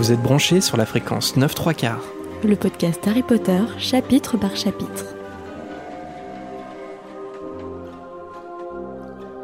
Vous 0.00 0.12
êtes 0.12 0.22
branchés 0.22 0.62
sur 0.62 0.78
la 0.78 0.86
fréquence 0.86 1.36
9 1.36 1.54
3 1.54 1.74
quarts. 1.74 2.04
Le 2.42 2.56
podcast 2.56 3.06
Harry 3.06 3.22
Potter, 3.22 3.60
chapitre 3.76 4.38
par 4.38 4.56
chapitre. 4.56 5.04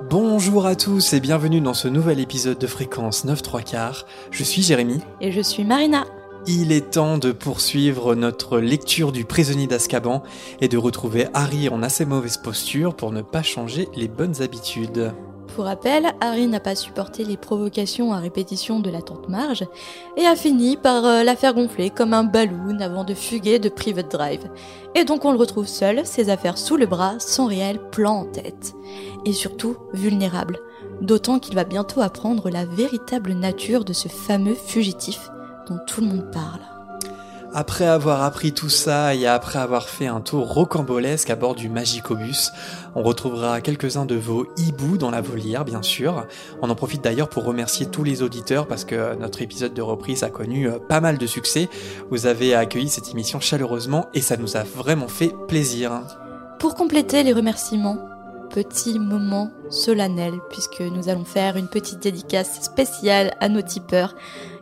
Bonjour 0.09 0.65
à 0.65 0.75
tous 0.75 1.13
et 1.13 1.21
bienvenue 1.21 1.61
dans 1.61 1.75
ce 1.75 1.89
nouvel 1.89 2.21
épisode 2.21 2.57
de 2.59 2.67
fréquence 2.67 3.27
9 3.27 3.43
3 3.43 3.61
quarts. 3.61 4.07
Je 4.31 4.45
suis 4.45 4.63
Jérémy. 4.63 5.03
Et 5.21 5.31
je 5.31 5.43
suis 5.43 5.63
Marina. 5.63 6.07
Il 6.47 6.73
est 6.73 6.91
temps 6.93 7.19
de 7.19 7.33
poursuivre 7.33 8.15
notre 8.15 8.59
lecture 8.59 9.13
du 9.13 9.27
prisonnier 9.27 9.67
d'Azkaban 9.67 10.23
et 10.63 10.69
de 10.69 10.79
retrouver 10.79 11.27
Harry 11.35 11.69
en 11.69 11.83
assez 11.83 12.07
mauvaise 12.07 12.39
posture 12.39 12.97
pour 12.97 13.13
ne 13.13 13.21
pas 13.21 13.43
changer 13.43 13.91
les 13.95 14.09
bonnes 14.09 14.41
habitudes. 14.41 15.13
Pour 15.57 15.65
rappel, 15.65 16.13
Harry 16.21 16.47
n'a 16.49 16.61
pas 16.61 16.75
supporté 16.75 17.25
les 17.25 17.39
provocations 17.39 18.13
à 18.13 18.19
répétition 18.19 18.79
de 18.79 18.91
la 18.91 19.01
tante 19.01 19.31
Marge 19.31 19.65
et 20.19 20.27
a 20.27 20.37
fini 20.37 20.77
par 20.77 21.07
euh, 21.07 21.23
la 21.23 21.35
faire 21.35 21.55
gonfler 21.55 21.89
comme 21.89 22.13
un 22.13 22.25
balloon 22.25 22.79
avant 22.81 23.05
de 23.05 23.15
fuguer 23.15 23.59
de 23.59 23.71
Private 23.71 24.11
Drive. 24.11 24.51
Et 24.95 25.05
donc 25.05 25.25
on 25.25 25.33
le 25.33 25.39
retrouve 25.39 25.67
seul, 25.67 26.05
ses 26.05 26.29
affaires 26.29 26.59
sous 26.59 26.77
le 26.77 26.85
bras, 26.85 27.15
sans 27.21 27.47
réel 27.47 27.81
plan 27.91 28.17
en 28.17 28.25
tête. 28.27 28.75
Et 29.25 29.33
surtout 29.33 29.79
vulnérable. 29.95 30.59
D'autant 31.01 31.39
qu'il 31.39 31.55
va 31.55 31.65
bientôt 31.65 32.03
apprendre 32.03 32.51
la 32.51 32.67
véritable 32.67 33.33
nature 33.33 33.87
de 33.87 33.95
ce 33.95 34.09
fameux 34.09 34.57
fugitif 34.57 35.31
dont 35.71 35.79
tout 35.87 36.03
le 36.03 36.09
monde 36.09 36.31
parle. 36.33 36.76
Après 37.55 37.87
avoir 37.87 38.23
appris 38.23 38.53
tout 38.53 38.69
ça 38.69 39.15
et 39.15 39.27
après 39.27 39.59
avoir 39.59 39.89
fait 39.89 40.07
un 40.07 40.21
tour 40.21 40.53
rocambolesque 40.53 41.31
à 41.31 41.37
bord 41.37 41.55
du 41.55 41.69
Magicobus, 41.69 42.51
on 42.95 43.03
retrouvera 43.03 43.61
quelques-uns 43.61 44.05
de 44.05 44.15
vos 44.15 44.47
hiboux 44.57 44.99
dans 44.99 45.11
la 45.11 45.21
volière, 45.21 45.65
bien 45.65 45.83
sûr. 45.83 46.27
On 46.61 46.71
en 46.71 46.75
profite 46.75 47.03
d'ailleurs 47.03 47.29
pour 47.29 47.45
remercier 47.45 47.87
tous 47.87 48.05
les 48.05 48.23
auditeurs 48.23 48.67
parce 48.67 48.85
que 48.85 49.15
notre 49.17 49.43
épisode 49.43 49.75
de 49.75 49.83
reprise 49.83 50.23
a 50.23 50.31
connu 50.31 50.69
euh, 50.69 50.79
pas 50.79 51.01
mal 51.01 51.19
de 51.19 51.27
succès. 51.27 51.69
Vous 52.11 52.27
avez 52.27 52.55
accueilli 52.55 52.89
cette 52.89 53.11
émission 53.11 53.41
chaleureusement 53.41 54.07
et 54.13 54.21
ça 54.21 54.37
nous 54.37 54.57
a 54.57 54.63
vraiment 54.63 55.09
fait 55.09 55.35
plaisir. 55.49 56.03
Pour 56.59 56.75
compléter 56.75 57.23
les 57.23 57.33
remerciements, 57.33 57.99
petit 58.51 58.99
moment 58.99 59.51
solennel 59.71 60.35
puisque 60.51 60.81
nous 60.81 61.09
allons 61.09 61.25
faire 61.25 61.57
une 61.57 61.69
petite 61.69 62.01
dédicace 62.01 62.63
spéciale 62.63 63.35
à 63.41 63.49
nos 63.49 63.63
tipeurs 63.63 64.15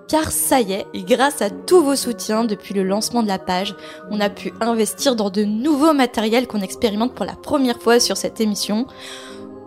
car 0.08 0.30
ça 0.32 0.60
y 0.60 0.72
est, 0.72 0.86
grâce 0.94 1.42
à 1.42 1.50
tous 1.50 1.82
vos 1.82 1.96
soutiens 1.96 2.44
depuis 2.44 2.74
le 2.74 2.82
lancement 2.82 3.22
de 3.22 3.28
la 3.28 3.38
page, 3.38 3.74
on 4.10 4.20
a 4.20 4.30
pu 4.30 4.52
investir 4.60 5.16
dans 5.16 5.30
de 5.30 5.44
nouveaux 5.44 5.94
matériels 5.94 6.46
qu'on 6.46 6.60
expérimente 6.60 7.14
pour 7.14 7.24
la 7.24 7.34
première 7.34 7.80
fois 7.80 8.00
sur 8.00 8.16
cette 8.16 8.40
émission. 8.40 8.86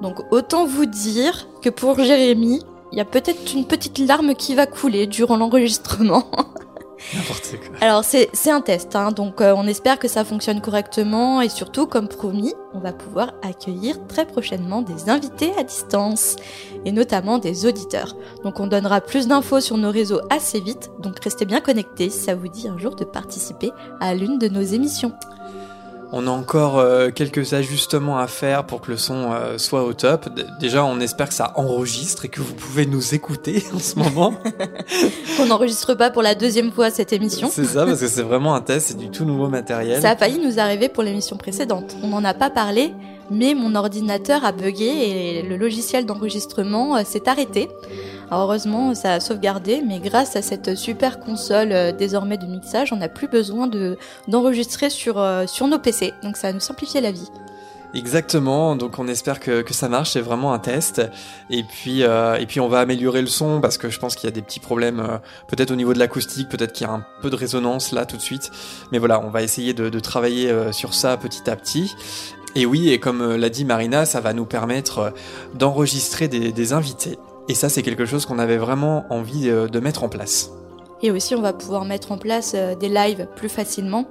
Donc 0.02 0.20
autant 0.32 0.66
vous 0.66 0.86
dire 0.86 1.48
que 1.62 1.70
pour 1.70 2.00
Jérémy, 2.00 2.62
il 2.92 2.98
y 2.98 3.02
a 3.02 3.06
peut-être 3.06 3.54
une 3.54 3.66
petite 3.66 4.00
larme 4.00 4.36
qui 4.36 4.56
va 4.56 4.66
couler 4.66 5.08
durant 5.08 5.38
l'enregistrement. 5.38 6.30
Alors 7.82 8.04
c'est 8.04 8.30
un 8.50 8.62
test, 8.62 8.96
hein, 8.96 9.12
donc 9.12 9.42
euh, 9.42 9.54
on 9.56 9.68
espère 9.68 10.00
que 10.00 10.08
ça 10.08 10.26
fonctionne 10.26 10.62
correctement. 10.62 11.42
Et 11.42 11.50
surtout, 11.50 11.88
comme 11.88 12.08
promis, 12.08 12.54
on 12.74 12.80
va 12.80 12.94
pouvoir 12.94 13.34
accueillir 13.44 14.06
très 14.08 14.26
prochainement 14.26 14.82
des 14.82 15.10
invités 15.10 15.52
à 15.58 15.64
distance. 15.64 16.36
Et 16.86 16.92
notamment 16.92 17.38
des 17.38 17.66
auditeurs. 17.66 18.16
Donc 18.44 18.60
on 18.60 18.68
donnera 18.68 19.02
plus 19.02 19.28
d'infos 19.28 19.60
sur 19.60 19.78
nos 19.78 19.92
réseaux 19.92 20.22
assez 20.30 20.60
vite, 20.60 20.92
donc 21.00 21.20
restez 21.24 21.46
bien 21.46 21.60
connectés 21.60 22.10
si 22.10 22.20
ça 22.20 22.36
vous 22.36 22.48
dit 22.48 22.68
un 22.68 22.78
jour 22.78 22.96
de 22.96 23.04
participer 23.04 23.72
à 24.00 24.14
l'une 24.14 24.38
de 24.38 24.48
nos 24.48 24.62
émissions. 24.62 25.14
On 26.14 26.26
a 26.26 26.30
encore 26.32 26.80
euh, 26.80 27.10
quelques 27.12 27.54
ajustements 27.54 28.18
à 28.18 28.28
faire 28.28 28.66
pour 28.66 28.80
que 28.82 28.92
le 28.92 28.98
son 28.98 29.34
euh, 29.34 29.58
soit 29.58 29.84
au 29.84 29.92
top. 29.94 30.34
D- 30.34 30.46
déjà, 30.60 30.86
on 30.86 31.00
espère 31.02 31.28
que 31.28 31.34
ça 31.34 31.52
enregistre 31.58 32.24
et 32.26 32.30
que 32.30 32.40
vous 32.40 32.54
pouvez 32.54 32.86
nous 32.86 33.14
écouter 33.14 33.64
en 33.76 33.80
ce 33.80 34.00
moment. 34.00 34.34
Qu'on 35.38 35.46
n'enregistre 35.48 35.96
pas 35.96 36.10
pour 36.10 36.22
la 36.22 36.34
deuxième 36.34 36.72
fois 36.72 36.90
cette 36.92 37.12
émission. 37.12 37.50
c'est 37.52 37.66
ça, 37.66 37.86
parce 37.86 38.00
que 38.00 38.08
c'est 38.08 38.22
vraiment 38.22 38.56
un 38.56 38.62
test, 38.62 38.88
c'est 38.88 38.98
du 38.98 39.10
tout 39.10 39.26
nouveau 39.26 39.50
matériel. 39.50 40.02
Ça 40.02 40.12
a 40.12 40.16
failli 40.16 40.40
nous 40.40 40.60
arriver 40.60 40.88
pour 40.88 41.04
l'émission 41.04 41.36
précédente. 41.36 41.96
On 42.02 42.08
n'en 42.08 42.24
a 42.24 42.34
pas 42.34 42.50
parlé, 42.50 42.94
mais 43.30 43.54
mon 43.54 43.76
ordinateur 43.76 44.46
a 44.46 44.52
bugué 44.52 44.86
et 44.86 45.42
le 45.42 45.58
logiciel 45.58 46.06
d'enregistrement 46.06 46.96
euh, 46.96 47.04
s'est 47.04 47.28
arrêté. 47.28 47.70
Heureusement, 48.32 48.94
ça 48.94 49.14
a 49.14 49.20
sauvegardé, 49.20 49.82
mais 49.86 50.00
grâce 50.00 50.36
à 50.36 50.42
cette 50.42 50.76
super 50.76 51.20
console 51.20 51.72
euh, 51.72 51.92
désormais 51.92 52.38
de 52.38 52.46
mixage, 52.46 52.92
on 52.92 52.98
n'a 52.98 53.10
plus 53.10 53.28
besoin 53.28 53.68
de 53.68 53.98
d'enregistrer 54.28 54.90
sur 54.90 55.20
euh, 55.20 55.46
nos 55.62 55.80
PC. 55.80 56.14
Donc 56.24 56.38
ça 56.38 56.48
va 56.48 56.54
nous 56.54 56.60
simplifier 56.60 57.02
la 57.02 57.12
vie. 57.12 57.30
Exactement, 57.94 58.76
donc 58.76 59.00
on 59.00 59.08
espère 59.08 59.40
que, 59.40 59.64
ça 59.72 59.88
marche, 59.88 60.12
c'est 60.12 60.22
vraiment 60.22 60.54
un 60.54 60.60
test. 60.60 61.02
Et 61.50 61.64
puis, 61.64 62.04
on 62.60 62.68
va 62.68 62.80
améliorer 62.80 63.22
le 63.22 63.28
son 63.28 63.62
parce 63.62 63.78
que 63.78 63.90
je 63.90 63.98
pense 63.98 64.16
qu'il 64.16 64.28
y 64.28 64.32
a 64.32 64.36
des 64.36 64.42
petits 64.42 64.60
problèmes, 64.60 65.20
peut-être 65.48 65.72
au 65.72 65.76
niveau 65.76 65.94
de 65.94 66.00
l'acoustique, 66.00 66.50
peut-être 66.50 66.74
qu'il 66.74 66.86
y 66.86 66.90
a 66.90 66.94
un 66.94 67.06
peu 67.22 67.30
de 67.30 67.36
résonance 67.36 67.94
là 67.94 68.06
tout 68.06 68.18
de 68.18 68.22
suite. 68.22 68.52
Mais 68.92 69.00
voilà, 69.00 69.22
on 69.22 69.30
va 69.30 69.42
essayer 69.42 69.74
de, 69.74 70.00
travailler 70.00 70.54
sur 70.74 70.94
ça 70.94 71.16
petit 71.16 71.50
à 71.50 71.56
petit. 71.56 71.96
Et 72.58 72.66
oui, 72.66 72.90
et 72.90 73.00
comme 73.00 73.22
euh, 73.22 73.38
l'a 73.38 73.50
dit 73.50 73.66
Marina, 73.66 74.08
ça 74.08 74.20
va 74.20 74.34
nous 74.34 74.46
permettre 74.46 74.98
euh, 74.98 75.10
d'enregistrer 75.54 76.28
des, 76.28 76.74
invités. 76.74 77.20
Et 77.48 77.54
ça, 77.54 77.70
c'est 77.70 77.84
quelque 77.84 78.08
chose 78.08 78.26
qu'on 78.26 78.40
avait 78.40 78.58
vraiment 78.58 79.06
envie 79.12 79.48
euh, 79.48 79.68
de 79.68 79.80
mettre 79.80 80.04
en 80.04 80.10
place. 80.10 80.50
Et 81.04 81.12
aussi, 81.12 81.36
on 81.36 81.42
va 81.42 81.54
pouvoir 81.54 81.86
mettre 81.86 82.12
en 82.12 82.18
place 82.18 82.56
des 82.80 82.90
lives 82.90 83.28
plus 83.36 83.48
facilement. 83.48 84.06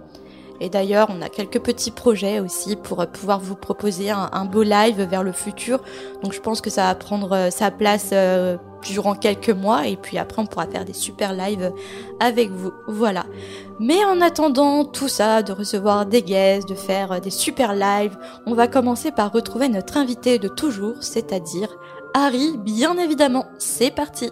Et 0.61 0.69
d'ailleurs, 0.69 1.09
on 1.11 1.21
a 1.23 1.29
quelques 1.29 1.59
petits 1.59 1.91
projets 1.91 2.39
aussi 2.39 2.77
pour 2.77 3.05
pouvoir 3.09 3.41
vous 3.41 3.57
proposer 3.57 4.11
un, 4.11 4.45
beau 4.45 4.63
live 4.63 5.03
vers 5.03 5.25
le 5.25 5.33
futur. 5.33 5.83
Donc 6.23 6.33
je 6.33 6.41
pense 6.41 6.61
que 6.61 6.71
ça 6.71 6.85
va 6.85 6.95
prendre 6.95 7.49
sa 7.51 7.73
place 7.73 8.15
durant 8.83 9.15
quelques 9.15 9.51
mois 9.51 9.87
et 9.87 9.97
puis 9.97 10.19
après 10.19 10.43
on 10.43 10.47
pourra 10.47 10.67
faire 10.67 10.85
des 10.85 10.93
super 10.93 11.33
lives 11.33 11.73
avec 12.21 12.51
vous. 12.51 12.73
Voilà. 12.87 13.27
Mais 13.79 14.05
en 14.05 14.21
attendant 14.21 14.85
tout 14.85 15.09
ça, 15.09 15.43
de 15.43 15.53
recevoir 15.53 16.07
des 16.07 16.23
guests, 16.23 16.69
de 16.69 16.75
faire 16.75 17.13
euh, 17.13 17.21
des 17.21 17.31
super 17.31 17.75
lives, 17.75 18.17
on 18.47 18.55
va 18.55 18.69
commencer 18.69 19.11
par 19.11 19.33
retrouver 19.33 19.69
notre 19.69 19.97
invité 19.97 20.39
de 20.39 20.49
toujours, 20.49 20.97
c'est-à-dire 21.03 21.77
Harry, 22.15 22.57
bien 22.59 22.97
évidemment. 22.97 23.47
C'est 23.59 23.91
parti. 23.91 24.31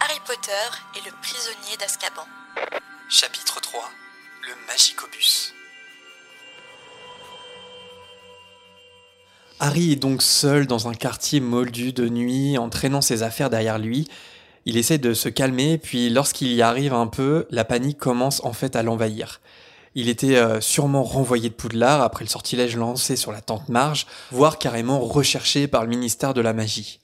Harry 0.00 0.20
Potter 0.26 0.50
et 0.96 1.08
le 1.08 1.12
prisonnier 1.22 1.76
d'Azkaban. 1.78 2.26
Chapitre 3.08 3.60
3 3.60 3.80
Le 4.48 4.66
Magicobus. 4.66 5.54
Harry 9.64 9.92
est 9.92 9.96
donc 9.96 10.22
seul 10.22 10.66
dans 10.66 10.88
un 10.88 10.92
quartier 10.92 11.38
moldu 11.38 11.92
de 11.92 12.08
nuit, 12.08 12.58
en 12.58 12.68
traînant 12.68 13.00
ses 13.00 13.22
affaires 13.22 13.48
derrière 13.48 13.78
lui. 13.78 14.08
Il 14.66 14.76
essaie 14.76 14.98
de 14.98 15.14
se 15.14 15.28
calmer, 15.28 15.78
puis 15.78 16.10
lorsqu'il 16.10 16.52
y 16.52 16.62
arrive 16.62 16.92
un 16.92 17.06
peu, 17.06 17.46
la 17.48 17.64
panique 17.64 17.98
commence 17.98 18.44
en 18.44 18.52
fait 18.52 18.74
à 18.74 18.82
l'envahir. 18.82 19.40
Il 19.94 20.08
était 20.08 20.34
euh, 20.34 20.60
sûrement 20.60 21.04
renvoyé 21.04 21.48
de 21.48 21.54
Poudlard 21.54 22.02
après 22.02 22.24
le 22.24 22.28
sortilège 22.28 22.76
lancé 22.76 23.14
sur 23.14 23.30
la 23.30 23.40
tante 23.40 23.68
Marge, 23.68 24.08
voire 24.32 24.58
carrément 24.58 24.98
recherché 24.98 25.68
par 25.68 25.84
le 25.84 25.90
ministère 25.90 26.34
de 26.34 26.40
la 26.40 26.54
magie. 26.54 26.98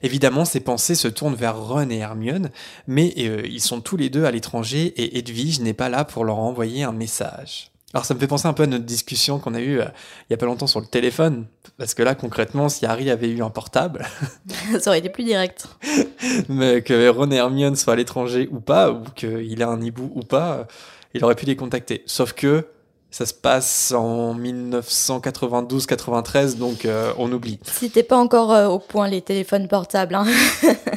Évidemment, 0.00 0.46
ses 0.46 0.60
pensées 0.60 0.94
se 0.94 1.08
tournent 1.08 1.34
vers 1.34 1.58
Ron 1.58 1.90
et 1.90 1.98
Hermione, 1.98 2.52
mais 2.86 3.12
euh, 3.18 3.42
ils 3.44 3.60
sont 3.60 3.82
tous 3.82 3.98
les 3.98 4.08
deux 4.08 4.24
à 4.24 4.30
l'étranger 4.30 4.94
et 4.96 5.18
Edwige 5.18 5.60
n'est 5.60 5.74
pas 5.74 5.90
là 5.90 6.06
pour 6.06 6.24
leur 6.24 6.38
envoyer 6.38 6.84
un 6.84 6.92
message. 6.92 7.71
Alors 7.94 8.04
ça 8.04 8.14
me 8.14 8.20
fait 8.20 8.26
penser 8.26 8.48
un 8.48 8.52
peu 8.52 8.62
à 8.62 8.66
notre 8.66 8.84
discussion 8.84 9.38
qu'on 9.38 9.54
a 9.54 9.60
eue 9.60 9.80
euh, 9.80 9.86
il 10.28 10.32
y 10.32 10.34
a 10.34 10.36
pas 10.36 10.46
longtemps 10.46 10.66
sur 10.66 10.80
le 10.80 10.86
téléphone, 10.86 11.46
parce 11.78 11.94
que 11.94 12.02
là 12.02 12.14
concrètement, 12.14 12.68
si 12.68 12.86
Harry 12.86 13.10
avait 13.10 13.28
eu 13.28 13.42
un 13.42 13.50
portable, 13.50 14.06
Ça 14.80 14.90
aurait 14.90 14.98
été 14.98 15.08
plus 15.08 15.24
direct. 15.24 15.66
mais 16.48 16.82
que 16.82 17.08
Ron 17.08 17.30
et 17.30 17.36
Hermione 17.36 17.76
soient 17.76 17.94
à 17.94 17.96
l'étranger 17.96 18.48
ou 18.50 18.60
pas, 18.60 18.90
ou 18.90 19.02
qu'il 19.14 19.60
ait 19.60 19.64
un 19.64 19.80
hibou 19.80 20.10
ou 20.14 20.20
pas, 20.20 20.52
euh, 20.52 20.64
il 21.14 21.24
aurait 21.24 21.34
pu 21.34 21.46
les 21.46 21.56
contacter. 21.56 22.02
Sauf 22.06 22.32
que 22.32 22.66
ça 23.10 23.26
se 23.26 23.34
passe 23.34 23.92
en 23.92 24.34
1992-93, 24.36 26.56
donc 26.56 26.86
euh, 26.86 27.12
on 27.18 27.30
oublie. 27.30 27.58
Si 27.62 27.90
t'es 27.90 28.02
pas 28.02 28.16
encore 28.16 28.52
euh, 28.52 28.68
au 28.68 28.78
point 28.78 29.08
les 29.08 29.20
téléphones 29.20 29.68
portables, 29.68 30.14
hein. 30.14 30.24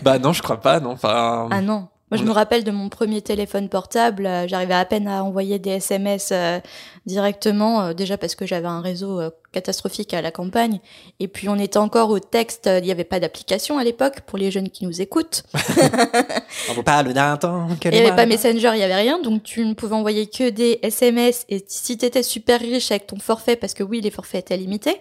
bah 0.02 0.18
non, 0.24 0.31
je 0.31 0.42
crois 0.42 0.62
pas, 0.62 0.80
non. 0.80 0.92
Enfin, 0.92 1.50
Ah 1.52 1.62
non. 1.62 1.90
Moi, 2.16 2.24
je 2.24 2.30
me 2.30 2.34
rappelle 2.34 2.64
de 2.64 2.72
mon 2.72 2.88
premier 2.88 3.22
téléphone 3.22 3.68
portable. 3.68 4.26
euh, 4.26 4.48
J'arrivais 4.48 4.74
à 4.74 4.86
peine 4.86 5.06
à 5.06 5.22
envoyer 5.22 5.60
des 5.60 5.72
SMS 5.72 6.30
euh, 6.32 6.62
directement, 7.06 7.82
euh, 7.82 7.94
déjà 7.94 8.18
parce 8.18 8.36
que 8.36 8.46
j'avais 8.46 8.70
un 8.70 8.80
réseau 8.80 9.20
catastrophique 9.52 10.14
à 10.14 10.22
la 10.22 10.32
campagne. 10.32 10.80
Et 11.20 11.28
puis, 11.28 11.50
on 11.50 11.58
était 11.58 11.78
encore 11.78 12.12
au 12.12 12.20
texte. 12.20 12.70
Il 12.74 12.86
n'y 12.86 12.92
avait 12.92 13.04
pas 13.04 13.20
d'application 13.20 13.78
à 13.78 13.84
l'époque 13.84 14.22
pour 14.22 14.38
les 14.38 14.50
jeunes 14.50 14.70
qui 14.70 14.86
nous 14.86 15.02
écoutent. 15.02 15.44
on 16.70 16.74
vous 16.74 16.84
parle 16.84 17.12
d'un 17.12 17.36
temps. 17.36 17.68
Il 17.84 17.92
n'y 17.92 18.00
avait 18.00 18.16
pas 18.16 18.26
Messenger, 18.26 18.72
il 18.76 18.78
n'y 18.78 18.84
avait 18.84 18.96
rien. 18.96 19.22
Donc, 19.22 19.44
tu 19.44 19.66
ne 19.66 19.74
pouvais 19.74 19.96
envoyer 19.96 20.28
que 20.28 20.50
des 20.50 20.80
SMS. 20.84 21.46
Et 21.50 21.66
si 21.68 21.98
tu 21.98 22.06
étais 22.06 22.24
super 22.24 22.62
riche 22.62 22.92
avec 22.92 23.08
ton 23.08 23.20
forfait, 23.20 23.58
parce 23.58 23.74
que 23.74 23.84
oui, 23.84 24.00
les 24.00 24.10
forfaits 24.10 24.46
étaient 24.46 24.58
limités, 24.58 24.98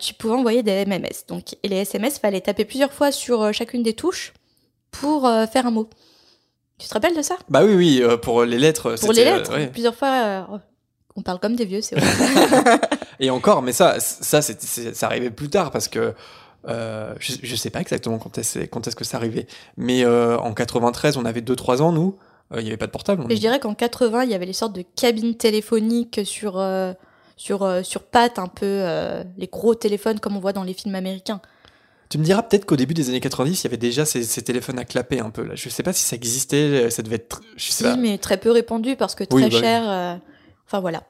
tu 0.00 0.14
pouvais 0.14 0.34
envoyer 0.34 0.64
des 0.64 0.84
MMS. 0.84 1.26
Donc, 1.28 1.54
et 1.62 1.68
les 1.68 1.76
SMS, 1.76 2.18
fallait 2.18 2.40
taper 2.40 2.64
plusieurs 2.64 2.92
fois 2.92 3.12
sur 3.12 3.52
chacune 3.52 3.84
des 3.84 3.92
touches 3.92 4.32
pour 4.90 5.26
euh, 5.26 5.46
faire 5.46 5.66
un 5.66 5.70
mot. 5.70 5.88
Tu 6.78 6.88
te 6.88 6.94
rappelles 6.94 7.16
de 7.16 7.22
ça? 7.22 7.36
Bah 7.48 7.62
oui, 7.64 7.74
oui, 7.74 8.00
euh, 8.02 8.16
pour 8.16 8.44
les 8.44 8.58
lettres. 8.58 8.96
Pour 9.00 9.12
les 9.12 9.22
euh, 9.22 9.36
lettres, 9.36 9.52
ouais. 9.54 9.66
plusieurs 9.68 9.94
fois. 9.94 10.08
euh, 10.08 10.58
on 11.16 11.22
parle 11.22 11.38
comme 11.40 11.56
des 11.56 11.64
vieux, 11.64 11.80
c'est 11.80 11.98
vrai. 11.98 12.78
Et 13.20 13.30
encore, 13.30 13.62
mais 13.62 13.72
ça, 13.72 13.98
ça, 14.00 14.40
arrivait 15.06 15.30
plus 15.30 15.48
tard 15.48 15.70
parce 15.70 15.88
que 15.88 16.14
Euh, 16.68 17.14
je, 17.20 17.34
je 17.44 17.54
sais 17.54 17.70
pas 17.70 17.80
exactement 17.80 18.18
quand 18.18 18.38
est-ce 18.38 18.96
que 18.96 19.04
ça 19.04 19.18
arrivait, 19.18 19.46
mais 19.76 20.04
euh, 20.04 20.36
en 20.38 20.52
93, 20.52 21.16
on 21.16 21.24
avait 21.24 21.40
2-3 21.40 21.80
ans 21.80 21.92
nous. 21.92 22.16
Euh, 22.52 22.56
Il 22.60 22.64
n'y 22.64 22.70
avait 22.70 22.76
pas 22.76 22.86
de 22.88 22.90
portable. 22.90 23.22
on- 23.24 23.28
je 23.30 23.34
dirais 23.38 23.60
qu'en 23.60 23.74
80, 23.74 24.24
il 24.24 24.30
y 24.30 24.34
avait 24.34 24.46
les 24.46 24.52
sortes 24.52 24.74
de 24.74 24.82
cabines 24.96 25.36
téléphoniques 25.36 26.22
sur, 26.24 26.58
euh, 26.58 26.92
sur, 27.36 27.62
euh, 27.62 27.84
sur 27.84 28.02
pattes, 28.02 28.40
un 28.40 28.48
peu 28.48 28.66
euh, 28.66 29.22
les 29.38 29.46
gros 29.46 29.76
téléphones 29.76 30.18
comme 30.18 30.36
on 30.36 30.40
voit 30.40 30.52
dans 30.52 30.64
les 30.64 30.74
films 30.74 30.96
américains. 30.96 31.40
Tu 32.08 32.18
me 32.18 32.24
diras 32.24 32.42
peut-être 32.42 32.64
qu'au 32.66 32.76
début 32.76 32.94
des 32.94 33.08
années 33.08 33.20
90, 33.20 33.60
il 33.60 33.64
y 33.64 33.66
avait 33.66 33.76
déjà 33.76 34.04
ces, 34.04 34.22
ces 34.24 34.42
téléphones 34.42 34.78
à 34.78 34.84
clapper 34.84 35.20
un 35.20 35.30
peu. 35.30 35.42
Là. 35.44 35.54
Je 35.56 35.68
sais 35.68 35.82
pas 35.82 35.92
si 35.92 36.04
ça 36.04 36.14
existait, 36.16 36.56
euh, 36.86 36.90
ça 36.90 37.02
devait 37.02 37.16
être. 37.16 37.40
Je 37.56 37.64
sais 37.66 37.72
Si, 37.72 37.82
pas. 37.82 37.96
mais 37.96 38.18
très 38.18 38.36
peu 38.38 38.50
répandu 38.50 38.94
parce 38.96 39.14
que 39.14 39.24
très 39.24 39.34
Oui, 39.36 39.42
bah 39.42 39.48
oui. 39.52 39.60
cher. 39.60 39.82
euh, 39.88 40.14
Enfin 40.66 40.80
voilà. 40.80 41.02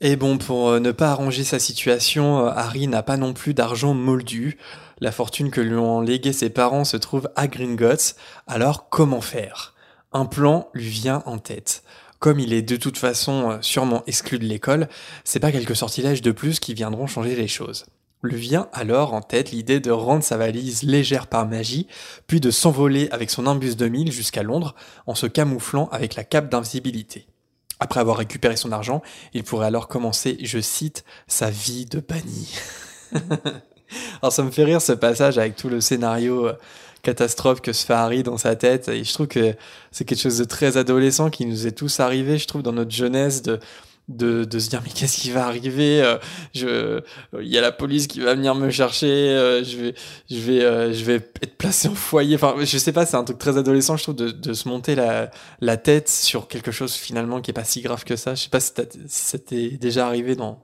Et 0.00 0.16
bon, 0.16 0.38
pour 0.38 0.68
euh, 0.70 0.80
ne 0.80 0.90
pas 0.90 1.10
arranger 1.12 1.44
sa 1.44 1.58
situation, 1.60 2.46
Harry 2.46 2.88
n'a 2.88 3.02
pas 3.04 3.16
non 3.16 3.32
plus 3.32 3.54
d'argent 3.54 3.94
moldu. 3.94 4.58
La 5.00 5.12
fortune 5.12 5.50
que 5.50 5.60
lui 5.60 5.76
ont 5.76 6.00
légué 6.00 6.32
ses 6.32 6.50
parents 6.50 6.84
se 6.84 6.96
trouve 6.96 7.28
à 7.36 7.46
Gringotts. 7.46 8.16
Alors, 8.46 8.88
comment 8.88 9.20
faire? 9.20 9.74
Un 10.12 10.26
plan 10.26 10.68
lui 10.74 10.88
vient 10.88 11.22
en 11.26 11.38
tête. 11.38 11.82
Comme 12.18 12.38
il 12.38 12.52
est 12.52 12.62
de 12.62 12.76
toute 12.76 12.98
façon 12.98 13.58
sûrement 13.62 14.02
exclu 14.06 14.38
de 14.38 14.44
l'école, 14.44 14.88
c'est 15.24 15.40
pas 15.40 15.50
quelques 15.50 15.74
sortilèges 15.74 16.22
de 16.22 16.30
plus 16.30 16.60
qui 16.60 16.74
viendront 16.74 17.06
changer 17.08 17.34
les 17.34 17.48
choses. 17.48 17.86
Lui 18.22 18.36
vient 18.36 18.68
alors 18.72 19.14
en 19.14 19.20
tête 19.20 19.50
l'idée 19.50 19.80
de 19.80 19.90
rendre 19.90 20.22
sa 20.22 20.36
valise 20.36 20.84
légère 20.84 21.26
par 21.26 21.46
magie, 21.46 21.88
puis 22.28 22.38
de 22.38 22.52
s'envoler 22.52 23.08
avec 23.10 23.30
son 23.30 23.48
imbus 23.48 23.74
2000 23.74 24.12
jusqu'à 24.12 24.44
Londres 24.44 24.76
en 25.06 25.16
se 25.16 25.26
camouflant 25.26 25.88
avec 25.90 26.14
la 26.14 26.22
cape 26.22 26.48
d'invisibilité. 26.48 27.26
Après 27.80 27.98
avoir 27.98 28.16
récupéré 28.16 28.56
son 28.56 28.70
argent, 28.70 29.02
il 29.34 29.42
pourrait 29.42 29.66
alors 29.66 29.88
commencer, 29.88 30.38
je 30.40 30.60
cite, 30.60 31.04
sa 31.26 31.50
vie 31.50 31.84
de 31.84 31.98
banni. 31.98 32.54
alors 34.22 34.32
ça 34.32 34.44
me 34.44 34.52
fait 34.52 34.62
rire 34.62 34.80
ce 34.80 34.92
passage 34.92 35.36
avec 35.36 35.56
tout 35.56 35.68
le 35.68 35.80
scénario 35.80 36.46
euh, 36.46 36.52
catastrophe 37.02 37.60
que 37.60 37.72
se 37.72 37.84
fait 37.84 37.92
Harry 37.92 38.22
dans 38.22 38.38
sa 38.38 38.54
tête. 38.54 38.88
Et 38.88 39.02
je 39.02 39.12
trouve 39.12 39.26
que 39.26 39.56
c'est 39.90 40.04
quelque 40.04 40.20
chose 40.20 40.38
de 40.38 40.44
très 40.44 40.76
adolescent 40.76 41.28
qui 41.28 41.44
nous 41.44 41.66
est 41.66 41.72
tous 41.72 41.98
arrivé, 41.98 42.38
je 42.38 42.46
trouve, 42.46 42.62
dans 42.62 42.72
notre 42.72 42.92
jeunesse 42.92 43.42
de 43.42 43.58
de, 44.08 44.44
de 44.44 44.58
se 44.58 44.68
dire 44.68 44.80
mais 44.84 44.90
qu'est-ce 44.90 45.16
qui 45.20 45.30
va 45.30 45.46
arriver 45.46 46.02
Euh, 46.02 46.18
je 46.54 47.00
il 47.40 47.48
y 47.48 47.56
a 47.58 47.60
la 47.60 47.72
police 47.72 48.06
qui 48.06 48.20
va 48.20 48.34
venir 48.34 48.54
me 48.54 48.70
chercher 48.70 49.06
euh, 49.06 49.64
je 49.64 49.76
vais 49.76 49.94
je 50.30 50.36
vais 50.38 50.62
euh, 50.64 50.92
je 50.92 51.04
vais 51.04 51.14
être 51.16 51.56
placé 51.56 51.88
en 51.88 51.94
foyer. 51.94 52.34
Enfin 52.36 52.54
je 52.60 52.78
sais 52.78 52.92
pas 52.92 53.06
c'est 53.06 53.16
un 53.16 53.24
truc 53.24 53.38
très 53.38 53.56
adolescent 53.58 53.96
je 53.96 54.02
trouve 54.04 54.16
de, 54.16 54.30
de 54.30 54.52
se 54.54 54.68
monter 54.68 54.94
la 54.94 55.30
la 55.60 55.76
tête 55.76 56.08
sur 56.08 56.48
quelque 56.48 56.72
chose 56.72 56.94
finalement 56.94 57.40
qui 57.40 57.50
est 57.50 57.54
pas 57.54 57.64
si 57.64 57.80
grave 57.80 58.04
que 58.04 58.16
ça. 58.16 58.34
Je 58.34 58.42
sais 58.44 58.50
pas 58.50 58.60
si, 58.60 58.72
si 59.06 59.24
ça 59.24 59.38
t'est 59.38 59.70
déjà 59.78 60.06
arrivé 60.06 60.34
dans 60.36 60.62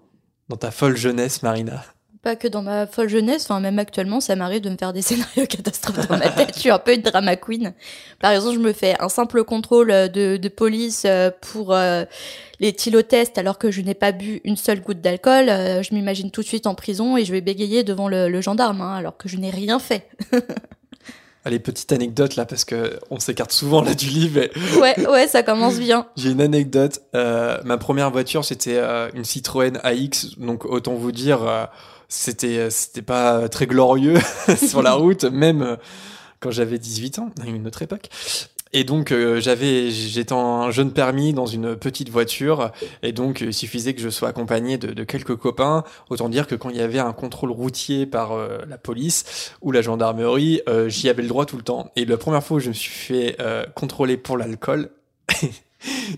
dans 0.49 0.57
ta 0.57 0.71
folle 0.71 0.97
jeunesse 0.97 1.43
Marina 1.43 1.85
Pas 2.23 2.37
que 2.37 2.49
dans 2.49 2.63
ma 2.63 2.87
folle 2.87 3.09
jeunesse, 3.09 3.45
enfin 3.45 3.61
même 3.61 3.79
actuellement, 3.79 4.21
ça 4.21 4.35
m'arrive 4.37 4.61
de 4.61 4.71
me 4.71 4.77
faire 4.77 4.93
des 4.93 5.03
scénarios 5.03 5.47
catastrophes 5.47 6.09
dans 6.09 6.19
ma 6.19 6.29
tête. 6.29 6.53
Je 6.55 6.61
suis 6.61 6.71
un 6.71 6.79
peu 6.79 6.95
une 6.95 7.03
drama 7.03 7.37
queen. 7.37 7.75
Par 8.21 8.33
exemple, 8.33 8.55
je 8.55 8.61
me 8.61 8.73
fais 8.73 8.97
un 9.01 9.09
simple 9.09 9.45
contrôle 9.45 9.89
de, 9.89 10.37
de 10.37 10.49
police 10.49 11.05
euh, 11.07 11.31
pour 11.41 11.75
euh, 11.75 12.05
les 12.61 12.73
tylotests 12.73 13.39
alors 13.39 13.59
que 13.59 13.71
je 13.71 13.81
n'ai 13.83 13.95
pas 13.95 14.13
bu 14.13 14.41
une 14.45 14.57
seule 14.57 14.81
goutte 14.81 15.01
d'alcool. 15.01 15.49
Euh, 15.49 15.83
je 15.83 15.95
m'imagine 15.95 16.31
tout 16.31 16.43
de 16.43 16.47
suite 16.47 16.67
en 16.67 16.75
prison 16.75 17.17
et 17.17 17.25
je 17.25 17.33
vais 17.33 17.41
bégayer 17.41 17.85
devant 17.85 18.09
le, 18.09 18.29
le 18.29 18.41
gendarme 18.41 18.81
hein, 18.81 18.95
alors 18.95 19.17
que 19.17 19.29
je 19.29 19.37
n'ai 19.37 19.51
rien 19.51 19.79
fait. 19.79 20.09
allez 21.49 21.59
petite 21.59 21.91
anecdote 21.93 22.37
là 22.37 22.45
parce 22.45 22.65
que 22.65 22.99
on 23.11 23.19
s'écarte 23.19 23.53
souvent 23.53 23.83
là 23.83 23.95
du 23.95 24.07
livre 24.07 24.41
mais 24.41 24.51
Ouais, 24.81 25.09
ouais, 25.09 25.27
ça 25.27 25.43
commence 25.43 25.79
bien. 25.79 26.07
J'ai 26.17 26.31
une 26.31 26.41
anecdote. 26.41 27.01
Euh, 27.15 27.59
ma 27.65 27.79
première 27.79 28.11
voiture, 28.11 28.45
c'était 28.45 28.77
euh, 28.77 29.09
une 29.15 29.25
Citroën 29.25 29.79
AX. 29.83 30.39
Donc, 30.39 30.65
autant 30.65 30.95
vous 30.95 31.13
dire, 31.13 31.43
euh, 31.43 31.65
c'était 32.09 32.71
c'était 32.71 33.03
pas 33.03 33.49
très 33.49 33.67
glorieux 33.67 34.19
sur 34.57 34.83
la 34.83 34.95
route, 34.95 35.25
même 35.25 35.63
euh, 35.63 35.77
quand 36.41 36.51
j'avais 36.51 36.79
18 36.79 37.19
ans, 37.19 37.31
à 37.43 37.47
une 37.47 37.67
autre 37.67 37.83
époque. 37.83 38.09
Et 38.73 38.85
donc, 38.85 39.13
euh, 39.13 39.41
j'avais, 39.41 39.91
j'étais 39.91 40.33
en 40.33 40.71
jeune 40.71 40.93
permis 40.93 41.33
dans 41.33 41.47
une 41.47 41.77
petite 41.77 42.11
voiture. 42.11 42.71
Et 43.03 43.13
donc, 43.13 43.41
il 43.41 43.55
suffisait 43.55 43.95
que 43.95 44.01
je 44.01 44.11
sois 44.11 44.29
accompagné 44.29 44.77
de, 44.77 44.93
de 44.93 45.05
quelques 45.05 45.37
copains. 45.37 45.85
Autant 46.11 46.29
dire 46.29 46.47
que 46.47 46.55
quand 46.55 46.69
il 46.71 46.77
y 46.77 46.83
avait 46.83 46.99
un 46.99 47.13
contrôle 47.13 47.51
routier 47.51 48.05
par 48.05 48.33
euh, 48.33 48.59
la 48.69 48.79
police 48.79 49.55
ou 49.63 49.73
la 49.73 49.81
gendarmerie, 49.81 50.61
euh, 50.69 50.89
j'y 50.89 51.09
avais 51.09 51.23
le 51.23 51.29
droit 51.29 51.47
tout 51.47 51.57
le 51.57 51.63
temps. 51.63 51.91
Et 51.97 52.05
la 52.05 52.19
première 52.19 52.45
fois 52.45 52.59
où 52.59 52.61
je 52.61 52.69
me 52.69 52.75
suis 52.75 52.93
fait 52.93 53.37
euh, 53.41 53.65
contrôler 53.75 54.17
pour 54.17 54.37
l'alcool, 54.37 54.91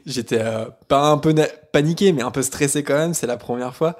J'étais 0.06 0.40
euh, 0.40 0.66
pas 0.88 1.10
un 1.10 1.18
peu 1.18 1.34
paniqué, 1.72 2.12
mais 2.12 2.22
un 2.22 2.30
peu 2.30 2.42
stressé 2.42 2.82
quand 2.82 2.96
même. 2.96 3.14
C'est 3.14 3.26
la 3.26 3.36
première 3.36 3.74
fois. 3.74 3.96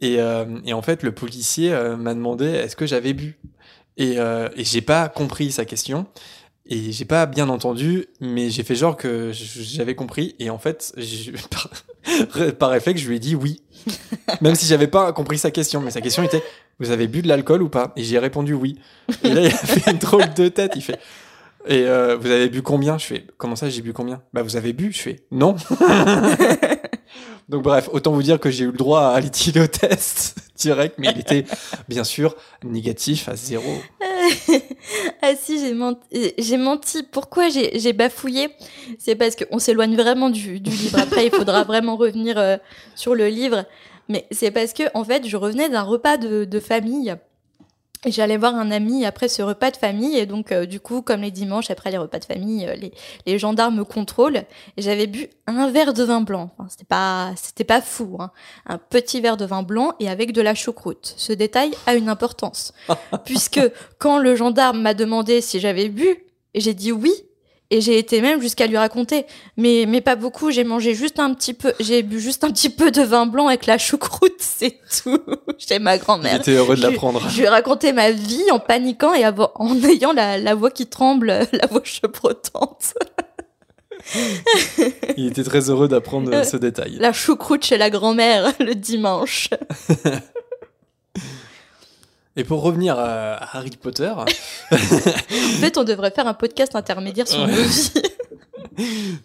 Et, 0.00 0.20
euh, 0.20 0.44
et 0.64 0.72
en 0.72 0.82
fait, 0.82 1.02
le 1.02 1.12
policier 1.12 1.72
euh, 1.72 1.96
m'a 1.96 2.14
demandé 2.14 2.46
est-ce 2.46 2.76
que 2.76 2.86
j'avais 2.86 3.12
bu? 3.12 3.38
Et, 3.96 4.18
euh, 4.18 4.48
et 4.56 4.64
j'ai 4.64 4.80
pas 4.80 5.08
compris 5.08 5.50
sa 5.50 5.64
question. 5.64 6.06
Et 6.70 6.92
j'ai 6.92 7.06
pas 7.06 7.24
bien 7.26 7.48
entendu, 7.48 8.06
mais 8.20 8.50
j'ai 8.50 8.62
fait 8.62 8.74
genre 8.74 8.96
que 8.96 9.30
j'avais 9.32 9.94
compris. 9.94 10.36
Et 10.38 10.50
en 10.50 10.58
fait, 10.58 10.94
par, 11.50 11.70
par 12.58 12.70
réflexe, 12.70 13.00
je 13.00 13.08
lui 13.08 13.16
ai 13.16 13.18
dit 13.18 13.34
oui. 13.34 13.62
Même 14.40 14.54
si 14.54 14.66
j'avais 14.66 14.86
pas 14.86 15.12
compris 15.12 15.38
sa 15.38 15.50
question. 15.50 15.80
Mais 15.80 15.90
sa 15.90 16.00
question 16.00 16.22
était 16.22 16.42
Vous 16.78 16.90
avez 16.90 17.08
bu 17.08 17.22
de 17.22 17.28
l'alcool 17.28 17.62
ou 17.62 17.68
pas? 17.68 17.92
Et 17.96 18.04
j'ai 18.04 18.18
répondu 18.18 18.54
oui. 18.54 18.78
Et 19.24 19.30
là, 19.30 19.40
il 19.40 19.46
a 19.46 19.50
fait 19.50 19.90
une 19.90 19.98
drôle 19.98 20.32
de 20.34 20.48
tête. 20.48 20.72
Il 20.76 20.82
fait 20.82 21.00
Et 21.66 21.86
euh, 21.86 22.16
vous 22.16 22.30
avez 22.30 22.48
bu 22.48 22.62
combien? 22.62 22.98
Je 22.98 23.06
fais 23.06 23.26
Comment 23.38 23.56
ça, 23.56 23.70
j'ai 23.70 23.82
bu 23.82 23.92
combien? 23.92 24.22
Bah, 24.32 24.42
vous 24.42 24.56
avez 24.56 24.72
bu? 24.74 24.92
Je 24.92 25.00
fais 25.00 25.16
Non. 25.30 25.56
Donc, 27.48 27.62
bref, 27.62 27.88
autant 27.92 28.12
vous 28.12 28.22
dire 28.22 28.38
que 28.38 28.50
j'ai 28.50 28.64
eu 28.64 28.72
le 28.72 28.76
droit 28.76 29.02
à 29.02 29.20
l'éthylotest 29.20 30.36
direct, 30.56 30.96
mais 30.98 31.08
il 31.14 31.20
était 31.20 31.44
bien 31.88 32.04
sûr 32.04 32.34
négatif 32.64 33.28
à 33.28 33.36
zéro. 33.36 33.70
ah 35.22 35.34
si, 35.36 35.60
j'ai 35.60 35.74
menti. 35.74 36.56
Menti. 36.58 37.02
Pourquoi 37.02 37.48
j'ai 37.48 37.92
bafouillé? 37.92 38.48
C'est 38.98 39.14
parce 39.14 39.36
qu'on 39.36 39.58
s'éloigne 39.58 39.96
vraiment 39.96 40.30
du, 40.30 40.58
livre. 40.58 40.98
Après, 40.98 41.26
il 41.26 41.30
faudra 41.30 41.64
vraiment 41.64 41.96
revenir 41.96 42.38
euh, 42.38 42.56
sur 42.94 43.14
le 43.14 43.28
livre. 43.28 43.64
Mais 44.08 44.26
c'est 44.30 44.50
parce 44.50 44.72
que, 44.72 44.84
en 44.94 45.04
fait, 45.04 45.26
je 45.26 45.36
revenais 45.36 45.68
d'un 45.68 45.82
repas 45.82 46.16
de 46.16 46.60
famille. 46.60 47.14
Et 48.04 48.12
j'allais 48.12 48.36
voir 48.36 48.54
un 48.54 48.70
ami 48.70 49.04
après 49.04 49.28
ce 49.28 49.42
repas 49.42 49.70
de 49.70 49.76
famille. 49.76 50.16
Et 50.16 50.26
donc, 50.26 50.52
euh, 50.52 50.66
du 50.66 50.78
coup, 50.78 51.02
comme 51.02 51.22
les 51.22 51.30
dimanches, 51.30 51.70
après 51.70 51.90
les 51.90 51.98
repas 51.98 52.20
de 52.20 52.24
famille, 52.24 52.66
euh, 52.66 52.74
les, 52.74 52.92
les 53.26 53.38
gendarmes 53.38 53.76
me 53.76 53.84
contrôlent. 53.84 54.44
Et 54.76 54.82
j'avais 54.82 55.06
bu 55.06 55.28
un 55.46 55.70
verre 55.70 55.94
de 55.94 56.04
vin 56.04 56.20
blanc. 56.20 56.50
Enfin, 56.58 56.68
c'était 56.70 56.84
pas, 56.84 57.32
c'était 57.36 57.64
pas 57.64 57.80
fou. 57.80 58.16
Hein. 58.20 58.30
Un 58.66 58.78
petit 58.78 59.20
verre 59.20 59.36
de 59.36 59.44
vin 59.44 59.62
blanc 59.62 59.94
et 59.98 60.08
avec 60.08 60.32
de 60.32 60.40
la 60.40 60.54
choucroute. 60.54 61.14
Ce 61.16 61.32
détail 61.32 61.72
a 61.86 61.94
une 61.94 62.08
importance. 62.08 62.72
puisque 63.24 63.60
quand 63.98 64.18
le 64.18 64.36
gendarme 64.36 64.80
m'a 64.80 64.94
demandé 64.94 65.40
si 65.40 65.58
j'avais 65.58 65.88
bu, 65.88 66.24
j'ai 66.54 66.74
dit 66.74 66.92
oui. 66.92 67.12
Et 67.70 67.82
j'ai 67.82 67.98
été 67.98 68.22
même 68.22 68.40
jusqu'à 68.40 68.66
lui 68.66 68.78
raconter, 68.78 69.26
mais, 69.58 69.84
mais 69.86 70.00
pas 70.00 70.16
beaucoup, 70.16 70.50
j'ai 70.50 70.64
mangé 70.64 70.94
juste 70.94 71.18
un 71.18 71.34
petit 71.34 71.52
peu, 71.52 71.74
j'ai 71.80 72.02
bu 72.02 72.18
juste 72.18 72.42
un 72.42 72.50
petit 72.50 72.70
peu 72.70 72.90
de 72.90 73.02
vin 73.02 73.26
blanc 73.26 73.46
avec 73.48 73.66
la 73.66 73.76
choucroute, 73.76 74.32
c'est 74.38 74.78
tout, 75.02 75.18
chez 75.58 75.78
ma 75.78 75.98
grand-mère. 75.98 76.38
J'étais 76.38 76.52
heureux 76.52 76.76
de 76.76 76.80
l'apprendre. 76.82 77.28
Je 77.28 77.36
lui 77.36 77.44
ai 77.44 77.48
raconté 77.48 77.92
ma 77.92 78.10
vie 78.10 78.50
en 78.50 78.58
paniquant 78.58 79.12
et 79.12 79.26
en 79.26 79.82
ayant 79.84 80.12
la, 80.12 80.38
la 80.38 80.54
voix 80.54 80.70
qui 80.70 80.86
tremble, 80.86 81.46
la 81.52 81.66
voix 81.70 81.82
chevrotante. 81.84 82.94
Il 85.18 85.26
était 85.26 85.44
très 85.44 85.68
heureux 85.68 85.88
d'apprendre 85.88 86.32
Euh, 86.32 86.44
ce 86.44 86.56
détail. 86.56 86.96
La 86.98 87.12
choucroute 87.12 87.64
chez 87.66 87.76
la 87.76 87.90
grand-mère 87.90 88.50
le 88.60 88.74
dimanche. 88.74 89.50
Et 92.38 92.44
pour 92.44 92.62
revenir 92.62 92.98
à 92.98 93.56
Harry 93.56 93.70
Potter, 93.70 94.12
En 94.16 94.24
fait, 95.60 95.76
on 95.76 95.84
devrait 95.84 96.12
faire 96.12 96.26
un 96.26 96.34
podcast 96.34 96.74
intermédiaire 96.76 97.26
sur 97.28 97.40
Ouais. 97.40 97.46
nos 97.48 97.62
vies. 97.62 97.92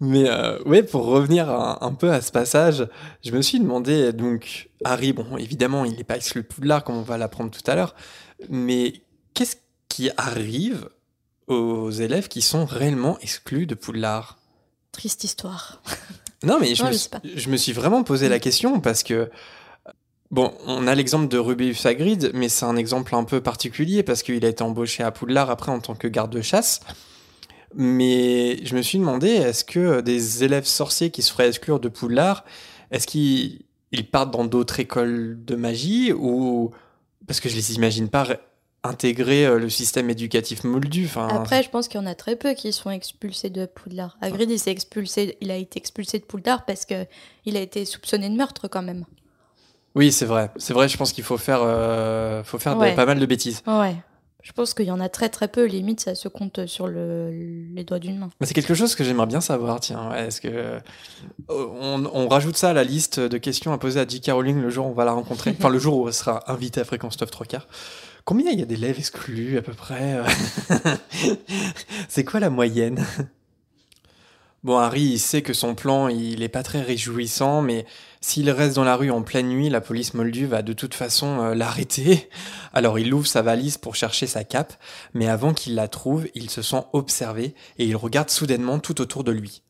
mais 0.00 0.28
euh, 0.28 0.62
ouais, 0.64 0.82
pour 0.82 1.06
revenir 1.06 1.50
un, 1.50 1.78
un 1.80 1.92
peu 1.92 2.12
à 2.12 2.20
ce 2.20 2.30
passage, 2.32 2.86
je 3.24 3.32
me 3.32 3.42
suis 3.42 3.58
demandé, 3.58 4.12
donc, 4.12 4.70
Harry, 4.84 5.12
bon, 5.12 5.36
évidemment, 5.36 5.84
il 5.84 5.96
n'est 5.96 6.04
pas 6.04 6.16
exclu 6.16 6.42
de 6.42 6.46
Poudlard, 6.46 6.84
comme 6.84 6.96
on 6.96 7.02
va 7.02 7.18
l'apprendre 7.18 7.50
tout 7.50 7.68
à 7.68 7.74
l'heure, 7.74 7.94
mais 8.48 8.94
qu'est-ce 9.34 9.56
qui 9.88 10.10
arrive 10.16 10.88
aux 11.48 11.90
élèves 11.90 12.28
qui 12.28 12.42
sont 12.42 12.64
réellement 12.64 13.18
exclus 13.20 13.66
de 13.66 13.74
Poudlard? 13.74 14.38
Triste 14.92 15.24
histoire. 15.24 15.82
Non, 16.44 16.58
mais 16.60 16.74
je, 16.74 16.82
Non, 16.82 16.88
me, 16.88 16.92
je 16.92 16.98
suis- 16.98 17.04
sais 17.04 17.10
pas. 17.10 17.20
je 17.36 17.48
me 17.48 17.56
suis 17.56 17.72
vraiment 17.72 18.02
posé 18.04 18.28
la 18.28 18.38
question 18.38 18.80
parce 18.80 19.02
que, 19.02 19.30
bon, 20.32 20.52
on 20.66 20.88
a 20.88 20.94
l'exemple 20.94 21.28
de 21.28 21.38
Rubeus 21.38 21.86
Hagrid, 21.86 22.32
mais 22.34 22.48
c'est 22.48 22.64
un 22.64 22.76
exemple 22.76 23.14
un 23.14 23.24
peu 23.24 23.40
particulier 23.40 24.02
parce 24.02 24.24
qu'il 24.24 24.44
a 24.44 24.48
été 24.48 24.62
embauché 24.62 25.04
à 25.04 25.12
Poudlard 25.12 25.50
après 25.50 25.70
en 25.70 25.78
tant 25.78 25.94
que 25.94 26.08
garde 26.08 26.32
de 26.32 26.42
chasse. 26.42 26.80
Mais 27.74 28.64
je 28.64 28.74
me 28.74 28.82
suis 28.82 28.98
demandé, 28.98 29.28
est-ce 29.28 29.64
que 29.64 30.00
des 30.00 30.42
élèves 30.42 30.66
sorciers 30.66 31.10
qui 31.10 31.22
se 31.22 31.32
feraient 31.32 31.48
exclure 31.48 31.78
de 31.78 31.88
Poudlard, 31.88 32.44
est-ce 32.90 33.06
qu'ils 33.06 33.60
ils 33.92 34.10
partent 34.10 34.32
dans 34.32 34.44
d'autres 34.44 34.80
écoles 34.80 35.38
de 35.44 35.54
magie 35.54 36.12
ou 36.12 36.72
parce 37.26 37.40
que 37.40 37.48
je 37.48 37.56
les 37.56 37.74
imagine 37.74 38.08
pas 38.08 38.26
intégrer 38.84 39.46
euh, 39.46 39.58
le 39.58 39.68
système 39.68 40.10
éducatif 40.10 40.64
moldu. 40.64 41.08
Après, 41.14 41.62
je 41.62 41.70
pense 41.70 41.88
qu'il 41.88 42.00
y 42.00 42.02
en 42.02 42.06
a 42.06 42.14
très 42.14 42.36
peu 42.36 42.54
qui 42.54 42.72
sont 42.72 42.90
expulsés 42.90 43.50
de 43.50 43.66
Poudlard. 43.66 44.16
Hagrid, 44.20 44.50
il 44.50 44.68
expulsé, 44.68 45.36
il 45.40 45.50
a 45.50 45.56
été 45.56 45.78
expulsé 45.78 46.18
de 46.18 46.24
Poudlard 46.24 46.64
parce 46.64 46.84
que 46.84 47.06
il 47.44 47.56
a 47.56 47.60
été 47.60 47.84
soupçonné 47.84 48.28
de 48.28 48.34
meurtre 48.34 48.68
quand 48.68 48.82
même. 48.82 49.04
Oui, 49.94 50.12
c'est 50.12 50.24
vrai. 50.24 50.50
C'est 50.56 50.72
vrai, 50.72 50.88
je 50.88 50.96
pense 50.96 51.12
qu'il 51.12 51.24
faut 51.24 51.38
faire, 51.38 51.60
euh, 51.62 52.42
faut 52.44 52.58
faire 52.58 52.78
pas 52.78 53.06
mal 53.06 53.18
de 53.18 53.26
bêtises. 53.26 53.62
Ouais. 53.66 53.96
Je 54.42 54.50
pense 54.50 54.74
qu'il 54.74 54.86
y 54.86 54.90
en 54.90 54.98
a 54.98 55.08
très 55.08 55.28
très 55.28 55.46
peu, 55.46 55.66
limite 55.66 56.00
ça 56.00 56.16
se 56.16 56.26
compte 56.26 56.66
sur 56.66 56.88
le, 56.88 57.30
les 57.30 57.84
doigts 57.84 58.00
d'une 58.00 58.18
main. 58.18 58.30
Mais 58.40 58.46
c'est 58.46 58.54
quelque 58.54 58.74
chose 58.74 58.96
que 58.96 59.04
j'aimerais 59.04 59.26
bien 59.26 59.40
savoir, 59.40 59.78
tiens. 59.78 60.12
Est-ce 60.14 60.40
que 60.40 60.48
euh, 60.48 60.80
on, 61.48 62.04
on 62.12 62.26
rajoute 62.28 62.56
ça 62.56 62.70
à 62.70 62.72
la 62.72 62.82
liste 62.82 63.20
de 63.20 63.38
questions 63.38 63.72
à 63.72 63.78
poser 63.78 64.00
à 64.00 64.06
J.K. 64.06 64.32
Rowling 64.32 64.60
le 64.60 64.68
jour 64.68 64.86
où 64.86 64.90
on 64.90 64.94
va 64.94 65.04
la 65.04 65.12
rencontrer? 65.12 65.54
Enfin, 65.58 65.68
le 65.68 65.78
jour 65.78 65.96
où 65.96 66.08
elle 66.08 66.14
sera 66.14 66.50
invitée 66.50 66.80
à 66.80 66.84
Fréquence 66.84 67.20
9 67.20 67.30
3 67.30 67.46
quarts. 67.46 67.68
Combien 68.24 68.50
il 68.50 68.58
y 68.58 68.62
a 68.62 68.66
d'élèves 68.66 68.98
exclus 68.98 69.58
à 69.58 69.62
peu 69.62 69.74
près 69.74 70.14
euh? 70.14 70.24
C'est 72.08 72.24
quoi 72.24 72.40
la 72.40 72.50
moyenne? 72.50 73.04
Bon, 74.64 74.76
Harry, 74.78 75.02
il 75.02 75.18
sait 75.18 75.42
que 75.42 75.52
son 75.52 75.74
plan, 75.74 76.08
il 76.08 76.42
est 76.42 76.48
pas 76.48 76.62
très 76.62 76.80
réjouissant, 76.80 77.62
mais 77.62 77.84
s'il 78.24 78.48
reste 78.50 78.76
dans 78.76 78.84
la 78.84 78.94
rue 78.94 79.10
en 79.10 79.22
pleine 79.22 79.48
nuit, 79.48 79.68
la 79.68 79.80
police 79.80 80.14
moldue 80.14 80.46
va 80.46 80.62
de 80.62 80.72
toute 80.72 80.94
façon 80.94 81.40
euh, 81.40 81.54
l'arrêter. 81.56 82.30
Alors 82.72 82.98
il 82.98 83.12
ouvre 83.12 83.26
sa 83.26 83.42
valise 83.42 83.78
pour 83.78 83.96
chercher 83.96 84.28
sa 84.28 84.44
cape, 84.44 84.72
mais 85.12 85.28
avant 85.28 85.52
qu'il 85.52 85.74
la 85.74 85.88
trouve, 85.88 86.28
il 86.34 86.48
se 86.48 86.62
sent 86.62 86.84
observé 86.92 87.54
et 87.78 87.84
il 87.84 87.96
regarde 87.96 88.30
soudainement 88.30 88.78
tout 88.78 89.00
autour 89.00 89.24
de 89.24 89.32
lui. 89.32 89.62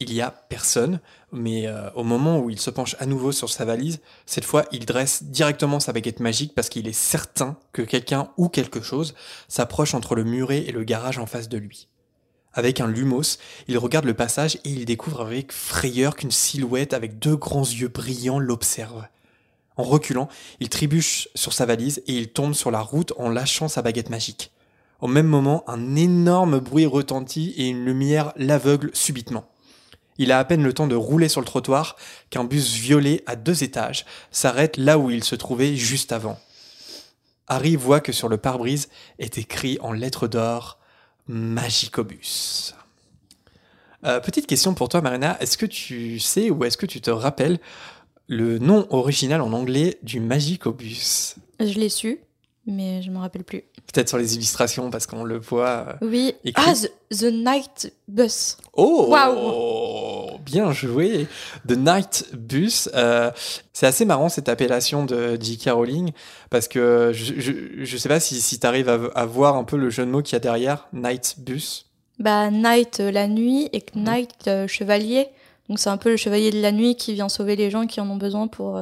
Il 0.00 0.12
y 0.12 0.22
a 0.22 0.30
personne, 0.30 0.98
mais 1.30 1.68
euh, 1.68 1.90
au 1.94 2.04
moment 2.04 2.40
où 2.40 2.48
il 2.48 2.58
se 2.58 2.70
penche 2.70 2.96
à 2.98 3.06
nouveau 3.06 3.32
sur 3.32 3.50
sa 3.50 3.66
valise, 3.66 4.00
cette 4.24 4.44
fois 4.46 4.64
il 4.72 4.86
dresse 4.86 5.22
directement 5.22 5.78
sa 5.78 5.92
baguette 5.92 6.20
magique 6.20 6.54
parce 6.54 6.70
qu'il 6.70 6.88
est 6.88 6.92
certain 6.92 7.58
que 7.72 7.82
quelqu'un 7.82 8.30
ou 8.38 8.48
quelque 8.48 8.80
chose 8.80 9.14
s'approche 9.46 9.94
entre 9.94 10.14
le 10.14 10.24
muret 10.24 10.64
et 10.66 10.72
le 10.72 10.84
garage 10.84 11.18
en 11.18 11.26
face 11.26 11.50
de 11.50 11.58
lui. 11.58 11.88
Avec 12.54 12.80
un 12.80 12.86
lumos, 12.86 13.38
il 13.66 13.78
regarde 13.78 14.04
le 14.04 14.14
passage 14.14 14.56
et 14.64 14.70
il 14.70 14.84
découvre 14.84 15.20
avec 15.22 15.52
frayeur 15.52 16.14
qu'une 16.14 16.30
silhouette 16.30 16.94
avec 16.94 17.18
deux 17.18 17.36
grands 17.36 17.62
yeux 17.62 17.88
brillants 17.88 18.38
l'observe. 18.38 19.06
En 19.76 19.82
reculant, 19.82 20.28
il 20.60 20.68
trébuche 20.68 21.28
sur 21.34 21.52
sa 21.52 21.66
valise 21.66 22.02
et 22.06 22.14
il 22.14 22.28
tombe 22.28 22.54
sur 22.54 22.70
la 22.70 22.80
route 22.80 23.12
en 23.18 23.28
lâchant 23.28 23.66
sa 23.66 23.82
baguette 23.82 24.08
magique. 24.08 24.52
Au 25.00 25.08
même 25.08 25.26
moment, 25.26 25.64
un 25.68 25.96
énorme 25.96 26.60
bruit 26.60 26.86
retentit 26.86 27.54
et 27.56 27.66
une 27.66 27.84
lumière 27.84 28.32
l'aveugle 28.36 28.90
subitement. 28.94 29.50
Il 30.16 30.30
a 30.30 30.38
à 30.38 30.44
peine 30.44 30.62
le 30.62 30.72
temps 30.72 30.86
de 30.86 30.94
rouler 30.94 31.28
sur 31.28 31.40
le 31.40 31.46
trottoir 31.46 31.96
qu'un 32.30 32.44
bus 32.44 32.74
violet 32.74 33.24
à 33.26 33.34
deux 33.34 33.64
étages 33.64 34.06
s'arrête 34.30 34.76
là 34.76 34.96
où 34.96 35.10
il 35.10 35.24
se 35.24 35.34
trouvait 35.34 35.74
juste 35.74 36.12
avant. 36.12 36.38
Harry 37.48 37.74
voit 37.74 38.00
que 38.00 38.12
sur 38.12 38.28
le 38.28 38.36
pare-brise 38.36 38.88
est 39.18 39.38
écrit 39.38 39.76
en 39.80 39.92
lettres 39.92 40.28
d'or 40.28 40.78
Magicobus. 41.26 42.74
Euh, 44.04 44.20
petite 44.20 44.46
question 44.46 44.74
pour 44.74 44.88
toi, 44.88 45.00
Marina. 45.00 45.40
Est-ce 45.40 45.56
que 45.56 45.66
tu 45.66 46.18
sais 46.18 46.50
ou 46.50 46.64
est-ce 46.64 46.76
que 46.76 46.86
tu 46.86 47.00
te 47.00 47.10
rappelles 47.10 47.58
le 48.28 48.58
nom 48.58 48.86
original 48.90 49.40
en 49.40 49.52
anglais 49.52 49.98
du 50.02 50.20
Magicobus? 50.20 51.36
Je 51.60 51.78
l'ai 51.78 51.88
su, 51.88 52.20
mais 52.66 53.02
je 53.02 53.10
me 53.10 53.18
rappelle 53.18 53.44
plus. 53.44 53.62
Peut-être 53.92 54.08
sur 54.08 54.18
les 54.18 54.34
illustrations 54.36 54.90
parce 54.90 55.06
qu'on 55.06 55.24
le 55.24 55.38
voit. 55.38 55.86
euh. 56.02 56.06
Oui. 56.06 56.34
Écrit. 56.44 56.64
Ah, 56.66 56.72
the, 56.74 57.16
the 57.18 57.32
Night 57.32 57.92
Bus. 58.08 58.56
Oh 58.72 59.06
Waouh. 59.10 60.38
Bien 60.44 60.72
joué 60.72 61.26
The 61.68 61.76
Night 61.76 62.26
Bus. 62.34 62.88
euh, 62.94 63.30
c'est 63.72 63.86
assez 63.86 64.04
marrant 64.04 64.28
cette 64.28 64.48
appellation 64.48 65.04
de 65.04 65.36
J.K. 65.40 65.70
Rowling 65.70 66.12
parce 66.50 66.68
que 66.68 67.10
je, 67.14 67.34
je, 67.40 67.52
je 67.84 67.96
sais 67.96 68.08
pas 68.08 68.20
si, 68.20 68.40
si 68.40 68.58
tu 68.58 68.66
arrives 68.66 68.88
à, 68.88 68.98
à 69.14 69.26
voir 69.26 69.56
un 69.56 69.64
peu 69.64 69.76
le 69.76 69.90
jeu 69.90 70.04
de 70.04 70.10
mots 70.10 70.22
qu'il 70.22 70.34
y 70.34 70.36
a 70.36 70.40
derrière 70.40 70.88
Night 70.92 71.36
Bus. 71.38 71.86
Bah, 72.18 72.50
Night 72.50 73.00
euh, 73.00 73.10
la 73.10 73.26
nuit 73.28 73.68
et 73.72 73.84
Mhm. 73.94 74.02
Knight 74.04 74.48
euh, 74.48 74.66
chevalier. 74.66 75.28
Donc 75.68 75.78
c'est 75.78 75.90
un 75.90 75.96
peu 75.96 76.10
le 76.10 76.16
chevalier 76.16 76.50
de 76.50 76.60
la 76.60 76.72
nuit 76.72 76.94
qui 76.96 77.14
vient 77.14 77.28
sauver 77.28 77.56
les 77.56 77.70
gens 77.70 77.86
qui 77.86 78.00
en 78.00 78.08
ont 78.10 78.16
besoin 78.16 78.48
pour 78.48 78.78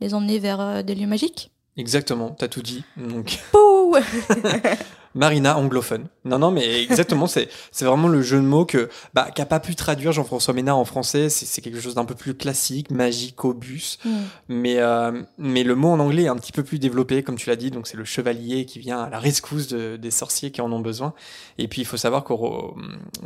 les 0.00 0.12
emmener 0.12 0.38
vers 0.38 0.84
des 0.84 0.94
lieux 0.94 1.06
magiques. 1.06 1.50
Exactement, 1.76 2.30
t'as 2.38 2.48
tout 2.48 2.62
dit. 2.62 2.84
Donc 2.96 3.38
Pouh 3.50 3.96
Marina 5.14 5.58
anglophone. 5.58 6.06
Non, 6.24 6.38
non, 6.38 6.50
mais 6.50 6.82
exactement, 6.82 7.26
c'est 7.26 7.50
c'est 7.70 7.84
vraiment 7.84 8.08
le 8.08 8.22
jeu 8.22 8.38
de 8.38 8.46
mots 8.46 8.64
que 8.64 8.88
bah, 9.12 9.28
qu'a 9.34 9.44
pas 9.44 9.60
pu 9.60 9.74
traduire 9.74 10.10
Jean-François 10.12 10.54
Ménard 10.54 10.78
en 10.78 10.86
français. 10.86 11.28
C'est 11.28 11.44
c'est 11.44 11.60
quelque 11.60 11.80
chose 11.80 11.94
d'un 11.94 12.06
peu 12.06 12.14
plus 12.14 12.32
classique, 12.34 12.90
magicobus. 12.90 13.98
Hmm. 14.06 14.10
Mais, 14.48 14.78
euh, 14.78 15.22
mais 15.36 15.64
le 15.64 15.74
mot 15.74 15.88
en 15.88 15.98
anglais 16.00 16.22
est 16.22 16.28
un 16.28 16.36
petit 16.36 16.52
peu 16.52 16.62
plus 16.62 16.78
développé, 16.78 17.22
comme 17.22 17.36
tu 17.36 17.50
l'as 17.50 17.56
dit. 17.56 17.70
Donc 17.70 17.86
c'est 17.88 17.98
le 17.98 18.04
chevalier 18.06 18.64
qui 18.64 18.78
vient 18.78 19.00
à 19.02 19.10
la 19.10 19.18
rescousse 19.18 19.68
de- 19.68 19.96
des 19.96 20.10
sorciers 20.10 20.50
qui 20.50 20.62
en 20.62 20.72
ont 20.72 20.80
besoin. 20.80 21.12
Et 21.58 21.68
puis 21.68 21.82
il 21.82 21.84
faut 21.86 21.98
savoir 21.98 22.24
qu'au 22.24 22.36
Ro- 22.36 22.74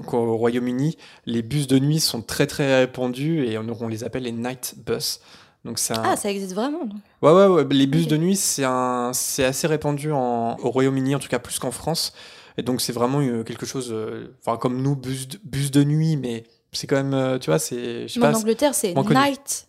qu'au 0.08 0.36
Royaume-Uni, 0.36 0.96
les 1.24 1.42
bus 1.42 1.68
de 1.68 1.78
nuit 1.78 2.00
sont 2.00 2.20
très 2.20 2.48
très 2.48 2.78
répandus 2.80 3.44
et 3.46 3.58
on, 3.58 3.66
on 3.80 3.86
les 3.86 4.02
appelle 4.02 4.24
les 4.24 4.32
night 4.32 4.74
bus. 4.84 5.20
Donc 5.66 5.78
un... 5.90 6.02
Ah, 6.04 6.16
ça 6.16 6.30
existe 6.30 6.54
vraiment. 6.54 6.84
donc. 6.86 6.98
Ouais, 7.22 7.32
ouais, 7.32 7.46
ouais. 7.46 7.66
Les 7.70 7.86
bus 7.86 8.06
de 8.06 8.16
nuit, 8.16 8.36
c'est 8.36 8.64
un, 8.64 9.10
assez 9.10 9.66
répandu 9.66 10.12
en, 10.12 10.56
au 10.62 10.70
Royaume-Uni, 10.70 11.14
en 11.14 11.18
tout 11.18 11.28
cas 11.28 11.38
plus 11.40 11.58
qu'en 11.58 11.72
France. 11.72 12.12
Et 12.56 12.62
donc, 12.62 12.80
c'est 12.80 12.92
vraiment 12.92 13.20
euh, 13.20 13.42
quelque 13.42 13.66
chose, 13.66 13.90
euh, 13.92 14.34
enfin, 14.40 14.56
comme 14.56 14.80
nous, 14.80 14.96
bus 14.96 15.28
de, 15.28 15.38
bus 15.44 15.70
de 15.70 15.84
nuit, 15.84 16.16
mais 16.16 16.44
c'est 16.72 16.86
quand 16.86 16.96
même, 16.96 17.12
euh, 17.14 17.38
tu 17.38 17.50
vois, 17.50 17.58
c'est, 17.58 18.06
en 18.22 18.32
Angleterre, 18.32 18.74
c'est. 18.74 18.94
Night. 18.94 19.68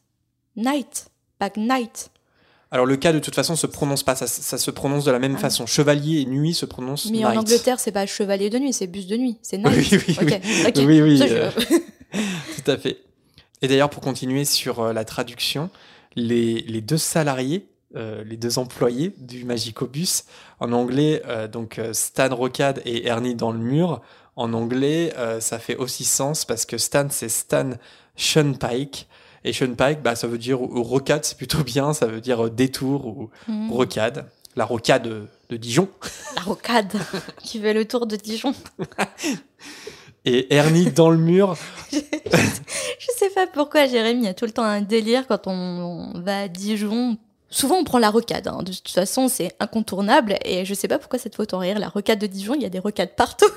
Night. 0.55 1.07
Pas 1.39 1.49
Night. 1.57 2.11
Alors, 2.69 2.85
le 2.85 2.95
cas, 2.97 3.13
de 3.13 3.19
toute 3.19 3.35
façon, 3.35 3.55
se 3.55 3.65
prononce 3.67 4.03
pas, 4.03 4.15
ça, 4.15 4.27
ça 4.27 4.57
se 4.57 4.71
prononce 4.71 5.05
de 5.05 5.11
la 5.11 5.19
même 5.19 5.35
Ah. 5.37 5.41
façon. 5.41 5.65
Chevalier 5.65 6.21
et 6.21 6.25
nuit 6.25 6.53
se 6.53 6.65
prononcent 6.65 7.05
Mais 7.11 7.17
night. 7.19 7.25
en 7.25 7.37
Angleterre, 7.37 7.79
c'est 7.79 7.91
pas 7.93 8.05
chevalier 8.05 8.49
de 8.49 8.59
nuit, 8.59 8.73
c'est 8.73 8.87
bus 8.87 9.07
de 9.07 9.17
nuit. 9.17 9.37
C'est 9.41 9.57
Night. 9.57 9.91
Oui, 9.91 10.15
oui. 10.19 10.83
Oui, 10.85 11.01
oui, 11.01 11.17
Ça, 11.17 11.27
je- 11.27 11.75
Tout 12.63 12.71
à 12.71 12.77
fait. 12.77 12.97
Et 13.61 13.67
d'ailleurs, 13.67 13.89
pour 13.89 14.01
continuer 14.01 14.45
sur 14.45 14.79
euh, 14.79 14.93
la 14.93 15.05
traduction, 15.05 15.69
les, 16.15 16.61
les 16.61 16.81
deux 16.81 16.97
salariés, 16.97 17.67
euh, 17.95 18.23
les 18.23 18.37
deux 18.37 18.59
employés 18.59 19.13
du 19.17 19.45
Magicobus, 19.45 20.23
en 20.59 20.71
anglais, 20.73 21.21
euh, 21.27 21.47
donc 21.47 21.79
Stan 21.93 22.33
Rocade 22.35 22.81
et 22.85 23.07
Ernie 23.07 23.35
dans 23.35 23.51
le 23.51 23.59
mur, 23.59 24.01
en 24.35 24.53
anglais, 24.53 25.13
euh, 25.17 25.39
ça 25.39 25.57
fait 25.57 25.75
aussi 25.77 26.03
sens 26.03 26.45
parce 26.45 26.65
que 26.65 26.77
Stan, 26.77 27.07
c'est 27.09 27.29
Stan 27.29 27.71
Shunpike. 28.15 29.07
Et 29.43 29.53
Shunpike, 29.53 30.01
bah, 30.01 30.15
ça 30.15 30.27
veut 30.27 30.37
dire, 30.37 30.61
ou 30.61 30.83
rocade, 30.83 31.23
c'est 31.23 31.37
plutôt 31.37 31.63
bien, 31.63 31.93
ça 31.93 32.05
veut 32.07 32.21
dire 32.21 32.49
détour 32.49 33.05
ou 33.07 33.29
Hmm. 33.47 33.71
rocade. 33.71 34.25
La 34.55 34.65
rocade 34.65 35.03
de, 35.03 35.27
de 35.49 35.57
Dijon. 35.57 35.87
La 36.35 36.41
rocade 36.41 36.91
qui 37.43 37.59
fait 37.59 37.73
le 37.73 37.85
tour 37.87 38.07
de 38.07 38.15
Dijon. 38.15 38.53
Et 40.29 40.53
Ernie 40.53 40.91
dans 40.91 41.09
le 41.09 41.17
mur, 41.17 41.55
Je 41.91 43.07
sais 43.17 43.29
pas 43.33 43.47
pourquoi 43.47 43.87
Jérémy 43.87 44.27
a 44.27 44.33
tout 44.33 44.43
le 44.45 44.51
temps 44.51 44.63
un 44.63 44.81
délire 44.81 45.25
quand 45.25 45.47
on, 45.47 46.11
on 46.13 46.19
va 46.19 46.41
à 46.41 46.47
Dijon. 46.49 47.17
Souvent 47.49 47.77
on 47.77 47.85
prend 47.85 47.97
la 47.97 48.09
rocade, 48.09 48.45
hein. 48.49 48.61
de 48.61 48.73
toute 48.73 48.89
façon 48.89 49.29
c'est 49.29 49.55
incontournable 49.61 50.35
et 50.43 50.65
je 50.65 50.73
sais 50.73 50.89
pas 50.89 50.99
pourquoi 50.99 51.17
cette 51.17 51.35
faute 51.35 51.53
en 51.53 51.59
rire. 51.59 51.79
La 51.79 51.87
rocade 51.87 52.19
de 52.19 52.27
Dijon, 52.27 52.55
il 52.55 52.61
y 52.61 52.65
a 52.65 52.69
des 52.69 52.79
rocades 52.79 53.15
partout. 53.15 53.45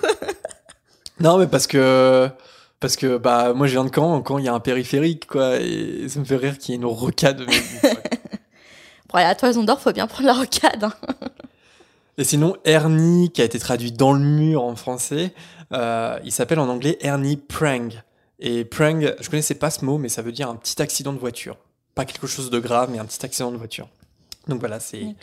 Non, 1.19 1.37
mais 1.37 1.47
parce 1.47 1.67
que 1.67 2.31
parce 2.79 2.97
que 2.97 3.19
bah 3.19 3.53
moi 3.53 3.67
je 3.67 3.73
viens 3.73 3.85
de 3.85 3.91
Caen, 3.95 4.23
Caen 4.27 4.39
il 4.39 4.47
y 4.47 4.49
a 4.49 4.55
un 4.55 4.61
périphérique 4.61 5.27
quoi, 5.27 5.57
et 5.61 6.07
ça 6.09 6.19
me 6.19 6.25
fait 6.25 6.37
rire 6.37 6.57
qu'il 6.57 6.71
y 6.71 6.79
ait 6.79 6.81
une 6.81 6.87
rocade. 6.87 7.43
mais- 7.83 7.93
Pour 9.07 9.19
aller 9.19 9.29
à 9.29 9.35
Toison 9.35 9.63
d'Or, 9.63 9.79
faut 9.83 9.93
bien 9.93 10.07
prendre 10.07 10.29
la 10.29 10.33
rocade. 10.33 10.85
hein. 10.85 10.95
et 12.17 12.25
sinon 12.25 12.57
Ernie 12.65 13.31
qui 13.33 13.43
a 13.43 13.45
été 13.45 13.59
traduit 13.59 13.93
dans 13.93 14.15
le 14.15 14.21
mur 14.21 14.63
en 14.65 14.77
français, 14.77 15.35
euh, 15.73 16.19
il 16.25 16.33
s'appelle 16.33 16.59
en 16.59 16.69
anglais 16.69 16.99
Ernie 17.01 17.37
Prang. 17.37 17.89
Et 18.39 18.65
Prang, 18.65 19.01
je 19.21 19.29
connaissais 19.29 19.55
pas 19.55 19.71
ce 19.71 19.85
mot, 19.85 19.99
mais 19.99 20.09
ça 20.09 20.23
veut 20.23 20.33
dire 20.33 20.49
un 20.49 20.57
petit 20.57 20.81
accident 20.81 21.13
de 21.13 21.19
voiture. 21.19 21.57
Pas 21.95 22.05
quelque 22.05 22.27
chose 22.27 22.51
de 22.51 22.59
grave, 22.59 22.89
mais 22.91 22.99
un 22.99 23.05
petit 23.05 23.25
accident 23.25 23.51
de 23.53 23.57
voiture. 23.57 23.89
Donc 24.49 24.61
voilà, 24.61 24.81
c'est 24.81 25.03
Oui. 25.03 25.17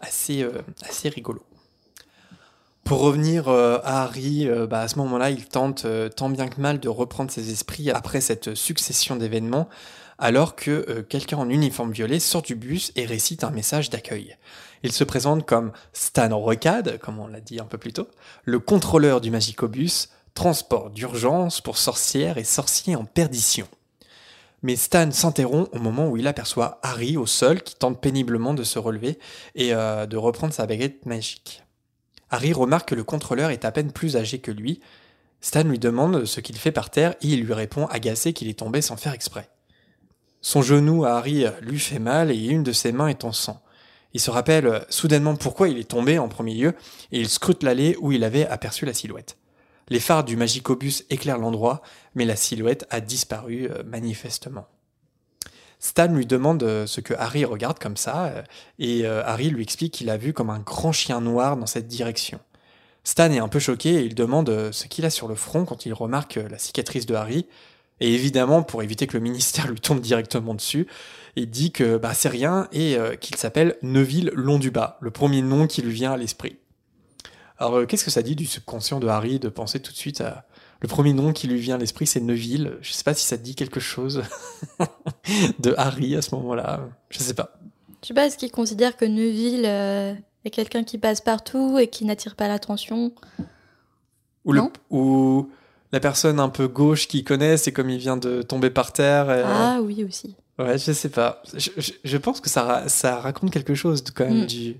assez 0.00 0.42
euh, 0.42 0.62
assez 0.88 1.08
rigolo. 1.08 1.42
Pour 2.84 3.00
revenir 3.00 3.48
euh, 3.48 3.78
à 3.82 4.04
Harry, 4.04 4.48
euh, 4.48 4.66
bah, 4.68 4.80
à 4.80 4.88
ce 4.88 4.96
moment-là, 5.00 5.30
il 5.30 5.46
tente 5.46 5.84
euh, 5.86 6.08
tant 6.08 6.30
bien 6.30 6.46
que 6.48 6.60
mal 6.60 6.78
de 6.78 6.88
reprendre 6.88 7.32
ses 7.32 7.50
esprits 7.50 7.90
après 7.90 8.20
cette 8.20 8.54
succession 8.54 9.16
d'événements, 9.16 9.68
alors 10.18 10.54
que 10.54 11.00
quelqu'un 11.08 11.36
en 11.38 11.50
uniforme 11.50 11.90
violet 11.90 12.20
sort 12.20 12.42
du 12.42 12.54
bus 12.54 12.92
et 12.96 13.04
récite 13.04 13.42
un 13.44 13.50
message 13.50 13.90
d'accueil. 13.90 14.36
Il 14.86 14.92
se 14.92 15.02
présente 15.02 15.44
comme 15.44 15.72
Stan 15.92 16.38
Rocade, 16.38 16.98
comme 16.98 17.18
on 17.18 17.26
l'a 17.26 17.40
dit 17.40 17.58
un 17.58 17.64
peu 17.64 17.76
plus 17.76 17.92
tôt, 17.92 18.06
le 18.44 18.60
contrôleur 18.60 19.20
du 19.20 19.32
Magicobus, 19.32 20.10
transport 20.32 20.90
d'urgence 20.90 21.60
pour 21.60 21.76
sorcières 21.76 22.38
et 22.38 22.44
sorciers 22.44 22.94
en 22.94 23.04
perdition. 23.04 23.66
Mais 24.62 24.76
Stan 24.76 25.10
s'interrompt 25.10 25.74
au 25.74 25.80
moment 25.80 26.08
où 26.08 26.16
il 26.16 26.28
aperçoit 26.28 26.78
Harry 26.84 27.16
au 27.16 27.26
sol 27.26 27.62
qui 27.62 27.74
tente 27.74 28.00
péniblement 28.00 28.54
de 28.54 28.62
se 28.62 28.78
relever 28.78 29.18
et 29.56 29.74
euh, 29.74 30.06
de 30.06 30.16
reprendre 30.16 30.54
sa 30.54 30.66
baguette 30.66 31.04
magique. 31.04 31.64
Harry 32.30 32.52
remarque 32.52 32.90
que 32.90 32.94
le 32.94 33.02
contrôleur 33.02 33.50
est 33.50 33.64
à 33.64 33.72
peine 33.72 33.90
plus 33.90 34.16
âgé 34.16 34.38
que 34.38 34.52
lui. 34.52 34.78
Stan 35.40 35.64
lui 35.64 35.80
demande 35.80 36.26
ce 36.26 36.38
qu'il 36.38 36.58
fait 36.58 36.70
par 36.70 36.90
terre 36.90 37.16
et 37.22 37.26
il 37.26 37.42
lui 37.42 37.54
répond 37.54 37.86
agacé 37.86 38.32
qu'il 38.32 38.46
est 38.46 38.60
tombé 38.60 38.82
sans 38.82 38.96
faire 38.96 39.14
exprès. 39.14 39.50
Son 40.42 40.62
genou 40.62 41.04
à 41.04 41.16
Harry 41.16 41.44
lui 41.60 41.80
fait 41.80 41.98
mal 41.98 42.30
et 42.30 42.36
une 42.36 42.62
de 42.62 42.70
ses 42.70 42.92
mains 42.92 43.08
est 43.08 43.24
en 43.24 43.32
sang. 43.32 43.60
Il 44.16 44.20
se 44.20 44.30
rappelle 44.30 44.66
euh, 44.66 44.80
soudainement 44.88 45.36
pourquoi 45.36 45.68
il 45.68 45.76
est 45.76 45.90
tombé 45.90 46.18
en 46.18 46.26
premier 46.26 46.54
lieu 46.54 46.74
et 47.12 47.20
il 47.20 47.28
scrute 47.28 47.62
l'allée 47.62 47.98
où 48.00 48.12
il 48.12 48.24
avait 48.24 48.46
aperçu 48.46 48.86
la 48.86 48.94
silhouette. 48.94 49.36
Les 49.90 50.00
phares 50.00 50.24
du 50.24 50.38
Magicobus 50.38 51.04
éclairent 51.10 51.36
l'endroit, 51.36 51.82
mais 52.14 52.24
la 52.24 52.34
silhouette 52.34 52.86
a 52.88 53.02
disparu 53.02 53.68
euh, 53.70 53.82
manifestement. 53.84 54.68
Stan 55.80 56.06
lui 56.06 56.24
demande 56.24 56.62
euh, 56.62 56.86
ce 56.86 57.02
que 57.02 57.12
Harry 57.12 57.44
regarde 57.44 57.78
comme 57.78 57.98
ça, 57.98 58.32
et 58.78 59.04
Harry 59.04 59.50
lui 59.50 59.62
explique 59.62 59.92
qu'il 59.92 60.08
a 60.08 60.16
vu 60.16 60.32
comme 60.32 60.48
un 60.48 60.60
grand 60.60 60.92
chien 60.92 61.20
noir 61.20 61.58
dans 61.58 61.66
cette 61.66 61.86
direction. 61.86 62.40
Stan 63.04 63.30
est 63.30 63.38
un 63.38 63.48
peu 63.48 63.58
choqué 63.58 63.96
et 63.96 64.04
il 64.04 64.14
demande 64.14 64.72
ce 64.72 64.86
qu'il 64.86 65.04
a 65.04 65.10
sur 65.10 65.28
le 65.28 65.34
front 65.34 65.66
quand 65.66 65.84
il 65.84 65.92
remarque 65.92 66.36
la 66.36 66.56
cicatrice 66.56 67.04
de 67.04 67.14
Harry. 67.14 67.46
Et 68.00 68.14
évidemment, 68.14 68.62
pour 68.62 68.82
éviter 68.82 69.06
que 69.06 69.16
le 69.16 69.22
ministère 69.22 69.66
lui 69.70 69.80
tombe 69.80 70.00
directement 70.00 70.54
dessus, 70.54 70.86
il 71.36 71.50
dit 71.50 71.72
que 71.72 71.96
bah, 71.98 72.14
c'est 72.14 72.28
rien 72.28 72.68
et 72.72 72.96
qu'il 73.20 73.36
s'appelle 73.36 73.76
Neville 73.82 74.30
Londubat, 74.34 74.98
le 75.00 75.10
premier 75.10 75.42
nom 75.42 75.66
qui 75.66 75.82
lui 75.82 75.92
vient 75.92 76.12
à 76.12 76.16
l'esprit. 76.16 76.56
Alors, 77.58 77.86
qu'est-ce 77.86 78.04
que 78.04 78.10
ça 78.10 78.22
dit 78.22 78.36
du 78.36 78.46
subconscient 78.46 79.00
de 79.00 79.06
Harry 79.06 79.38
de 79.38 79.48
penser 79.48 79.80
tout 79.80 79.92
de 79.92 79.96
suite 79.96 80.22
à, 80.22 80.46
le 80.80 80.88
premier 80.88 81.12
nom 81.12 81.32
qui 81.32 81.46
lui 81.46 81.58
vient 81.58 81.76
à 81.76 81.78
l'esprit, 81.78 82.06
c'est 82.06 82.20
Neville. 82.20 82.76
Je 82.82 82.92
sais 82.92 83.04
pas 83.04 83.14
si 83.14 83.24
ça 83.24 83.38
te 83.38 83.42
dit 83.42 83.54
quelque 83.54 83.80
chose 83.80 84.22
de 85.58 85.74
Harry 85.78 86.16
à 86.16 86.22
ce 86.22 86.34
moment-là. 86.34 86.88
Je 87.08 87.18
sais 87.18 87.34
pas. 87.34 87.58
Je 88.02 88.08
sais 88.08 88.14
pas, 88.14 88.26
est-ce 88.26 88.36
qu'il 88.36 88.50
considère 88.50 88.96
que 88.96 89.04
Neville 89.04 89.64
euh, 89.64 90.14
est 90.44 90.50
quelqu'un 90.50 90.84
qui 90.84 90.98
passe 90.98 91.20
partout 91.20 91.78
et 91.78 91.88
qui 91.88 92.04
n'attire 92.04 92.36
pas 92.36 92.46
l'attention? 92.46 93.12
Ou, 94.44 94.54
ou 94.90 95.50
la 95.92 96.00
personne 96.00 96.40
un 96.40 96.48
peu 96.48 96.68
gauche 96.68 97.08
qu'il 97.08 97.24
connaît, 97.24 97.56
c'est 97.56 97.72
comme 97.72 97.90
il 97.90 97.98
vient 97.98 98.16
de 98.16 98.42
tomber 98.42 98.70
par 98.70 98.92
terre. 98.92 99.28
Ah 99.28 99.78
oui, 99.82 100.04
aussi. 100.04 100.34
Ouais, 100.58 100.78
je 100.78 100.92
sais 100.92 101.10
pas. 101.10 101.42
Je, 101.54 102.16
pense 102.16 102.40
que 102.40 102.48
ça, 102.48 102.88
ça 102.88 103.20
raconte 103.20 103.50
quelque 103.50 103.74
chose 103.74 104.02
quand 104.14 104.24
même 104.24 104.44
mm. 104.44 104.46
du, 104.46 104.76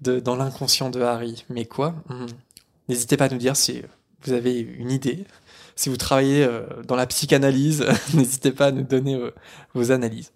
de, 0.00 0.20
dans 0.20 0.36
l'inconscient 0.36 0.90
de 0.90 1.00
Harry. 1.00 1.44
Mais 1.48 1.64
quoi? 1.64 1.94
Hmm. 2.08 2.26
N'hésitez 2.88 3.16
pas 3.16 3.26
à 3.26 3.28
nous 3.28 3.38
dire 3.38 3.56
si 3.56 3.82
vous 4.24 4.32
avez 4.32 4.58
une 4.58 4.90
idée, 4.90 5.24
si 5.76 5.88
vous 5.88 5.96
travaillez 5.96 6.44
euh, 6.44 6.62
dans 6.86 6.96
la 6.96 7.06
psychanalyse, 7.06 7.84
n'hésitez 8.14 8.52
pas 8.52 8.66
à 8.66 8.70
nous 8.72 8.82
donner 8.82 9.14
euh, 9.14 9.30
vos 9.74 9.92
analyses. 9.92 10.32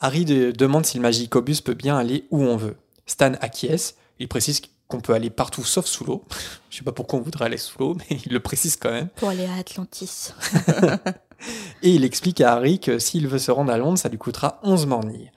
Harry 0.00 0.24
demande 0.24 0.84
si 0.84 0.98
le 0.98 1.02
Magicobus 1.02 1.62
peut 1.62 1.74
bien 1.74 1.96
aller 1.96 2.26
où 2.30 2.42
on 2.42 2.56
veut. 2.56 2.76
Stan 3.06 3.32
acquiesce, 3.40 3.96
il 4.18 4.28
précise 4.28 4.60
qu'on 4.88 5.00
peut 5.00 5.14
aller 5.14 5.30
partout 5.30 5.64
sauf 5.64 5.86
sous 5.86 6.04
l'eau. 6.04 6.24
Je 6.70 6.78
sais 6.78 6.84
pas 6.84 6.92
pourquoi 6.92 7.18
on 7.18 7.22
voudrait 7.22 7.46
aller 7.46 7.56
sous 7.56 7.78
l'eau, 7.78 7.94
mais 7.94 8.18
il 8.26 8.32
le 8.32 8.40
précise 8.40 8.76
quand 8.76 8.90
même. 8.90 9.08
Pour 9.16 9.28
aller 9.28 9.46
à 9.46 9.54
Atlantis. 9.54 10.32
Et 11.82 11.90
il 11.90 12.04
explique 12.04 12.40
à 12.40 12.52
Harry 12.52 12.80
que 12.80 12.98
s'il 12.98 13.28
veut 13.28 13.38
se 13.38 13.50
rendre 13.50 13.72
à 13.72 13.78
Londres, 13.78 13.98
ça 13.98 14.08
lui 14.08 14.18
coûtera 14.18 14.60
11 14.62 14.86
mornilles. 14.86 15.30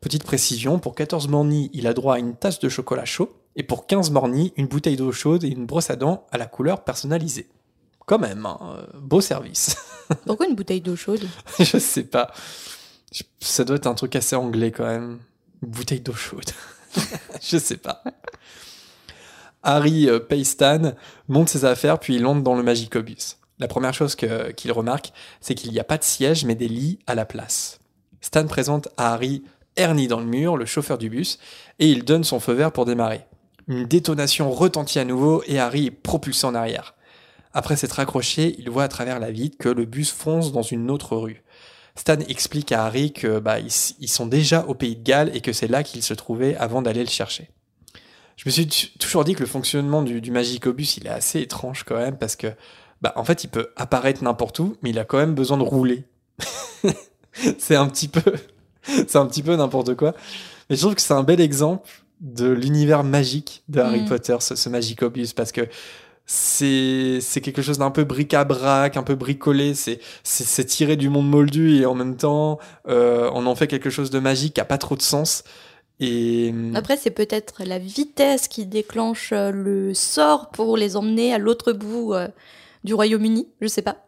Petite 0.00 0.24
précision, 0.24 0.78
pour 0.78 0.94
14 0.94 1.28
mornilles, 1.28 1.70
il 1.72 1.86
a 1.86 1.94
droit 1.94 2.16
à 2.16 2.18
une 2.18 2.34
tasse 2.34 2.58
de 2.58 2.68
chocolat 2.68 3.04
chaud, 3.04 3.32
et 3.56 3.62
pour 3.62 3.86
15 3.86 4.10
mornies, 4.10 4.52
une 4.56 4.66
bouteille 4.66 4.96
d'eau 4.96 5.12
chaude 5.12 5.44
et 5.44 5.48
une 5.48 5.66
brosse 5.66 5.90
à 5.90 5.96
dents 5.96 6.26
à 6.32 6.38
la 6.38 6.46
couleur 6.46 6.82
personnalisée. 6.84 7.48
Quand 8.06 8.18
même, 8.18 8.44
hein, 8.44 8.58
euh, 8.62 8.98
beau 9.00 9.20
service. 9.20 9.76
Pourquoi 10.26 10.46
une 10.46 10.54
bouteille 10.54 10.80
d'eau 10.80 10.96
chaude? 10.96 11.26
Je 11.58 11.78
sais 11.78 12.02
pas. 12.02 12.32
Ça 13.40 13.64
doit 13.64 13.76
être 13.76 13.86
un 13.86 13.94
truc 13.94 14.16
assez 14.16 14.36
anglais 14.36 14.72
quand 14.72 14.84
même. 14.84 15.20
Une 15.62 15.70
bouteille 15.70 16.00
d'eau 16.00 16.12
chaude. 16.12 16.50
Je 17.40 17.56
sais 17.58 17.76
pas. 17.76 18.02
Harry 19.64 20.08
euh, 20.08 20.20
Paystan 20.20 20.92
monte 21.28 21.48
ses 21.48 21.64
affaires 21.64 21.98
puis 21.98 22.16
il 22.16 22.26
entre 22.26 22.42
dans 22.42 22.54
le 22.54 22.62
Magicobus. 22.62 23.38
La 23.58 23.68
première 23.68 23.94
chose 23.94 24.14
qu'il 24.16 24.72
remarque, 24.72 25.12
c'est 25.40 25.54
qu'il 25.54 25.72
n'y 25.72 25.80
a 25.80 25.84
pas 25.84 25.98
de 25.98 26.04
siège 26.04 26.44
mais 26.44 26.54
des 26.54 26.68
lits 26.68 26.98
à 27.06 27.14
la 27.14 27.24
place. 27.24 27.78
Stan 28.20 28.46
présente 28.46 28.88
à 28.96 29.14
Harry 29.14 29.42
Ernie 29.76 30.08
dans 30.08 30.20
le 30.20 30.26
mur, 30.26 30.56
le 30.56 30.66
chauffeur 30.66 30.98
du 30.98 31.10
bus, 31.10 31.38
et 31.78 31.88
il 31.88 32.04
donne 32.04 32.24
son 32.24 32.40
feu 32.40 32.52
vert 32.52 32.72
pour 32.72 32.84
démarrer. 32.84 33.26
Une 33.66 33.86
détonation 33.86 34.50
retentit 34.50 34.98
à 34.98 35.04
nouveau 35.04 35.42
et 35.46 35.58
Harry 35.58 35.86
est 35.86 35.90
propulsé 35.90 36.46
en 36.46 36.54
arrière. 36.54 36.94
Après 37.52 37.76
s'être 37.76 38.00
accroché, 38.00 38.56
il 38.58 38.68
voit 38.68 38.84
à 38.84 38.88
travers 38.88 39.20
la 39.20 39.30
vitre 39.30 39.56
que 39.58 39.68
le 39.68 39.84
bus 39.84 40.10
fonce 40.10 40.52
dans 40.52 40.62
une 40.62 40.90
autre 40.90 41.16
rue. 41.16 41.42
Stan 41.96 42.18
explique 42.28 42.72
à 42.72 42.84
Harry 42.84 43.12
que 43.12 43.38
bah, 43.38 43.58
sont 43.68 44.26
déjà 44.26 44.64
au 44.66 44.74
pays 44.74 44.96
de 44.96 45.04
Galles 45.04 45.30
et 45.34 45.40
que 45.40 45.52
c'est 45.52 45.68
là 45.68 45.82
qu'il 45.82 46.02
se 46.02 46.14
trouvait 46.14 46.56
avant 46.56 46.82
d'aller 46.82 47.04
le 47.04 47.08
chercher. 47.08 47.50
Je 48.36 48.44
me 48.46 48.50
suis 48.50 48.66
toujours 48.98 49.24
dit 49.24 49.34
que 49.34 49.40
le 49.40 49.46
fonctionnement 49.46 50.02
du, 50.02 50.20
du 50.20 50.30
Magicobus 50.30 50.96
il 50.96 51.06
est 51.06 51.10
assez 51.10 51.40
étrange 51.40 51.84
quand 51.84 51.96
même 51.96 52.16
parce 52.16 52.36
que 52.36 52.48
bah, 53.02 53.12
en 53.16 53.24
fait 53.24 53.44
il 53.44 53.48
peut 53.48 53.68
apparaître 53.76 54.22
n'importe 54.24 54.58
où 54.58 54.76
mais 54.82 54.90
il 54.90 54.98
a 54.98 55.04
quand 55.04 55.18
même 55.18 55.34
besoin 55.34 55.56
de 55.56 55.62
rouler. 55.62 56.04
c'est 57.58 57.76
un 57.76 57.86
petit 57.86 58.08
peu 58.08 58.22
c'est 58.82 59.16
un 59.16 59.26
petit 59.26 59.42
peu 59.42 59.56
n'importe 59.56 59.94
quoi. 59.94 60.14
Mais 60.68 60.76
je 60.76 60.80
trouve 60.80 60.94
que 60.94 61.00
c'est 61.00 61.14
un 61.14 61.22
bel 61.22 61.40
exemple 61.40 61.90
de 62.20 62.48
l'univers 62.48 63.04
magique 63.04 63.62
de 63.68 63.80
Harry 63.80 64.02
mm. 64.02 64.08
Potter, 64.08 64.36
ce, 64.40 64.54
ce 64.54 64.68
Magicobus, 64.68 65.32
parce 65.34 65.52
que 65.52 65.68
c'est 66.26 67.18
c'est 67.20 67.42
quelque 67.42 67.60
chose 67.60 67.78
d'un 67.78 67.90
peu 67.90 68.04
bric-à-brac, 68.04 68.96
un 68.96 69.02
peu 69.02 69.14
bricolé. 69.14 69.74
C'est 69.74 70.00
c'est 70.22 70.64
tiré 70.64 70.96
du 70.96 71.10
monde 71.10 71.28
moldu 71.28 71.76
et 71.76 71.86
en 71.86 71.94
même 71.94 72.16
temps, 72.16 72.58
euh, 72.88 73.30
on 73.34 73.46
en 73.46 73.54
fait 73.54 73.66
quelque 73.66 73.90
chose 73.90 74.10
de 74.10 74.18
magique 74.18 74.54
qui 74.54 74.60
a 74.60 74.64
pas 74.64 74.78
trop 74.78 74.96
de 74.96 75.02
sens. 75.02 75.44
Et 76.00 76.52
mm, 76.52 76.76
après, 76.76 76.96
c'est 76.96 77.10
peut-être 77.10 77.64
la 77.64 77.78
vitesse 77.78 78.48
qui 78.48 78.66
déclenche 78.66 79.32
euh, 79.32 79.50
le 79.50 79.94
sort 79.94 80.50
pour 80.50 80.76
les 80.76 80.96
emmener 80.96 81.32
à 81.32 81.38
l'autre 81.38 81.72
bout 81.72 82.14
euh, 82.14 82.28
du 82.82 82.94
Royaume-Uni. 82.94 83.48
Je 83.60 83.68
sais 83.68 83.82
pas. 83.82 84.04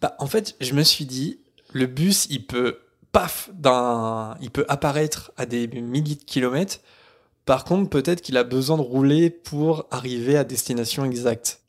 Bah, 0.00 0.14
en 0.18 0.26
fait, 0.26 0.54
je 0.60 0.74
me 0.74 0.82
suis 0.82 1.06
dit, 1.06 1.38
le 1.72 1.86
bus, 1.86 2.26
il 2.30 2.46
peut 2.46 2.78
paf, 3.12 3.48
d'un, 3.54 4.36
il 4.42 4.50
peut 4.50 4.66
apparaître 4.68 5.32
à 5.36 5.46
des 5.46 5.66
milliers 5.68 6.16
de 6.16 6.24
kilomètres. 6.24 6.80
Par 7.46 7.64
contre, 7.64 7.90
peut-être 7.90 8.20
qu'il 8.22 8.36
a 8.36 8.44
besoin 8.44 8.76
de 8.76 8.82
rouler 8.82 9.30
pour 9.30 9.86
arriver 9.90 10.36
à 10.36 10.44
destination 10.44 11.04
exacte. 11.04 11.60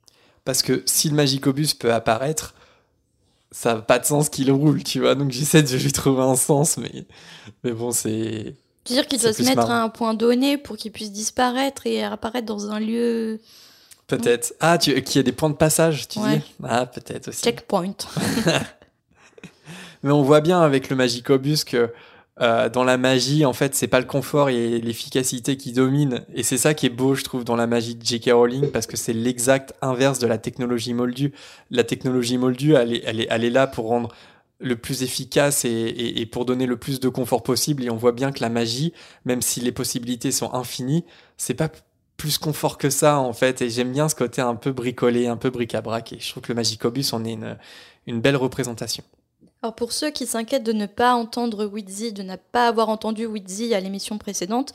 Parce 0.43 0.61
que 0.61 0.83
si 0.85 1.09
le 1.09 1.15
Magicobus 1.15 1.73
peut 1.73 1.93
apparaître, 1.93 2.55
ça 3.51 3.75
n'a 3.75 3.81
pas 3.81 3.99
de 3.99 4.05
sens 4.05 4.29
qu'il 4.29 4.51
roule, 4.51 4.83
tu 4.83 4.99
vois. 4.99 5.15
Donc 5.15 5.31
j'essaie 5.31 5.63
de 5.63 5.75
lui 5.75 5.91
trouver 5.91 6.23
un 6.23 6.35
sens, 6.35 6.77
mais, 6.77 7.05
mais 7.63 7.71
bon, 7.71 7.91
c'est. 7.91 8.55
Tu 8.85 8.93
veux 8.93 8.99
dire 8.99 9.07
qu'il 9.07 9.19
doit 9.19 9.33
se 9.33 9.43
mettre 9.43 9.69
à 9.69 9.81
un 9.81 9.89
point 9.89 10.13
donné 10.13 10.57
pour 10.57 10.77
qu'il 10.77 10.91
puisse 10.91 11.11
disparaître 11.11 11.87
et 11.87 12.03
apparaître 12.03 12.45
dans 12.45 12.71
un 12.71 12.79
lieu. 12.79 13.39
Peut-être. 14.07 14.53
Ah, 14.59 14.77
tu... 14.77 15.01
qu'il 15.01 15.17
y 15.17 15.19
a 15.19 15.23
des 15.23 15.31
points 15.31 15.49
de 15.49 15.55
passage, 15.55 16.07
tu 16.07 16.19
dis 16.19 16.41
Ah, 16.63 16.85
peut-être 16.85 17.29
aussi. 17.29 17.41
Checkpoint. 17.41 17.93
Mais 20.03 20.11
on 20.11 20.21
voit 20.21 20.41
bien 20.41 20.61
avec 20.61 20.89
le 20.89 20.95
Magicobus 20.95 21.63
que 21.63 21.91
euh, 22.41 22.69
dans 22.69 22.83
la 22.83 22.97
magie, 22.97 23.43
en 23.43 23.53
fait, 23.53 23.73
c'est 23.73 23.87
pas 23.87 23.99
le 23.99 24.05
confort 24.05 24.49
et 24.49 24.79
l'efficacité 24.79 25.57
qui 25.57 25.71
dominent. 25.71 26.23
Et 26.35 26.43
c'est 26.43 26.57
ça 26.57 26.75
qui 26.75 26.85
est 26.85 26.89
beau, 26.89 27.15
je 27.15 27.23
trouve, 27.23 27.43
dans 27.43 27.55
la 27.55 27.65
magie 27.65 27.95
de 27.95 28.05
J.K. 28.05 28.29
Rowling, 28.33 28.71
parce 28.71 28.85
que 28.85 28.97
c'est 28.97 29.13
l'exact 29.13 29.73
inverse 29.81 30.19
de 30.19 30.27
la 30.27 30.37
technologie 30.37 30.93
moldue. 30.93 31.33
La 31.71 31.83
technologie 31.83 32.37
moldue, 32.37 32.75
elle 32.75 32.93
est, 32.93 33.03
elle 33.05 33.21
est, 33.21 33.27
elle 33.31 33.45
est 33.45 33.49
là 33.49 33.67
pour 33.67 33.87
rendre 33.87 34.13
le 34.59 34.75
plus 34.75 35.03
efficace 35.03 35.65
et, 35.65 36.27
pour 36.31 36.45
donner 36.45 36.65
le 36.65 36.77
plus 36.77 36.99
de 36.99 37.09
confort 37.09 37.43
possible. 37.43 37.83
Et 37.83 37.89
on 37.89 37.97
voit 37.97 38.11
bien 38.11 38.31
que 38.31 38.41
la 38.41 38.49
magie, 38.49 38.93
même 39.25 39.41
si 39.41 39.59
les 39.61 39.71
possibilités 39.71 40.31
sont 40.31 40.53
infinies, 40.53 41.03
c'est 41.37 41.53
pas 41.53 41.69
plus 42.17 42.37
confort 42.37 42.77
que 42.77 42.89
ça, 42.89 43.19
en 43.19 43.33
fait. 43.33 43.61
Et 43.61 43.69
j'aime 43.69 43.91
bien 43.91 44.07
ce 44.07 44.15
côté 44.15 44.41
un 44.41 44.55
peu 44.55 44.71
bricolé, 44.71 45.27
un 45.27 45.37
peu 45.37 45.49
bric-à-brac. 45.49 46.13
Et 46.13 46.19
je 46.19 46.29
trouve 46.29 46.43
que 46.43 46.51
le 46.51 46.55
Magicobus 46.55 47.13
en 47.13 47.25
est 47.25 47.37
une, 48.07 48.21
belle 48.21 48.37
représentation. 48.37 49.03
Alors 49.61 49.75
pour 49.75 49.91
ceux 49.91 50.11
qui 50.11 50.27
s'inquiètent 50.27 50.63
de 50.63 50.73
ne 50.73 50.85
pas 50.85 51.13
entendre 51.15 51.65
Witzy, 51.65 52.13
de 52.13 52.21
ne 52.21 52.35
pas 52.35 52.67
avoir 52.67 52.89
entendu 52.89 53.25
Witzy 53.25 53.73
à 53.73 53.79
l'émission 53.79 54.17
précédente, 54.19 54.73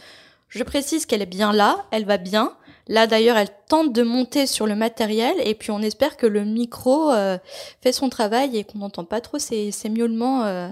je 0.49 0.65
précise 0.65 1.07
qu'elle 1.07 1.23
est 1.23 1.27
bien 1.27 1.53
là, 1.53 1.87
elle 1.93 2.05
va 2.05 2.19
bien. 2.19 2.57
Là 2.91 3.07
d'ailleurs, 3.07 3.39
elle 3.39 3.49
tente 3.69 3.95
de 3.95 4.03
monter 4.03 4.47
sur 4.47 4.67
le 4.67 4.75
matériel 4.75 5.35
et 5.43 5.55
puis 5.55 5.71
on 5.71 5.81
espère 5.81 6.19
que 6.19 6.27
le 6.27 6.45
micro 6.45 7.11
euh, 7.11 7.39
fait 7.81 7.93
son 7.93 8.11
travail 8.11 8.59
et 8.59 8.65
qu'on 8.65 8.81
n'entend 8.81 9.05
pas 9.05 9.23
trop 9.23 9.39
ces, 9.39 9.73
miaulements 9.89 10.45
euh, 10.45 10.69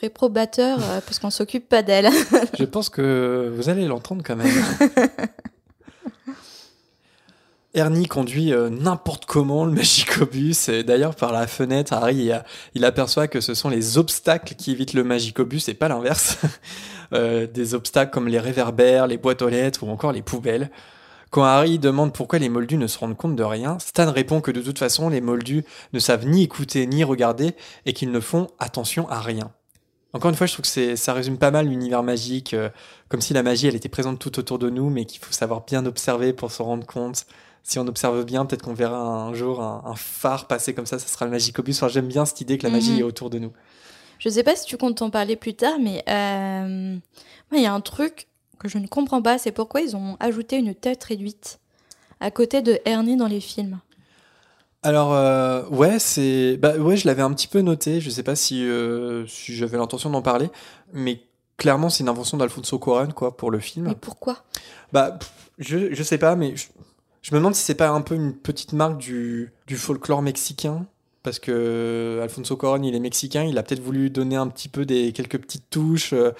réprobateurs 0.00 0.78
euh, 0.78 1.00
parce 1.00 1.18
qu'on 1.18 1.30
s'occupe 1.30 1.68
pas 1.68 1.82
d'elle. 1.82 2.10
je 2.58 2.64
pense 2.64 2.88
que 2.88 3.52
vous 3.56 3.68
allez 3.68 3.86
l'entendre 3.86 4.22
quand 4.24 4.36
même. 4.36 4.48
Ernie 7.72 8.06
conduit 8.06 8.52
euh, 8.52 8.68
n'importe 8.68 9.26
comment 9.26 9.64
le 9.64 9.70
Magicobus 9.70 10.68
et 10.68 10.82
d'ailleurs 10.82 11.14
par 11.14 11.32
la 11.32 11.46
fenêtre, 11.46 11.92
Harry 11.92 12.32
il, 12.74 12.84
aperçoit 12.84 13.28
que 13.28 13.40
ce 13.40 13.54
sont 13.54 13.68
les 13.68 13.96
obstacles 13.96 14.54
qui 14.56 14.72
évitent 14.72 14.92
le 14.92 15.04
Magicobus 15.04 15.68
et 15.68 15.74
pas 15.74 15.88
l'inverse. 15.88 16.38
Euh, 17.12 17.48
des 17.48 17.74
obstacles 17.74 18.12
comme 18.12 18.28
les 18.28 18.38
réverbères, 18.38 19.08
les 19.08 19.16
boîtes 19.16 19.42
aux 19.42 19.48
lettres 19.48 19.82
ou 19.82 19.90
encore 19.90 20.12
les 20.12 20.22
poubelles. 20.22 20.70
Quand 21.30 21.44
Harry 21.44 21.78
demande 21.78 22.12
pourquoi 22.12 22.38
les 22.40 22.48
moldus 22.48 22.76
ne 22.76 22.86
se 22.86 22.98
rendent 22.98 23.16
compte 23.16 23.36
de 23.36 23.42
rien, 23.42 23.78
Stan 23.78 24.10
répond 24.10 24.40
que 24.40 24.50
de 24.50 24.60
toute 24.60 24.78
façon 24.78 25.08
les 25.08 25.20
moldus 25.20 25.64
ne 25.92 25.98
savent 25.98 26.26
ni 26.26 26.42
écouter 26.42 26.86
ni 26.86 27.04
regarder 27.04 27.54
et 27.86 27.92
qu'ils 27.92 28.10
ne 28.10 28.20
font 28.20 28.48
attention 28.58 29.08
à 29.08 29.20
rien. 29.20 29.52
Encore 30.12 30.30
une 30.30 30.36
fois, 30.36 30.48
je 30.48 30.54
trouve 30.54 30.64
que 30.64 30.96
ça 30.96 31.12
résume 31.12 31.38
pas 31.38 31.52
mal 31.52 31.68
l'univers 31.68 32.02
magique, 32.02 32.52
euh, 32.52 32.68
comme 33.08 33.20
si 33.20 33.32
la 33.32 33.44
magie 33.44 33.68
elle 33.68 33.76
était 33.76 33.88
présente 33.88 34.18
tout 34.18 34.40
autour 34.40 34.58
de 34.58 34.68
nous, 34.68 34.90
mais 34.90 35.04
qu'il 35.04 35.20
faut 35.20 35.32
savoir 35.32 35.64
bien 35.64 35.86
observer 35.86 36.32
pour 36.32 36.50
se 36.50 36.62
rendre 36.62 36.84
compte 36.84 37.26
si 37.62 37.78
on 37.78 37.86
observe 37.86 38.24
bien, 38.24 38.46
peut-être 38.46 38.62
qu'on 38.62 38.74
verra 38.74 38.98
un 38.98 39.34
jour 39.34 39.62
un, 39.62 39.94
phare 39.96 40.46
passer 40.46 40.74
comme 40.74 40.86
ça, 40.86 40.98
ça 40.98 41.06
sera 41.06 41.24
le 41.24 41.30
Magicobus. 41.30 41.76
Enfin, 41.76 41.88
j'aime 41.88 42.08
bien 42.08 42.24
cette 42.24 42.40
idée 42.40 42.58
que 42.58 42.66
la 42.66 42.72
magie 42.72 42.92
mhm. 42.92 43.00
est 43.00 43.02
autour 43.02 43.30
de 43.30 43.38
nous. 43.38 43.52
Je 44.18 44.28
sais 44.28 44.42
pas 44.42 44.56
si 44.56 44.66
tu 44.66 44.76
comptes 44.76 45.00
en 45.02 45.10
parler 45.10 45.36
plus 45.36 45.54
tard, 45.54 45.78
mais 45.80 46.02
euh, 46.08 46.96
il 47.52 47.62
y 47.62 47.66
a 47.66 47.72
un 47.72 47.80
truc 47.80 48.28
que 48.60 48.68
je 48.68 48.78
ne 48.78 48.86
comprends 48.86 49.22
pas, 49.22 49.38
c'est 49.38 49.50
pourquoi 49.50 49.80
ils 49.80 49.96
ont 49.96 50.16
ajouté 50.20 50.56
une 50.56 50.74
tête 50.74 51.02
réduite 51.02 51.58
à 52.20 52.30
côté 52.30 52.62
de 52.62 52.78
Ernie 52.84 53.16
dans 53.16 53.26
les 53.26 53.40
films. 53.40 53.80
Alors, 54.82 55.12
euh, 55.12 55.66
ouais, 55.68 55.98
c'est. 55.98 56.56
Bah, 56.58 56.76
ouais, 56.76 56.96
je 56.96 57.06
l'avais 57.06 57.22
un 57.22 57.32
petit 57.32 57.48
peu 57.48 57.60
noté. 57.60 58.00
Je 58.00 58.08
sais 58.08 58.22
pas 58.22 58.36
si, 58.36 58.64
euh, 58.64 59.26
si 59.26 59.54
j'avais 59.54 59.76
l'intention 59.76 60.10
d'en 60.10 60.22
parler, 60.22 60.50
mais 60.92 61.22
clairement, 61.56 61.88
c'est 61.88 62.02
une 62.02 62.08
invention 62.08 62.38
d'Alfonso 62.38 62.78
Cuarón, 62.78 63.12
quoi, 63.12 63.36
pour 63.36 63.50
le 63.50 63.58
film. 63.58 63.88
Mais 63.88 63.94
pourquoi? 63.94 64.44
Bah, 64.92 65.12
pff, 65.12 65.32
je, 65.58 65.94
je 65.94 66.02
sais 66.02 66.18
pas, 66.18 66.36
mais 66.36 66.56
je, 66.56 66.68
je 67.22 67.32
me 67.32 67.38
demande 67.38 67.54
si 67.54 67.62
c'est 67.62 67.74
pas 67.74 67.90
un 67.90 68.00
peu 68.00 68.14
une 68.14 68.34
petite 68.34 68.72
marque 68.72 68.98
du, 68.98 69.52
du 69.66 69.76
folklore 69.76 70.22
mexicain. 70.22 70.86
Parce 71.22 71.38
que 71.38 72.18
Alfonso 72.22 72.56
Cuarón, 72.56 72.82
il 72.82 72.94
est 72.94 73.00
mexicain, 73.00 73.44
il 73.44 73.58
a 73.58 73.62
peut-être 73.62 73.82
voulu 73.82 74.08
donner 74.08 74.36
un 74.36 74.48
petit 74.48 74.68
peu 74.70 74.86
des 74.86 75.12
quelques 75.12 75.38
petites 75.38 75.68
touches 75.68 76.14
euh, 76.14 76.30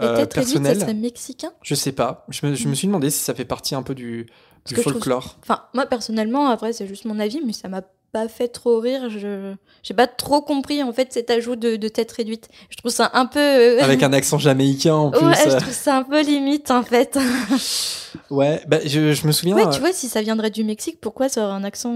euh, 0.00 0.14
peut-être 0.16 0.34
personnelles. 0.34 0.80
serait 0.80 0.94
mexicain? 0.94 1.52
Je 1.62 1.74
sais 1.74 1.92
pas. 1.92 2.24
Je 2.30 2.46
me, 2.46 2.54
je 2.54 2.66
me 2.68 2.74
suis 2.74 2.86
demandé 2.86 3.10
si 3.10 3.22
ça 3.22 3.34
fait 3.34 3.44
partie 3.44 3.74
un 3.74 3.82
peu 3.82 3.94
du, 3.94 4.26
trouve- 4.64 4.82
folklore. 4.84 5.36
Enfin, 5.42 5.64
moi 5.74 5.84
personnellement, 5.84 6.48
après 6.48 6.72
c'est 6.72 6.86
juste 6.86 7.04
mon 7.04 7.18
avis, 7.18 7.40
mais 7.44 7.52
ça 7.52 7.68
m'a 7.68 7.82
pas 8.12 8.28
fait 8.28 8.48
trop 8.48 8.80
rire. 8.80 9.08
Je 9.10 9.54
j'ai 9.82 9.94
pas 9.94 10.06
trop 10.06 10.42
compris 10.42 10.82
en 10.82 10.92
fait 10.92 11.12
cet 11.12 11.30
ajout 11.30 11.56
de, 11.56 11.76
de 11.76 11.88
tête 11.88 12.12
réduite. 12.12 12.48
Je 12.68 12.76
trouve 12.76 12.90
ça 12.90 13.10
un 13.14 13.26
peu. 13.26 13.38
euh, 13.40 13.82
Avec 13.82 14.02
un 14.02 14.12
accent 14.14 14.38
jamaïcain 14.38 14.94
en 14.94 15.10
plus. 15.10 15.24
ouais, 15.24 15.34
je 15.44 15.56
trouve 15.56 15.72
ça 15.72 15.96
un 15.98 16.02
peu 16.02 16.20
limite 16.22 16.70
en 16.70 16.82
fait. 16.82 17.18
Ouais, 18.30 18.60
bah, 18.66 18.78
je, 18.84 19.12
je 19.12 19.26
me 19.26 19.32
souviens. 19.32 19.54
ouais, 19.56 19.66
euh, 19.66 19.70
tu 19.70 19.80
vois, 19.80 19.92
si 19.92 20.08
ça 20.08 20.20
viendrait 20.22 20.50
du 20.50 20.64
Mexique, 20.64 21.00
pourquoi 21.00 21.28
ça 21.28 21.44
aurait 21.44 21.54
un 21.54 21.62
accent 21.64 21.92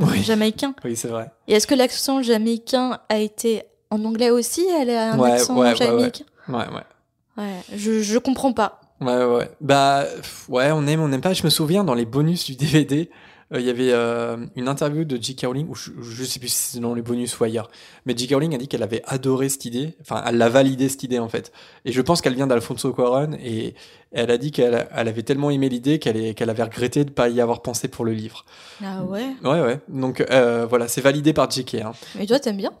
Oui. 0.00 0.22
jamaïcain? 0.22 0.74
Oui, 0.84 0.96
c'est 0.96 1.08
vrai. 1.08 1.30
Et 1.48 1.54
est-ce 1.54 1.66
que 1.68 1.74
l'accent 1.74 2.22
jamaïcain 2.22 2.98
a 3.08 3.18
été 3.18 3.62
en 3.90 4.04
anglais 4.04 4.30
aussi 4.30 4.64
Elle 4.80 4.90
a 4.90 5.12
un 5.12 5.18
Ouais, 5.18 5.32
accent 5.32 5.56
ouais, 5.56 5.68
ouais, 5.70 5.76
jamaïcain 5.76 6.24
Ouais, 6.48 6.54
ouais. 6.58 7.44
ouais. 7.44 7.52
je, 7.76 8.00
je 8.02 8.18
comprends 8.18 8.52
pas. 8.52 8.80
Ouais, 9.00 9.24
ouais. 9.24 9.50
Bah, 9.60 10.04
ouais, 10.48 10.70
on 10.72 10.86
aime, 10.86 11.00
on 11.00 11.08
n'aime 11.08 11.20
pas. 11.20 11.32
Je 11.32 11.44
me 11.44 11.50
souviens, 11.50 11.84
dans 11.84 11.94
les 11.94 12.06
bonus 12.06 12.44
du 12.44 12.56
DVD, 12.56 13.08
euh, 13.52 13.60
il 13.60 13.66
y 13.66 13.70
avait 13.70 13.92
euh, 13.92 14.36
une 14.56 14.68
interview 14.68 15.04
de 15.04 15.16
J.K. 15.16 15.46
Rowling, 15.46 15.68
ou 15.68 15.74
je, 15.74 15.90
je 16.00 16.24
sais 16.24 16.38
plus 16.40 16.48
si 16.48 16.72
c'est 16.72 16.80
dans 16.80 16.94
les 16.94 17.02
bonus 17.02 17.38
ou 17.38 17.44
ailleurs, 17.44 17.70
mais 18.04 18.16
J.K. 18.16 18.32
Rowling 18.34 18.54
a 18.54 18.58
dit 18.58 18.68
qu'elle 18.68 18.82
avait 18.82 19.02
adoré 19.06 19.48
cette 19.48 19.64
idée, 19.64 19.94
enfin, 20.00 20.22
elle 20.26 20.36
l'a 20.38 20.48
validé 20.48 20.88
cette 20.88 21.02
idée, 21.02 21.18
en 21.18 21.28
fait. 21.28 21.52
Et 21.84 21.92
je 21.92 22.00
pense 22.02 22.20
qu'elle 22.20 22.34
vient 22.34 22.46
d'Alfonso 22.46 22.92
Cuarón, 22.92 23.34
et 23.42 23.74
elle 24.12 24.30
a 24.30 24.38
dit 24.38 24.50
qu'elle 24.50 24.88
elle 24.94 25.08
avait 25.08 25.22
tellement 25.22 25.50
aimé 25.50 25.68
l'idée 25.68 25.98
qu'elle 25.98 26.34
qu'elle 26.34 26.50
avait 26.50 26.62
regretté 26.62 27.04
de 27.04 27.10
pas 27.10 27.28
y 27.28 27.40
avoir 27.40 27.62
pensé 27.62 27.88
pour 27.88 28.04
le 28.04 28.12
livre. 28.12 28.44
Ah 28.82 29.04
ouais? 29.04 29.26
Ouais, 29.44 29.60
ouais. 29.60 29.80
Donc, 29.88 30.22
euh, 30.30 30.66
voilà, 30.66 30.88
c'est 30.88 31.00
validé 31.00 31.32
par 31.32 31.50
J.K. 31.50 31.74
Hein. 31.76 31.92
Mais 32.16 32.26
toi, 32.26 32.38
t'aimes 32.38 32.56
bien? 32.56 32.72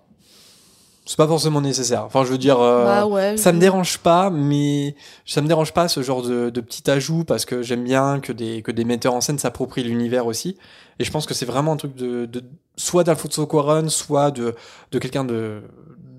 C'est 1.08 1.16
pas 1.16 1.28
forcément 1.28 1.60
nécessaire. 1.60 2.02
Enfin, 2.04 2.24
je 2.24 2.32
veux 2.32 2.38
dire... 2.38 2.58
euh, 2.60 2.84
Bah 2.84 3.06
ouais. 3.06 3.36
Ça 3.36 3.52
me 3.52 3.60
dérange 3.60 3.98
pas, 3.98 4.28
mais 4.28 4.96
ça 5.24 5.40
me 5.40 5.46
dérange 5.46 5.72
pas 5.72 5.86
ce 5.86 6.02
genre 6.02 6.20
de, 6.22 6.50
de 6.50 6.60
petit 6.60 6.90
ajout 6.90 7.22
parce 7.24 7.44
que 7.44 7.62
j'aime 7.62 7.84
bien 7.84 8.18
que 8.18 8.32
des, 8.32 8.60
que 8.62 8.72
des 8.72 8.84
metteurs 8.84 9.14
en 9.14 9.20
scène 9.20 9.38
s'approprient 9.38 9.84
l'univers 9.84 10.26
aussi. 10.26 10.56
Et 10.98 11.04
je 11.04 11.10
pense 11.12 11.24
que 11.24 11.32
c'est 11.32 11.46
vraiment 11.46 11.72
un 11.72 11.76
truc 11.76 11.94
de, 11.94 12.26
de 12.26 12.42
soit 12.76 13.04
d'Alfonso 13.04 13.46
Cuarón, 13.46 13.88
soit 13.88 14.32
de, 14.32 14.54
de 14.90 14.98
quelqu'un 14.98 15.24
de, 15.24 15.62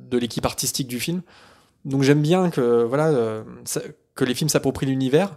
de 0.10 0.17
l'équipe 0.17 0.45
artistique 0.45 0.88
du 0.88 1.00
film. 1.02 1.21
Donc 1.84 2.04
j'aime 2.04 2.21
bien 2.21 2.50
que, 2.50 2.84
voilà, 2.84 3.08
euh, 3.08 3.43
ça- 3.65 3.82
que 4.15 4.23
les 4.23 4.36
films 4.36 4.50
s'approprient 4.50 4.86
l'univers. 4.88 5.36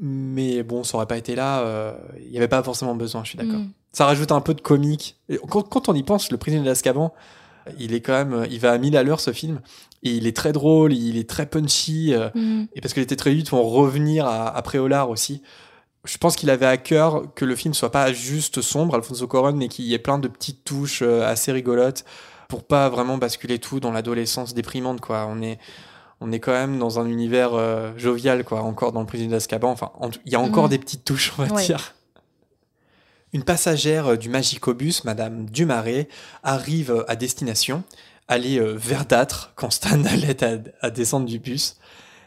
Mais 0.00 0.62
bon, 0.62 0.82
ça 0.82 0.96
aurait 0.96 1.06
pas 1.06 1.16
été 1.16 1.34
là, 1.36 1.60
euh, 1.60 1.92
il 2.24 2.30
n'y 2.30 2.36
avait 2.36 2.48
pas 2.48 2.62
forcément 2.62 2.94
besoin, 2.96 3.22
je 3.22 3.30
suis 3.30 3.38
d'accord. 3.38 3.60
Mm. 3.60 3.70
Ça 3.92 4.06
rajoute 4.06 4.32
un 4.32 4.40
peu 4.40 4.54
de 4.54 4.60
comique. 4.60 5.16
Et 5.28 5.38
quand, 5.48 5.62
quand 5.62 5.88
on 5.88 5.94
y 5.94 6.02
pense, 6.02 6.32
le 6.32 6.36
prisonnier 6.36 6.64
d'Azkaban, 6.64 7.12
il 7.78 7.94
est 7.94 8.00
quand 8.00 8.12
même, 8.12 8.46
il 8.50 8.58
va 8.60 8.72
à 8.72 8.78
1000 8.78 8.96
à 8.96 9.02
l'heure 9.02 9.20
ce 9.20 9.32
film. 9.32 9.60
Et 10.02 10.10
il 10.10 10.26
est 10.26 10.36
très 10.36 10.52
drôle, 10.52 10.92
il 10.92 11.16
est 11.16 11.28
très 11.28 11.46
punchy. 11.46 12.12
euh, 12.14 12.28
Mm. 12.34 12.64
et 12.74 12.80
parce 12.80 12.92
que 12.94 13.00
les 13.00 13.06
Têtes 13.06 13.20
Réduites 13.22 13.50
vont 13.50 13.62
revenir 13.62 14.26
à, 14.26 14.48
après 14.54 14.78
Olar 14.78 15.08
aussi. 15.10 15.42
Je 16.04 16.18
pense 16.18 16.36
qu'il 16.36 16.50
avait 16.50 16.66
à 16.66 16.76
cœur 16.76 17.22
que 17.34 17.46
le 17.46 17.56
film 17.56 17.72
soit 17.72 17.90
pas 17.90 18.12
juste 18.12 18.60
sombre, 18.60 18.94
Alfonso 18.94 19.26
Cuarón, 19.26 19.54
mais 19.56 19.68
qu'il 19.68 19.86
y 19.86 19.94
ait 19.94 19.98
plein 19.98 20.18
de 20.18 20.28
petites 20.28 20.62
touches 20.64 21.00
euh, 21.02 21.26
assez 21.26 21.50
rigolotes 21.52 22.04
pour 22.48 22.64
pas 22.64 22.90
vraiment 22.90 23.16
basculer 23.16 23.58
tout 23.58 23.80
dans 23.80 23.90
l'adolescence 23.92 24.52
déprimante, 24.52 25.00
quoi. 25.00 25.26
On 25.30 25.40
est, 25.40 25.58
on 26.20 26.30
est 26.30 26.40
quand 26.40 26.52
même 26.52 26.78
dans 26.78 27.00
un 27.00 27.06
univers 27.06 27.54
euh, 27.54 27.92
jovial, 27.96 28.44
quoi, 28.44 28.60
encore 28.60 28.92
dans 28.92 29.00
le 29.00 29.06
prisonnier 29.06 29.30
d'Azkaban. 29.30 29.70
Enfin, 29.70 29.92
en 29.98 30.10
il 30.26 30.32
y 30.32 30.34
a 30.36 30.40
encore 30.40 30.64
Mhm. 30.64 30.70
des 30.70 30.78
petites 30.78 31.04
touches, 31.04 31.32
on 31.38 31.44
va 31.44 31.54
Ouais. 31.54 31.64
dire. 31.64 31.94
Une 33.34 33.42
passagère 33.44 34.06
euh, 34.12 34.16
du 34.16 34.28
Magicobus, 34.30 35.04
Madame 35.04 35.44
Dumaret, 35.50 36.08
arrive 36.42 36.90
euh, 36.92 37.10
à 37.10 37.16
destination. 37.16 37.82
Elle 38.28 38.46
est 38.46 38.58
euh, 38.58 38.74
verdâtre 38.78 39.52
quand 39.56 39.70
Stan 39.70 40.02
allait 40.04 40.42
à, 40.42 40.56
à 40.80 40.90
descendre 40.90 41.26
du 41.26 41.38
bus. 41.38 41.76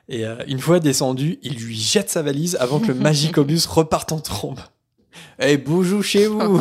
Et 0.09 0.25
euh, 0.25 0.35
une 0.47 0.59
fois 0.59 0.79
descendu, 0.79 1.39
il 1.41 1.55
lui 1.55 1.75
jette 1.75 2.09
sa 2.09 2.21
valise 2.21 2.55
avant 2.59 2.79
que 2.79 2.87
le 2.87 2.93
Magicobus 2.99 3.65
reparte 3.65 4.11
en 4.11 4.19
trombe. 4.19 4.59
Eh, 5.39 5.57
boujou 5.57 6.03
chez 6.03 6.27
vous 6.27 6.59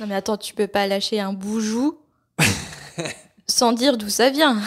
Non 0.00 0.06
mais 0.06 0.14
attends, 0.14 0.36
tu 0.38 0.54
peux 0.54 0.66
pas 0.66 0.86
lâcher 0.86 1.20
un 1.20 1.32
boujou 1.32 1.98
sans 3.46 3.72
dire 3.72 3.96
d'où 3.98 4.08
ça 4.08 4.30
vient. 4.30 4.58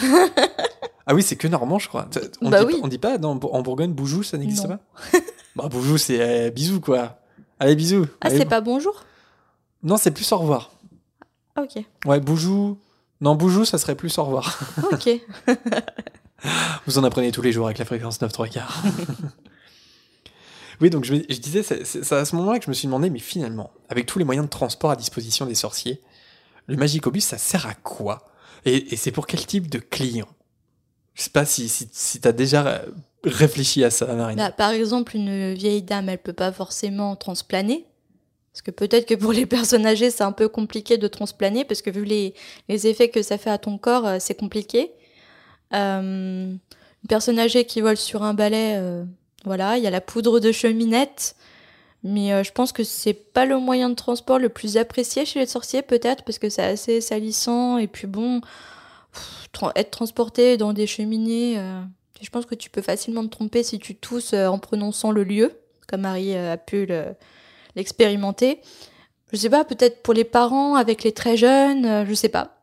Ah 1.06 1.14
oui, 1.14 1.22
c'est 1.22 1.36
que 1.36 1.48
normand, 1.48 1.78
je 1.78 1.88
crois. 1.88 2.08
On, 2.40 2.50
Bah 2.50 2.60
dit, 2.60 2.66
oui. 2.66 2.72
pas- 2.80 2.84
on 2.84 2.88
dit 2.88 2.98
pas 2.98 3.18
dans- 3.18 3.32
en 3.38 3.62
Bourgogne, 3.62 3.92
boujou, 3.92 4.22
ça 4.22 4.36
n'existe 4.38 4.68
pas? 4.68 4.78
Bah, 5.56 5.68
boujou, 5.68 5.98
c'est 5.98 6.20
euh, 6.20 6.50
bisous, 6.50 6.80
quoi. 6.80 7.18
Allez, 7.58 7.76
bisous. 7.76 8.06
Ah, 8.20 8.30
c'est 8.30 8.46
pas 8.46 8.60
bonjour? 8.60 9.04
Non, 9.82 9.96
c'est 9.96 10.10
plus 10.10 10.30
au 10.32 10.38
revoir. 10.38 10.70
Ah, 11.54 11.62
Ok, 11.62 11.84
Ouais, 12.06 12.20
boujou. 12.20 12.78
Non, 13.20 13.34
boujou, 13.34 13.64
ça 13.64 13.78
serait 13.78 13.94
plus 13.94 14.16
au 14.18 14.24
revoir. 14.24 14.58
ok. 14.90 15.10
Vous 16.86 16.98
en 16.98 17.04
apprenez 17.04 17.30
tous 17.30 17.42
les 17.42 17.52
jours 17.52 17.66
avec 17.66 17.78
la 17.78 17.84
fréquence 17.84 18.20
9 18.20 18.32
3 18.32 18.48
quarts. 18.48 18.82
oui, 20.80 20.90
donc 20.90 21.04
je, 21.04 21.14
me- 21.14 21.22
je 21.28 21.38
disais, 21.38 21.62
c'est 21.62 22.12
à 22.12 22.24
ce 22.24 22.34
moment-là 22.36 22.58
que 22.58 22.64
je 22.64 22.70
me 22.70 22.74
suis 22.74 22.86
demandé, 22.88 23.10
mais 23.10 23.20
finalement, 23.20 23.70
avec 23.88 24.06
tous 24.06 24.18
les 24.18 24.24
moyens 24.24 24.46
de 24.46 24.50
transport 24.50 24.90
à 24.90 24.96
disposition 24.96 25.46
des 25.46 25.54
sorciers, 25.54 26.00
le 26.66 26.76
Magicobus, 26.76 27.22
ça 27.24 27.38
sert 27.38 27.66
à 27.66 27.74
quoi? 27.74 28.26
Et, 28.64 28.92
et 28.92 28.96
c'est 28.96 29.12
pour 29.12 29.26
quel 29.28 29.44
type 29.46 29.70
de 29.70 29.78
client? 29.78 30.28
Je 31.14 31.22
sais 31.22 31.30
pas 31.30 31.44
si, 31.44 31.68
si, 31.68 31.88
si 31.92 32.20
t'as 32.20 32.32
déjà 32.32 32.66
euh, 32.66 32.86
réfléchi 33.24 33.84
à 33.84 33.90
ça, 33.90 34.06
Marine. 34.14 34.36
Bah, 34.36 34.50
par 34.50 34.70
exemple, 34.70 35.16
une 35.16 35.54
vieille 35.54 35.82
dame, 35.82 36.08
elle 36.08 36.18
peut 36.18 36.32
pas 36.32 36.52
forcément 36.52 37.16
transplaner. 37.16 37.86
Parce 38.52 38.62
que 38.62 38.70
peut-être 38.70 39.06
que 39.06 39.14
pour 39.14 39.32
les 39.32 39.46
personnes 39.46 39.86
âgées, 39.86 40.10
c'est 40.10 40.24
un 40.24 40.32
peu 40.32 40.48
compliqué 40.48 40.98
de 40.98 41.08
transplaner, 41.08 41.64
parce 41.64 41.82
que 41.82 41.90
vu 41.90 42.04
les, 42.04 42.34
les 42.68 42.86
effets 42.86 43.08
que 43.08 43.22
ça 43.22 43.38
fait 43.38 43.50
à 43.50 43.58
ton 43.58 43.78
corps, 43.78 44.06
euh, 44.06 44.16
c'est 44.20 44.34
compliqué. 44.34 44.92
Euh, 45.72 46.52
une 46.52 47.08
personne 47.08 47.38
âgée 47.38 47.64
qui 47.64 47.80
vole 47.80 47.96
sur 47.96 48.22
un 48.22 48.34
balai, 48.34 48.74
euh, 48.76 49.04
voilà, 49.44 49.78
il 49.78 49.84
y 49.84 49.86
a 49.86 49.90
la 49.90 50.00
poudre 50.00 50.38
de 50.38 50.52
cheminette. 50.52 51.34
Mais 52.04 52.42
je 52.42 52.50
pense 52.50 52.72
que 52.72 52.82
c'est 52.82 53.12
pas 53.12 53.46
le 53.46 53.58
moyen 53.58 53.88
de 53.88 53.94
transport 53.94 54.40
le 54.40 54.48
plus 54.48 54.76
apprécié 54.76 55.24
chez 55.24 55.38
les 55.38 55.46
sorciers, 55.46 55.82
peut-être, 55.82 56.24
parce 56.24 56.40
que 56.40 56.48
c'est 56.48 56.64
assez 56.64 57.00
salissant. 57.00 57.78
Et 57.78 57.86
puis 57.86 58.08
bon, 58.08 58.40
être 59.76 59.90
transporté 59.92 60.56
dans 60.56 60.72
des 60.72 60.88
cheminées, 60.88 61.62
je 62.22 62.30
pense 62.30 62.46
que 62.46 62.54
tu 62.54 62.70
peux 62.70 62.82
facilement 62.82 63.22
te 63.24 63.28
tromper 63.30 63.62
si 63.62 63.78
tu 63.78 63.94
tousses 63.96 64.32
euh, 64.32 64.46
en 64.46 64.58
prononçant 64.58 65.10
le 65.10 65.24
lieu, 65.24 65.52
comme 65.88 66.02
Marie 66.02 66.34
euh, 66.36 66.54
a 66.54 66.56
pu 66.56 66.86
le- 66.86 67.14
l'expérimenter. 67.76 68.60
Je 69.32 69.38
sais 69.38 69.50
pas, 69.50 69.64
peut-être 69.64 70.02
pour 70.02 70.14
les 70.14 70.24
parents 70.24 70.74
avec 70.76 71.02
les 71.04 71.12
très 71.12 71.36
jeunes, 71.36 71.86
euh, 71.86 72.04
je 72.06 72.14
sais 72.14 72.28
pas. 72.28 72.62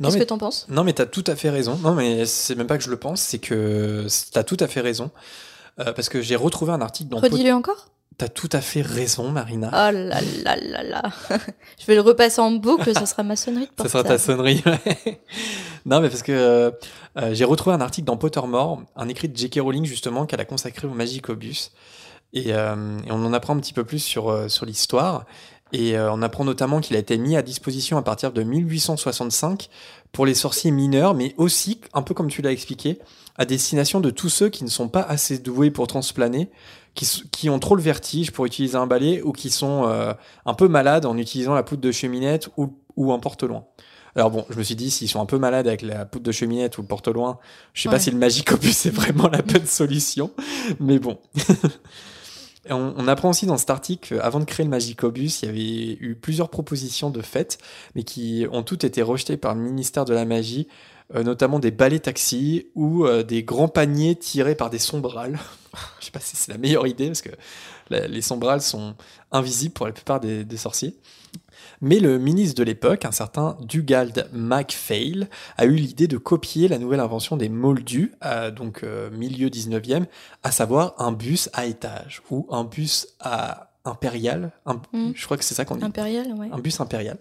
non, 0.00 0.08
Qu'est-ce 0.08 0.18
que 0.18 0.24
t'en 0.24 0.38
penses? 0.38 0.66
non, 0.68 0.84
mais 0.84 0.92
t'as 0.92 1.06
tout 1.06 1.24
à 1.26 1.34
fait 1.36 1.50
raison. 1.50 1.76
Non, 1.82 1.94
mais 1.94 2.26
c'est 2.26 2.54
même 2.54 2.66
pas 2.66 2.76
que 2.78 2.84
je 2.84 2.90
le 2.90 2.96
pense, 2.98 3.20
c'est 3.20 3.38
que 3.38 4.06
t'as 4.32 4.42
tout 4.44 4.56
à 4.60 4.66
fait 4.68 4.80
raison. 4.80 5.10
Euh, 5.80 5.92
parce 5.92 6.08
que 6.08 6.20
j'ai 6.22 6.36
retrouvé 6.36 6.72
un 6.72 6.80
article 6.80 7.08
dans... 7.10 7.18
Redis-le 7.18 7.52
encore? 7.52 7.88
T'as 8.16 8.28
tout 8.28 8.48
à 8.52 8.60
fait 8.60 8.82
raison, 8.82 9.30
Marina. 9.30 9.68
Oh 9.72 9.92
là 9.92 10.20
là 10.44 10.56
là 10.56 10.82
là 10.82 11.02
Je 11.80 11.86
vais 11.86 11.94
le 11.96 12.00
repasser 12.00 12.40
en 12.40 12.52
boucle, 12.52 12.94
ça 12.94 13.06
sera 13.06 13.22
ma 13.22 13.34
sonnerie 13.34 13.66
de 13.66 13.82
Ça 13.82 13.88
sera 13.88 14.04
ta 14.04 14.18
sonnerie. 14.18 14.62
ouais. 14.66 15.20
non, 15.84 16.00
mais 16.00 16.08
parce 16.08 16.22
que 16.22 16.32
euh, 16.32 16.70
euh, 17.18 17.34
j'ai 17.34 17.44
retrouvé 17.44 17.74
un 17.74 17.80
article 17.80 18.06
dans 18.06 18.16
Pottermore, 18.16 18.82
un 18.94 19.08
écrit 19.08 19.28
de 19.28 19.36
J.K. 19.36 19.60
Rowling 19.60 19.84
justement 19.84 20.26
qu'elle 20.26 20.40
a 20.40 20.44
consacré 20.44 20.86
au 20.86 20.94
Magicobus. 20.94 21.72
Et, 22.32 22.52
euh, 22.52 22.98
et 23.06 23.10
on 23.12 23.24
en 23.24 23.32
apprend 23.32 23.56
un 23.56 23.60
petit 23.60 23.72
peu 23.72 23.84
plus 23.84 24.00
sur, 24.00 24.50
sur 24.50 24.66
l'histoire. 24.66 25.24
Et 25.74 25.96
euh, 25.96 26.12
on 26.12 26.22
apprend 26.22 26.44
notamment 26.44 26.80
qu'il 26.80 26.94
a 26.94 27.00
été 27.00 27.18
mis 27.18 27.36
à 27.36 27.42
disposition 27.42 27.96
à 27.96 28.02
partir 28.02 28.30
de 28.30 28.44
1865 28.44 29.68
pour 30.12 30.24
les 30.24 30.34
sorciers 30.34 30.70
mineurs, 30.70 31.14
mais 31.14 31.34
aussi, 31.36 31.80
un 31.94 32.02
peu 32.02 32.14
comme 32.14 32.28
tu 32.28 32.42
l'as 32.42 32.52
expliqué, 32.52 33.00
à 33.36 33.44
destination 33.44 34.00
de 34.00 34.10
tous 34.10 34.28
ceux 34.28 34.48
qui 34.48 34.64
ne 34.64 34.68
sont 34.68 34.88
pas 34.88 35.02
assez 35.02 35.38
doués 35.38 35.70
pour 35.70 35.86
transplaner, 35.86 36.50
qui, 36.94 37.50
ont 37.50 37.58
trop 37.58 37.74
le 37.74 37.82
vertige 37.82 38.30
pour 38.30 38.46
utiliser 38.46 38.76
un 38.76 38.86
balai 38.86 39.20
ou 39.22 39.32
qui 39.32 39.50
sont 39.50 39.84
euh, 39.88 40.12
un 40.46 40.54
peu 40.54 40.68
malades 40.68 41.06
en 41.06 41.18
utilisant 41.18 41.54
la 41.54 41.64
poudre 41.64 41.82
de 41.82 41.90
cheminette 41.90 42.48
ou, 42.56 42.78
ou 42.96 43.12
un 43.12 43.18
porte-loin. 43.18 43.64
Alors 44.16 44.30
bon, 44.30 44.46
je 44.48 44.56
me 44.56 44.62
suis 44.62 44.76
dit, 44.76 44.92
s'ils 44.92 45.08
sont 45.08 45.20
un 45.20 45.26
peu 45.26 45.38
malades 45.38 45.66
avec 45.66 45.82
la 45.82 46.04
poudre 46.04 46.24
de 46.24 46.32
cheminette 46.32 46.78
ou 46.78 46.82
le 46.82 46.86
porte-loin, 46.86 47.38
je 47.72 47.82
sais 47.82 47.88
pas 47.88 47.98
si 47.98 48.12
le 48.12 48.18
Magicopus 48.18 48.86
est 48.86 48.90
vraiment 48.90 49.28
la 49.28 49.42
bonne 49.42 49.66
solution, 49.66 50.30
mais 50.78 51.00
bon. 51.00 51.18
Et 52.66 52.70
on, 52.72 52.94
on 52.96 53.08
apprend 53.08 53.30
aussi 53.30 53.46
dans 53.46 53.56
cet 53.56 53.70
article 53.70 54.14
qu'avant 54.14 54.38
de 54.38 54.44
créer 54.44 54.62
le 54.62 54.70
Magicobus, 54.70 55.42
il 55.42 55.46
y 55.46 55.48
avait 55.48 55.98
eu 56.00 56.14
plusieurs 56.14 56.48
propositions 56.48 57.10
de 57.10 57.22
fêtes, 57.22 57.58
mais 57.96 58.04
qui 58.04 58.46
ont 58.52 58.62
toutes 58.62 58.84
été 58.84 59.02
rejetées 59.02 59.36
par 59.36 59.56
le 59.56 59.60
ministère 59.60 60.04
de 60.04 60.14
la 60.14 60.24
Magie 60.24 60.68
notamment 61.12 61.58
des 61.58 61.70
balais 61.70 61.98
taxis 62.00 62.66
ou 62.74 63.04
euh, 63.04 63.22
des 63.22 63.42
grands 63.42 63.68
paniers 63.68 64.16
tirés 64.16 64.54
par 64.54 64.70
des 64.70 64.78
sombrales. 64.78 65.38
Je 66.00 66.06
sais 66.06 66.10
pas 66.12 66.20
si 66.20 66.36
c'est 66.36 66.50
la 66.52 66.58
meilleure 66.58 66.86
idée 66.86 67.08
parce 67.08 67.22
que 67.22 67.30
la- 67.90 68.06
les 68.08 68.22
sombrales 68.22 68.62
sont 68.62 68.94
invisibles 69.32 69.74
pour 69.74 69.86
la 69.86 69.92
plupart 69.92 70.20
des, 70.20 70.44
des 70.44 70.56
sorciers. 70.56 70.96
Mais 71.80 71.98
le 71.98 72.18
ministre 72.18 72.54
de 72.56 72.62
l'époque, 72.64 73.04
un 73.04 73.10
certain 73.12 73.58
Dugald 73.60 74.28
MacPhail, 74.32 75.28
a 75.58 75.64
eu 75.66 75.74
l'idée 75.74 76.06
de 76.08 76.16
copier 76.16 76.68
la 76.68 76.78
nouvelle 76.78 77.00
invention 77.00 77.36
des 77.36 77.48
moldus, 77.48 78.12
euh, 78.24 78.50
donc 78.50 78.82
euh, 78.84 79.10
milieu 79.10 79.48
19e, 79.48 80.04
à 80.42 80.52
savoir 80.52 80.94
un 80.98 81.12
bus 81.12 81.50
à 81.52 81.66
étage 81.66 82.22
ou 82.30 82.46
un 82.50 82.64
bus 82.64 83.08
à 83.20 83.72
impérial. 83.84 84.52
un- 84.66 84.80
Mm. 84.92 85.12
Je 85.14 85.24
crois 85.24 85.36
que 85.36 85.44
c'est 85.44 85.54
ça 85.54 85.64
qu'on 85.66 85.76
dit. 85.76 85.84
Impérial, 85.84 86.32
ouais. 86.34 86.48
Un 86.52 86.58
bus 86.58 86.80
impérial. 86.80 87.18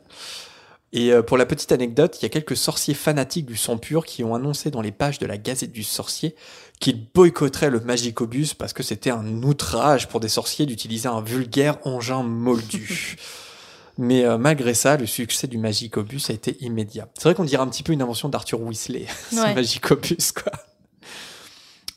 Et 0.95 1.12
euh, 1.12 1.23
pour 1.23 1.38
la 1.38 1.45
petite 1.47 1.71
anecdote, 1.71 2.17
il 2.19 2.23
y 2.23 2.25
a 2.27 2.29
quelques 2.29 2.56
sorciers 2.56 2.93
fanatiques 2.93 3.47
du 3.47 3.58
sang 3.58 3.77
pur 3.77 4.06
qui 4.06 4.23
ont 4.23 4.36
annoncé 4.36 4.69
dans 4.69 4.82
les 4.82 4.91
pages 4.91 5.17
de 5.17 5.25
la 5.25 5.38
Gazette 5.39 5.71
du 5.71 5.84
Sorcier 5.84 6.36
qu'ils 6.79 7.08
boycotteraient 7.13 7.71
le 7.71 7.79
Magicobus 7.79 8.53
parce 8.53 8.73
que 8.73 8.84
c'était 8.84 9.10
un 9.10 9.41
outrage 9.41 10.08
pour 10.08 10.19
des 10.19 10.29
sorciers 10.29 10.65
d'utiliser 10.67 11.08
un 11.08 11.21
vulgaire 11.21 11.77
engin 11.86 12.21
moldu. 12.23 13.17
Mais 13.97 14.23
euh, 14.23 14.38
malgré 14.38 14.73
ça, 14.73 14.97
le 14.97 15.06
succès 15.06 15.47
du 15.47 15.58
Magicobus 15.58 16.29
a 16.29 16.34
été 16.34 16.58
immédiat. 16.63 17.08
C'est 17.15 17.23
vrai 17.23 17.36
qu'on 17.36 17.43
dirait 17.43 17.62
un 17.62 17.67
petit 17.67 17.84
peu 17.84 17.93
une 17.93 18.01
invention 18.01 18.29
d'Arthur 18.29 18.62
Weasley, 18.62 19.08
ce 19.32 19.36
Ouais. 19.36 19.53
Magicobus, 19.53 20.32
quoi. 20.32 20.51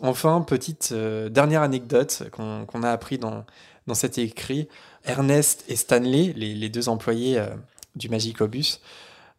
Enfin, 0.01 0.43
petite 0.43 0.91
euh, 0.93 1.29
dernière 1.31 1.63
anecdote 1.63 2.25
qu'on 2.33 2.83
a 2.83 2.91
appris 2.91 3.19
dans, 3.19 3.45
dans 3.87 3.95
cet 3.95 4.19
écrit. 4.19 4.69
Ernest 5.07 5.65
et 5.69 5.77
Stanley, 5.77 6.35
les, 6.37 6.55
les 6.55 6.69
deux 6.69 6.89
employés 6.91 7.39
euh, 7.39 7.49
du 7.97 8.09
Magicobus, 8.09 8.81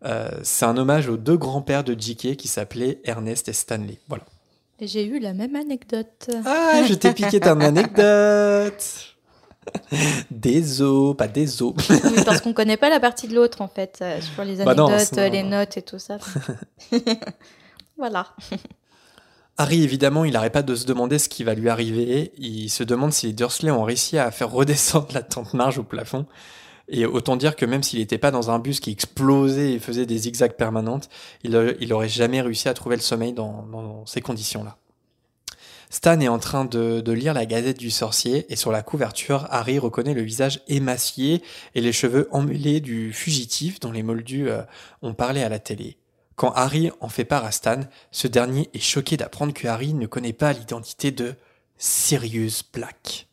euh, 0.06 0.30
c'est 0.44 0.66
un 0.66 0.78
hommage 0.78 1.10
aux 1.10 1.18
deux 1.18 1.38
grands-pères 1.38 1.84
de 1.84 1.96
J.K. 1.98 2.36
qui 2.36 2.48
s'appelaient 2.48 3.00
Ernest 3.04 3.48
et 3.50 3.54
Stanley. 3.54 4.00
Voilà. 4.08 4.24
Et 4.80 4.88
j'ai 4.88 5.06
eu 5.06 5.20
la 5.20 5.34
même 5.34 5.56
anecdote. 5.56 6.30
Ah, 6.46 6.84
je 6.88 6.94
t'ai 6.94 7.14
piqué 7.14 7.40
ton 7.40 7.60
anecdote 7.62 9.16
Des 10.32 10.82
os, 10.82 11.16
pas 11.16 11.28
des 11.28 11.62
os. 11.62 11.74
Oui, 11.90 12.24
parce 12.26 12.42
qu'on 12.42 12.54
connaît 12.54 12.78
pas 12.78 12.90
la 12.90 13.00
partie 13.00 13.28
de 13.28 13.36
l'autre 13.36 13.62
en 13.62 13.68
fait, 13.68 14.00
euh, 14.02 14.22
sur 14.22 14.44
les 14.44 14.64
Bah 14.64 14.76
non, 14.76 14.88
anecdotes, 14.88 15.32
les 15.32 15.44
notes 15.44 15.78
et 15.78 15.82
tout 15.82 16.00
ça. 16.00 16.18
voilà. 17.98 18.28
Harry, 19.58 19.84
évidemment, 19.84 20.24
il 20.24 20.34
n'arrête 20.34 20.54
pas 20.54 20.62
de 20.62 20.76
se 20.76 20.86
demander 20.86 21.18
ce 21.18 21.30
qui 21.30 21.44
va 21.44 21.56
lui 21.56 21.70
arriver. 21.70 22.32
Il 22.38 22.70
se 22.70 22.84
demande 22.84 23.12
si 23.12 23.28
les 23.28 23.34
Dursley 23.34 23.72
ont 23.72 23.84
réussi 23.84 24.18
à 24.18 24.30
faire 24.32 24.52
redescendre 24.52 25.08
la 25.14 25.24
tente 25.24 25.54
marge 25.54 25.80
au 25.80 25.84
plafond. 25.84 26.28
Et 26.90 27.06
autant 27.06 27.36
dire 27.36 27.56
que 27.56 27.66
même 27.66 27.84
s'il 27.84 28.00
n'était 28.00 28.18
pas 28.18 28.32
dans 28.32 28.50
un 28.50 28.60
bus 28.60 28.80
qui 28.80 28.92
explosait 28.92 29.74
et 29.74 29.80
faisait 29.80 30.06
des 30.06 30.18
zigzags 30.18 30.54
permanentes, 30.56 31.10
il, 31.44 31.56
a- 31.56 31.74
il 31.80 31.92
aurait 31.94 32.08
jamais 32.08 32.42
réussi 32.42 32.70
à 32.70 32.74
trouver 32.74 32.96
le 32.96 33.02
sommeil 33.02 33.34
dans, 33.34 34.06
ces 34.06 34.22
conditions-là. 34.22 34.78
Stan 35.90 36.20
est 36.20 36.28
en 36.28 36.40
train 36.40 36.66
de, 36.66 37.00
de 37.02 37.12
lire 37.14 37.34
la 37.34 37.46
Gazette 37.46 37.80
du 37.80 37.92
Sorcier 37.92 38.46
et 38.50 38.58
sur 38.58 38.72
la 38.72 38.82
couverture, 38.84 39.48
Harry 39.52 39.80
reconnaît 39.80 40.14
le 40.14 40.22
visage 40.22 40.62
émacié 40.68 41.42
et 41.76 41.82
les 41.82 41.94
cheveux 41.94 42.28
emmêlés 42.32 42.82
du 42.82 43.14
fugitif 43.14 43.80
dont 43.80 43.92
les 43.94 44.04
moldus 44.04 44.50
euh, 44.50 44.64
ont 45.02 45.14
parlé 45.14 45.44
à 45.44 45.50
la 45.50 45.60
télé. 45.60 45.98
Quand 46.36 46.52
Harry 46.52 46.92
en 47.00 47.10
fait 47.10 47.24
part 47.26 47.46
à 47.46 47.52
Stan, 47.52 47.80
ce 48.12 48.28
dernier 48.28 48.70
est 48.74 48.80
choqué 48.80 49.16
d'apprendre 49.18 49.54
que 49.54 49.68
Harry 49.68 49.94
ne 49.94 50.08
connaît 50.08 50.34
pas 50.34 50.52
l'identité 50.54 51.12
de 51.12 51.36
Sirius 51.78 52.64
Black. 52.74 53.28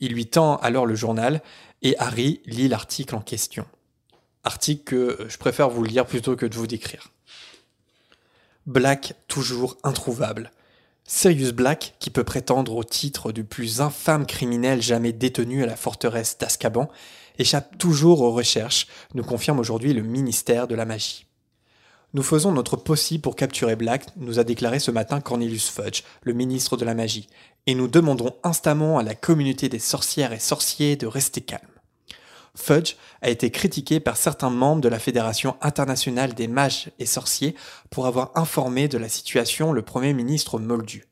Il 0.00 0.12
lui 0.12 0.26
tend 0.26 0.56
alors 0.56 0.84
le 0.84 0.94
journal 0.94 1.40
et 1.82 1.96
Harry 1.98 2.40
lit 2.46 2.68
l'article 2.68 3.14
en 3.14 3.20
question. 3.20 3.66
Article 4.44 4.84
que 4.84 5.26
je 5.28 5.38
préfère 5.38 5.70
vous 5.70 5.84
lire 5.84 6.06
plutôt 6.06 6.36
que 6.36 6.46
de 6.46 6.54
vous 6.54 6.66
décrire. 6.66 7.12
Black 8.66 9.14
toujours 9.28 9.76
introuvable. 9.84 10.50
Sirius 11.04 11.52
Black, 11.52 11.94
qui 12.00 12.10
peut 12.10 12.24
prétendre 12.24 12.74
au 12.74 12.82
titre 12.82 13.30
du 13.30 13.44
plus 13.44 13.80
infâme 13.80 14.26
criminel 14.26 14.82
jamais 14.82 15.12
détenu 15.12 15.62
à 15.62 15.66
la 15.66 15.76
forteresse 15.76 16.36
d'Azkaban, 16.38 16.88
échappe 17.38 17.78
toujours 17.78 18.22
aux 18.22 18.32
recherches, 18.32 18.88
nous 19.14 19.22
confirme 19.22 19.60
aujourd'hui 19.60 19.92
le 19.92 20.02
ministère 20.02 20.66
de 20.66 20.74
la 20.74 20.84
Magie. 20.84 21.26
Nous 22.12 22.22
faisons 22.22 22.50
notre 22.50 22.76
possible 22.76 23.22
pour 23.22 23.36
capturer 23.36 23.76
Black, 23.76 24.06
nous 24.16 24.38
a 24.38 24.44
déclaré 24.44 24.80
ce 24.80 24.90
matin 24.90 25.20
Cornelius 25.20 25.68
Fudge, 25.68 26.02
le 26.22 26.32
ministre 26.32 26.76
de 26.76 26.84
la 26.84 26.94
Magie, 26.94 27.28
et 27.66 27.74
nous 27.74 27.88
demandons 27.88 28.34
instamment 28.42 28.98
à 28.98 29.02
la 29.02 29.14
communauté 29.14 29.68
des 29.68 29.78
sorcières 29.78 30.32
et 30.32 30.38
sorciers 30.38 30.96
de 30.96 31.06
rester 31.06 31.40
calme. 31.40 31.66
Fudge 32.54 32.96
a 33.20 33.28
été 33.28 33.50
critiqué 33.50 34.00
par 34.00 34.16
certains 34.16 34.50
membres 34.50 34.80
de 34.80 34.88
la 34.88 34.98
Fédération 34.98 35.56
internationale 35.60 36.34
des 36.34 36.48
mages 36.48 36.90
et 36.98 37.06
sorciers 37.06 37.54
pour 37.90 38.06
avoir 38.06 38.32
informé 38.34 38.88
de 38.88 38.98
la 38.98 39.08
situation 39.08 39.72
le 39.72 39.82
Premier 39.82 40.14
ministre 40.14 40.58
Moldu. 40.58 41.04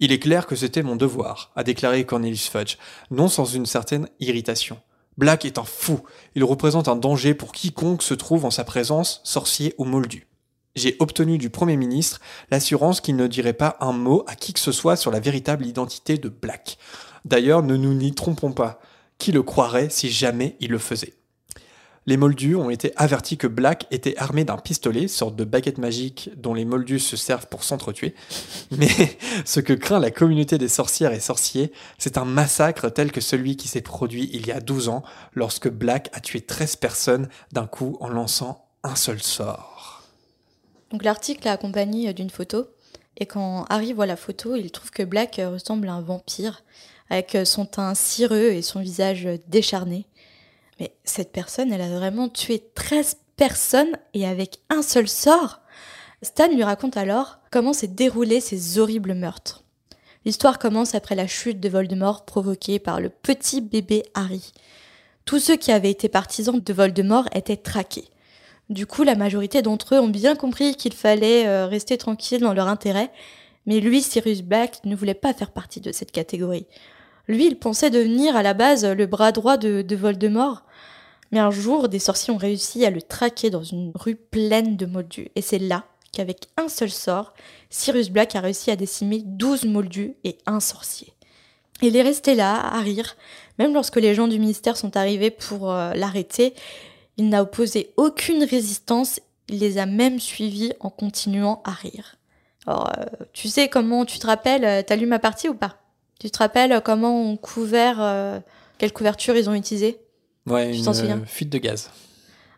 Il 0.00 0.10
est 0.10 0.18
clair 0.18 0.46
que 0.46 0.56
c'était 0.56 0.82
mon 0.82 0.96
devoir, 0.96 1.52
a 1.54 1.62
déclaré 1.62 2.04
Cornelius 2.04 2.48
Fudge, 2.48 2.76
non 3.10 3.28
sans 3.28 3.44
une 3.44 3.66
certaine 3.66 4.08
irritation. 4.18 4.80
Black 5.16 5.44
est 5.44 5.58
un 5.58 5.64
fou, 5.64 6.00
il 6.34 6.42
représente 6.42 6.88
un 6.88 6.96
danger 6.96 7.34
pour 7.34 7.52
quiconque 7.52 8.02
se 8.02 8.14
trouve 8.14 8.44
en 8.44 8.50
sa 8.50 8.64
présence, 8.64 9.20
sorcier 9.22 9.74
ou 9.78 9.84
moldu. 9.84 10.26
J'ai 10.76 10.96
obtenu 10.98 11.38
du 11.38 11.50
Premier 11.50 11.76
ministre 11.76 12.20
l'assurance 12.50 13.00
qu'il 13.00 13.14
ne 13.14 13.28
dirait 13.28 13.52
pas 13.52 13.76
un 13.80 13.92
mot 13.92 14.24
à 14.26 14.34
qui 14.34 14.52
que 14.52 14.58
ce 14.60 14.72
soit 14.72 14.96
sur 14.96 15.12
la 15.12 15.20
véritable 15.20 15.66
identité 15.66 16.18
de 16.18 16.28
Black. 16.28 16.78
D'ailleurs, 17.24 17.62
ne 17.62 17.76
nous 17.76 17.94
n'y 17.94 18.12
trompons 18.12 18.52
pas. 18.52 18.80
Qui 19.18 19.30
le 19.30 19.44
croirait 19.44 19.88
si 19.88 20.10
jamais 20.10 20.56
il 20.58 20.70
le 20.72 20.78
faisait? 20.78 21.14
Les 22.06 22.16
Moldus 22.16 22.56
ont 22.56 22.70
été 22.70 22.92
avertis 22.96 23.38
que 23.38 23.46
Black 23.46 23.86
était 23.92 24.16
armé 24.18 24.44
d'un 24.44 24.58
pistolet, 24.58 25.06
sorte 25.08 25.36
de 25.36 25.44
baguette 25.44 25.78
magique 25.78 26.30
dont 26.36 26.52
les 26.52 26.64
Moldus 26.64 26.98
se 26.98 27.16
servent 27.16 27.46
pour 27.46 27.62
s'entretuer. 27.62 28.14
Mais 28.72 28.90
ce 29.44 29.60
que 29.60 29.72
craint 29.72 30.00
la 30.00 30.10
communauté 30.10 30.58
des 30.58 30.68
sorcières 30.68 31.12
et 31.12 31.20
sorciers, 31.20 31.72
c'est 31.98 32.18
un 32.18 32.26
massacre 32.26 32.90
tel 32.90 33.12
que 33.12 33.20
celui 33.20 33.56
qui 33.56 33.68
s'est 33.68 33.80
produit 33.80 34.28
il 34.34 34.46
y 34.46 34.52
a 34.52 34.60
12 34.60 34.88
ans, 34.88 35.02
lorsque 35.34 35.68
Black 35.68 36.10
a 36.12 36.20
tué 36.20 36.40
13 36.40 36.76
personnes 36.76 37.28
d'un 37.52 37.66
coup 37.66 37.96
en 38.00 38.08
lançant 38.08 38.66
un 38.82 38.96
seul 38.96 39.22
sort. 39.22 39.73
Donc 40.94 41.02
l'article 41.02 41.48
est 41.48 41.50
accompagné 41.50 42.14
d'une 42.14 42.30
photo. 42.30 42.68
Et 43.16 43.26
quand 43.26 43.64
Harry 43.68 43.92
voit 43.92 44.06
la 44.06 44.14
photo, 44.14 44.54
il 44.54 44.70
trouve 44.70 44.92
que 44.92 45.02
Black 45.02 45.40
euh, 45.40 45.50
ressemble 45.50 45.88
à 45.88 45.94
un 45.94 46.00
vampire, 46.00 46.62
avec 47.10 47.34
euh, 47.34 47.44
son 47.44 47.66
teint 47.66 47.96
cireux 47.96 48.50
et 48.52 48.62
son 48.62 48.78
visage 48.78 49.26
euh, 49.26 49.38
décharné. 49.48 50.06
Mais 50.78 50.94
cette 51.02 51.32
personne, 51.32 51.72
elle 51.72 51.80
a 51.80 51.88
vraiment 51.88 52.28
tué 52.28 52.62
13 52.76 53.16
personnes 53.36 53.90
et 54.14 54.24
avec 54.24 54.60
un 54.70 54.82
seul 54.82 55.08
sort. 55.08 55.62
Stan 56.22 56.46
lui 56.46 56.62
raconte 56.62 56.96
alors 56.96 57.40
comment 57.50 57.72
s'est 57.72 57.88
déroulé 57.88 58.38
ces 58.38 58.78
horribles 58.78 59.14
meurtres. 59.14 59.64
L'histoire 60.24 60.60
commence 60.60 60.94
après 60.94 61.16
la 61.16 61.26
chute 61.26 61.58
de 61.58 61.68
Voldemort 61.68 62.24
provoquée 62.24 62.78
par 62.78 63.00
le 63.00 63.08
petit 63.08 63.60
bébé 63.60 64.04
Harry. 64.14 64.52
Tous 65.24 65.40
ceux 65.40 65.56
qui 65.56 65.72
avaient 65.72 65.90
été 65.90 66.08
partisans 66.08 66.60
de 66.60 66.72
Voldemort 66.72 67.28
étaient 67.34 67.56
traqués. 67.56 68.08
Du 68.70 68.86
coup, 68.86 69.02
la 69.02 69.14
majorité 69.14 69.62
d'entre 69.62 69.94
eux 69.94 70.00
ont 70.00 70.08
bien 70.08 70.36
compris 70.36 70.74
qu'il 70.74 70.94
fallait 70.94 71.46
euh, 71.46 71.66
rester 71.66 71.98
tranquille 71.98 72.40
dans 72.40 72.54
leur 72.54 72.68
intérêt, 72.68 73.10
mais 73.66 73.80
lui, 73.80 74.02
Sirius 74.02 74.42
Black, 74.42 74.80
ne 74.84 74.96
voulait 74.96 75.14
pas 75.14 75.34
faire 75.34 75.50
partie 75.50 75.80
de 75.80 75.92
cette 75.92 76.12
catégorie. 76.12 76.66
Lui, 77.28 77.46
il 77.46 77.58
pensait 77.58 77.90
devenir 77.90 78.36
à 78.36 78.42
la 78.42 78.54
base 78.54 78.84
le 78.84 79.06
bras 79.06 79.32
droit 79.32 79.56
de, 79.56 79.82
de 79.82 79.96
Voldemort. 79.96 80.62
Mais 81.32 81.38
un 81.40 81.50
jour, 81.50 81.88
des 81.88 81.98
sorciers 81.98 82.32
ont 82.32 82.38
réussi 82.38 82.84
à 82.84 82.90
le 82.90 83.02
traquer 83.02 83.50
dans 83.50 83.62
une 83.62 83.92
rue 83.94 84.14
pleine 84.14 84.76
de 84.76 84.86
moldus. 84.86 85.30
Et 85.34 85.42
c'est 85.42 85.58
là 85.58 85.84
qu'avec 86.12 86.48
un 86.56 86.68
seul 86.68 86.90
sort, 86.90 87.34
Sirius 87.70 88.10
Black 88.10 88.36
a 88.36 88.40
réussi 88.40 88.70
à 88.70 88.76
décimer 88.76 89.22
12 89.24 89.64
moldus 89.64 90.14
et 90.24 90.38
un 90.46 90.60
sorcier. 90.60 91.12
Il 91.82 91.96
est 91.96 92.02
resté 92.02 92.34
là, 92.34 92.54
à 92.54 92.78
rire, 92.80 93.16
même 93.58 93.74
lorsque 93.74 93.96
les 93.96 94.14
gens 94.14 94.28
du 94.28 94.38
ministère 94.38 94.76
sont 94.76 94.96
arrivés 94.96 95.30
pour 95.30 95.70
euh, 95.70 95.92
l'arrêter. 95.94 96.54
Il 97.16 97.28
n'a 97.28 97.42
opposé 97.42 97.92
aucune 97.96 98.44
résistance, 98.44 99.20
il 99.48 99.60
les 99.60 99.78
a 99.78 99.86
même 99.86 100.18
suivis 100.18 100.72
en 100.80 100.90
continuant 100.90 101.62
à 101.64 101.70
rire. 101.70 102.16
Alors, 102.66 102.90
euh, 102.98 103.04
tu 103.32 103.48
sais 103.48 103.68
comment, 103.68 104.04
tu 104.04 104.18
te 104.18 104.26
rappelles, 104.26 104.64
euh, 104.64 104.82
t'as 104.84 104.96
lu 104.96 105.06
ma 105.06 105.18
partie 105.18 105.48
ou 105.48 105.54
pas? 105.54 105.76
Tu 106.18 106.30
te 106.30 106.38
rappelles 106.38 106.80
comment 106.84 107.30
on 107.30 107.36
couvert, 107.36 107.96
euh, 108.00 108.40
quelle 108.78 108.92
couverture 108.92 109.36
ils 109.36 109.50
ont 109.50 109.54
utilisé 109.54 109.98
Ouais, 110.46 110.72
Tu 110.72 110.78
une 110.78 111.26
fuite 111.26 111.50
de 111.50 111.58
gaz. 111.58 111.90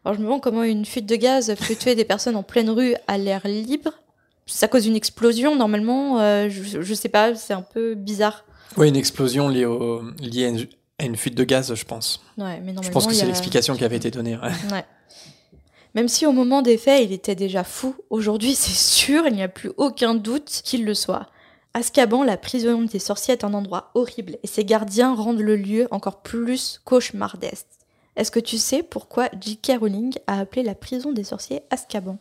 Alors 0.04 0.14
je 0.14 0.20
me 0.20 0.24
demande 0.26 0.40
comment 0.40 0.62
une 0.62 0.84
fuite 0.84 1.06
de 1.06 1.16
gaz 1.16 1.52
peut 1.66 1.74
tuer 1.74 1.96
des 1.96 2.04
personnes 2.04 2.36
en 2.36 2.44
pleine 2.44 2.70
rue 2.70 2.94
à 3.08 3.18
l'air 3.18 3.42
libre. 3.44 3.90
À 4.62 4.68
cause 4.68 4.84
d'une 4.84 4.94
explosion, 4.94 5.56
normalement, 5.56 6.20
euh, 6.20 6.48
je, 6.48 6.80
je 6.80 6.94
sais 6.94 7.08
pas, 7.08 7.34
c'est 7.34 7.54
un 7.54 7.62
peu 7.62 7.96
bizarre. 7.96 8.44
Ouais, 8.76 8.88
une 8.88 8.94
explosion 8.94 9.48
liée, 9.48 9.64
au, 9.64 10.02
liée 10.20 10.68
à, 10.98 11.04
une, 11.04 11.16
fuite 11.16 11.34
de 11.34 11.44
gaz, 11.44 11.74
je 11.74 11.84
pense. 11.84 12.22
Ouais, 12.38 12.60
mais 12.60 12.74
Je 12.82 12.90
pense 12.90 13.06
que 13.06 13.12
c'est 13.14 13.22
a- 13.24 13.26
l'explication 13.26 13.76
qui 13.76 13.84
avait 13.84 13.96
été 13.96 14.10
donnée. 14.10 14.36
ouais. 14.36 14.50
Ouais. 14.72 14.84
Même 15.94 16.08
si 16.08 16.26
au 16.26 16.32
moment 16.32 16.60
des 16.60 16.76
faits, 16.76 17.04
il 17.04 17.12
était 17.12 17.34
déjà 17.34 17.64
fou, 17.64 17.94
aujourd'hui 18.10 18.54
c'est 18.56 18.76
sûr, 18.76 19.26
il 19.26 19.34
n'y 19.34 19.42
a 19.42 19.48
plus 19.48 19.72
aucun 19.78 20.14
doute 20.14 20.60
qu'il 20.64 20.84
le 20.84 20.94
soit. 20.94 21.26
Azkaban, 21.72 22.22
la 22.22 22.36
prison 22.36 22.82
des 22.82 22.98
sorciers, 22.98 23.34
est 23.34 23.44
un 23.44 23.52
endroit 23.54 23.90
horrible 23.94 24.38
et 24.42 24.46
ses 24.46 24.64
gardiens 24.64 25.14
rendent 25.14 25.40
le 25.40 25.56
lieu 25.56 25.88
encore 25.90 26.22
plus 26.22 26.80
cauchemardesque. 26.84 27.66
Est-ce 28.16 28.30
que 28.30 28.40
tu 28.40 28.56
sais 28.56 28.82
pourquoi 28.82 29.28
J.K. 29.38 29.72
Rowling 29.80 30.14
a 30.26 30.40
appelé 30.40 30.62
la 30.62 30.74
prison 30.74 31.12
des 31.12 31.24
sorciers 31.24 31.60
Azkaban? 31.70 32.18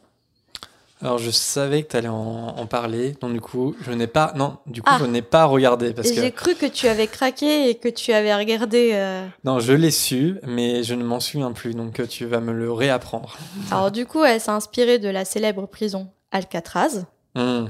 Alors 1.06 1.20
je 1.20 1.30
savais 1.32 1.84
que 1.84 1.92
tu 1.92 1.98
allais 1.98 2.08
en, 2.08 2.56
en 2.58 2.66
parler, 2.66 3.16
donc 3.22 3.34
du 3.34 3.40
coup 3.42 3.76
je 3.82 3.92
n'ai 3.92 4.08
pas, 4.08 4.34
non, 4.36 4.58
du 4.66 4.82
coup 4.82 4.90
Ah. 4.92 4.98
je 5.00 5.06
n'ai 5.06 5.22
pas 5.22 5.46
regardé 5.46 5.94
parce 5.94 6.10
que 6.10 6.16
J'ai 6.22 6.32
cru 6.32 6.56
que 6.56 6.66
tu 6.66 6.88
avais 6.88 7.08
craqué 7.08 7.70
et 7.70 7.76
que 7.76 7.90
tu 7.90 8.12
avais 8.12 8.34
regardé. 8.36 8.92
euh, 8.94 9.26
non, 9.44 9.60
je 9.60 9.74
l'ai 9.74 9.92
su, 9.92 10.40
mais 10.48 10.84
je 10.84 10.96
ne 10.96 11.04
m'en 11.04 11.20
souviens 11.20 11.52
plus, 11.52 11.74
donc 11.76 12.00
euh, 12.00 12.08
tu 12.08 12.26
vas 12.26 12.40
me 12.40 12.52
le 12.52 12.72
réapprendre. 12.72 13.38
Alors 13.72 13.92
du 13.92 14.06
coup, 14.06 14.24
elle 14.24 14.42
s'est 14.42 14.52
inspirée 14.52 14.98
de 15.00 15.10
la 15.10 15.26
célèbre 15.26 15.66
prison 15.68 16.08
Alcatraz, 16.32 17.06
Hmm. 17.36 17.66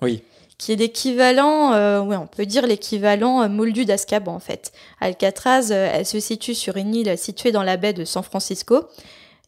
Oui. 0.00 0.22
qui 0.58 0.72
est 0.72 0.76
l'équivalent, 0.76 1.72
euh, 1.74 2.00
ouais, 2.00 2.16
on 2.16 2.26
peut 2.28 2.46
dire 2.46 2.66
l'équivalent 2.66 3.42
euh, 3.42 3.48
moldu 3.48 3.84
d'Azkaban 3.84 4.34
en 4.34 4.38
fait. 4.40 4.72
Alcatraz, 5.00 5.70
elle 5.72 6.06
se 6.06 6.20
situe 6.20 6.54
sur 6.54 6.76
une 6.76 6.94
île 6.94 7.18
située 7.18 7.52
dans 7.52 7.64
la 7.64 7.76
baie 7.76 7.92
de 7.92 8.04
San 8.04 8.22
Francisco. 8.22 8.84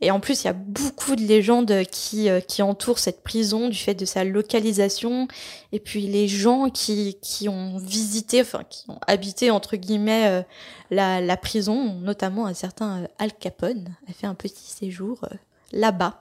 Et 0.01 0.11
en 0.11 0.21
plus, 0.21 0.43
il 0.43 0.47
y 0.47 0.51
a 0.51 0.55
beaucoup 0.55 1.15
de 1.17 1.23
légendes 1.23 1.85
qui, 1.91 2.29
euh, 2.29 2.41
qui 2.41 2.63
entourent 2.63 2.99
cette 2.99 3.23
prison 3.23 3.69
du 3.69 3.77
fait 3.79 3.95
de 3.95 4.05
sa 4.05 4.25
localisation. 4.25 5.29
Et 5.73 5.79
puis 5.81 6.07
les 6.09 6.27
gens 6.29 6.69
qui, 6.69 7.17
qui 7.23 7.49
ont 7.49 7.79
visité, 7.79 8.41
enfin 8.43 8.65
qui 8.69 8.85
ont 8.91 8.99
habité 9.07 9.51
entre 9.51 9.77
guillemets 9.77 10.27
euh, 10.27 10.43
la, 10.91 11.21
la 11.21 11.37
prison, 11.37 11.95
notamment 12.01 12.47
un 12.47 12.55
certain 12.55 13.03
euh, 13.05 13.07
Al 13.19 13.33
Capone, 13.33 13.95
a 14.09 14.13
fait 14.13 14.27
un 14.27 14.35
petit 14.35 14.67
séjour 14.67 15.21
euh, 15.25 15.37
là-bas. 15.73 16.21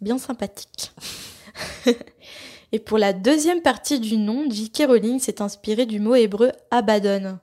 Bien 0.00 0.18
sympathique. 0.18 0.92
Et 2.72 2.78
pour 2.80 2.98
la 2.98 3.12
deuxième 3.12 3.62
partie 3.62 4.00
du 4.00 4.16
nom, 4.16 4.50
J.K. 4.50 4.84
Rowling 4.88 5.20
s'est 5.20 5.40
inspiré 5.40 5.86
du 5.86 6.00
mot 6.00 6.16
hébreu 6.16 6.50
Abaddon, 6.72 7.38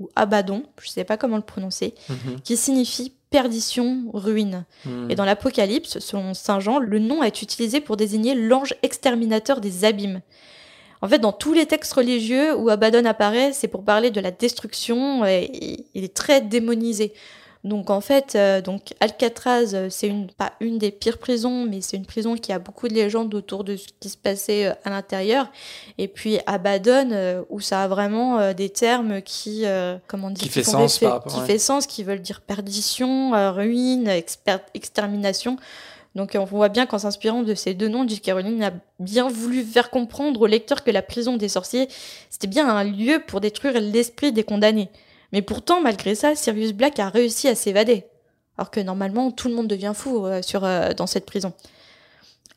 ou 0.00 0.08
Abaddon, 0.16 0.64
je 0.82 0.88
sais 0.90 1.04
pas 1.04 1.16
comment 1.16 1.36
le 1.36 1.42
prononcer, 1.44 1.94
Mhm. 2.08 2.40
qui 2.40 2.56
signifie 2.56 3.12
perdition, 3.32 4.04
ruine. 4.14 4.64
Hmm. 4.84 5.10
Et 5.10 5.16
dans 5.16 5.24
l'Apocalypse, 5.24 5.98
selon 5.98 6.34
Saint 6.34 6.60
Jean, 6.60 6.78
le 6.78 7.00
nom 7.00 7.24
est 7.24 7.42
utilisé 7.42 7.80
pour 7.80 7.96
désigner 7.96 8.36
l'ange 8.36 8.74
exterminateur 8.82 9.60
des 9.60 9.84
abîmes. 9.84 10.20
En 11.00 11.08
fait, 11.08 11.18
dans 11.18 11.32
tous 11.32 11.52
les 11.52 11.66
textes 11.66 11.94
religieux 11.94 12.54
où 12.56 12.68
Abaddon 12.68 13.04
apparaît, 13.06 13.52
c'est 13.52 13.66
pour 13.66 13.84
parler 13.84 14.12
de 14.12 14.20
la 14.20 14.30
destruction 14.30 15.24
et 15.24 15.50
il 15.94 16.04
est 16.04 16.14
très 16.14 16.40
démonisé. 16.40 17.12
Donc 17.64 17.90
en 17.90 18.00
fait, 18.00 18.34
euh, 18.34 18.60
donc 18.60 18.92
Alcatraz, 18.98 19.72
euh, 19.74 19.86
c'est 19.88 20.08
une 20.08 20.26
pas 20.28 20.52
une 20.58 20.78
des 20.78 20.90
pires 20.90 21.18
prisons, 21.18 21.64
mais 21.64 21.80
c'est 21.80 21.96
une 21.96 22.06
prison 22.06 22.34
qui 22.34 22.52
a 22.52 22.58
beaucoup 22.58 22.88
de 22.88 22.94
légendes 22.94 23.32
autour 23.36 23.62
de 23.62 23.76
ce 23.76 23.86
qui 24.00 24.08
se 24.08 24.16
passait 24.16 24.66
euh, 24.66 24.72
à 24.84 24.90
l'intérieur. 24.90 25.46
Et 25.96 26.08
puis 26.08 26.40
Abaddon, 26.46 27.10
euh, 27.12 27.42
où 27.50 27.60
ça 27.60 27.84
a 27.84 27.88
vraiment 27.88 28.40
euh, 28.40 28.52
des 28.52 28.68
termes 28.68 29.22
qui, 29.22 29.64
euh, 29.64 29.96
comment 30.08 30.30
dire, 30.30 30.42
Qui 30.42 30.48
fait 30.48 30.64
font 30.64 30.72
sens 30.88 31.04
rapport, 31.04 31.32
qui 31.32 31.38
ouais. 31.38 31.46
fait 31.46 31.58
sens, 31.58 31.86
qui 31.86 32.02
veulent 32.02 32.20
dire 32.20 32.40
perdition, 32.40 33.30
ruine, 33.52 34.08
exper- 34.08 34.58
extermination. 34.74 35.56
Donc 36.16 36.32
on 36.34 36.44
voit 36.44 36.68
bien 36.68 36.84
qu'en 36.86 36.98
s'inspirant 36.98 37.42
de 37.44 37.54
ces 37.54 37.74
deux 37.74 37.88
noms, 37.88 38.06
J.K. 38.06 38.32
Rowling 38.32 38.62
a 38.64 38.72
bien 38.98 39.28
voulu 39.28 39.62
faire 39.62 39.88
comprendre 39.90 40.40
au 40.40 40.46
lecteur 40.46 40.82
que 40.82 40.90
la 40.90 41.00
prison 41.00 41.36
des 41.36 41.48
sorciers, 41.48 41.88
c'était 42.28 42.48
bien 42.48 42.68
un 42.68 42.82
lieu 42.84 43.22
pour 43.26 43.40
détruire 43.40 43.80
l'esprit 43.80 44.32
des 44.32 44.42
condamnés. 44.42 44.90
Mais 45.32 45.42
pourtant, 45.42 45.80
malgré 45.80 46.14
ça, 46.14 46.34
Sirius 46.34 46.72
Black 46.72 46.98
a 46.98 47.08
réussi 47.08 47.48
à 47.48 47.54
s'évader. 47.54 48.04
Alors 48.58 48.70
que 48.70 48.80
normalement, 48.80 49.30
tout 49.30 49.48
le 49.48 49.54
monde 49.54 49.66
devient 49.66 49.92
fou 49.94 50.26
euh, 50.26 50.42
euh, 50.54 50.94
dans 50.94 51.06
cette 51.06 51.26
prison. 51.26 51.54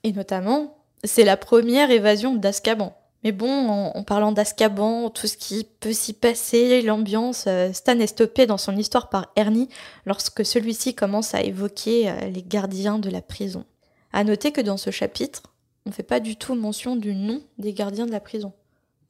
Et 0.04 0.12
notamment, 0.12 0.78
c'est 1.04 1.24
la 1.24 1.38
première 1.38 1.90
évasion 1.90 2.36
d'Azkaban. 2.36 2.94
Mais 3.24 3.32
bon, 3.32 3.70
en, 3.70 4.04
parlant 4.04 4.32
d'Azkaban, 4.32 5.10
tout 5.10 5.26
ce 5.26 5.36
qui 5.36 5.66
peut 5.80 5.94
s'y 5.94 6.14
passer, 6.14 6.84
l'ambiance, 6.84 7.46
euh, 7.48 7.74
Stan 7.74 7.98
est 7.98 8.08
stoppé 8.08 8.46
dans 8.46 8.58
son 8.58 8.76
histoire 8.78 9.10
par 9.10 9.32
Ernie 9.36 9.70
lorsque 10.06 10.46
celui-ci 10.46 10.94
commence 10.94 11.34
à 11.34 11.42
évoquer 11.42 12.14
les 12.32 12.44
gardiens 12.44 13.00
de 13.00 13.10
la 13.10 13.22
prison. 13.22 13.66
À 14.14 14.24
noter 14.24 14.52
que 14.52 14.62
dans 14.62 14.78
ce 14.78 14.92
chapitre, 14.92 15.42
on 15.88 15.92
fait 15.92 16.04
pas 16.04 16.20
du 16.20 16.36
tout 16.36 16.54
mention 16.54 16.96
du 16.96 17.16
nom 17.16 17.42
des 17.58 17.74
gardiens 17.74 18.06
de 18.06 18.12
la 18.12 18.20
prison. 18.20 18.54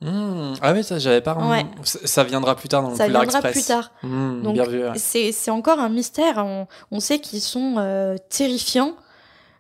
Hmm. 0.01 0.53
Ah 0.62 0.73
oui, 0.73 0.84
ça 0.84 0.99
j'avais 0.99 1.21
pas. 1.21 1.36
Ouais. 1.36 1.65
Ça, 1.84 2.23
viendra 2.23 2.55
plus 2.55 2.67
tard 2.69 2.84
dans 2.84 2.89
le 2.91 2.95
Ça 2.95 3.05
Polar 3.05 3.21
viendra 3.23 3.39
Express. 3.39 3.53
plus 3.53 3.65
tard. 3.67 3.91
Hmm, 4.03 4.41
Donc, 4.43 4.58
ouais. 4.58 4.91
C'est 4.97 5.51
encore 5.51 5.79
un 5.79 5.89
mystère. 5.89 6.38
On, 6.38 6.67
on 6.91 6.99
sait 6.99 7.19
qu'ils 7.19 7.41
sont 7.41 7.75
euh, 7.77 8.15
terrifiants, 8.29 8.95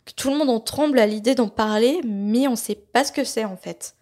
que 0.05 0.11
tout 0.13 0.29
le 0.29 0.37
monde 0.37 0.49
en 0.49 0.59
tremble 0.59 0.99
à 0.99 1.07
l'idée 1.07 1.35
d'en 1.35 1.47
parler, 1.47 2.01
mais 2.05 2.47
on 2.47 2.55
sait 2.55 2.75
pas 2.75 3.03
ce 3.03 3.11
que 3.11 3.23
c'est 3.23 3.45
en 3.45 3.57
fait. 3.57 3.95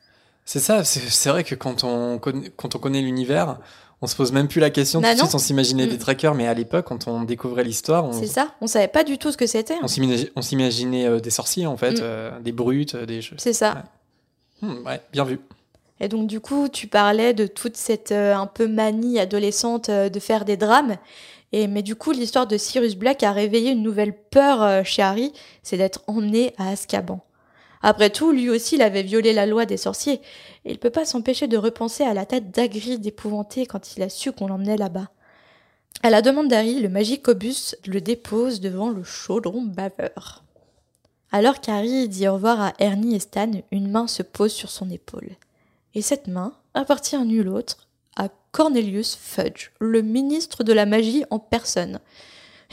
C'est 0.46 0.60
ça, 0.60 0.84
c'est 0.84 1.30
vrai 1.30 1.43
que 1.46 1.56
quand 1.56 1.84
on 1.86 2.17
connaît, 2.19 2.52
quand 2.58 2.76
on 2.76 2.80
connaît 2.80 3.02
l'univers, 3.02 3.60
on 4.02 4.08
se 4.08 4.15
pose 4.17 4.34
même 4.34 4.50
plus 4.50 4.60
la 4.60 4.69
question 4.69 5.00
Bah 5.00 5.10
tout 5.12 5.13
de 5.13 5.19
suite, 5.22 5.36
on 5.36 5.38
s'imaginait 5.38 5.86
Mm. 5.86 5.89
des 5.91 5.98
trackers, 5.98 6.36
mais 6.36 6.48
à 6.48 6.54
l'époque, 6.54 6.86
quand 6.88 7.08
on 7.08 7.24
découvrait 7.24 7.63
l'histoire, 7.63 8.04
on, 8.04 8.12
C'est 8.12 8.28
ça. 8.28 8.50
On 8.60 8.67
savait 8.67 8.89
pas 8.89 9.06
du 9.06 9.17
tout 9.17 9.32
ce 9.32 9.38
que 9.38 9.48
c'était. 9.48 9.78
on 9.82 9.88
s'imagi- 9.88 10.30
on 10.36 10.41
s'imaginait 10.41 11.06
euh, 11.06 11.19
des 11.22 11.30
sorciers 11.30 11.65
en 11.67 11.78
fait, 11.78 11.93
Mm. 11.93 11.98
euh, 12.02 12.39
des 12.41 12.52
brutes, 12.52 12.96
des. 12.98 13.22
C'est 13.38 13.54
ça. 13.54 13.84
Ouais, 14.62 15.02
bien 15.13 15.24
vu. 15.24 15.39
Et 16.04 16.10
donc 16.10 16.28
du 16.28 16.42
coup, 16.42 16.68
tu 16.68 16.88
parlais 16.88 17.34
de 17.34 17.48
toute 17.48 17.78
cette 17.78 18.12
euh, 18.12 18.36
un 18.36 18.46
peu 18.46 18.68
manie 18.68 19.22
adolescente 19.22 19.88
euh, 19.88 20.10
de 20.10 20.20
faire 20.20 20.44
des 20.44 20.58
drames. 20.58 20.98
Et 21.54 21.66
mais 21.68 21.82
du 21.82 21.96
coup, 21.96 22.12
l'histoire 22.12 22.46
de 22.46 22.58
Sirius 22.58 22.96
Black 22.96 23.24
a 23.24 23.32
réveillé 23.32 23.72
une 23.72 23.82
nouvelle 23.82 24.13
peur 24.13 24.62
euh, 24.62 24.84
chez 24.84 25.02
Harry, 25.02 25.32
c'est 25.62 25.78
d'être 25.78 26.02
emmené 26.08 26.54
à 26.58 26.72
Azkaban. 26.72 27.22
Après 27.82 28.10
tout, 28.10 28.34
lui 28.34 28.50
aussi, 28.50 28.76
il 28.76 28.82
avait 28.82 29.04
violé 29.04 29.32
la 29.32 29.46
loi 29.46 29.66
des 29.66 29.78
sorciers. 29.78 30.20
Et 30.66 30.72
il 30.72 30.78
peut 30.78 30.89
pas 30.89 31.06
s'empêcher 31.06 31.48
de 31.48 31.56
repenser 31.56 32.04
à 32.04 32.13
la 32.13 32.26
tête 32.26 32.52
d'Hagrid 32.52 33.06
épouvanté 33.06 33.66
quand 33.66 33.96
il 33.96 34.04
a 34.04 34.10
su 34.10 34.34
qu'on 34.34 34.48
l'emmenait 34.48 34.76
là-bas. 34.76 35.08
À 36.02 36.10
la 36.10 36.22
demande 36.22 36.50
d'Harry, 36.50 36.82
le 36.82 36.89
Magicobus 36.89 37.78
le 37.88 38.02
dépose 38.02 38.60
devant 38.60 38.89
le 38.89 39.06
chaudron 39.06 39.62
baveur. 39.62 40.44
Alors 41.32 41.62
qu'Harry 41.62 42.10
dit 42.10 42.28
au 42.28 42.34
revoir 42.34 42.60
à 42.60 42.74
Ernie 42.80 43.16
et 43.16 43.20
Stan, 43.20 43.52
une 43.72 43.89
main 43.89 44.08
se 44.08 44.22
pose 44.22 44.52
sur 44.52 44.70
son 44.70 44.89
épaule. 44.89 45.38
Et 45.96 46.02
cette 46.02 46.28
main 46.28 46.54
appartient 46.74 47.16
à 47.16 47.24
nul 47.24 47.48
autre 47.50 47.88
à 48.16 48.30
Cornelius 48.52 49.16
Fudge, 49.20 49.72
le 49.80 50.02
ministre 50.02 50.64
de 50.64 50.74
la 50.74 50.86
magie 50.86 51.24
en 51.30 51.40
personne. 51.40 52.00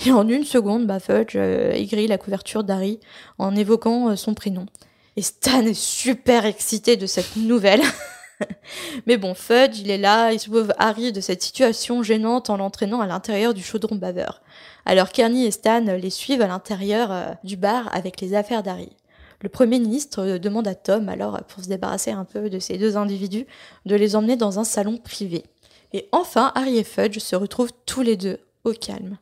Et 0.07 0.13
en 0.13 0.29
une 0.29 0.45
seconde, 0.45 0.87
bah, 0.87 1.01
Fudge 1.01 1.37
euh, 1.37 1.73
aigrit 1.73 2.07
la 2.07 2.19
couverture 2.19 2.65
d'Harry 2.65 3.01
en 3.39 3.55
évoquant 3.55 4.11
euh, 4.11 4.17
son 4.17 4.35
prénom. 4.35 4.67
Et 5.17 5.23
Stan 5.23 5.61
est 5.63 5.75
super 5.75 6.47
excité 6.47 6.97
de 6.97 7.07
cette 7.07 7.37
nouvelle. 7.37 7.83
Mais 9.07 9.19
bon, 9.19 9.35
Fudge, 9.35 9.79
il 9.79 9.91
est 9.91 9.99
là, 9.99 10.33
il 10.33 10.41
sauve 10.41 10.73
Harry 10.79 11.13
de 11.13 11.21
cette 11.21 11.43
situation 11.43 12.03
gênante 12.03 12.49
en 12.49 12.57
l'entraînant 12.57 13.01
à 13.01 13.07
l'intérieur 13.07 13.53
du 13.53 13.63
chaudron 13.63 13.97
baveur. 13.97 14.41
Alors 14.87 15.11
qu'Ernie 15.11 15.45
et 15.45 15.51
Stan 15.51 15.81
les 15.81 16.11
suivent 16.11 16.43
à 16.43 16.47
l'intérieur 16.47 17.13
euh, 17.13 17.33
du 17.45 17.57
bar 17.57 17.95
avec 17.95 18.21
les 18.21 18.35
affaires 18.35 18.63
d'Harry. 18.63 18.91
Le 19.43 19.49
Premier 19.49 19.79
ministre 19.79 20.21
euh, 20.21 20.39
demande 20.39 20.69
à 20.69 20.75
Tom, 20.75 21.09
alors, 21.09 21.41
pour 21.49 21.63
se 21.65 21.69
débarrasser 21.69 22.11
un 22.11 22.25
peu 22.25 22.51
de 22.51 22.59
ces 22.59 22.79
deux 22.79 22.97
individus, 22.97 23.47
de 23.87 23.95
les 23.97 24.17
emmener 24.17 24.37
dans 24.37 24.59
un 24.59 24.65
salon 24.65 24.99
privé. 24.99 25.45
Et 25.93 26.09
enfin, 26.13 26.53
Harry 26.55 26.79
et 26.79 26.85
Fudge 26.85 27.19
se 27.19 27.37
retrouvent 27.37 27.73
tous 27.87 28.03
les 28.03 28.17
deux 28.17 28.39
au 28.65 28.73
calme. 28.73 29.19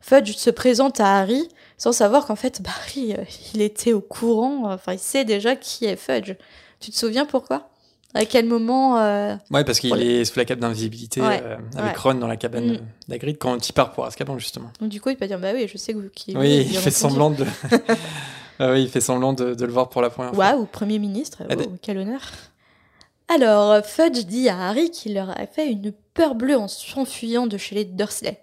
Fudge 0.00 0.36
se 0.36 0.50
présente 0.50 1.00
à 1.00 1.18
Harry 1.18 1.48
sans 1.78 1.92
savoir 1.92 2.26
qu'en 2.26 2.36
fait, 2.36 2.62
bah, 2.62 2.70
Harry, 2.82 3.12
euh, 3.12 3.24
il 3.54 3.60
était 3.60 3.92
au 3.92 4.00
courant, 4.00 4.72
enfin, 4.72 4.92
il 4.92 4.98
sait 4.98 5.24
déjà 5.24 5.56
qui 5.56 5.84
est 5.84 5.96
Fudge. 5.96 6.34
Tu 6.80 6.90
te 6.90 6.96
souviens 6.96 7.26
pourquoi? 7.26 7.68
À 8.14 8.24
quel 8.24 8.46
moment 8.46 8.98
euh, 8.98 9.34
Ouais, 9.50 9.62
parce 9.64 9.78
qu'il 9.78 10.00
est 10.00 10.24
sous 10.24 10.38
la 10.38 10.46
cape 10.46 10.58
d'invisibilité 10.58 11.20
Ouais, 11.20 11.42
euh, 11.44 11.56
avec 11.76 11.96
ouais. 11.96 12.00
Ron 12.02 12.14
dans 12.14 12.26
la 12.26 12.36
cabane 12.36 12.78
Mm. 13.08 13.32
quand 13.38 13.68
il 13.68 13.72
part 13.72 13.92
pour 13.92 14.06
Azkaban 14.06 14.38
justement. 14.38 14.70
Donc, 14.80 14.88
du 14.88 15.00
coup, 15.02 15.10
il 15.10 15.16
peut 15.16 15.26
dire 15.26 15.38
Bah 15.38 15.50
oui, 15.52 15.68
je 15.70 15.76
sais 15.76 15.94
qui. 16.14 16.34
Oui, 16.36 16.66
il 16.70 16.78
fait 16.78 16.90
semblant 16.90 17.30
de. 17.30 17.44
Ah 18.58 18.72
oui, 18.72 18.82
il 18.84 18.88
fait 18.88 19.00
semblant 19.00 19.32
de, 19.32 19.54
de 19.54 19.64
le 19.66 19.72
voir 19.72 19.88
pour 19.88 20.02
la 20.02 20.10
première 20.10 20.34
fois. 20.34 20.52
Waouh, 20.52 20.66
Premier 20.66 20.98
ministre, 20.98 21.38
Ah, 21.42 21.52
oh, 21.52 21.54
des- 21.56 21.68
quel 21.82 21.98
honneur. 21.98 22.22
Alors, 23.28 23.84
Fudge 23.84 24.24
dit 24.24 24.48
à 24.48 24.68
Harry 24.68 24.90
qu'il 24.90 25.14
leur 25.14 25.30
a 25.38 25.46
fait 25.46 25.70
une 25.70 25.92
peur 26.14 26.34
bleue 26.34 26.56
en 26.56 26.68
s'enfuyant 26.68 27.46
de 27.46 27.56
chez 27.58 27.74
les 27.74 27.84
Dursley. 27.84 28.40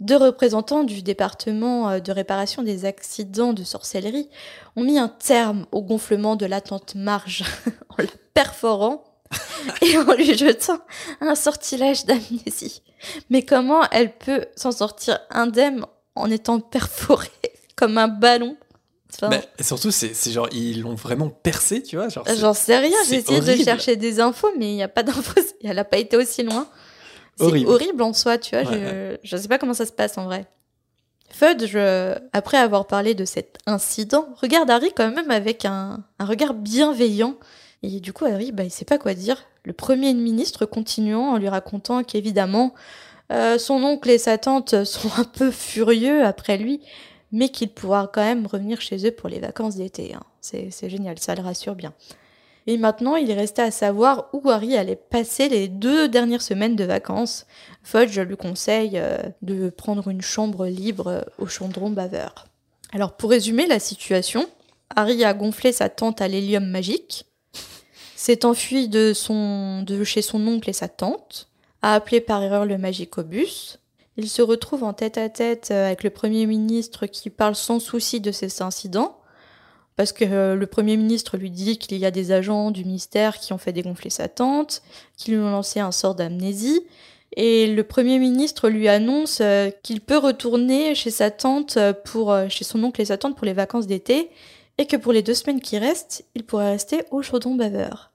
Deux 0.00 0.16
représentants 0.16 0.84
du 0.84 1.02
département 1.02 1.88
euh, 1.90 2.00
de 2.00 2.12
réparation 2.12 2.62
des 2.62 2.84
accidents 2.84 3.52
de 3.54 3.64
sorcellerie 3.64 4.28
ont 4.74 4.84
mis 4.84 4.98
un 4.98 5.08
terme 5.08 5.66
au 5.72 5.82
gonflement 5.82 6.36
de 6.36 6.44
la 6.46 6.60
tante 6.60 6.94
Marge 6.94 7.44
en 7.90 8.02
la 8.02 8.08
perforant 8.34 9.04
et 9.82 9.96
en 9.98 10.12
lui 10.14 10.36
jetant 10.36 10.78
un 11.20 11.34
sortilège 11.34 12.04
d'amnésie. 12.04 12.82
Mais 13.30 13.42
comment 13.42 13.82
elle 13.90 14.12
peut 14.16 14.46
s'en 14.54 14.72
sortir 14.72 15.18
indemne 15.30 15.84
en 16.14 16.30
étant 16.30 16.60
perforée 16.60 17.28
comme 17.76 17.96
un 17.98 18.08
ballon 18.08 18.56
Enfin, 19.14 19.28
Mais 19.30 19.42
surtout, 19.62 19.90
c'est 19.90 20.14
genre, 20.30 20.48
ils 20.52 20.82
l'ont 20.82 20.94
vraiment 20.94 21.28
percé, 21.30 21.82
tu 21.82 21.96
vois. 21.96 22.08
J'en 22.08 22.52
sais 22.54 22.76
rien, 22.78 22.96
j'ai 23.08 23.16
essayé 23.16 23.40
de 23.40 23.62
chercher 23.62 23.96
des 23.96 24.20
infos, 24.20 24.50
mais 24.58 24.70
il 24.70 24.74
n'y 24.74 24.82
a 24.82 24.88
pas 24.88 25.02
d'infos. 25.02 25.40
Elle 25.64 25.76
n'a 25.76 25.84
pas 25.84 25.98
été 25.98 26.16
aussi 26.16 26.42
loin. 26.42 26.66
C'est 27.38 27.44
Horrible. 27.44 27.70
horrible. 27.70 28.02
en 28.02 28.12
soi, 28.12 28.38
tu 28.38 28.56
vois. 28.58 28.68
Ouais, 28.70 29.20
je 29.22 29.36
ne 29.36 29.40
sais 29.40 29.48
pas 29.48 29.58
comment 29.58 29.74
ça 29.74 29.86
se 29.86 29.92
passe 29.92 30.16
en 30.18 30.24
vrai. 30.24 30.46
Fudge, 31.30 31.66
je- 31.66 32.14
après 32.32 32.56
avoir 32.56 32.86
parlé 32.86 33.14
de 33.14 33.24
cet 33.24 33.58
incident, 33.66 34.28
regarde 34.40 34.70
Harry 34.70 34.90
quand 34.96 35.10
même 35.10 35.30
avec 35.30 35.64
un, 35.64 36.02
un 36.18 36.24
regard 36.24 36.54
bienveillant. 36.54 37.36
Et 37.82 38.00
du 38.00 38.12
coup, 38.12 38.24
Harry, 38.24 38.52
bah, 38.52 38.64
il 38.64 38.70
sait 38.70 38.84
pas 38.84 38.98
quoi 38.98 39.14
dire. 39.14 39.44
Le 39.64 39.72
premier 39.72 40.14
ministre 40.14 40.66
continuant 40.66 41.32
en 41.32 41.36
lui 41.36 41.48
racontant 41.48 42.02
qu'évidemment, 42.04 42.74
euh, 43.32 43.58
son 43.58 43.82
oncle 43.82 44.08
et 44.08 44.18
sa 44.18 44.38
tante 44.38 44.84
sont 44.84 45.10
un 45.18 45.24
peu 45.24 45.50
furieux 45.50 46.24
après 46.24 46.56
lui, 46.56 46.80
mais 47.32 47.48
qu'il 47.48 47.68
pourra 47.68 48.10
quand 48.12 48.22
même 48.22 48.46
revenir 48.46 48.80
chez 48.80 49.06
eux 49.06 49.10
pour 49.10 49.28
les 49.28 49.40
vacances 49.40 49.76
d'été. 49.76 50.14
hein. 50.14 50.22
C'est 50.40 50.88
génial, 50.88 51.18
ça 51.18 51.34
le 51.34 51.42
rassure 51.42 51.74
bien. 51.74 51.92
Et 52.68 52.78
maintenant, 52.78 53.14
il 53.14 53.30
restait 53.32 53.62
à 53.62 53.70
savoir 53.70 54.28
où 54.32 54.50
Harry 54.50 54.76
allait 54.76 54.96
passer 54.96 55.48
les 55.48 55.68
deux 55.68 56.08
dernières 56.08 56.42
semaines 56.42 56.74
de 56.74 56.84
vacances. 56.84 57.46
Fudge 57.84 58.18
lui 58.18 58.36
conseille 58.36 58.92
euh, 58.94 59.18
de 59.42 59.70
prendre 59.70 60.08
une 60.08 60.20
chambre 60.20 60.66
libre 60.66 61.06
euh, 61.06 61.20
au 61.38 61.46
Chandron 61.46 61.90
Baveur. 61.90 62.46
Alors, 62.92 63.16
pour 63.16 63.30
résumer 63.30 63.66
la 63.66 63.78
situation, 63.78 64.48
Harry 64.94 65.24
a 65.24 65.32
gonflé 65.32 65.70
sa 65.72 65.88
tente 65.88 66.20
à 66.20 66.28
l'hélium 66.28 66.66
magique, 66.66 67.26
s'est 68.16 68.44
enfui 68.44 68.88
de, 68.88 69.12
de 69.84 70.04
chez 70.04 70.22
son 70.22 70.44
oncle 70.46 70.70
et 70.70 70.72
sa 70.72 70.88
tante, 70.88 71.48
a 71.82 71.94
appelé 71.94 72.20
par 72.20 72.42
erreur 72.42 72.64
le 72.64 72.78
magicobus. 72.78 73.78
Il 74.16 74.28
se 74.28 74.42
retrouve 74.42 74.84
en 74.84 74.92
tête 74.92 75.18
à 75.18 75.28
tête 75.28 75.68
euh, 75.70 75.86
avec 75.86 76.02
le 76.02 76.10
Premier 76.10 76.46
ministre 76.46 77.06
qui 77.06 77.30
parle 77.30 77.54
sans 77.54 77.80
souci 77.80 78.20
de 78.20 78.32
ces 78.32 78.62
incidents 78.62 79.18
parce 79.96 80.12
que 80.12 80.24
euh, 80.24 80.54
le 80.54 80.66
Premier 80.66 80.96
ministre 80.96 81.36
lui 81.36 81.50
dit 81.50 81.78
qu'il 81.78 81.96
y 81.98 82.04
a 82.04 82.10
des 82.10 82.32
agents 82.32 82.70
du 82.70 82.84
ministère 82.84 83.38
qui 83.38 83.52
ont 83.52 83.58
fait 83.58 83.72
dégonfler 83.72 84.10
sa 84.10 84.28
tante, 84.28 84.82
qui 85.16 85.30
lui 85.30 85.38
ont 85.38 85.50
lancé 85.50 85.80
un 85.80 85.92
sort 85.92 86.14
d'amnésie, 86.14 86.82
et 87.34 87.66
le 87.66 87.82
Premier 87.82 88.18
ministre 88.18 88.68
lui 88.68 88.88
annonce 88.88 89.38
euh, 89.40 89.70
qu'il 89.82 90.02
peut 90.02 90.18
retourner 90.18 90.94
chez 90.94 91.10
sa 91.10 91.30
tante 91.30 91.78
pour 92.04 92.36
chez 92.50 92.64
son 92.64 92.84
oncle 92.84 93.00
et 93.00 93.06
sa 93.06 93.16
tante 93.16 93.36
pour 93.36 93.46
les 93.46 93.54
vacances 93.54 93.86
d'été, 93.86 94.30
et 94.76 94.86
que 94.86 94.96
pour 94.96 95.14
les 95.14 95.22
deux 95.22 95.34
semaines 95.34 95.60
qui 95.60 95.78
restent, 95.78 96.26
il 96.34 96.44
pourrait 96.44 96.72
rester 96.72 97.04
au 97.10 97.22
chaudron 97.22 97.54
baveur. 97.54 98.12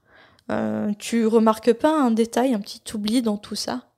Euh, 0.52 0.92
tu 1.00 1.26
remarques 1.26 1.74
pas 1.74 1.98
un 1.98 2.12
détail, 2.12 2.54
un 2.54 2.60
petit 2.60 2.82
oubli 2.94 3.22
dans 3.22 3.38
tout 3.38 3.56
ça? 3.56 3.91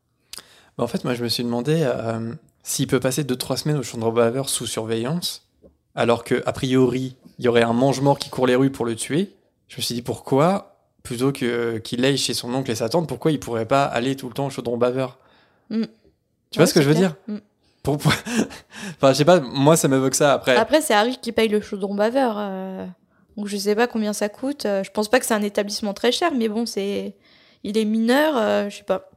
En 0.78 0.88
fait, 0.88 1.04
moi, 1.04 1.14
je 1.14 1.24
me 1.24 1.30
suis 1.30 1.44
demandé 1.44 1.82
euh, 1.84 2.34
s'il 2.64 2.88
peut 2.88 3.00
passer 3.00 3.24
2-3 3.24 3.58
semaines 3.58 3.78
au 3.78 3.84
Chandron 3.84 4.12
Baveur 4.12 4.50
sous 4.50 4.66
surveillance, 4.66 5.48
alors 5.96 6.24
que 6.24 6.42
a 6.46 6.54
priori, 6.54 7.16
il 7.38 7.46
y 7.46 7.48
aurait 7.48 7.62
un 7.64 7.74
mange-mort 7.74 8.18
qui 8.20 8.30
court 8.30 8.48
les 8.48 8.56
rues 8.56 8.72
pour 8.72 8.86
le 8.86 8.96
tuer. 8.96 9.36
Je 9.68 9.78
me 9.78 9.82
suis 9.82 9.96
dit 9.96 10.02
pourquoi, 10.02 10.78
plutôt 11.04 11.32
que 11.32 11.78
qu'il 11.78 12.04
aille 12.06 12.18
chez 12.18 12.34
son 12.34 12.54
oncle 12.54 12.72
et 12.72 12.76
sa 12.76 12.90
tante, 12.90 13.08
pourquoi 13.08 13.32
il 13.32 13.40
pourrait 13.40 13.68
pas 13.68 13.84
aller 13.86 14.16
tout 14.16 14.28
le 14.28 14.34
temps 14.34 14.48
au 14.48 14.50
Chaudron 14.50 14.78
Baveur? 14.78 15.20
Mm. 15.70 15.84
Tu 15.84 15.88
vois 16.58 16.64
Ouais, 16.64 16.68
ce 16.68 16.74
que 16.74 16.82
je 16.82 16.90
veux 16.90 16.96
clair. 16.96 17.16
dire? 17.28 17.36
Mm. 17.36 17.40
pour, 17.84 17.98
pour- 18.00 18.12
Enfin, 18.98 19.14
je 19.14 19.18
sais 19.18 19.26
pas, 19.26 19.40
moi, 19.40 19.76
ça 19.78 19.88
m'évoque 19.88 20.16
ça 20.16 20.34
après. 20.34 20.56
Après, 20.56 20.82
c'est 20.82 20.94
Harry 20.94 21.18
qui 21.22 21.32
paye 21.32 21.50
le 21.50 21.62
chaudron 21.62 21.94
baveur. 21.96 22.36
euh, 22.38 22.86
Donc 23.38 23.48
je 23.48 23.58
sais 23.58 23.76
pas 23.76 23.86
combien 23.88 24.14
ça 24.14 24.28
coûte. 24.30 24.66
euh, 24.66 24.84
Je 24.84 24.90
pense 24.92 25.08
pas 25.10 25.20
que 25.20 25.26
c'est 25.26 25.34
un 25.36 25.42
établissement 25.44 25.94
très 25.94 26.12
cher, 26.12 26.32
mais 26.36 26.50
bon, 26.50 26.66
c'est. 26.66 27.16
Il 27.64 27.78
est 27.78 27.86
mineur, 27.86 28.36
euh, 28.38 28.70
je 28.70 28.78
sais 28.78 28.84
pas. 28.84 29.10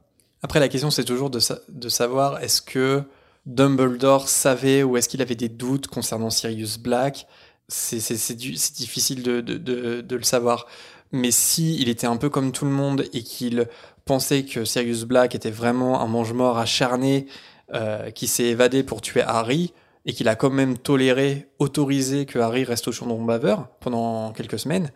Après, 0.43 0.59
la 0.59 0.69
question, 0.69 0.91
c'est 0.91 1.03
toujours 1.03 1.29
de, 1.29 1.39
sa- 1.39 1.59
de 1.69 1.89
savoir 1.89 2.41
est-ce 2.43 2.61
que 2.61 3.03
Dumbledore 3.45 4.29
savait 4.29 4.83
ou 4.83 4.97
est-ce 4.97 5.09
qu'il 5.09 5.21
avait 5.21 5.35
des 5.35 5.49
doutes 5.49 5.87
concernant 5.87 6.29
Sirius 6.29 6.77
Black? 6.77 7.27
C'est 7.67 7.97
difficile 8.35 9.23
de, 9.23 10.05
le 10.15 10.23
savoir. 10.23 10.67
Mais 11.11 11.31
si 11.31 11.75
il 11.81 11.89
était 11.89 12.07
un 12.07 12.17
peu 12.17 12.29
comme 12.29 12.51
tout 12.51 12.65
le 12.65 12.71
monde 12.71 13.05
et 13.13 13.23
qu'il 13.23 13.67
pensait 14.05 14.43
que 14.43 14.63
Sirius 14.65 15.03
Black 15.03 15.35
était 15.35 15.51
vraiment 15.51 16.01
un 16.01 16.07
mange-mort 16.07 16.57
acharné 16.57 17.27
euh, 17.73 18.11
qui 18.11 18.27
s'est 18.27 18.45
évadé 18.45 18.83
pour 18.83 19.01
tuer 19.01 19.21
Harry 19.21 19.73
et 20.05 20.13
qu'il 20.13 20.29
a 20.29 20.35
quand 20.35 20.49
même 20.49 20.77
toléré, 20.77 21.47
autorisé 21.59 22.25
que 22.25 22.39
Harry 22.39 22.63
reste 22.63 22.87
au 22.87 22.91
Chandron 22.93 23.23
Baveur 23.25 23.67
pendant 23.81 24.31
quelques 24.31 24.59
semaines, 24.59 24.91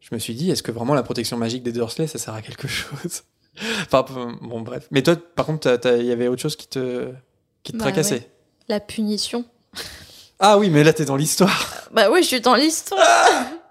je 0.00 0.14
me 0.14 0.18
suis 0.18 0.34
dit, 0.34 0.50
est-ce 0.50 0.62
que 0.62 0.72
vraiment 0.72 0.94
la 0.94 1.02
protection 1.02 1.36
magique 1.38 1.62
des 1.62 1.72
Dursley, 1.72 2.06
ça 2.06 2.18
sert 2.18 2.34
à 2.34 2.42
quelque 2.42 2.68
chose? 2.68 3.22
Enfin, 3.92 4.04
bon, 4.42 4.60
bref. 4.60 4.86
Mais 4.90 5.02
toi, 5.02 5.16
par 5.34 5.46
contre, 5.46 5.78
il 5.98 6.04
y 6.06 6.12
avait 6.12 6.28
autre 6.28 6.42
chose 6.42 6.56
qui 6.56 6.68
te, 6.68 7.08
qui 7.62 7.72
te 7.72 7.76
Bah 7.78 7.84
tracassait? 7.84 8.14
ouais. 8.14 8.30
La 8.68 8.80
punition. 8.80 9.44
Ah 10.38 10.58
oui, 10.58 10.68
mais 10.70 10.84
là, 10.84 10.92
t'es 10.92 11.04
dans 11.04 11.16
l'histoire. 11.16 11.72
Bah 11.92 12.10
oui, 12.10 12.22
je 12.22 12.26
suis 12.28 12.40
dans 12.40 12.56
l'histoire. 12.56 13.00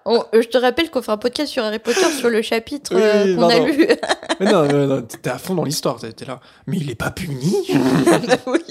On- 0.06 0.24
euh, 0.34 0.42
je 0.42 0.48
te 0.48 0.58
rappelle 0.58 0.90
qu'on 0.90 1.02
fait 1.02 1.12
un 1.12 1.18
podcast 1.18 1.52
sur 1.52 1.64
Harry 1.64 1.80
Potter 1.80 2.10
sur 2.18 2.30
le 2.30 2.42
chapitre 2.42 2.96
Oui, 2.96 3.02
euh, 3.04 3.36
qu'on 3.36 3.50
a 3.50 3.60
lu. 3.60 3.88
mais 4.40 4.52
non, 4.52 4.66
non, 4.68 4.88
non, 4.88 5.02
t'es 5.02 5.30
à 5.30 5.38
fond 5.38 5.54
dans 5.54 5.64
l'histoire. 5.66 6.00
T'es 6.00 6.12
t'es 6.14 6.26
là. 6.26 6.40
Mais 6.66 6.78
il 6.78 6.90
est 6.90 6.96
pas 6.96 7.12
puni 7.12 7.54
oui. 8.48 8.62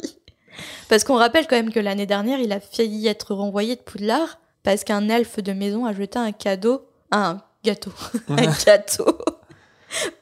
Parce 0.89 1.05
qu'on 1.05 1.17
rappelle 1.17 1.47
quand 1.47 1.57
même 1.57 1.73
que 1.73 1.81
l'année 1.81 2.07
dernière, 2.07 2.39
il 2.41 2.53
a 2.53 2.61
failli 2.61 3.07
être 3.07 3.35
renvoyé 3.35 3.77
de 3.77 3.81
Poudlard 3.81 4.39
parce 4.63 4.83
qu'un 4.85 5.09
elfe 5.09 5.41
de 5.43 5.53
maison 5.53 5.85
a 5.87 5.93
jeté 5.93 6.19
un 6.19 6.33
cadeau, 6.33 6.87
un 7.11 7.39
gâteau, 7.65 7.93
un 8.29 8.47
gâteau 8.65 9.07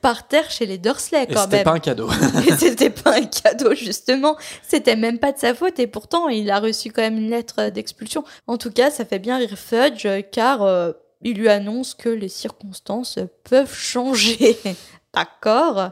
par 0.00 0.26
terre 0.28 0.50
chez 0.50 0.66
les 0.66 0.78
Dursley 0.78 1.24
Et 1.24 1.26
quand 1.32 1.42
c'était 1.44 1.56
même. 1.56 1.64
pas 1.64 1.72
un 1.74 1.78
cadeau. 1.78 2.08
Et 2.48 2.52
c'était 2.56 2.90
pas 2.90 3.16
un 3.16 3.24
cadeau 3.24 3.74
justement, 3.74 4.36
c'était 4.66 4.96
même 4.96 5.18
pas 5.18 5.32
de 5.32 5.38
sa 5.38 5.54
faute 5.54 5.78
et 5.78 5.86
pourtant 5.86 6.28
il 6.28 6.50
a 6.50 6.58
reçu 6.60 6.90
quand 6.90 7.02
même 7.02 7.18
une 7.18 7.30
lettre 7.30 7.70
d'expulsion. 7.70 8.24
En 8.46 8.56
tout 8.58 8.70
cas, 8.70 8.90
ça 8.90 9.04
fait 9.04 9.18
bien 9.18 9.38
rire 9.38 9.56
Fudge 9.56 10.06
euh, 10.06 10.22
car 10.22 10.62
euh, 10.62 10.92
il 11.22 11.36
lui 11.38 11.48
annonce 11.48 11.94
que 11.94 12.08
les 12.08 12.28
circonstances 12.28 13.18
peuvent 13.48 13.72
changer. 13.74 14.58
D'accord? 15.14 15.90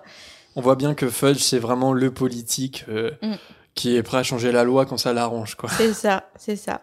On 0.57 0.61
voit 0.61 0.77
bien 0.77 0.95
que 0.95 1.09
Fudge, 1.09 1.39
c'est 1.41 1.59
vraiment 1.59 1.93
le 1.93 2.11
politique 2.13 2.85
euh, 2.89 3.11
Mm. 3.23 3.35
qui 3.75 3.97
est 3.97 4.03
prêt 4.03 4.19
à 4.19 4.23
changer 4.23 4.51
la 4.53 4.65
loi 4.65 4.85
quand 4.87 4.97
ça 4.99 5.13
l'arrange, 5.13 5.55
quoi. 5.55 5.71
C'est 5.77 5.95
ça, 5.95 6.25
c'est 6.37 6.57
ça. 6.57 6.81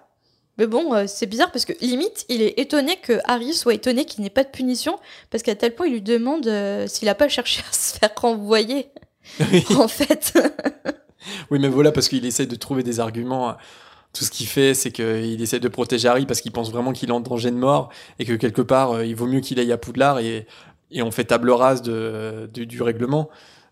Mais 0.57 0.67
bon, 0.67 0.93
euh, 0.93 1.05
c'est 1.07 1.27
bizarre 1.27 1.51
parce 1.51 1.65
que 1.65 1.73
limite, 1.81 2.25
il 2.29 2.41
est 2.41 2.59
étonné 2.59 2.97
que 2.97 3.19
Harry 3.25 3.53
soit 3.53 3.75
étonné 3.75 4.05
qu'il 4.05 4.23
n'ait 4.23 4.29
pas 4.29 4.43
de 4.43 4.49
punition 4.49 4.97
parce 5.29 5.43
qu'à 5.43 5.55
tel 5.55 5.75
point 5.75 5.87
il 5.87 5.93
lui 5.93 6.01
demande 6.01 6.47
euh, 6.47 6.87
s'il 6.87 7.07
a 7.09 7.15
pas 7.15 7.27
cherché 7.27 7.61
à 7.69 7.73
se 7.73 7.97
faire 7.97 8.11
renvoyer. 8.15 8.87
en 9.77 9.87
fait, 9.87 10.33
Oui, 11.51 11.59
mais 11.59 11.67
voilà, 11.67 11.91
parce 11.91 12.07
qu'il 12.07 12.25
essaie 12.25 12.45
de 12.45 12.55
trouver 12.55 12.83
des 12.83 12.99
arguments. 12.99 13.55
Tout 14.13 14.23
ce 14.23 14.31
qu'il 14.31 14.47
fait, 14.47 14.73
c'est 14.73 14.91
qu'il 14.91 15.41
essaie 15.41 15.59
de 15.59 15.67
protéger 15.67 16.07
Harry 16.07 16.25
parce 16.25 16.41
qu'il 16.41 16.51
pense 16.51 16.71
vraiment 16.71 16.93
qu'il 16.93 17.09
est 17.09 17.13
en 17.13 17.19
danger 17.19 17.51
de 17.51 17.55
mort 17.55 17.89
et 18.19 18.25
que 18.25 18.33
quelque 18.33 18.61
part, 18.61 18.91
euh, 18.93 19.05
il 19.05 19.15
vaut 19.15 19.27
mieux 19.27 19.41
qu'il 19.41 19.59
aille 19.59 19.71
à 19.71 19.77
Poudlard 19.77 20.19
et, 20.19 20.47
et 20.91 21.01
on 21.01 21.11
fait 21.11 21.25
table 21.25 21.51
rase 21.51 21.81
de, 21.81 22.49
du 22.51 22.81
règlement. 22.81 23.29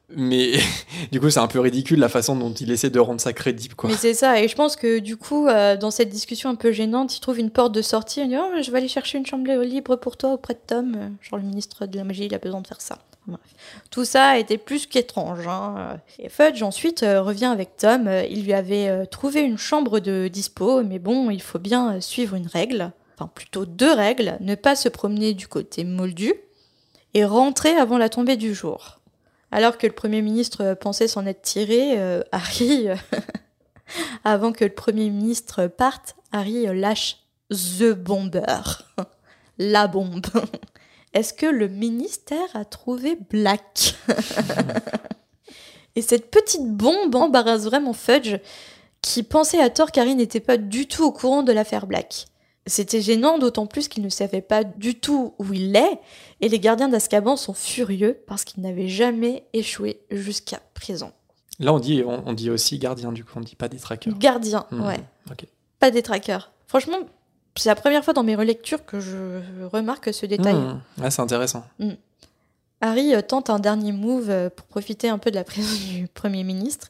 Mais 0.10 0.54
du 1.12 1.20
coup, 1.20 1.30
c'est 1.30 1.40
un 1.40 1.48
peu 1.48 1.60
ridicule 1.60 2.00
la 2.00 2.10
façon 2.10 2.36
dont 2.36 2.54
il 2.54 2.72
essaie 2.72 2.90
de 2.90 3.00
rendre 3.00 3.20
ça 3.20 3.34
crédible, 3.34 3.74
mais 3.86 3.96
c'est 3.96 4.14
ça. 4.14 4.40
Et 4.42 4.48
je 4.48 4.56
pense 4.56 4.76
que 4.76 5.00
du 5.00 5.18
coup, 5.18 5.48
euh, 5.48 5.78
dans 5.78 5.92
cette 5.92 6.10
discussion 6.10 6.50
un 6.50 6.56
peu 6.56 6.72
gênante, 6.72 7.16
il 7.18 7.20
trouve 7.22 7.40
une 7.40 7.50
porte 7.50 7.74
de 7.74 7.82
sortie. 7.82 8.22
Il 8.22 8.30
dit 8.30 8.38
oh, 8.38 8.62
Je 8.62 8.70
vais 8.72 8.78
aller 8.78 8.88
chercher 8.88 9.18
une 9.18 9.26
chambre 9.26 9.52
libre 9.64 9.96
pour 9.96 10.18
toi 10.18 10.34
auprès 10.34 10.54
de 10.54 10.60
Tom. 10.66 10.96
Euh, 10.96 11.10
Genre, 11.22 11.40
le 11.40 11.46
ministre 11.46 11.86
de 11.88 11.98
la 11.98 12.04
magie, 12.04 12.26
il 12.26 12.36
a 12.36 12.40
besoin 12.40 12.62
de 12.62 12.68
faire 12.68 12.82
ça. 12.82 13.00
Bref. 13.28 13.40
Tout 13.90 14.06
ça 14.06 14.38
été 14.38 14.60
plus 14.60 14.86
qu'étrange. 14.86 15.48
hein. 15.48 16.00
Et 16.20 16.30
Fudge 16.30 16.62
ensuite 16.62 17.02
euh, 17.02 17.24
revient 17.24 17.46
avec 17.46 17.76
Tom. 17.76 18.08
Il 18.30 18.44
lui 18.44 18.54
avait 18.54 19.08
trouvé 19.08 19.42
une 19.42 19.58
chambre 19.58 20.00
de 20.00 20.28
dispo, 20.28 20.84
mais 20.84 21.00
bon, 21.00 21.32
il 21.32 21.42
faut 21.42 21.58
bien 21.58 22.00
suivre 22.02 22.36
une 22.36 22.46
règle. 22.48 22.92
Enfin, 23.18 23.32
plutôt 23.34 23.66
deux 23.66 23.92
règles. 23.94 24.38
Ne 24.42 24.54
pas 24.54 24.76
se 24.76 24.90
promener 24.90 25.34
du 25.34 25.48
côté 25.48 25.84
moldu 25.84 26.34
et 27.16 27.26
rentrer 27.26 27.72
avant 27.72 27.98
la 27.98 28.10
tombée 28.10 28.36
du 28.38 28.54
jour. 28.54 29.00
Alors 29.56 29.78
que 29.78 29.88
le 29.88 29.94
Premier 29.94 30.22
ministre 30.22 30.66
euh, 30.66 30.76
pensait 30.76 31.08
s'en 31.08 31.26
être 31.26 31.42
tiré, 31.42 31.98
euh, 31.98 32.22
Harry, 32.34 32.90
euh, 32.90 32.96
avant 34.26 34.52
que 34.52 34.66
le 34.66 34.74
Premier 34.74 35.10
ministre 35.10 35.68
parte, 35.68 36.18
Harry 36.34 36.66
lâche 36.78 37.20
The 37.52 37.94
Bomber, 37.94 38.84
la 39.58 39.88
bombe. 39.88 40.26
Est-ce 41.14 41.34
que 41.34 41.46
le 41.46 41.70
ministère 41.70 42.54
a 42.54 42.66
trouvé 42.66 43.18
Black? 43.30 43.96
Et 45.96 46.02
cette 46.02 46.32
petite 46.32 46.70
bombe 46.70 47.16
embarrasse 47.16 47.64
vraiment 47.64 47.94
Fudge, 47.94 48.36
qui 49.02 49.24
pensait 49.24 49.62
à 49.62 49.70
tort 49.70 49.94
qu'Harry 49.94 50.16
n'était 50.16 50.42
pas 50.42 50.58
du 50.58 50.86
tout 50.86 51.06
au 51.06 51.14
courant 51.14 51.44
de 51.44 51.54
l'affaire 51.54 51.88
Black. 51.88 52.26
C'était 52.68 53.02
gênant, 53.02 53.38
d'autant 53.38 53.68
plus 53.68 53.88
qu'il 53.88 54.04
ne 54.04 54.10
savait 54.10 54.42
pas 54.42 54.64
du 54.64 54.96
tout 54.96 55.36
où 55.38 55.54
il 55.54 55.76
est, 55.76 56.00
et 56.42 56.50
les 56.50 56.60
gardiens 56.60 56.90
d'Azkaban 56.90 57.36
sont 57.38 57.54
furieux 57.54 58.20
parce 58.26 58.44
qu'ils 58.44 58.64
n'avaient 58.64 58.88
jamais 58.88 59.44
échoué 59.54 60.02
jusqu'à 60.10 60.60
présent. 60.74 61.12
Là, 61.60 61.74
on 61.74 61.80
dit, 61.80 62.04
on, 62.06 62.24
on 62.28 62.34
dit 62.34 62.50
aussi 62.50 62.80
gardien, 62.80 63.12
du 63.12 63.24
coup, 63.24 63.34
on 63.36 63.42
dit 63.42 63.56
pas 63.56 63.68
des 63.68 63.78
trackers. 63.78 64.18
Gardien, 64.18 64.66
Hmm, 64.72 64.84
ouais. 64.88 65.00
Pas 65.80 65.92
des 65.92 66.02
trackers. 66.02 66.52
Franchement, 66.68 66.98
c'est 67.56 67.70
la 67.70 67.76
première 67.76 68.04
fois 68.04 68.14
dans 68.14 68.24
mes 68.24 68.36
relectures 68.36 68.84
que 68.84 69.00
je 69.00 69.40
remarque 69.72 70.14
ce 70.14 70.26
détail. 70.26 70.56
Hmm, 70.56 70.82
ouais, 71.02 71.12
c'est 71.12 71.22
intéressant. 71.22 71.64
Harry 72.90 73.14
euh, 73.16 73.22
tente 73.22 73.50
un 73.50 73.60
dernier 73.60 73.92
move 73.92 74.30
euh, 74.30 74.50
pour 74.50 74.66
profiter 74.68 75.10
un 75.10 75.18
peu 75.18 75.32
de 75.32 75.36
la 75.36 75.44
présence 75.44 75.80
du 75.80 76.08
Premier 76.14 76.44
ministre 76.44 76.88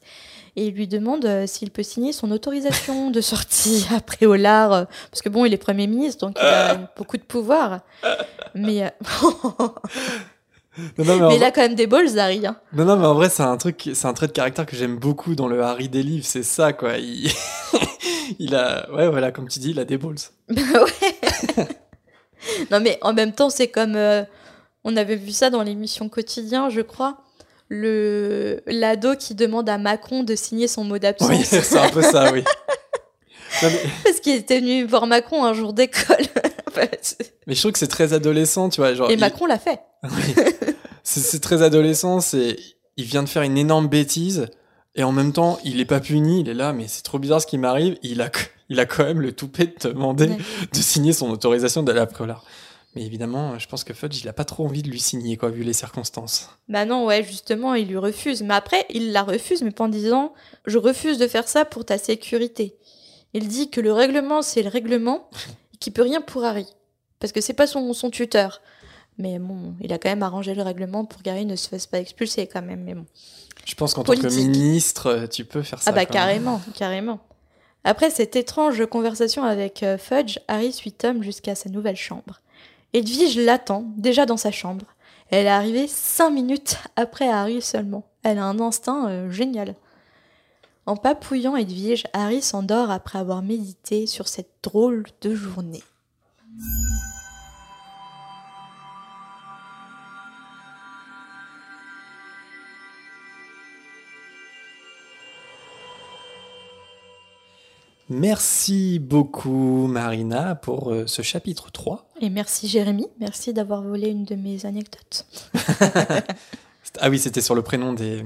et 0.56 0.68
il 0.68 0.74
lui 0.74 0.88
demande 0.88 1.24
euh, 1.26 1.46
s'il 1.46 1.70
peut 1.70 1.82
signer 1.82 2.12
son 2.12 2.30
autorisation 2.30 3.10
de 3.10 3.20
sortie 3.20 3.86
après 3.94 4.24
Olar, 4.26 4.72
euh, 4.72 4.84
parce 5.10 5.20
que 5.22 5.28
bon, 5.28 5.44
il 5.44 5.52
est 5.52 5.58
Premier 5.58 5.86
ministre, 5.86 6.26
donc 6.26 6.36
il 6.40 6.46
a 6.46 6.74
beaucoup 6.96 7.18
de 7.18 7.22
pouvoir. 7.22 7.80
Mais, 8.54 8.90
Non, 10.98 11.04
non, 11.04 11.28
mais 11.28 11.36
il 11.36 11.44
a 11.44 11.50
quand 11.50 11.62
même 11.62 11.74
des 11.74 11.86
balls, 11.86 12.18
Harry. 12.18 12.46
hein. 12.46 12.56
Non, 12.74 12.84
non, 12.84 12.96
mais 12.96 13.06
en 13.06 13.14
vrai, 13.14 13.30
c'est 13.30 13.42
un 13.42 13.56
truc, 13.56 13.90
c'est 13.94 14.06
un 14.06 14.12
trait 14.12 14.26
de 14.26 14.32
caractère 14.32 14.66
que 14.66 14.76
j'aime 14.76 14.96
beaucoup 14.96 15.34
dans 15.34 15.48
le 15.48 15.62
Harry 15.62 15.88
des 15.88 16.02
livres, 16.02 16.26
c'est 16.26 16.42
ça, 16.42 16.72
quoi. 16.74 16.98
Il... 16.98 17.30
il 18.38 18.54
a, 18.54 18.90
ouais, 18.92 19.08
voilà, 19.08 19.32
comme 19.32 19.48
tu 19.48 19.58
dis, 19.58 19.70
il 19.70 19.80
a 19.80 19.84
des 19.84 19.96
balls. 19.96 20.16
Bah 20.50 20.62
ouais. 20.84 21.66
non 22.70 22.80
mais 22.80 22.98
en 23.02 23.12
même 23.12 23.32
temps, 23.32 23.50
c'est 23.50 23.68
comme 23.68 23.96
euh, 23.96 24.22
on 24.86 24.96
avait 24.96 25.16
vu 25.16 25.32
ça 25.32 25.50
dans 25.50 25.62
l'émission 25.62 26.08
quotidien, 26.08 26.70
je 26.70 26.80
crois. 26.80 27.18
Le 27.68 28.62
l'ado 28.66 29.16
qui 29.16 29.34
demande 29.34 29.68
à 29.68 29.76
Macron 29.76 30.22
de 30.22 30.34
signer 30.36 30.68
son 30.68 30.84
mot 30.84 30.98
d'absence 30.98 31.28
Oui, 31.28 31.42
c'est 31.44 31.76
un 31.78 31.88
peu 31.90 32.00
ça, 32.02 32.32
oui. 32.32 32.42
Non, 33.62 33.68
mais- 33.70 33.90
parce 34.04 34.20
qu'il 34.20 34.34
était 34.36 34.60
venu 34.60 34.84
voir 34.84 35.06
Macron 35.06 35.44
un 35.44 35.54
jour 35.54 35.72
d'école 35.72 36.26
Mais 37.46 37.54
je 37.54 37.60
trouve 37.60 37.72
que 37.72 37.78
c'est 37.78 37.86
très 37.86 38.12
adolescent, 38.12 38.68
tu 38.68 38.80
vois. 38.82 38.92
Genre, 38.94 39.10
Et 39.10 39.14
il- 39.14 39.20
Macron 39.20 39.46
l'a 39.46 39.58
fait. 39.58 39.80
c'est 41.02 41.20
c'est 41.20 41.40
très 41.40 41.62
adolescent, 41.62 42.20
c'est 42.20 42.56
il 42.96 43.04
vient 43.04 43.22
de 43.22 43.28
faire 43.28 43.42
une 43.42 43.56
énorme 43.58 43.88
bêtise 43.88 44.46
et 44.94 45.02
en 45.04 45.12
même 45.12 45.32
temps, 45.32 45.58
il 45.64 45.80
est 45.80 45.84
pas 45.86 46.00
puni, 46.00 46.40
il 46.40 46.48
est 46.48 46.54
là 46.54 46.72
mais 46.72 46.84
c'est 46.86 47.02
trop 47.02 47.18
bizarre 47.18 47.40
ce 47.40 47.46
qui 47.46 47.58
m'arrive, 47.58 47.96
il 48.02 48.20
a 48.20 48.30
il 48.68 48.78
a 48.80 48.84
quand 48.86 49.04
même 49.04 49.20
le 49.20 49.32
toupet 49.32 49.66
de 49.66 49.72
te 49.72 49.88
demander 49.88 50.26
Ouais. 50.28 50.38
de 50.72 50.78
signer 50.78 51.12
son 51.12 51.30
autorisation 51.30 51.82
d'aller 51.82 52.00
à 52.00 52.06
Préolard. 52.06 52.44
Mais 52.96 53.04
évidemment, 53.04 53.58
je 53.58 53.68
pense 53.68 53.84
que 53.84 53.92
Fudge, 53.92 54.22
il 54.22 54.28
a 54.30 54.32
pas 54.32 54.46
trop 54.46 54.64
envie 54.64 54.80
de 54.80 54.88
lui 54.88 54.98
signer 54.98 55.36
quoi 55.36 55.50
vu 55.50 55.62
les 55.62 55.74
circonstances. 55.74 56.48
Bah 56.70 56.86
non, 56.86 57.04
ouais, 57.04 57.22
justement, 57.22 57.74
il 57.74 57.88
lui 57.88 57.98
refuse. 57.98 58.42
Mais 58.42 58.54
après, 58.54 58.86
il 58.88 59.12
la 59.12 59.22
refuse, 59.22 59.60
mais 59.62 59.70
pas 59.70 59.84
en 59.84 59.88
disant 59.88 60.32
Je 60.64 60.78
refuse 60.78 61.18
de 61.18 61.28
faire 61.28 61.46
ça 61.46 61.66
pour 61.66 61.84
ta 61.84 61.98
sécurité. 61.98 62.74
Il 63.34 63.48
dit 63.48 63.68
que 63.68 63.82
le 63.82 63.92
règlement, 63.92 64.40
c'est 64.40 64.62
le 64.62 64.70
règlement, 64.70 65.28
et 65.74 65.76
qu'il 65.76 65.92
peut 65.92 66.00
rien 66.00 66.22
pour 66.22 66.42
Harry. 66.42 66.66
Parce 67.20 67.34
que 67.34 67.42
c'est 67.42 67.52
pas 67.52 67.66
son, 67.66 67.92
son 67.92 68.08
tuteur. 68.08 68.62
Mais 69.18 69.38
bon, 69.38 69.74
il 69.82 69.92
a 69.92 69.98
quand 69.98 70.08
même 70.08 70.22
arrangé 70.22 70.54
le 70.54 70.62
règlement 70.62 71.04
pour 71.04 71.22
qu'Harry 71.22 71.44
ne 71.44 71.56
se 71.56 71.68
fasse 71.68 71.86
pas 71.86 72.00
expulser 72.00 72.46
quand 72.46 72.62
même. 72.62 72.82
Mais 72.82 72.94
bon. 72.94 73.04
Je 73.66 73.74
pense 73.74 73.92
qu'en 73.92 74.04
tant 74.04 74.14
que 74.14 74.34
ministre, 74.34 75.06
euh, 75.08 75.26
tu 75.26 75.44
peux 75.44 75.62
faire 75.62 75.82
ça. 75.82 75.90
Ah 75.90 75.94
bah 75.94 76.06
quand 76.06 76.14
même. 76.14 76.22
carrément, 76.22 76.62
carrément. 76.74 77.20
Après 77.84 78.08
cette 78.08 78.36
étrange 78.36 78.86
conversation 78.86 79.44
avec 79.44 79.82
euh, 79.82 79.98
Fudge, 79.98 80.38
Harry 80.48 80.72
suit 80.72 80.92
Tom 80.92 81.22
jusqu'à 81.22 81.54
sa 81.54 81.68
nouvelle 81.68 81.96
chambre. 81.96 82.40
Edwige 82.92 83.38
l'attend, 83.38 83.84
déjà 83.96 84.26
dans 84.26 84.36
sa 84.36 84.50
chambre. 84.50 84.86
Elle 85.30 85.46
est 85.46 85.50
arrivée 85.50 85.88
cinq 85.88 86.30
minutes 86.30 86.78
après 86.94 87.28
Harry 87.28 87.60
seulement. 87.60 88.04
Elle 88.22 88.38
a 88.38 88.44
un 88.44 88.60
instinct 88.60 89.08
euh, 89.08 89.30
génial. 89.30 89.74
En 90.86 90.96
papouillant 90.96 91.56
Edwige, 91.56 92.04
Harry 92.12 92.40
s'endort 92.42 92.90
après 92.90 93.18
avoir 93.18 93.42
médité 93.42 94.06
sur 94.06 94.28
cette 94.28 94.52
drôle 94.62 95.04
de 95.20 95.34
journée. 95.34 95.82
Merci 108.08 109.00
beaucoup 109.00 109.88
Marina 109.88 110.54
pour 110.54 110.92
euh, 110.92 111.06
ce 111.06 111.22
chapitre 111.22 111.72
3. 111.72 112.06
Et 112.20 112.30
merci 112.30 112.68
Jérémy, 112.68 113.08
merci 113.18 113.52
d'avoir 113.52 113.82
volé 113.82 114.08
une 114.10 114.24
de 114.24 114.36
mes 114.36 114.64
anecdotes. 114.66 115.26
Ah 117.00 117.10
oui, 117.10 117.18
c'était 117.18 117.42
sur 117.42 117.54
le 117.54 117.60
prénom 117.60 117.92
des, 117.92 118.24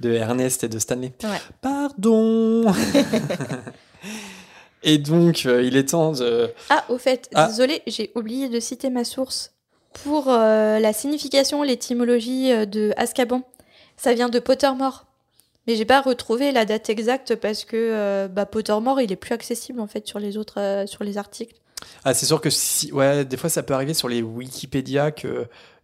de 0.00 0.12
Ernest 0.12 0.62
et 0.62 0.68
de 0.68 0.78
Stanley. 0.78 1.12
Ouais. 1.24 1.40
Pardon 1.60 2.64
Et 4.84 4.98
donc, 4.98 5.42
euh, 5.46 5.64
il 5.64 5.76
est 5.76 5.88
temps 5.88 6.12
de... 6.12 6.52
Ah, 6.70 6.84
au 6.88 6.98
fait, 6.98 7.28
Ah. 7.34 7.48
désolé, 7.48 7.82
j'ai 7.88 8.12
oublié 8.14 8.48
de 8.48 8.60
citer 8.60 8.90
ma 8.90 9.02
source. 9.02 9.54
Pour 10.04 10.26
euh, 10.28 10.78
la 10.78 10.92
signification, 10.92 11.64
l'étymologie 11.64 12.50
de 12.66 12.92
Azkaban, 12.96 13.42
ça 13.96 14.14
vient 14.14 14.28
de 14.28 14.38
Pottermore. 14.38 15.05
Mais 15.66 15.74
j'ai 15.74 15.84
pas 15.84 16.00
retrouvé 16.00 16.52
la 16.52 16.64
date 16.64 16.90
exacte 16.90 17.34
parce 17.34 17.64
que 17.64 17.76
euh, 17.76 18.28
bah, 18.28 18.46
Pottermore, 18.46 19.00
il 19.00 19.10
est 19.10 19.16
plus 19.16 19.32
accessible 19.32 19.80
en 19.80 19.86
fait 19.86 20.06
sur 20.06 20.18
les 20.18 20.36
autres, 20.36 20.60
euh, 20.60 20.86
sur 20.86 21.02
les 21.02 21.18
articles. 21.18 21.56
Ah, 22.04 22.14
c'est 22.14 22.26
sûr 22.26 22.40
que 22.40 22.50
si... 22.50 22.92
Ouais, 22.92 23.24
des 23.24 23.36
fois, 23.36 23.50
ça 23.50 23.62
peut 23.62 23.74
arriver 23.74 23.94
sur 23.94 24.08
les 24.08 24.22
Wikipédia 24.22 25.10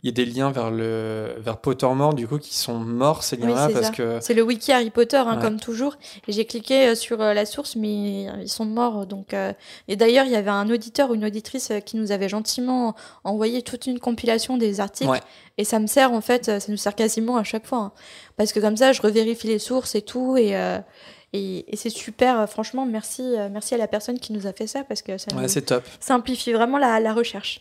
qu'il 0.03 0.09
y 0.19 0.21
ait 0.21 0.25
des 0.25 0.31
liens 0.31 0.51
vers, 0.51 0.71
le... 0.73 1.37
vers 1.39 1.59
Pottermore, 1.59 2.15
du 2.15 2.27
coup, 2.27 2.39
qui 2.39 2.57
sont 2.57 2.75
morts, 2.79 3.23
ces 3.23 3.37
liens-là, 3.37 3.69
c'est 3.69 3.73
parce 3.75 3.87
ça. 3.87 3.93
que... 3.93 4.19
C'est 4.21 4.35
le 4.35 4.43
wiki 4.43 4.73
Harry 4.73 4.91
Potter, 4.91 5.17
hein, 5.17 5.37
Ouais. 5.37 5.43
comme 5.43 5.61
toujours. 5.61 5.95
Et 6.27 6.33
j'ai 6.33 6.45
cliqué 6.45 6.89
euh, 6.89 6.95
sur 6.97 7.21
euh, 7.21 7.33
la 7.35 7.47
source, 7.47 7.77
mais 7.77 8.25
ils 8.43 8.49
sont 8.49 8.65
morts. 8.65 9.07
Donc, 9.07 9.33
euh, 9.33 9.53
Et 9.87 9.95
d'ailleurs, 9.95 10.25
il 10.27 10.33
y 10.33 10.37
avait 10.37 10.51
un 10.51 10.69
auditeur 10.71 11.11
ou 11.11 11.15
une 11.15 11.25
auditrice 11.25 11.71
qui 11.87 11.97
nous 11.97 12.11
avait 12.11 12.29
gentiment 12.29 12.95
envoyé 13.23 13.63
toute 13.63 13.87
une 13.87 14.01
compilation 14.01 14.57
des 14.57 14.81
articles. 14.81 15.11
Ouais. 15.11 15.21
Et 15.59 15.65
ça 15.65 15.79
me 15.79 15.87
sert, 15.87 16.13
en 16.13 16.21
fait, 16.21 16.47
ça 16.47 16.59
nous 16.69 16.77
sert 16.77 16.97
quasiment 16.97 17.37
à 17.37 17.45
chaque 17.45 17.67
fois. 17.67 17.79
hein. 17.79 17.93
Parce 18.37 18.53
que 18.53 18.59
comme 18.59 18.77
ça, 18.77 18.93
je 18.93 19.01
revérifie 19.03 19.47
les 19.47 19.61
sources 19.61 19.95
et 19.95 20.03
tout. 20.03 20.37
Et, 20.37 20.57
euh, 20.57 20.79
et, 21.33 21.73
et 21.73 21.77
c'est 21.77 21.91
super. 21.91 22.49
Franchement, 22.51 22.87
merci, 22.87 23.23
merci 23.53 23.75
à 23.75 23.79
la 23.79 23.87
personne 23.87 24.19
qui 24.19 24.33
nous 24.33 24.47
a 24.49 24.53
fait 24.53 24.67
ça 24.67 24.83
parce 24.83 25.01
que 25.03 25.17
ça 25.17 25.29
Ouais, 25.37 25.43
nous 25.43 25.49
c'est 25.49 25.63
top. 25.63 25.85
simplifie 26.01 26.53
vraiment 26.53 26.79
la, 26.79 26.99
la 26.99 27.15
recherche. 27.15 27.61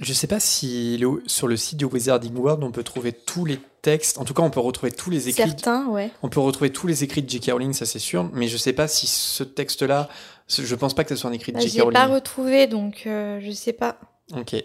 Je 0.00 0.12
sais 0.14 0.26
pas 0.26 0.40
si 0.40 0.96
le- 0.96 1.22
sur 1.26 1.46
le 1.46 1.56
site 1.56 1.76
du 1.78 1.84
Wizarding 1.84 2.34
World, 2.34 2.64
on 2.64 2.70
peut 2.72 2.82
trouver 2.82 3.12
tous 3.12 3.44
les 3.44 3.58
textes. 3.82 4.16
En 4.18 4.24
tout 4.24 4.32
cas, 4.34 4.42
on 4.42 4.50
peut 4.50 4.60
retrouver 4.60 4.92
tous 4.92 5.10
les 5.10 5.28
écrits 5.28 5.42
Certains, 5.50 5.86
ouais. 5.88 6.10
On 6.22 6.28
peut 6.30 6.40
retrouver 6.40 6.70
tous 6.70 6.86
les 6.86 7.04
écrits 7.04 7.22
de 7.22 7.28
J.K. 7.28 7.50
Rowling, 7.52 7.72
ça 7.74 7.84
c'est 7.86 7.98
sûr, 7.98 8.28
mais 8.32 8.48
je 8.48 8.56
sais 8.56 8.72
pas 8.72 8.88
si 8.88 9.06
ce 9.06 9.44
texte-là, 9.44 10.08
je 10.48 10.74
pense 10.74 10.94
pas 10.94 11.04
que 11.04 11.10
ce 11.14 11.16
soit 11.20 11.28
un 11.30 11.34
écrit 11.34 11.52
de 11.52 11.58
Bah, 11.58 11.62
J.K. 11.64 11.80
Rowling. 11.82 11.92
pas 11.92 12.06
retrouvé, 12.06 12.66
donc 12.66 13.02
euh, 13.06 13.40
je 13.42 13.50
sais 13.50 13.72
pas. 13.74 13.98
Ok. 14.36 14.56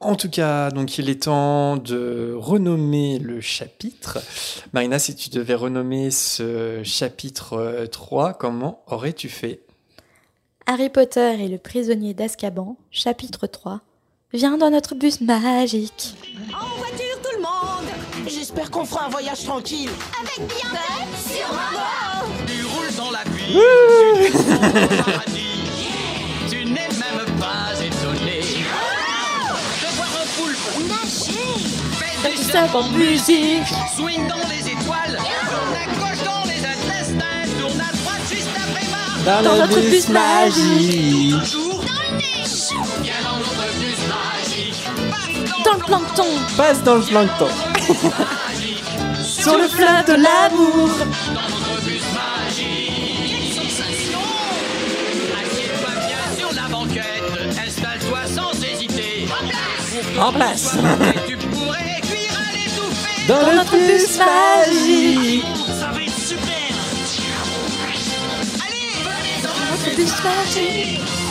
En 0.00 0.14
tout 0.14 0.30
cas, 0.30 0.70
donc 0.70 0.96
il 0.98 1.10
est 1.10 1.22
temps 1.24 1.76
de 1.76 2.32
renommer 2.36 3.18
le 3.18 3.40
chapitre. 3.40 4.18
Marina, 4.72 4.98
si 5.00 5.16
tu 5.16 5.28
devais 5.30 5.54
renommer 5.54 6.10
ce 6.12 6.82
chapitre 6.84 7.54
euh, 7.54 7.86
3, 7.86 8.34
comment 8.34 8.82
aurais-tu 8.86 9.28
fait? 9.28 9.60
Harry 10.66 10.88
Potter 10.88 11.42
et 11.42 11.48
le 11.48 11.58
prisonnier 11.58 12.14
d'Azkaban, 12.14 12.76
chapitre 12.92 13.46
3. 13.48 13.80
Viens 14.34 14.58
dans 14.58 14.68
notre 14.68 14.94
bus 14.94 15.22
magique. 15.22 16.14
En 16.52 16.76
voiture, 16.76 17.18
tout 17.22 17.34
le 17.34 17.40
monde 17.40 17.88
J'espère 18.26 18.70
qu'on 18.70 18.84
fera 18.84 19.06
un 19.06 19.08
voyage 19.08 19.42
tranquille. 19.42 19.88
Avec 20.20 20.46
Bianca 20.46 21.08
sur 21.16 21.48
maman 21.48 22.26
Tu 22.46 22.62
roules 22.62 22.94
dans 22.94 23.10
la 23.10 23.20
pluie, 23.20 23.56
tu 23.56 24.30
descends 24.30 24.56
au 24.56 25.02
paradis. 25.02 25.64
Tu 26.50 26.56
n'es 26.66 26.72
même 26.74 27.38
pas 27.40 27.72
étonné 27.82 28.40
de 29.80 29.96
voir 29.96 30.08
un 30.20 30.26
poulpe 30.36 30.76
Nager 30.90 31.40
faire 31.96 32.30
des 32.30 32.42
ça 32.52 32.78
en 32.78 32.88
musique. 32.90 33.72
swing 33.96 34.26
dans 34.28 34.46
les 34.50 34.72
étoiles, 34.72 35.16
tourne 35.48 35.74
à 35.74 35.86
gauche 35.98 36.22
dans 36.22 36.44
les 36.44 36.60
intestins, 36.66 37.48
tourne 37.58 37.80
à 37.80 37.92
droite 37.96 38.28
juste 38.30 38.48
après. 38.54 39.42
Dans 39.42 39.56
notre 39.56 39.80
bus 39.80 40.08
magique. 40.10 41.50
Toujours 41.50 41.82
dans 41.82 42.02
le 42.10 42.18
nez, 42.18 42.44
Dans 45.68 45.74
le 45.74 45.84
plancton. 45.84 46.24
Passe 46.56 46.82
dans 46.82 46.94
le 46.94 47.02
plancton 47.02 47.48
Sur 49.22 49.58
le 49.58 49.68
fleuve 49.68 50.06
de 50.06 50.14
l'amour. 50.14 50.88
notre 50.88 51.84
bus 51.84 52.02
magique. 52.14 53.20
Quelle 53.26 53.52
sensation 53.52 54.18
Assieds-toi 55.42 55.90
bien 56.06 56.38
sur 56.38 56.54
la 56.54 56.68
banquette, 56.68 57.58
installe-toi 57.66 58.18
sans 58.34 58.52
hésiter. 58.64 59.28
En 60.18 60.32
place 60.32 60.74
Tu 61.28 61.36
pourrais 61.36 62.00
cuire 62.00 62.34
à 62.38 62.52
l'étouffer 62.56 63.26
Dans, 63.28 63.42
Dans 63.42 63.54
notre 63.56 63.76
bus 63.76 64.18
magique. 64.18 65.44
Ça 65.78 65.90
va 65.92 66.02
être 66.02 66.18
super 66.18 66.72
Allez, 68.64 68.92
venez 69.04 69.42
dans 69.42 69.48
Dans 69.50 69.70
notre 69.70 69.96
bus 69.96 70.14
magique. 70.24 71.27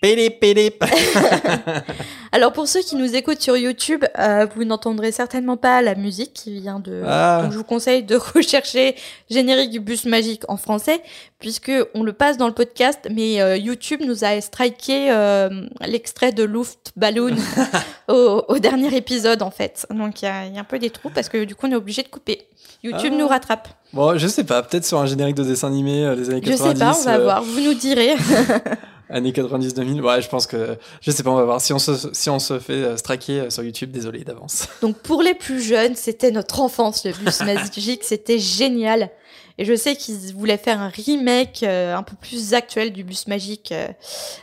Pélip, 0.00 0.38
pélip. 0.40 0.84
Alors 2.32 2.52
pour 2.52 2.68
ceux 2.68 2.80
qui 2.80 2.96
nous 2.96 3.14
écoutent 3.14 3.40
sur 3.40 3.56
YouTube, 3.56 4.04
euh, 4.18 4.46
vous 4.54 4.64
n'entendrez 4.64 5.10
certainement 5.10 5.56
pas 5.56 5.80
la 5.80 5.94
musique 5.94 6.32
qui 6.34 6.60
vient 6.60 6.80
de. 6.80 7.02
Ah. 7.06 7.40
Donc 7.42 7.52
je 7.52 7.56
vous 7.58 7.64
conseille 7.64 8.02
de 8.02 8.16
rechercher 8.34 8.94
générique 9.30 9.70
du 9.70 9.80
bus 9.80 10.04
magique 10.04 10.42
en 10.48 10.56
français, 10.56 11.00
puisque 11.38 11.72
on 11.94 12.02
le 12.02 12.12
passe 12.12 12.36
dans 12.36 12.46
le 12.46 12.52
podcast, 12.52 13.00
mais 13.10 13.40
euh, 13.40 13.56
YouTube 13.56 14.00
nous 14.04 14.22
a 14.24 14.38
striké 14.40 15.10
euh, 15.10 15.48
l'extrait 15.86 16.32
de 16.32 16.44
Luft 16.44 16.92
Balloon 16.96 17.34
au, 18.08 18.44
au 18.48 18.58
dernier 18.58 18.94
épisode 18.94 19.40
en 19.42 19.50
fait. 19.50 19.86
Donc 19.90 20.20
il 20.22 20.26
y, 20.26 20.28
a 20.28 20.46
il 20.46 20.54
y 20.54 20.58
a 20.58 20.60
un 20.60 20.64
peu 20.64 20.78
des 20.78 20.90
trous 20.90 21.10
parce 21.14 21.28
que 21.30 21.44
du 21.44 21.54
coup 21.54 21.66
on 21.68 21.72
est 21.72 21.76
obligé 21.76 22.02
de 22.02 22.08
couper. 22.08 22.48
YouTube 22.82 23.12
Ah. 23.14 23.18
nous 23.18 23.28
rattrape. 23.28 23.68
Bon, 23.92 24.18
je 24.18 24.26
sais 24.26 24.44
pas, 24.44 24.62
peut-être 24.62 24.84
sur 24.84 24.98
un 25.00 25.06
générique 25.06 25.36
de 25.36 25.44
dessin 25.44 25.68
animé 25.68 26.14
des 26.16 26.28
années 26.28 26.42
Je 26.44 26.50
90. 26.50 26.56
sais 26.58 26.74
pas, 26.78 26.94
on 27.00 27.04
va 27.04 27.18
voir. 27.18 27.42
Vous 27.42 27.60
nous 27.60 27.74
direz. 27.74 28.14
Années 29.08 29.30
90-2000, 29.32 30.00
ouais, 30.00 30.20
je 30.20 30.28
pense 30.28 30.46
que. 30.46 30.76
Je 31.00 31.10
sais 31.10 31.22
pas, 31.22 31.30
on 31.30 31.36
va 31.36 31.44
voir. 31.44 31.60
Si 31.60 31.72
on 31.72 31.78
se, 31.78 31.92
si 32.12 32.28
on 32.28 32.38
se 32.38 32.58
fait 32.58 32.72
euh, 32.72 32.96
striker 32.96 33.40
euh, 33.40 33.50
sur 33.50 33.62
YouTube, 33.62 33.90
désolé 33.92 34.24
d'avance. 34.24 34.68
Donc 34.82 34.96
pour 34.98 35.22
les 35.22 35.34
plus 35.34 35.60
jeunes, 35.62 35.94
c'était 35.94 36.30
notre 36.32 36.60
enfance, 36.60 37.04
le 37.04 37.12
bus 37.12 37.40
magique, 37.44 38.02
c'était 38.04 38.38
génial. 38.38 39.10
Et 39.58 39.64
je 39.64 39.74
sais 39.74 39.96
qu'ils 39.96 40.34
voulaient 40.34 40.58
faire 40.58 40.82
un 40.82 40.88
remake 40.88 41.62
euh, 41.62 41.96
un 41.96 42.02
peu 42.02 42.14
plus 42.14 42.52
actuel 42.52 42.92
du 42.92 43.04
bus 43.04 43.26
magique 43.26 43.72
euh, 43.72 43.86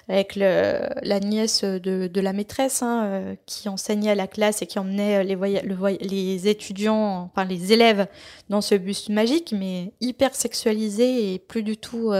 avec 0.09 0.35
le, 0.35 0.89
la 1.03 1.19
nièce 1.19 1.63
de, 1.63 2.07
de 2.07 2.21
la 2.21 2.33
maîtresse 2.33 2.81
hein, 2.81 3.03
euh, 3.05 3.35
qui 3.45 3.69
enseignait 3.69 4.09
à 4.09 4.15
la 4.15 4.25
classe 4.25 4.63
et 4.63 4.65
qui 4.65 4.79
emmenait 4.79 5.23
les, 5.23 5.35
voya- 5.35 5.61
le 5.63 5.75
voy- 5.75 5.99
les 6.01 6.47
étudiants, 6.47 7.29
enfin 7.31 7.45
les 7.45 7.73
élèves 7.73 8.07
dans 8.49 8.61
ce 8.61 8.73
bus 8.73 9.09
magique, 9.09 9.53
mais 9.55 9.91
hyper 10.01 10.33
sexualisé 10.33 11.33
et 11.33 11.37
plus 11.37 11.61
du 11.61 11.77
tout 11.77 12.11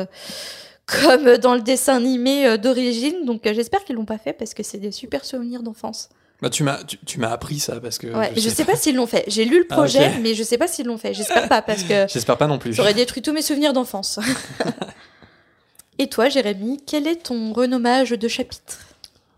comme 0.86 1.38
dans 1.38 1.56
le 1.56 1.62
dessin 1.62 1.96
animé 1.98 2.46
euh, 2.48 2.58
d'origine. 2.58 3.26
Donc 3.26 3.46
euh, 3.48 3.54
j'espère 3.54 3.84
qu'ils 3.84 3.96
l'ont 3.96 4.06
pas 4.06 4.18
fait 4.18 4.34
parce 4.34 4.54
que 4.54 4.64
c'est 4.64 4.78
des 4.78 4.92
super 4.92 5.24
souvenirs 5.26 5.64
d'enfance. 5.64 6.10
Bah, 6.42 6.50
tu 6.50 6.64
m'as, 6.64 6.84
tu, 6.84 6.98
tu 7.06 7.20
m'as 7.20 7.30
appris 7.32 7.60
ça 7.60 7.80
parce 7.80 7.98
que. 7.98 8.08
Ouais, 8.08 8.34
je 8.36 8.50
sais 8.50 8.66
pas 8.66 8.76
s'ils 8.76 8.96
l'ont 8.96 9.08
fait. 9.08 9.24
J'ai 9.28 9.46
lu 9.46 9.60
le 9.60 9.68
Ah, 9.70 9.76
projet, 9.76 10.12
mais 10.22 10.34
je 10.34 10.44
sais 10.44 10.58
pas 10.58 10.68
s'ils 10.68 10.86
l'ont 10.88 10.98
fait. 10.98 11.14
J'espère 11.14 11.48
pas 11.48 11.62
parce 11.62 11.84
que 11.84 12.06
J'espère 12.10 12.38
pas 12.38 12.48
non 12.48 12.58
plus. 12.60 12.74
j'aurais 12.74 12.94
détruit 12.94 13.22
tous 13.22 13.32
mes 13.34 13.42
souvenirs 13.42 13.72
d'enfance. 13.72 14.20
Et 16.00 16.08
toi, 16.10 16.28
Jérémy, 16.28 16.82
quel 16.86 17.08
est 17.08 17.24
ton 17.24 17.54
renommage 17.54 18.10
de 18.12 18.28
chapitre? 18.28 18.80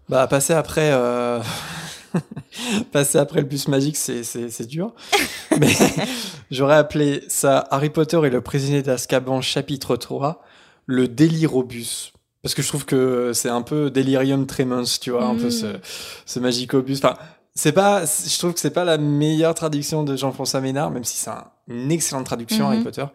Bah, 0.10 0.26
passer 0.28 0.54
après. 0.54 0.90
euh, 0.94 1.42
passer 2.92 3.18
après 3.18 3.42
le 3.42 3.46
bus 3.46 3.68
magique, 3.68 3.98
c'est, 3.98 4.24
c'est, 4.24 4.50
c'est 4.50 4.66
dur. 4.66 4.94
Mais 5.60 5.74
j'aurais 6.52 6.78
appelé 6.78 7.24
ça 7.28 7.68
Harry 7.72 7.90
Potter 7.90 8.20
et 8.26 8.30
le 8.30 8.42
prisonnier 8.42 8.82
d'Azkaban, 8.82 9.42
chapitre 9.42 9.96
3, 9.98 10.44
le 10.86 11.08
délire 11.08 11.56
au 11.56 11.64
bus. 11.64 12.12
Parce 12.42 12.54
que 12.54 12.62
je 12.62 12.68
trouve 12.68 12.86
que 12.86 13.32
c'est 13.34 13.50
un 13.50 13.62
peu 13.64 13.90
Delirium 13.90 14.46
Tremens, 14.46 15.00
tu 15.02 15.10
vois, 15.12 15.26
un 15.26 15.36
peu 15.36 15.48
Mm. 15.48 15.52
ce, 15.52 15.66
ce 16.26 16.40
magique 16.40 16.74
au 16.76 16.82
bus. 16.84 17.00
Enfin, 17.04 17.16
c'est 17.56 17.72
pas, 17.72 18.04
je 18.06 18.38
trouve 18.38 18.54
que 18.54 18.60
c'est 18.60 18.70
pas 18.70 18.84
la 18.86 18.98
meilleure 19.00 19.56
traduction 19.56 20.04
de 20.04 20.16
Jean-François 20.16 20.62
Ménard, 20.62 20.92
même 20.92 21.04
si 21.04 21.18
c'est 21.18 21.32
un- 21.32 21.46
une 21.68 21.92
excellente 21.92 22.26
traduction, 22.26 22.66
Mhm. 22.68 22.72
Harry 22.74 22.84
Potter. 22.84 23.06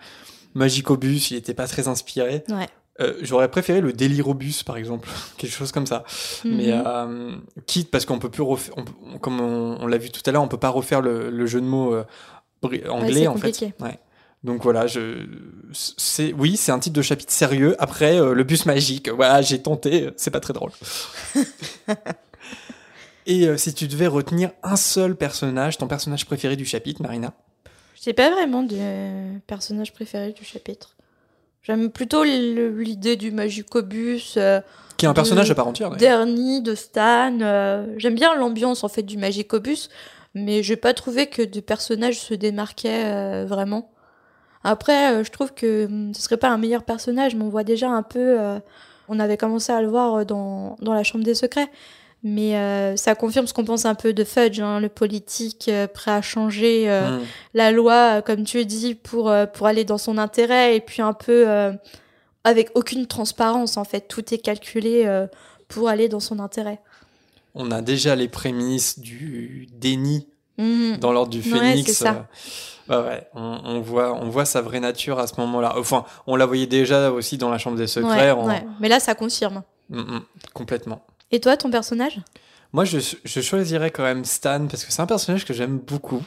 Magique 0.55 0.91
au 0.91 0.97
bus, 0.97 1.31
il 1.31 1.37
était 1.37 1.55
pas 1.55 1.68
très 1.68 1.87
inspiré. 1.87 2.43
Ouais. 2.49 2.68
Euh, 3.01 3.14
j'aurais 3.23 3.49
préféré 3.49 3.81
le 3.81 3.93
délire 3.93 4.27
au 4.29 4.35
bus, 4.35 4.64
par 4.64 4.77
exemple, 4.77 5.09
quelque 5.39 5.53
chose 5.53 5.71
comme 5.71 5.87
ça. 5.87 6.03
Mais 6.45 6.73
Mhm. 6.73 6.83
euh, 6.87 7.33
quitte 7.66 7.91
parce 7.93 8.05
qu'on 8.05 8.18
peut 8.18 8.31
plus 8.31 8.43
refaire, 8.43 8.75
on 8.77 9.18
comme 9.18 9.41
on, 9.41 9.79
on 9.81 9.87
l'a 9.87 9.97
vu 9.99 10.11
tout 10.11 10.23
à 10.27 10.33
l'heure, 10.33 10.43
on 10.43 10.49
peut 10.49 10.57
pas 10.59 10.71
refaire 10.71 11.01
le, 11.03 11.31
le 11.31 11.47
jeu 11.47 11.61
de 11.61 11.66
mots 11.66 11.95
euh, 11.95 12.05
anglais 12.89 13.12
c'est 13.14 13.27
en 13.29 13.35
fait. 13.37 13.53
compliqué. 13.53 13.75
Ouais. 13.81 13.99
Donc 14.43 14.62
voilà, 14.62 14.86
je, 14.86 15.26
c'est, 15.72 16.32
oui, 16.32 16.57
c'est 16.57 16.72
un 16.72 16.78
titre 16.78 16.97
de 16.97 17.03
chapitre 17.03 17.30
sérieux. 17.32 17.76
Après, 17.78 18.18
euh, 18.18 18.32
le 18.32 18.43
bus 18.43 18.64
magique, 18.64 19.11
voilà, 19.11 19.43
j'ai 19.43 19.61
tenté, 19.61 20.09
c'est 20.16 20.30
pas 20.30 20.41
très 20.41 20.55
drôle. 20.55 20.70
Et 23.26 23.47
euh, 23.47 23.57
si 23.57 23.74
tu 23.74 23.86
devais 23.86 24.07
retenir 24.07 24.51
un 24.62 24.76
seul 24.76 25.14
personnage, 25.14 25.76
ton 25.78 25.86
personnage 25.88 26.24
préféré 26.26 26.57
du 26.57 26.64
chapitre, 26.64 27.03
Marina? 27.03 27.32
J'ai 28.03 28.14
pas 28.14 28.30
vraiment 28.30 28.62
de 28.62 29.38
personnage 29.47 29.93
préféré 29.93 30.32
du 30.32 30.43
chapitre. 30.45 30.97
J'aime 31.62 31.91
plutôt 31.91 32.24
l'idée 32.24 33.16
du 33.16 33.30
Magicobus, 33.30 34.34
euh, 34.38 34.61
Qui 34.97 35.05
est 35.05 35.09
un 35.09 35.12
De- 35.12 35.16
personnage 35.16 35.51
à 35.51 35.55
part 35.55 35.66
entière. 35.68 35.91
d'ailleurs. 35.91 36.24
d'Ernie, 36.24 36.62
de 36.62 36.74
Stan. 36.74 37.38
euh, 37.43 37.86
J'aime 37.99 38.14
bien 38.14 38.34
l'ambiance 38.34 38.82
en 38.84 38.88
fait 38.88 39.03
du 39.03 39.18
Magicobus, 39.18 39.91
mais 40.34 40.62
j'ai 40.62 40.76
pas 40.76 40.95
trouvé 40.95 41.26
que 41.26 41.43
de 41.43 41.61
personnages 41.61 42.18
se 42.18 42.32
démarquaient 42.32 43.05
euh, 43.05 43.45
vraiment. 43.47 43.91
Après, 44.64 45.12
euh, 45.14 45.24
je 45.24 45.30
trouve 45.30 45.52
que 45.54 45.86
hum, 45.86 46.12
ce 46.14 46.22
serait 46.22 46.36
pas 46.36 46.48
un 46.50 46.58
meilleur 46.58 46.82
personnage, 46.84 47.34
mais 47.34 47.44
on 47.44 47.48
voit 47.48 47.64
déjà 47.64 47.88
un 47.90 48.02
peu. 48.02 48.40
euh, 48.40 48.58
on 49.08 49.18
avait 49.18 49.36
commencé 49.36 49.72
à 49.72 49.80
le 49.82 49.88
voir 49.88 50.14
euh, 50.16 50.24
dans, 50.24 50.76
dans 50.80 50.94
la 50.94 51.02
Chambre 51.02 51.24
des 51.24 51.34
Secrets. 51.34 51.68
Mais 52.22 52.54
euh, 52.56 52.96
ça 52.96 53.14
confirme 53.14 53.46
ce 53.46 53.54
qu'on 53.54 53.64
pense 53.64 53.86
un 53.86 53.94
peu 53.94 54.12
de 54.12 54.24
Fudge, 54.24 54.61
hein, 54.61 54.78
le 54.78 54.90
politique 54.90 55.68
euh, 55.70 55.86
prêt 55.86 56.11
à 56.11 56.20
changer 56.20 56.90
euh, 56.90 57.18
Mm. 57.18 57.20
la 57.54 57.72
loi, 57.72 58.20
comme 58.22 58.44
tu 58.44 58.64
dis, 58.66 58.94
pour, 58.94 59.32
pour 59.54 59.66
aller 59.66 59.84
dans 59.84 59.96
son 59.96 60.18
intérêt, 60.18 60.76
et 60.76 60.80
puis 60.80 61.00
un 61.00 61.14
peu 61.14 61.46
avec 62.44 62.70
aucune 62.74 63.06
transparence, 63.06 63.78
en 63.78 63.84
fait. 63.84 64.02
Tout 64.06 64.34
est 64.34 64.38
calculé 64.38 65.06
pour 65.68 65.88
aller 65.88 66.08
dans 66.11 66.20
son 66.20 66.38
intérêt. 66.40 66.80
On 67.54 67.70
a 67.70 67.80
déjà 67.80 68.14
les 68.14 68.28
prémices 68.28 68.98
du 68.98 69.66
déni 69.72 70.28
Mhm. 70.61 70.96
dans 70.98 71.12
l'ordre 71.12 71.30
du 71.30 71.42
phénix. 71.42 72.02
euh, 72.90 73.02
ouais, 73.06 73.26
on, 73.34 73.61
on 73.64 73.80
voit, 73.80 74.14
on 74.14 74.28
voit 74.28 74.44
sa 74.44 74.61
vraie 74.61 74.80
nature 74.80 75.18
à 75.18 75.26
ce 75.26 75.34
moment-là. 75.40 75.74
Enfin, 75.78 76.04
on 76.26 76.36
la 76.36 76.46
voyait 76.46 76.66
déjà 76.66 77.11
aussi 77.11 77.38
dans 77.38 77.50
la 77.50 77.58
chambre 77.58 77.76
des 77.76 77.86
secrets. 77.86 78.11
Ouais, 78.11 78.30
en- 78.32 78.46
ouais. 78.48 78.64
Mais 78.80 78.88
là, 78.88 79.00
ça 79.00 79.14
confirme. 79.14 79.62
Mm, 79.88 79.98
mm, 80.00 80.20
complètement. 80.54 81.02
Et 81.30 81.40
toi, 81.40 81.56
ton 81.56 81.70
personnage? 81.70 82.18
Moi, 82.72 82.84
je, 82.84 82.98
je 83.24 83.40
choisirais 83.40 83.90
quand 83.90 84.02
même 84.04 84.24
Stan 84.24 84.66
parce 84.68 84.84
que 84.84 84.92
c'est 84.92 85.02
un 85.02 85.06
personnage 85.06 85.44
que 85.44 85.52
j'aime 85.52 85.78
beaucoup, 85.78 86.22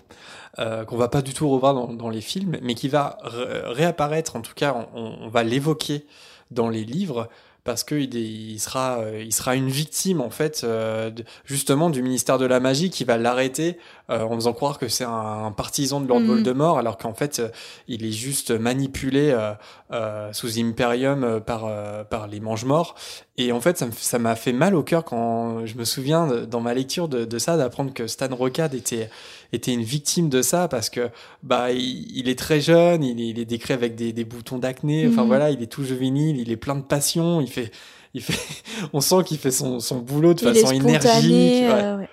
euh, 0.60 0.84
qu'on 0.84 0.98
va 0.98 1.08
pas 1.08 1.22
du 1.22 1.34
tout 1.34 1.50
revoir 1.50 1.74
dans, 1.74 1.88
dans 1.94 2.10
les 2.10 2.20
films, 2.22 2.58
mais 2.62 2.76
qui 2.76 2.90
va 2.90 3.18
ré- 3.24 3.62
réapparaître. 3.66 4.36
En 4.36 4.42
tout 4.42 4.54
cas, 4.54 4.76
on, 4.94 5.16
on 5.22 5.28
va 5.30 5.44
l'évoquer 5.44 6.06
dans 6.52 6.68
les 6.70 6.84
livres 6.84 7.30
parce 7.64 7.86
qu'il 7.86 8.14
il 8.14 8.60
sera, 8.60 9.00
euh, 9.00 9.24
il 9.24 9.32
sera 9.34 9.56
une 9.56 9.70
victime 9.70 10.20
en 10.20 10.30
fait, 10.30 10.62
euh, 10.66 11.12
justement 11.46 11.90
du 11.90 12.02
ministère 12.04 12.38
de 12.38 12.46
la 12.46 12.60
magie 12.60 12.90
qui 12.90 13.06
va 13.06 13.18
l'arrêter 13.18 13.78
euh, 14.10 14.22
en 14.24 14.36
faisant 14.36 14.54
croire 14.54 14.80
que 14.80 14.88
c'est 14.90 15.06
un, 15.06 15.46
un 15.46 15.52
partisan 15.52 16.02
de 16.02 16.08
Lord 16.08 16.20
Mhm. 16.22 16.28
Voldemort, 16.28 16.78
alors 16.78 16.98
qu'en 16.98 17.14
fait, 17.14 17.40
euh, 17.40 17.50
il 17.88 18.06
est 18.06 18.12
juste 18.12 18.52
manipulé 18.52 19.32
euh, 19.32 19.54
euh, 19.92 20.34
sous 20.34 20.60
Imperium 20.60 21.24
euh, 21.24 21.40
par 21.40 21.66
euh, 21.66 22.04
par 22.04 22.28
les 22.28 22.40
Mange-Morts. 22.40 22.96
Et 23.38 23.52
en 23.52 23.62
fait, 23.62 23.84
ça 23.98 24.20
m'a 24.20 24.36
fait 24.36 24.54
mal 24.54 24.76
au 24.76 24.84
cœur 24.84 25.04
quand 25.06 25.66
je 25.66 25.76
me 25.76 25.86
souviens 25.86 26.28
de- 26.28 26.46
dans 26.46 26.60
ma 26.62 26.74
lecture 26.74 27.08
de, 27.08 27.26
de 27.26 27.40
ça 27.40 27.58
d'apprendre 27.58 27.94
que 27.94 28.08
Stan 28.08 28.28
Rocade 28.36 28.74
était 28.76 29.10
était 29.54 29.72
une 29.74 29.84
victime 29.84 30.30
de 30.30 30.42
ça 30.42 30.68
parce 30.68 30.90
que 30.90 31.10
bah 31.44 31.72
il, 31.72 32.16
il 32.18 32.28
est 32.30 32.38
très 32.38 32.60
jeune, 32.60 33.04
il 33.04 33.20
est, 33.22 33.28
il 33.30 33.40
est 33.40 33.46
décrit 33.46 33.74
avec 33.74 33.96
des, 33.96 34.12
des 34.14 34.26
boutons 34.26 34.58
d'acné. 34.58 35.08
Enfin 35.08 35.22
Mhm. 35.22 35.28
voilà, 35.28 35.50
il 35.52 35.62
est 35.64 35.68
tout 35.68 35.84
juvénile, 35.84 36.38
il 36.40 36.52
est 36.52 36.58
plein 36.58 36.76
de 36.76 36.82
passion, 36.82 37.40
il 37.42 37.50
fait 37.50 37.72
il 38.16 38.22
fait 38.22 38.38
on 38.94 39.02
sent 39.02 39.24
qu'il 39.26 39.38
fait 39.40 39.50
son, 39.52 39.80
son 39.80 39.98
boulot 39.98 40.34
de 40.36 40.42
Il 40.48 40.54
façon 40.54 40.72
énergique. 40.74 41.32
ouais. 41.32 41.70
euh, 41.72 41.98
ouais. 41.98 42.10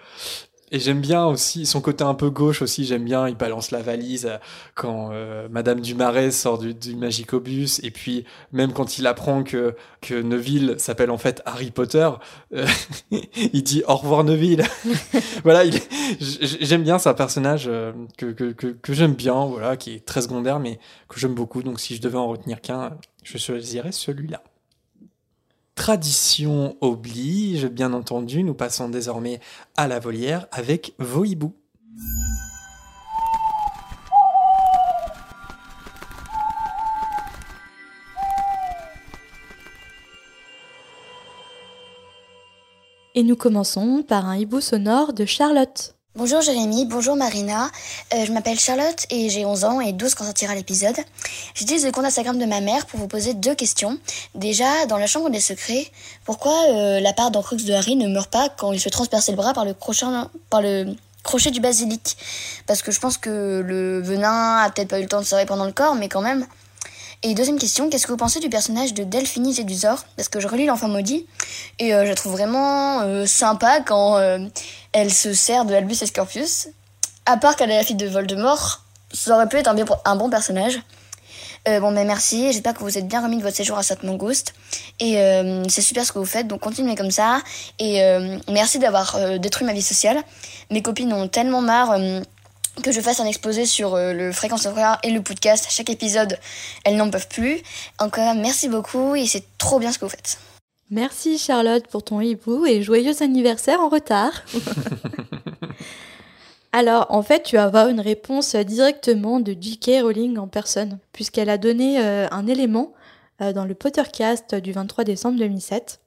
Et 0.73 0.79
j'aime 0.79 1.01
bien 1.01 1.27
aussi 1.27 1.67
son 1.67 1.81
côté 1.81 2.05
un 2.05 2.15
peu 2.15 2.31
gauche 2.31 2.63
aussi. 2.63 2.85
J'aime 2.85 3.05
bien, 3.05 3.29
il 3.29 3.35
balance 3.35 3.73
la 3.73 3.83
valise 3.83 4.27
euh, 4.27 4.39
quand 4.75 5.11
euh, 5.13 5.49
Madame 5.51 5.81
Dumaret 5.81 6.31
sort 6.31 6.59
du, 6.59 6.95
Magicobus. 6.95 7.81
Et 7.83 7.91
puis 7.91 8.25
même 8.53 8.73
quand 8.73 8.99
il 8.99 9.07
apprend 9.07 9.43
que 9.43 9.75
Neville 10.11 10.77
s'appelle 10.79 11.11
en 11.11 11.19
fait 11.19 11.43
Harry 11.45 11.73
Potter, 11.73 12.09
euh, 12.55 12.67
il 13.11 13.63
dit 13.63 13.83
au 13.89 13.97
revoir 13.97 14.23
Neville. 14.23 14.65
voilà, 15.45 15.65
j'aime 16.21 16.83
bien, 16.83 16.99
c'est 16.99 17.09
un 17.09 17.15
personnage 17.15 17.69
que 18.17 18.27
que 18.27 18.53
que, 18.53 18.69
que 18.69 18.93
j'aime 18.93 19.15
bien, 19.15 19.47
voilà, 19.47 19.77
qui 19.77 19.95
est 19.95 20.05
très 20.05 20.23
secondaire 20.23 20.61
mais 20.61 20.79
que 21.09 21.19
j'aime 21.19 21.35
beaucoup. 21.35 21.63
Donc 21.63 21.81
si 21.81 21.97
je 21.97 22.01
devais 22.01 22.19
en 22.19 22.29
retenir 22.29 22.61
qu'un, 22.61 22.97
je 23.25 23.39
choisirais 23.39 23.93
celui-là. 23.93 24.43
Tradition 25.81 26.77
oblige, 26.83 27.65
bien 27.65 27.95
entendu, 27.95 28.43
nous 28.43 28.53
passons 28.53 28.91
désormais 28.91 29.41
à 29.79 29.89
la 29.89 29.99
volière 29.99 30.47
avec 30.53 30.93
vos 30.99 31.25
hiboux. 31.25 31.55
Et 43.15 43.23
nous 43.23 43.37
commençons 43.37 44.03
par 44.07 44.27
un 44.27 44.37
hibou 44.37 44.61
sonore 44.61 45.15
de 45.15 45.25
Charlotte. 45.25 45.97
Bonjour 46.17 46.41
Jérémy, 46.41 46.87
bonjour 46.87 47.15
Marina. 47.15 47.71
Euh, 48.13 48.25
je 48.27 48.33
m'appelle 48.33 48.59
Charlotte 48.59 49.07
et 49.11 49.31
j'ai 49.31 49.45
11 49.45 49.65
ans 49.65 49.81
et 49.81 49.93
12 49.93 50.17
quand 50.17 50.25
sortira 50.25 50.57
l'épisode. 50.57 50.97
J'utilise 51.55 51.87
le 51.87 51.93
compte 51.93 52.05
Instagram 52.05 52.37
de 52.37 52.47
ma 52.47 52.61
mère 52.61 52.87
pour 52.87 52.99
vous 52.99 53.07
poser 53.07 53.33
deux 53.33 53.55
questions. 53.55 53.97
Déjà, 54.35 54.87
dans 54.87 54.99
la 54.99 55.07
chambre 55.07 55.31
des 55.31 55.39
secrets, 55.39 55.87
pourquoi 56.25 56.53
euh, 56.71 56.99
la 56.99 57.13
part 57.13 57.31
d'encrux 57.31 57.59
de 57.59 57.73
Harry 57.73 57.95
ne 57.95 58.09
meurt 58.09 58.29
pas 58.29 58.49
quand 58.49 58.73
il 58.73 58.81
se 58.81 58.89
transpercer 58.89 59.31
le 59.31 59.37
bras 59.37 59.55
par 59.55 59.65
le 59.65 59.73
crochet, 59.73 60.05
par 60.51 60.63
le 60.63 60.97
crochet 61.23 61.53
du 61.53 61.61
basilic? 61.61 62.17
Parce 62.67 62.83
que 62.83 62.91
je 62.91 62.99
pense 62.99 63.17
que 63.17 63.63
le 63.65 64.01
venin 64.01 64.57
a 64.57 64.71
peut-être 64.71 64.89
pas 64.89 64.99
eu 64.99 65.03
le 65.03 65.09
temps 65.09 65.21
de 65.21 65.27
se 65.27 65.37
répandre 65.37 65.61
dans 65.61 65.67
le 65.67 65.73
corps, 65.73 65.95
mais 65.95 66.09
quand 66.09 66.23
même. 66.23 66.45
Et 67.23 67.35
deuxième 67.35 67.59
question, 67.59 67.91
qu'est-ce 67.91 68.07
que 68.07 68.13
vous 68.13 68.17
pensez 68.17 68.41
du 68.41 68.49
personnage 68.49 68.95
de 68.95 69.05
Delphine 69.05 69.53
Gédusor 69.53 70.05
Parce 70.17 70.31
que 70.31 70.41
je 70.41 70.49
relis 70.49 70.65
L'Enfant 70.65 70.89
Maudit 70.89 71.27
et 71.79 71.93
euh, 71.95 72.05
je 72.05 72.09
la 72.09 72.15
trouve 72.15 72.33
vraiment 72.33 73.01
euh, 73.03 73.27
sympa 73.27 73.81
quand 73.81 74.17
euh, 74.17 74.39
elle 74.93 75.13
se 75.13 75.35
sert 75.35 75.67
de 75.67 75.75
Albus 75.75 75.97
et 76.01 76.07
Scorpius. 76.07 76.69
À 77.27 77.37
part 77.37 77.57
qu'elle 77.57 77.71
est 77.71 77.77
la 77.77 77.85
fille 77.85 77.97
de 77.97 78.07
Voldemort, 78.07 78.85
ça 79.13 79.35
aurait 79.35 79.49
pu 79.49 79.57
être 79.59 79.69
un, 79.69 79.75
bien- 79.75 79.85
un 80.07 80.17
bon 80.17 80.31
personnage. 80.31 80.81
Bon, 81.67 81.91
mais 81.91 82.07
merci, 82.07 82.51
j'espère 82.53 82.73
que 82.73 82.79
vous 82.79 82.97
êtes 82.97 83.07
bien 83.07 83.23
remis 83.23 83.37
de 83.37 83.43
votre 83.43 83.55
séjour 83.55 83.77
à 83.77 83.83
Sainte 83.83 84.03
Mangouste. 84.03 84.55
Et 84.99 85.17
c'est 85.69 85.83
super 85.83 86.07
ce 86.07 86.11
que 86.11 86.19
vous 86.19 86.25
faites, 86.25 86.49
donc 86.49 86.61
continuez 86.61 86.95
comme 86.95 87.11
ça. 87.11 87.43
Et 87.79 88.01
merci 88.49 88.79
d'avoir 88.79 89.39
détruit 89.39 89.67
ma 89.67 89.75
vie 89.75 89.83
sociale. 89.83 90.23
Mes 90.71 90.81
copines 90.81 91.13
ont 91.13 91.29
tellement 91.29 91.61
marre 91.61 91.99
que 92.83 92.93
je 92.93 93.01
fasse 93.01 93.21
un 93.21 93.27
exposé 93.27 93.67
sur 93.67 93.95
euh, 93.95 94.13
le 94.13 94.33
fréquence 94.33 94.67
horaire 94.67 94.99
et 95.03 95.11
le 95.11 95.23
podcast. 95.23 95.67
À 95.67 95.71
chaque 95.71 95.91
épisode, 95.91 96.39
elles 96.85 96.97
n'en 96.97 97.11
peuvent 97.11 97.29
plus. 97.29 97.61
Encore 97.99 98.35
merci 98.35 98.69
beaucoup 98.69 99.15
et 99.15 99.27
c'est 99.27 99.45
trop 99.59 99.79
bien 99.79 99.93
ce 99.93 99.99
que 99.99 100.05
vous 100.05 100.11
faites. 100.11 100.39
Merci 100.91 101.39
Charlotte 101.39 101.87
pour 101.87 102.03
ton 102.03 102.21
hibou 102.21 102.67
et 102.67 102.83
joyeux 102.83 103.23
anniversaire 103.23 103.81
en 103.81 103.89
retard. 103.89 104.33
Alors, 106.73 107.07
en 107.11 107.23
fait, 107.23 107.43
tu 107.43 107.57
vas 107.57 107.65
avoir 107.65 107.89
une 107.89 108.01
réponse 108.01 108.55
directement 108.55 109.41
de 109.41 109.57
J.K. 109.61 110.03
Rowling 110.03 110.39
en 110.39 110.47
personne, 110.47 110.99
puisqu'elle 111.13 111.51
a 111.51 111.59
donné 111.59 112.01
euh, 112.01 112.29
un 112.31 112.47
élément 112.47 112.93
euh, 113.41 113.53
dans 113.53 113.65
le 113.65 113.75
Pottercast 113.75 114.55
du 114.55 114.71
23 114.71 115.03
décembre 115.03 115.39
2007. 115.39 116.01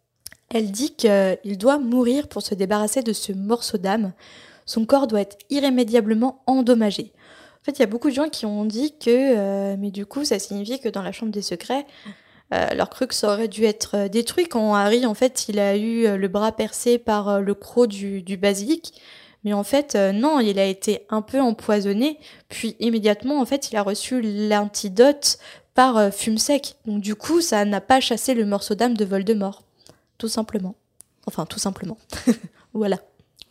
Elle 0.50 0.72
dit 0.72 0.96
qu'il 0.96 1.58
doit 1.58 1.80
mourir 1.80 2.28
pour 2.28 2.44
se 2.44 2.56
débarrasser 2.56 3.02
de 3.02 3.12
ce 3.12 3.34
morceau 3.34 3.78
d'âme. 3.78 4.14
Son 4.66 4.86
corps 4.86 5.08
doit 5.08 5.22
être 5.22 5.38
irrémédiablement 5.50 6.44
endommagé. 6.48 7.12
En 7.62 7.64
fait, 7.66 7.74
il 7.74 7.80
y 7.80 7.84
a 7.84 7.88
beaucoup 7.88 8.10
de 8.10 8.16
gens 8.16 8.30
qui 8.30 8.46
ont 8.46 8.66
dit 8.66 8.96
que, 8.98 9.10
euh, 9.10 9.76
mais 9.80 9.92
du 9.92 10.06
coup, 10.06 10.26
ça 10.26 10.38
signifie 10.40 10.80
que 10.80 10.90
dans 10.90 11.02
la 11.02 11.12
Chambre 11.12 11.32
des 11.32 11.42
Secrets, 11.42 11.86
euh, 12.54 12.74
leur 12.76 12.90
cru 12.90 13.08
que 13.08 13.16
ça 13.16 13.34
aurait 13.34 13.48
dû 13.48 13.64
être 13.64 13.96
euh, 13.96 14.08
détruit 14.08 14.48
quand 14.48 14.76
Harry, 14.76 15.06
en 15.06 15.14
fait, 15.14 15.46
il 15.50 15.60
a 15.60 15.76
eu 15.76 16.06
euh, 16.06 16.18
le 16.18 16.28
bras 16.28 16.52
percé 16.52 17.00
par 17.00 17.42
le 17.42 17.54
croc 17.56 17.88
du, 17.88 18.38
basilic. 18.38 19.02
Mais 19.44 19.54
en 19.54 19.64
fait, 19.64 19.96
non, 19.96 20.40
il 20.40 20.58
a 20.58 20.66
été 20.66 21.06
un 21.10 21.22
peu 21.22 21.42
empoisonné, 21.42 22.18
puis 22.48 22.78
immédiatement, 22.80 23.42
en 23.42 23.46
fait, 23.46 23.72
il 23.72 23.76
a 23.76 23.82
reçu 23.82 24.22
l'antidote 24.22 25.38
par 25.74 26.14
fume 26.14 26.38
sec. 26.38 26.76
Donc 26.86 27.02
du 27.02 27.16
coup, 27.16 27.42
ça 27.42 27.66
n'a 27.66 27.82
pas 27.82 28.00
chassé 28.00 28.36
le 28.36 28.46
morceau 28.46 28.74
d'âme 28.74 28.96
de 28.96 29.04
Voldemort, 29.04 29.64
tout 30.18 30.30
simplement. 30.30 30.76
Enfin, 31.26 31.46
tout 31.46 31.60
simplement. 31.60 31.98
voilà. 32.74 33.00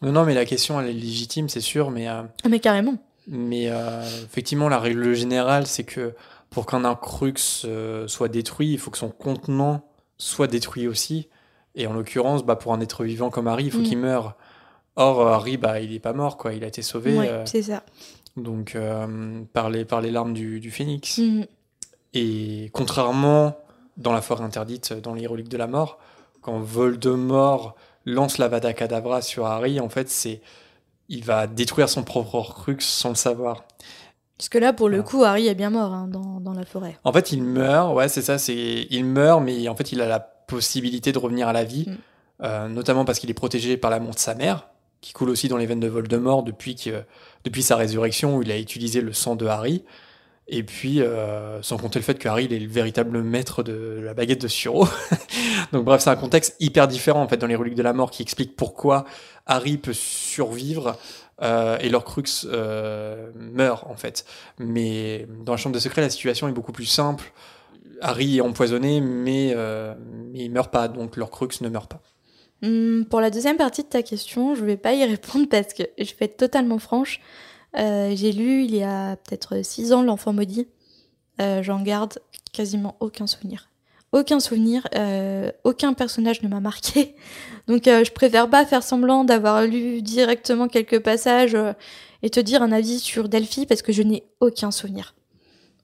Non, 0.03 0.13
non, 0.13 0.25
mais 0.25 0.35
la 0.35 0.45
question, 0.45 0.81
elle 0.81 0.89
est 0.89 0.93
légitime, 0.93 1.49
c'est 1.49 1.61
sûr, 1.61 1.91
mais, 1.91 2.09
euh, 2.09 2.23
Ah, 2.45 2.49
Mais 2.49 2.59
carrément. 2.61 2.97
mais 3.29 3.69
euh, 3.71 4.03
effectivement, 4.25 4.69
la 4.69 4.79
règle 4.79 5.15
générale, 5.15 5.67
c'est 5.67 5.85
que 5.85 6.15
pour 6.51 6.67
qu'un 6.67 6.85
Horcrux 6.85 7.35
euh, 7.65 8.07
soit 8.09 8.29
détruit, 8.29 8.73
il 8.73 8.79
faut 8.79 8.91
que 8.91 8.99
son 8.99 9.09
contenant 9.11 9.85
soit 10.19 10.47
détruit 10.49 10.87
aussi. 10.89 11.29
Et 11.75 11.87
en 11.87 11.93
l'occurrence, 11.95 12.45
bah, 12.45 12.57
pour 12.57 12.75
un 12.75 12.81
être 12.81 13.05
vivant 13.05 13.31
comme 13.31 13.47
Harry, 13.49 13.65
il 13.65 13.71
faut 13.71 13.79
Mm. 13.79 13.85
qu'il 13.85 13.99
meure. 13.99 14.37
Or, 14.97 15.27
Harry, 15.27 15.57
bah, 15.57 15.81
il 15.81 15.95
est 15.95 15.99
pas 16.01 16.13
mort, 16.13 16.37
quoi. 16.37 16.53
Il 16.53 16.65
a 16.65 16.67
été 16.67 16.83
sauvé. 16.83 17.17
Euh, 17.19 17.45
c'est 17.47 17.63
ça. 17.63 17.83
donc, 18.37 18.75
euh, 18.75 19.43
par, 19.53 19.71
les, 19.71 19.85
par 19.85 20.01
les 20.03 20.11
larmes 20.11 20.33
du, 20.35 20.59
du 20.61 20.71
phénix. 20.71 21.19
Mhm. 21.19 21.47
Et 22.15 22.69
contrairement 22.73 23.57
dans 23.99 24.13
la 24.13 24.21
forêt 24.23 24.43
interdite, 24.45 24.93
dans 24.95 25.15
les 25.15 25.27
reliques 25.27 25.49
de 25.51 25.57
la 25.59 25.67
mort, 25.67 25.99
quand 26.43 26.59
Voldemort 26.61 27.75
lance 28.05 28.39
l'Avada 28.39 28.73
Kedavra 28.73 29.23
sur 29.23 29.47
Harry, 29.47 29.81
en 29.81 29.89
fait, 29.89 30.09
c'est 30.09 30.41
il 31.09 31.25
va 31.25 31.47
détruire 31.47 31.89
son 31.89 32.05
propre 32.05 32.37
Horcrux 32.37 32.81
sans 32.81 33.11
le 33.11 33.15
savoir. 33.15 33.65
Parce 34.39 34.49
que 34.49 34.59
là, 34.59 34.73
pour 34.73 34.89
le 34.89 35.03
coup, 35.03 35.25
Harry 35.25 35.47
est 35.47 35.55
bien 35.55 35.71
mort 35.71 35.93
hein, 35.93 36.09
dans, 36.09 36.41
dans 36.41 36.53
la 36.55 36.65
forêt. 36.65 36.99
En 37.05 37.13
fait, 37.13 37.33
il 37.33 37.43
meurt, 37.43 37.95
ouais, 37.95 38.09
c'est 38.09 38.23
ça, 38.23 38.39
c'est 38.39 38.87
il 38.91 39.05
meurt, 39.05 39.43
mais 39.43 39.69
en 39.69 39.77
fait, 39.77 39.93
il 39.93 40.01
a 40.01 40.09
la 40.09 40.21
possibilité 40.21 41.13
de 41.13 41.19
revenir 41.19 41.49
à 41.49 41.53
la 41.53 41.65
vie, 41.65 41.87
Mm. 41.89 41.97
euh, 42.45 42.69
notamment 42.69 43.05
parce 43.05 43.19
qu'il 43.19 43.31
est 43.31 43.35
protégé 43.35 43.77
par 43.77 43.91
l'amour 43.91 44.15
de 44.15 44.19
sa 44.19 44.35
mère, 44.35 44.69
qui 45.01 45.13
coule 45.13 45.31
aussi 45.31 45.49
dans 45.49 45.57
les 45.59 45.67
veines 45.67 45.81
de 45.81 45.89
Voldemort 45.89 46.43
depuis 46.43 46.77
que 46.77 47.05
depuis 47.45 47.63
sa 47.63 47.77
résurrection 47.77 48.37
où 48.37 48.43
il 48.43 48.51
a 48.51 48.59
utilisé 48.59 49.01
le 49.01 49.13
sang 49.13 49.37
de 49.37 49.47
Harry. 49.47 49.85
Et 50.49 50.65
puis, 50.65 51.01
euh, 51.01 51.63
sans 51.63 51.77
compter 51.77 51.99
le 51.99 52.05
fait 52.05 52.19
que 52.19 52.29
Harry 52.29 52.45
il 52.47 52.53
est 52.53 52.59
le 52.59 52.69
véritable 52.69 53.23
maître 53.23 53.63
de 53.63 54.01
la 54.03 54.13
baguette 54.13 54.43
de 54.43 54.49
Suro. 54.49 54.87
Donc 55.73 55.85
bref, 55.85 56.03
c'est 56.03 56.11
un 56.11 56.17
contexte 56.17 56.57
hyper 56.59 56.89
différent 56.89 57.23
en 57.23 57.29
fait 57.29 57.37
dans 57.37 57.47
les 57.47 57.55
reliques 57.55 57.77
de 57.77 57.83
la 57.83 57.93
mort 57.93 58.11
qui 58.11 58.23
explique 58.23 58.57
pourquoi 58.57 59.05
Harry 59.47 59.77
peut 59.77 59.93
survivre 59.93 60.99
euh, 61.43 61.79
et 61.79 61.89
l'Orcrux 61.89 62.25
euh, 62.45 63.31
meurt 63.37 63.87
en 63.89 63.95
fait. 63.95 64.25
Mais 64.59 65.27
dans 65.45 65.53
la 65.53 65.59
chambre 65.59 65.75
de 65.75 65.81
secret, 65.81 66.03
la 66.03 66.11
situation 66.11 66.49
est 66.49 66.53
beaucoup 66.53 66.73
plus 66.73 66.87
simple. 66.87 67.33
Harry 68.01 68.39
est 68.39 68.41
empoisonné, 68.41 69.01
mais, 69.01 69.55
mais 70.33 70.41
il 70.41 70.51
meurt 70.51 70.73
pas, 70.73 70.89
donc 70.89 71.17
l'Orcrux 71.17 71.61
ne 71.61 71.69
meurt 71.69 71.89
pas. 71.89 72.01
Hum, 72.65 73.05
pour 73.09 73.21
la 73.21 73.31
deuxième 73.31 73.57
partie 73.57 73.83
de 73.83 73.89
ta 73.89 74.03
question, 74.03 74.55
je 74.55 74.65
vais 74.65 74.77
pas 74.77 74.93
y 74.93 75.05
répondre 75.05 75.49
parce 75.49 75.73
que 75.73 75.85
je 75.99 76.13
vais 76.19 76.27
être 76.27 76.37
totalement 76.37 76.79
franche. 76.79 77.21
Euh, 77.79 78.13
J'ai 78.15 78.33
lu 78.33 78.65
il 78.65 78.75
y 78.75 78.83
a 78.83 79.17
peut-être 79.17 79.65
six 79.65 79.93
ans 79.93 80.03
L'Enfant 80.03 80.33
Maudit. 80.33 80.69
Euh, 81.41 81.63
J'en 81.63 81.83
garde 81.83 82.19
quasiment 82.53 82.97
aucun 83.01 83.27
souvenir. 83.27 83.69
Aucun 84.13 84.41
souvenir, 84.41 84.87
euh, 84.95 85.51
aucun 85.65 85.95
personnage 85.95 86.43
ne 86.43 86.49
m'a 86.49 86.61
marqué. 86.61 87.17
Donc 87.67 87.85
je 87.87 88.11
préfère 88.11 88.51
pas 88.51 88.67
faire 88.67 88.83
semblant 88.83 89.25
d'avoir 89.25 89.63
lu 89.63 90.03
directement 90.03 90.69
quelques 90.69 91.01
passages 91.01 91.57
et 92.23 92.29
te 92.29 92.41
dire 92.41 92.63
un 92.63 92.73
avis 92.73 92.99
sur 92.99 93.31
Delphi 93.31 93.65
parce 93.65 93.81
que 93.81 93.93
je 93.93 94.03
n'ai 94.03 94.25
aucun 94.41 94.71
souvenir. 94.71 95.15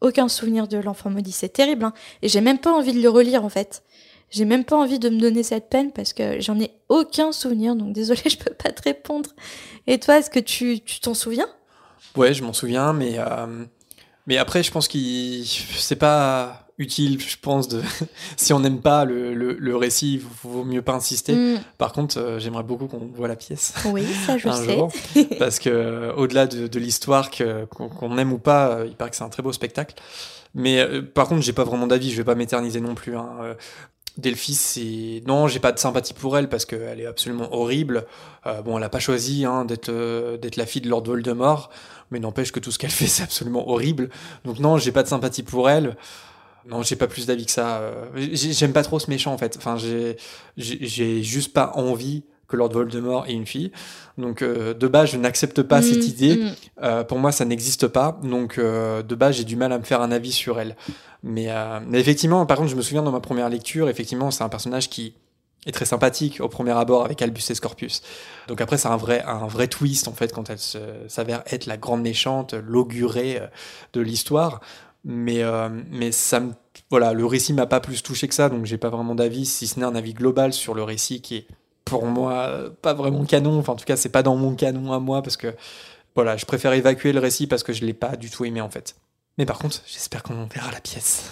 Aucun 0.03 0.29
souvenir 0.29 0.69
de 0.69 0.77
L'Enfant 0.77 1.09
Maudit. 1.09 1.33
C'est 1.33 1.49
terrible. 1.49 1.85
Hein 1.85 1.95
et 2.21 2.29
j'ai 2.29 2.43
même 2.43 2.59
pas 2.59 2.71
envie 2.71 2.93
de 2.93 3.01
le 3.01 3.09
relire 3.09 3.45
en 3.45 3.49
fait. 3.49 3.83
J'ai 4.31 4.45
même 4.45 4.65
pas 4.65 4.77
envie 4.77 4.99
de 4.99 5.09
me 5.09 5.19
donner 5.19 5.43
cette 5.43 5.71
peine 5.71 5.91
parce 5.91 6.13
que 6.13 6.41
j'en 6.41 6.61
ai 6.61 6.71
aucun 6.89 7.33
souvenir, 7.33 7.75
donc 7.77 7.93
désolé, 7.95 8.21
je 8.27 8.37
peux 8.37 8.53
pas 8.53 8.71
te 8.71 8.83
répondre. 8.83 9.31
Et 9.87 9.99
toi, 9.99 10.19
est-ce 10.19 10.31
que 10.31 10.41
tu 10.41 10.81
t'en 11.01 11.15
souviens? 11.15 11.49
Ouais, 12.19 12.35
je 12.35 12.43
m'en 12.45 12.53
souviens, 12.53 12.93
mais, 12.93 13.15
euh, 13.19 13.65
mais 14.27 14.37
après, 14.39 14.63
je 14.63 14.71
pense 14.71 14.89
qu'il 14.89 15.45
c'est 15.47 15.97
pas 15.97 16.65
utile, 16.79 17.21
je 17.21 17.37
pense, 17.41 17.67
de 17.69 17.81
si 18.37 18.53
on 18.53 18.61
n'aime 18.61 18.81
pas 18.81 19.05
le, 19.05 19.35
le, 19.35 19.53
le 19.55 19.77
récit, 19.77 20.15
il 20.15 20.21
vaut 20.49 20.65
mieux 20.65 20.83
pas 20.83 20.93
insister. 20.95 21.35
Hmm, 21.35 21.59
Par 21.77 21.93
contre, 21.93 22.19
euh, 22.19 22.39
j'aimerais 22.39 22.63
beaucoup 22.63 22.87
qu'on 22.87 23.11
voit 23.15 23.27
la 23.29 23.35
pièce. 23.37 23.75
Oui, 23.87 24.05
ça 24.27 24.39
je 24.39 24.49
un 24.49 24.53
sais. 24.53 24.75
jour, 24.77 24.93
parce 25.39 25.59
que 25.59 25.71
euh, 25.71 26.13
au-delà 26.15 26.47
de, 26.47 26.67
de 26.69 26.79
l'histoire 26.79 27.31
que- 27.31 27.65
qu'on 27.67 28.17
aime 28.19 28.33
ou 28.33 28.39
pas, 28.39 28.81
il 28.87 28.95
paraît 28.95 29.11
que 29.11 29.17
c'est 29.17 29.25
un 29.25 29.29
très 29.29 29.43
beau 29.43 29.53
spectacle. 29.53 29.95
Mais 30.55 30.79
euh, 30.81 31.03
par 31.03 31.27
contre, 31.29 31.43
j'ai 31.43 31.53
pas 31.53 31.65
vraiment 31.65 31.87
d'avis, 31.89 32.11
je 32.11 32.17
vais 32.17 32.25
pas 32.25 32.35
m'éterniser 32.37 32.81
non 32.81 32.95
plus. 32.95 33.17
Hein. 33.17 33.29
Euh, 33.43 33.55
c'est 34.53 35.23
non, 35.27 35.47
j'ai 35.47 35.61
pas 35.61 35.71
de 35.73 35.79
sympathie 35.79 36.13
pour 36.15 36.37
elle 36.37 36.49
parce 36.49 36.65
qu'elle 36.65 37.01
est 37.01 37.07
absolument 37.07 37.55
horrible. 37.55 38.05
Bon, 38.65 38.77
elle 38.79 38.83
a 38.85 38.89
pas 38.89 38.99
choisi 38.99 39.45
hein, 39.45 39.65
d'être 39.65 39.93
d'être 40.39 40.57
la 40.57 40.67
fille 40.67 40.81
de 40.83 40.89
Lord 40.89 41.05
Voldemort, 41.05 41.71
mais 42.11 42.21
n'empêche 42.21 42.53
que 42.53 42.61
tout 42.61 42.71
ce 42.71 42.79
qu'elle 42.79 42.91
fait, 42.91 43.07
c'est 43.09 43.23
absolument 43.23 43.69
horrible. 43.69 44.11
Donc 44.45 44.59
non, 44.59 44.79
j'ai 44.79 44.93
pas 44.93 45.03
de 45.03 45.09
sympathie 45.09 45.43
pour 45.43 45.69
elle. 45.71 45.97
Non, 46.69 46.83
j'ai 46.83 46.97
pas 46.97 47.07
plus 47.07 47.27
d'avis 47.27 47.47
que 47.47 47.53
ça. 47.53 47.79
Euh, 47.79 48.05
j'ai- 48.17 48.53
J'aime 48.53 48.73
pas 48.73 48.83
trop 48.83 48.99
ce 48.99 49.09
méchant 49.11 49.33
en 49.33 49.39
fait. 49.39 49.57
Enfin, 49.57 49.77
j'ai 49.79 51.23
juste 51.23 51.53
pas 51.53 51.73
envie 51.77 52.25
que 52.47 52.57
Lord 52.57 52.71
Voldemort 52.73 53.27
ait 53.27 53.33
une 53.33 53.47
fille. 53.47 53.73
Donc 54.17 54.43
euh, 54.43 54.75
de 54.75 54.89
base, 54.89 55.11
je 55.11 55.17
n'accepte 55.19 55.63
pas 55.63 55.83
cette 55.83 55.99
Hmm, 56.05 56.09
idée. 56.09 56.37
hmm. 56.37 56.51
Euh, 56.83 57.05
pour 57.05 57.19
moi, 57.19 57.31
ça 57.33 57.45
n'existe 57.45 57.87
pas. 57.89 58.19
Donc, 58.23 58.59
euh, 58.59 59.03
de 59.03 59.15
base, 59.15 59.37
j'ai 59.37 59.45
du 59.45 59.57
mal 59.57 59.73
à 59.73 59.79
me 59.79 59.85
faire 59.85 60.01
un 60.03 60.11
avis 60.11 60.33
sur 60.33 60.59
elle. 60.61 60.77
Mais, 61.23 61.49
mais 61.87 61.99
effectivement, 62.01 62.47
par 62.47 62.57
contre, 62.59 62.71
je 62.71 62.77
me 62.77 62.83
souviens 62.83 63.03
dans 63.03 63.11
ma 63.13 63.21
première 63.21 63.49
lecture, 63.49 63.89
effectivement, 63.89 64.31
c'est 64.31 64.45
un 64.45 64.49
personnage 64.49 64.89
qui 64.89 65.15
est 65.67 65.73
très 65.73 65.85
sympathique 65.85 66.41
au 66.41 66.49
premier 66.49 66.73
abord 66.73 67.05
avec 67.05 67.21
Albus 67.21 67.51
et 67.51 67.55
Scorpius. 67.55 68.03
Donc 68.47 68.61
après, 68.61 68.79
c'est 68.79 68.89
un 68.89 68.97
vrai, 68.97 69.23
un 69.23 69.47
vrai 69.47 69.69
twist, 69.69 70.09
en 70.09 70.13
fait, 70.13 70.33
quand 70.33 70.51
elle 70.51 70.59
s'avère 71.09 71.43
être 71.47 71.67
la 71.67 71.77
grande 71.77 72.03
méchante, 72.03 72.55
l'augurée 72.55 73.39
euh, 73.41 73.47
de 73.93 74.01
l'histoire. 74.01 74.61
Mais, 75.05 75.43
euh, 75.43 75.69
mais 75.91 76.13
ça 76.13 76.41
me, 76.41 76.53
voilà, 76.91 77.13
le 77.13 77.25
récit 77.25 77.53
m'a 77.53 77.67
pas 77.67 77.81
plus 77.81 78.03
touché 78.03 78.29
que 78.29 78.35
ça, 78.35 78.49
donc 78.49 78.67
j'ai 78.67 78.79
pas 78.79 78.91
vraiment 78.91 79.15
d'avis, 79.15 79.47
si 79.47 79.67
ce 79.67 79.79
n'est 79.79 79.87
un 79.87 79.95
avis 79.95 80.13
global 80.13 80.53
sur 80.53 80.75
le 80.75 80.83
récit 80.83 81.21
qui 81.21 81.37
est, 81.37 81.47
pour 81.85 82.05
moi, 82.05 82.71
pas 82.83 82.95
vraiment 82.95 83.25
canon. 83.25 83.59
Enfin, 83.59 83.73
en 83.73 83.77
tout 83.77 83.85
cas, 83.85 83.97
c'est 83.97 84.09
pas 84.11 84.23
dans 84.23 84.37
mon 84.37 84.55
canon 84.55 84.93
à 84.93 84.99
moi, 84.99 85.23
parce 85.23 85.37
que 85.37 85.55
voilà, 86.19 86.37
je 86.37 86.47
préfère 86.47 86.73
évacuer 86.73 87.13
le 87.13 87.21
récit 87.21 87.47
parce 87.47 87.63
que 87.63 87.73
je 87.73 87.85
l'ai 87.85 87.95
pas 87.95 88.17
du 88.17 88.29
tout 88.29 88.45
aimé 88.45 88.61
en 88.61 88.69
fait. 88.69 88.97
Mais 89.39 89.47
par 89.47 89.57
contre, 89.57 89.83
j'espère 89.87 90.25
qu'on 90.25 90.47
verra 90.47 90.73
la 90.73 90.81
pièce. 90.81 91.31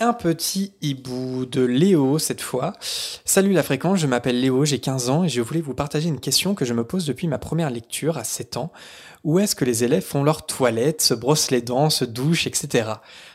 Un 0.00 0.12
petit 0.12 0.74
hibou 0.80 1.44
de 1.44 1.60
Léo 1.60 2.20
cette 2.20 2.40
fois. 2.40 2.74
Salut 3.24 3.52
la 3.52 3.64
fréquence, 3.64 3.98
je 3.98 4.06
m'appelle 4.06 4.40
Léo, 4.40 4.64
j'ai 4.64 4.78
15 4.78 5.10
ans 5.10 5.24
et 5.24 5.28
je 5.28 5.40
voulais 5.40 5.60
vous 5.60 5.74
partager 5.74 6.08
une 6.08 6.20
question 6.20 6.54
que 6.54 6.64
je 6.64 6.72
me 6.72 6.84
pose 6.84 7.04
depuis 7.04 7.26
ma 7.26 7.38
première 7.38 7.68
lecture 7.68 8.16
à 8.16 8.22
7 8.22 8.58
ans. 8.58 8.72
Où 9.24 9.40
est-ce 9.40 9.56
que 9.56 9.64
les 9.64 9.82
élèves 9.82 10.04
font 10.04 10.22
leur 10.22 10.46
toilette, 10.46 11.02
se 11.02 11.14
brossent 11.14 11.50
les 11.50 11.62
dents, 11.62 11.90
se 11.90 12.04
douchent, 12.04 12.46
etc. 12.46 12.90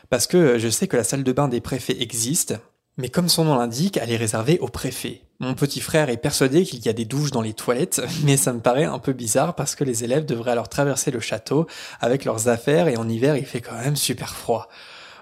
Parce 0.08 0.26
que 0.26 0.58
je 0.58 0.70
sais 0.70 0.88
que 0.88 0.96
la 0.96 1.04
salle 1.04 1.22
de 1.22 1.32
bain 1.32 1.48
des 1.48 1.60
préfets 1.60 2.00
existe, 2.00 2.54
mais 2.96 3.10
comme 3.10 3.28
son 3.28 3.44
nom 3.44 3.58
l'indique, 3.58 3.98
elle 4.00 4.10
est 4.10 4.16
réservée 4.16 4.58
aux 4.60 4.68
préfets. 4.68 5.20
Mon 5.40 5.52
petit 5.52 5.80
frère 5.80 6.08
est 6.08 6.16
persuadé 6.16 6.64
qu'il 6.64 6.80
y 6.80 6.88
a 6.88 6.94
des 6.94 7.04
douches 7.04 7.30
dans 7.30 7.42
les 7.42 7.52
toilettes, 7.52 8.00
mais 8.24 8.38
ça 8.38 8.54
me 8.54 8.60
paraît 8.60 8.84
un 8.84 8.98
peu 8.98 9.12
bizarre 9.12 9.54
parce 9.54 9.74
que 9.74 9.84
les 9.84 10.02
élèves 10.02 10.24
devraient 10.24 10.52
alors 10.52 10.70
traverser 10.70 11.10
le 11.10 11.20
château 11.20 11.66
avec 12.00 12.24
leurs 12.24 12.48
affaires 12.48 12.88
et 12.88 12.96
en 12.96 13.06
hiver 13.06 13.36
il 13.36 13.44
fait 13.44 13.60
quand 13.60 13.76
même 13.76 13.96
super 13.96 14.34
froid. 14.34 14.70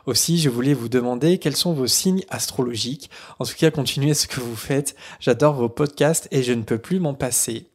Aussi, 0.07 0.39
je 0.39 0.49
voulais 0.49 0.75
vous 0.75 0.89
demander 0.89 1.39
quels 1.39 1.57
sont 1.57 1.73
vos 1.73 1.87
signes 1.87 2.25
astrologiques. 2.29 3.11
En 3.39 3.45
tout 3.45 3.55
cas, 3.57 3.71
continuez 3.71 4.15
ce 4.15 4.27
que 4.27 4.41
vous 4.41 4.57
faites. 4.57 4.97
J'adore 5.21 5.55
vos 5.55 5.69
podcasts 5.69 6.29
et 6.31 6.43
je 6.43 6.53
ne 6.53 6.63
peux 6.63 6.79
plus 6.79 7.01
m'en 7.01 7.15
passer. 7.15 7.69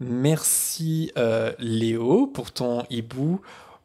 Merci 0.00 1.12
euh, 1.18 1.52
Léo 1.58 2.26
pour 2.26 2.52
ton 2.52 2.84
hibou. 2.90 3.40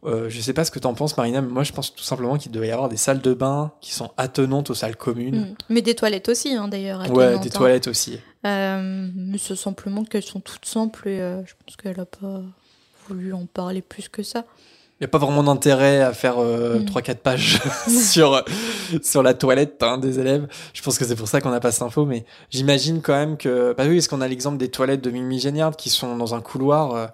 Euh, 0.05 0.29
je 0.29 0.41
sais 0.41 0.53
pas 0.53 0.65
ce 0.65 0.71
que 0.71 0.79
t'en 0.79 0.93
penses 0.93 1.15
Marina, 1.15 1.41
mais 1.41 1.47
moi 1.47 1.63
je 1.63 1.71
pense 1.71 1.95
tout 1.95 2.03
simplement 2.03 2.37
qu'il 2.37 2.51
doit 2.51 2.65
y 2.65 2.71
avoir 2.71 2.89
des 2.89 2.97
salles 2.97 3.21
de 3.21 3.33
bain 3.33 3.71
qui 3.79 3.93
sont 3.93 4.11
attenantes 4.17 4.69
aux 4.69 4.73
salles 4.73 4.97
communes. 4.97 5.51
Hmm. 5.51 5.55
Mais 5.69 5.81
des 5.81 5.95
toilettes 5.95 6.27
aussi, 6.29 6.53
hein, 6.53 6.67
d'ailleurs. 6.67 7.09
Ouais, 7.11 7.39
des 7.39 7.47
hein. 7.47 7.51
toilettes 7.51 7.87
aussi. 7.87 8.19
Euh, 8.45 9.09
mais 9.15 9.37
c'est 9.37 9.55
simplement 9.55 10.03
qu'elles 10.03 10.23
sont 10.23 10.41
toutes 10.41 10.65
simples 10.65 11.07
et 11.07 11.21
euh, 11.21 11.45
je 11.45 11.53
pense 11.65 11.77
qu'elle 11.77 11.99
a 11.99 12.05
pas 12.05 12.41
voulu 13.07 13.33
en 13.33 13.45
parler 13.45 13.81
plus 13.81 14.09
que 14.09 14.23
ça. 14.23 14.43
Il 14.99 15.03
n'y 15.03 15.05
a 15.05 15.07
pas 15.09 15.17
vraiment 15.17 15.43
d'intérêt 15.43 16.01
à 16.01 16.13
faire 16.13 16.35
euh, 16.37 16.79
Mm. 16.79 16.85
3-4 16.85 17.15
pages 17.15 17.59
sur, 17.87 18.43
sur 19.01 19.23
la 19.23 19.33
toilette 19.33 19.81
hein, 19.83 19.97
des 19.97 20.19
élèves. 20.19 20.47
Je 20.73 20.81
pense 20.81 20.97
que 20.97 21.03
c'est 21.05 21.15
pour 21.15 21.27
ça 21.27 21.41
qu'on 21.41 21.49
n'a 21.49 21.59
pas 21.59 21.71
cette 21.71 21.81
info, 21.81 22.05
mais 22.05 22.25
j'imagine 22.51 23.01
quand 23.01 23.13
même 23.13 23.35
que... 23.37 23.73
Bah 23.77 23.83
oui, 23.87 23.95
parce 23.95 24.07
qu'on 24.07 24.21
a 24.21 24.27
l'exemple 24.27 24.57
des 24.57 24.69
toilettes 24.69 25.01
de 25.01 25.09
Mimi 25.09 25.39
Géniard 25.39 25.75
qui 25.75 25.89
sont 25.89 26.15
dans 26.15 26.35
un 26.35 26.41
couloir, 26.41 26.95
euh, 26.95 27.07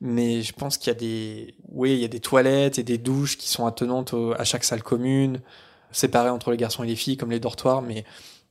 mais 0.00 0.42
je 0.42 0.52
pense 0.52 0.76
qu'il 0.78 0.88
y 0.92 0.96
a 0.96 0.98
des... 0.98 1.54
Oui, 1.72 1.92
il 1.94 1.98
y 2.00 2.04
a 2.04 2.08
des 2.08 2.20
toilettes 2.20 2.78
et 2.78 2.82
des 2.84 2.98
douches 2.98 3.36
qui 3.38 3.48
sont 3.48 3.66
attenantes 3.66 4.12
au- 4.12 4.34
à 4.34 4.44
chaque 4.44 4.62
salle 4.62 4.82
commune, 4.82 5.40
séparées 5.90 6.30
entre 6.30 6.50
les 6.52 6.56
garçons 6.56 6.84
et 6.84 6.86
les 6.86 6.96
filles, 6.96 7.16
comme 7.16 7.30
les 7.30 7.40
dortoirs, 7.40 7.82
mais 7.82 8.04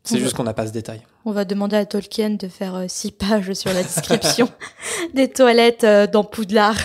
c'est 0.04 0.18
juste 0.18 0.36
qu'on 0.36 0.44
n'a 0.44 0.54
pas 0.56 0.66
ce 0.66 0.72
détail. 0.72 1.02
On 1.26 1.32
va 1.32 1.46
demander 1.46 1.76
à 1.78 1.86
Tolkien 1.86 2.32
de 2.32 2.48
faire 2.48 2.76
euh, 2.76 2.86
six 2.88 3.12
pages 3.12 3.54
sur 3.54 3.72
la 3.72 3.84
description 3.84 4.50
des 5.14 5.30
toilettes 5.30 5.84
euh, 5.84 6.08
dans 6.08 6.24
Poudlard. 6.24 6.76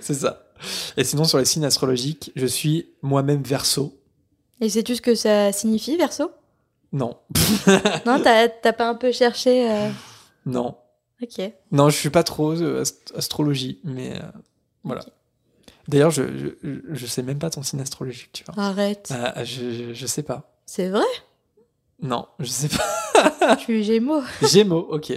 c'est 0.00 0.14
ça. 0.14 0.43
Et 0.96 1.04
sinon, 1.04 1.24
sur 1.24 1.38
les 1.38 1.44
signes 1.44 1.64
astrologiques, 1.64 2.32
je 2.36 2.46
suis 2.46 2.88
moi-même 3.02 3.42
verso. 3.42 3.98
Et 4.60 4.68
sais-tu 4.68 4.96
ce 4.96 5.02
que 5.02 5.14
ça 5.14 5.52
signifie, 5.52 5.96
verso 5.96 6.30
Non. 6.92 7.16
Non, 8.06 8.20
t'as 8.22 8.48
pas 8.72 8.88
un 8.88 8.94
peu 8.94 9.12
cherché 9.12 9.70
euh, 9.70 9.88
non. 10.46 10.76
Ok. 11.22 11.40
Non, 11.72 11.88
je 11.90 11.96
suis 11.96 12.10
pas 12.10 12.22
trop 12.22 12.52
euh, 12.60 12.82
ast- 12.82 13.12
astrologie, 13.16 13.80
mais 13.84 14.14
euh, 14.16 14.22
voilà. 14.82 15.04
D'ailleurs, 15.88 16.10
je, 16.10 16.22
je, 16.62 16.78
je 16.92 17.06
sais 17.06 17.22
même 17.22 17.38
pas 17.38 17.50
ton 17.50 17.62
signe 17.62 17.80
astrologique, 17.80 18.30
tu 18.32 18.44
vois. 18.44 18.62
Arrête. 18.62 19.12
Je, 19.44 19.92
je, 19.92 20.06
sais 20.06 20.22
pas. 20.22 20.54
C'est 20.66 20.88
vrai? 20.88 21.04
Non, 22.02 22.26
je 22.40 22.46
sais 22.46 22.68
pas. 22.68 23.54
Je 23.56 23.60
suis 23.60 23.84
Gémeaux. 23.84 24.22
Gémeaux, 24.42 24.86
ok. 24.90 25.12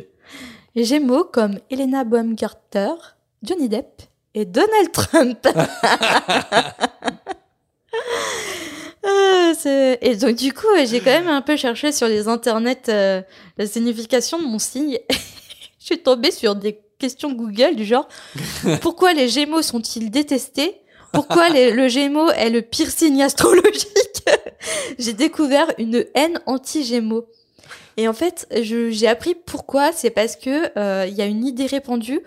Gémeaux 0.76 1.24
comme 1.24 1.60
Helena 1.70 2.04
Bonham 2.04 2.36
Carter, 2.36 2.92
Johnny 3.44 3.68
Depp 3.70 4.04
et 4.38 4.46
Donald 4.46 4.92
Trump. 4.92 5.48
Euh, 9.66 9.96
et 10.02 10.16
donc 10.18 10.36
du 10.36 10.54
coup, 10.54 10.68
euh, 10.78 10.86
j'ai 10.86 11.00
quand 11.00 11.12
même 11.12 11.30
un 11.30 11.42
peu 11.42 11.56
cherché 11.56 11.92
sur 11.92 12.08
les 12.08 12.28
internets 12.28 12.90
euh, 12.90 13.22
la 13.58 13.66
signification 13.66 14.38
de 14.38 14.44
mon 14.44 14.60
signe. 14.60 15.00
Je 15.80 15.86
suis 15.86 16.00
tombée 16.00 16.32
sur 16.32 16.56
des 16.56 16.80
questions 17.00 17.32
Google 17.32 17.76
du 17.76 17.86
genre 17.86 18.08
pourquoi 18.82 19.14
les 19.14 19.30
Gémeaux 19.30 19.62
sont-ils 19.62 20.12
détestés? 20.12 20.82
Pourquoi 21.14 21.48
les- 21.50 21.72
le 21.72 21.88
Gémeaux 21.88 22.30
est 22.32 22.50
le 22.50 22.62
pire 22.62 22.92
signe 22.92 23.24
astrologique? 23.24 24.26
J'ai 25.00 25.14
découvert 25.14 25.68
une 25.78 26.06
haine 26.14 26.40
anti-Gémeaux. 26.46 27.28
Et 27.96 28.08
en 28.10 28.14
fait, 28.14 28.48
j'ai 28.62 29.08
appris 29.08 29.36
pourquoi. 29.36 29.92
C'est 29.94 30.12
parce 30.12 30.36
que 30.36 30.78
euh, 30.78 31.06
il 31.08 31.16
y 31.16 31.22
a 31.22 31.26
une 31.26 31.46
idée 31.46 31.66
répandue 31.66 32.20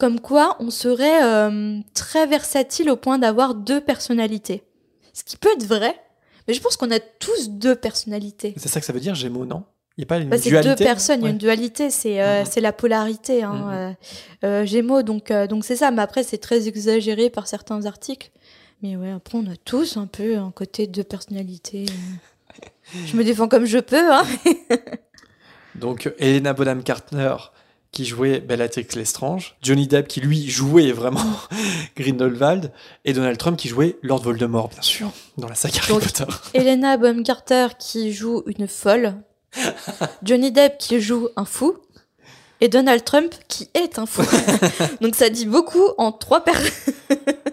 comme 0.00 0.18
quoi 0.20 0.56
on 0.58 0.70
serait 0.70 1.22
euh, 1.22 1.78
très 1.94 2.26
versatile 2.26 2.90
au 2.90 2.96
point 2.96 3.18
d'avoir 3.18 3.54
deux 3.54 3.80
personnalités. 3.80 4.64
Ce 5.12 5.22
qui 5.22 5.36
peut 5.36 5.50
être 5.54 5.64
vrai, 5.66 5.94
mais 6.48 6.54
je 6.54 6.60
pense 6.60 6.76
qu'on 6.76 6.90
a 6.90 6.98
tous 6.98 7.50
deux 7.50 7.76
personnalités. 7.76 8.54
C'est 8.56 8.68
ça 8.68 8.80
que 8.80 8.86
ça 8.86 8.92
veut 8.92 9.00
dire, 9.00 9.14
Gémeaux, 9.14 9.44
non? 9.46 9.62
Il 9.96 10.00
n'y 10.00 10.04
a 10.04 10.06
pas 10.06 10.16
une 10.18 10.30
Bah, 10.30 10.38
c'est 10.38 10.48
dualité? 10.48 10.70
deux 10.76 10.84
personnes, 10.84 11.20
il 11.20 11.24
y 11.24 11.26
a 11.26 11.30
une 11.30 11.38
dualité, 11.38 11.90
c'est 11.90 12.22
euh, 12.22 12.40
Mhm. 12.40 12.46
c'est 12.50 12.60
la 12.60 12.72
polarité. 12.72 13.42
Hein, 13.42 13.52
Mhm. 13.54 13.72
euh, 13.72 13.92
euh, 14.62 14.66
Gémeaux, 14.66 15.02
donc 15.02 15.30
donc 15.32 15.64
c'est 15.64 15.76
ça. 15.76 15.90
Mais 15.90 16.00
après, 16.02 16.22
c'est 16.22 16.38
très 16.38 16.66
exagéré 16.68 17.28
par 17.28 17.46
certains 17.46 17.84
articles. 17.86 18.30
Mais 18.82 18.96
ouais, 18.96 19.10
après, 19.10 19.36
on 19.36 19.44
a 19.50 19.56
tous 19.64 19.98
un 19.98 20.06
peu 20.06 20.38
un 20.38 20.50
côté 20.52 20.86
deux 20.86 21.04
personnalités. 21.04 21.84
euh. 22.94 22.98
Je 23.04 23.14
me 23.16 23.24
défends 23.24 23.48
comme 23.48 23.66
je 23.66 23.78
peux. 23.78 24.10
Hein. 24.12 24.24
Donc, 25.74 26.10
Helena 26.18 26.52
Bonham 26.52 26.82
Carter 26.82 27.36
qui 27.92 28.04
jouait 28.04 28.40
Bellatrix 28.40 28.86
Lestrange, 28.94 29.56
Johnny 29.62 29.86
Depp 29.86 30.06
qui 30.06 30.20
lui 30.20 30.48
jouait 30.48 30.92
vraiment 30.92 31.24
Grindelwald, 31.96 32.72
et 33.04 33.12
Donald 33.12 33.38
Trump 33.38 33.56
qui 33.58 33.68
jouait 33.68 33.96
Lord 34.02 34.22
Voldemort, 34.22 34.68
bien 34.68 34.82
sûr, 34.82 35.10
dans 35.36 35.48
la 35.48 35.54
saga 35.54 35.80
Harry 35.88 36.04
Potter. 36.04 36.24
Elena 36.54 36.96
Bonham 36.96 37.24
Carter 37.24 37.68
qui 37.78 38.12
joue 38.12 38.42
une 38.46 38.68
folle, 38.68 39.14
Johnny 40.22 40.52
Depp 40.52 40.78
qui 40.78 41.00
joue 41.00 41.28
un 41.36 41.44
fou, 41.44 41.76
et 42.60 42.68
Donald 42.68 43.02
Trump 43.04 43.34
qui 43.48 43.68
est 43.74 43.98
un 43.98 44.06
fou. 44.06 44.22
Donc 45.00 45.14
ça 45.14 45.30
dit 45.30 45.46
beaucoup 45.46 45.88
en 45.98 46.12
trois 46.12 46.44
personnes. 46.44 46.94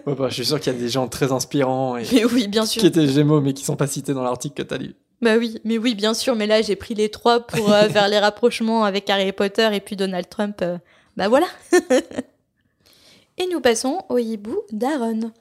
Ouais, 0.06 0.14
bah, 0.14 0.28
je 0.28 0.34
suis 0.34 0.46
sûr 0.46 0.60
qu'il 0.60 0.72
y 0.72 0.76
a 0.76 0.78
des 0.78 0.88
gens 0.88 1.08
très 1.08 1.32
inspirants 1.32 1.96
et 1.96 2.04
Mais 2.12 2.24
oui, 2.24 2.46
bien 2.46 2.66
sûr. 2.66 2.80
qui 2.80 2.86
étaient 2.86 3.08
Gémeaux 3.08 3.40
mais 3.40 3.54
qui 3.54 3.64
sont 3.64 3.76
pas 3.76 3.86
cités 3.86 4.12
dans 4.12 4.22
l'article 4.22 4.62
que 4.62 4.68
tu 4.68 4.74
as 4.74 4.78
lu. 4.78 4.94
Bah 5.20 5.36
oui, 5.36 5.58
mais 5.64 5.78
oui, 5.78 5.94
bien 5.94 6.14
sûr. 6.14 6.36
Mais 6.36 6.46
là, 6.46 6.62
j'ai 6.62 6.76
pris 6.76 6.94
les 6.94 7.08
trois 7.10 7.40
pour 7.40 7.72
euh, 7.72 7.88
faire 7.88 8.08
les 8.08 8.18
rapprochements 8.18 8.84
avec 8.84 9.10
Harry 9.10 9.32
Potter 9.32 9.68
et 9.72 9.80
puis 9.80 9.96
Donald 9.96 10.28
Trump. 10.28 10.60
euh, 10.62 10.78
bah 11.16 11.28
voilà. 11.28 11.48
et 13.38 13.46
nous 13.50 13.60
passons 13.60 14.04
au 14.08 14.18
hibou 14.18 14.58
d'Aaron. 14.70 15.32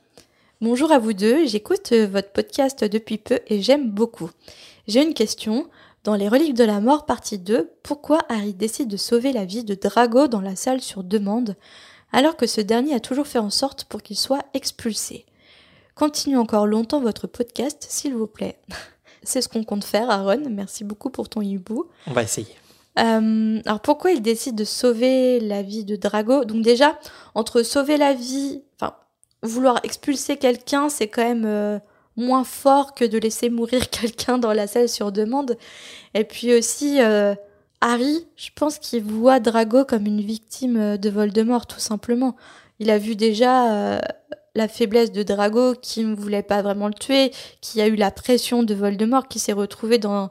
Bonjour 0.60 0.92
à 0.92 0.98
vous 0.98 1.14
deux. 1.14 1.46
J'écoute 1.46 1.92
euh, 1.92 2.08
votre 2.08 2.32
podcast 2.32 2.84
depuis 2.84 3.20
peu 3.20 3.40
et 3.48 3.62
j'aime 3.62 3.92
beaucoup. 3.92 4.32
J'ai 4.88 5.04
une 5.04 5.14
question. 5.14 5.70
Dans 6.04 6.16
Les 6.16 6.30
Reliques 6.30 6.54
de 6.54 6.64
la 6.64 6.80
Mort, 6.80 7.06
partie 7.06 7.38
2, 7.38 7.70
pourquoi 7.84 8.20
Harry 8.30 8.54
décide 8.54 8.88
de 8.88 8.96
sauver 8.96 9.34
la 9.34 9.44
vie 9.44 9.66
de 9.66 9.76
Drago 9.76 10.28
dans 10.28 10.40
la 10.40 10.56
salle 10.56 10.80
sur 10.80 11.04
demande, 11.04 11.58
alors 12.14 12.38
que 12.38 12.48
ce 12.48 12.62
dernier 12.62 12.96
a 12.96 13.02
toujours 13.02 13.28
fait 13.28 13.40
en 13.40 13.50
sorte 13.50 13.84
pour 13.84 14.02
qu'il 14.02 14.18
soit 14.18 14.46
expulsé? 14.54 15.26
Continue 15.96 16.38
encore 16.38 16.66
longtemps 16.66 17.02
votre 17.02 17.28
podcast, 17.28 17.86
s'il 17.90 18.16
vous 18.16 18.28
plaît. 18.28 18.58
C'est 19.24 19.42
ce 19.42 19.50
qu'on 19.50 19.64
compte 19.64 19.84
faire, 19.84 20.10
Aaron. 20.10 20.44
Merci 20.50 20.84
beaucoup 20.84 21.10
pour 21.10 21.30
ton 21.30 21.42
hibou. 21.42 21.88
On 22.08 22.14
va 22.14 22.24
essayer. 22.24 22.56
Euh, 23.00 23.62
alors 23.66 23.80
pourquoi 23.82 24.12
il 24.12 24.22
décide 24.22 24.56
de 24.56 24.64
sauver 24.64 25.40
la 25.40 25.62
vie 25.62 25.86
de 25.86 25.96
Drago? 25.96 26.46
Donc 26.46 26.64
déjà, 26.64 26.98
entre 27.36 27.62
sauver 27.62 27.98
la 27.98 28.14
vie, 28.14 28.64
enfin, 28.80 28.96
vouloir 29.44 29.80
expulser 29.84 30.38
quelqu'un, 30.38 30.90
c'est 30.90 31.08
quand 31.08 31.24
même 31.24 31.46
euh, 31.46 31.78
moins 32.16 32.44
fort 32.44 32.96
que 32.96 33.06
de 33.06 33.18
laisser 33.18 33.50
mourir 33.50 33.90
quelqu'un 33.92 34.38
dans 34.38 34.54
la 34.54 34.68
salle 34.68 34.90
sur 34.90 35.12
demande. 35.12 35.58
Et 36.14 36.24
puis 36.24 36.56
aussi, 36.56 37.02
euh, 37.02 37.36
Harry, 37.82 38.26
je 38.36 38.50
pense 38.56 38.80
qu'il 38.80 39.04
voit 39.04 39.40
Drago 39.40 39.86
comme 39.86 40.08
une 40.08 40.22
victime 40.22 40.98
de 40.98 41.10
Voldemort, 41.10 41.68
tout 41.68 41.80
simplement. 41.80 42.36
Il 42.80 42.90
a 42.90 42.98
vu 42.98 43.16
déjà 43.16 44.00
la 44.58 44.68
faiblesse 44.68 45.12
de 45.12 45.24
Drago 45.24 45.74
qui 45.82 46.04
ne 46.04 46.14
voulait 46.16 46.44
pas 46.44 46.62
vraiment 46.62 46.88
le 46.88 46.94
tuer, 46.94 47.32
qui 47.62 47.80
a 47.82 47.88
eu 47.88 47.96
la 47.96 48.12
pression 48.12 48.64
de 48.64 48.74
Voldemort, 48.74 49.28
qui 49.30 49.40
s'est 49.40 49.54
retrouvé 49.54 49.98
dans 50.00 50.30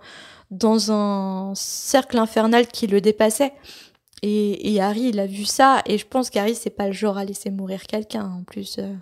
dans 0.51 0.93
un 0.93 1.53
cercle 1.57 2.19
infernal 2.19 2.67
qui 2.69 2.87
le 2.87 3.01
dépassait. 3.01 3.53
Et, 4.23 4.73
et 4.75 4.81
Harry, 4.81 5.09
il 5.13 5.19
a 5.21 5.27
vu 5.27 5.45
ça, 5.45 5.83
et 5.87 5.99
je 5.99 6.07
pense 6.07 6.31
qu'Harry, 6.31 6.55
c'est 6.55 6.71
pas 6.71 6.87
le 6.87 6.93
genre 6.93 7.19
à 7.19 7.25
laisser 7.25 7.51
mourir 7.51 7.83
quelqu'un, 7.83 8.25
en 8.41 8.45
plus. 8.45 8.77
euh. 8.79 8.95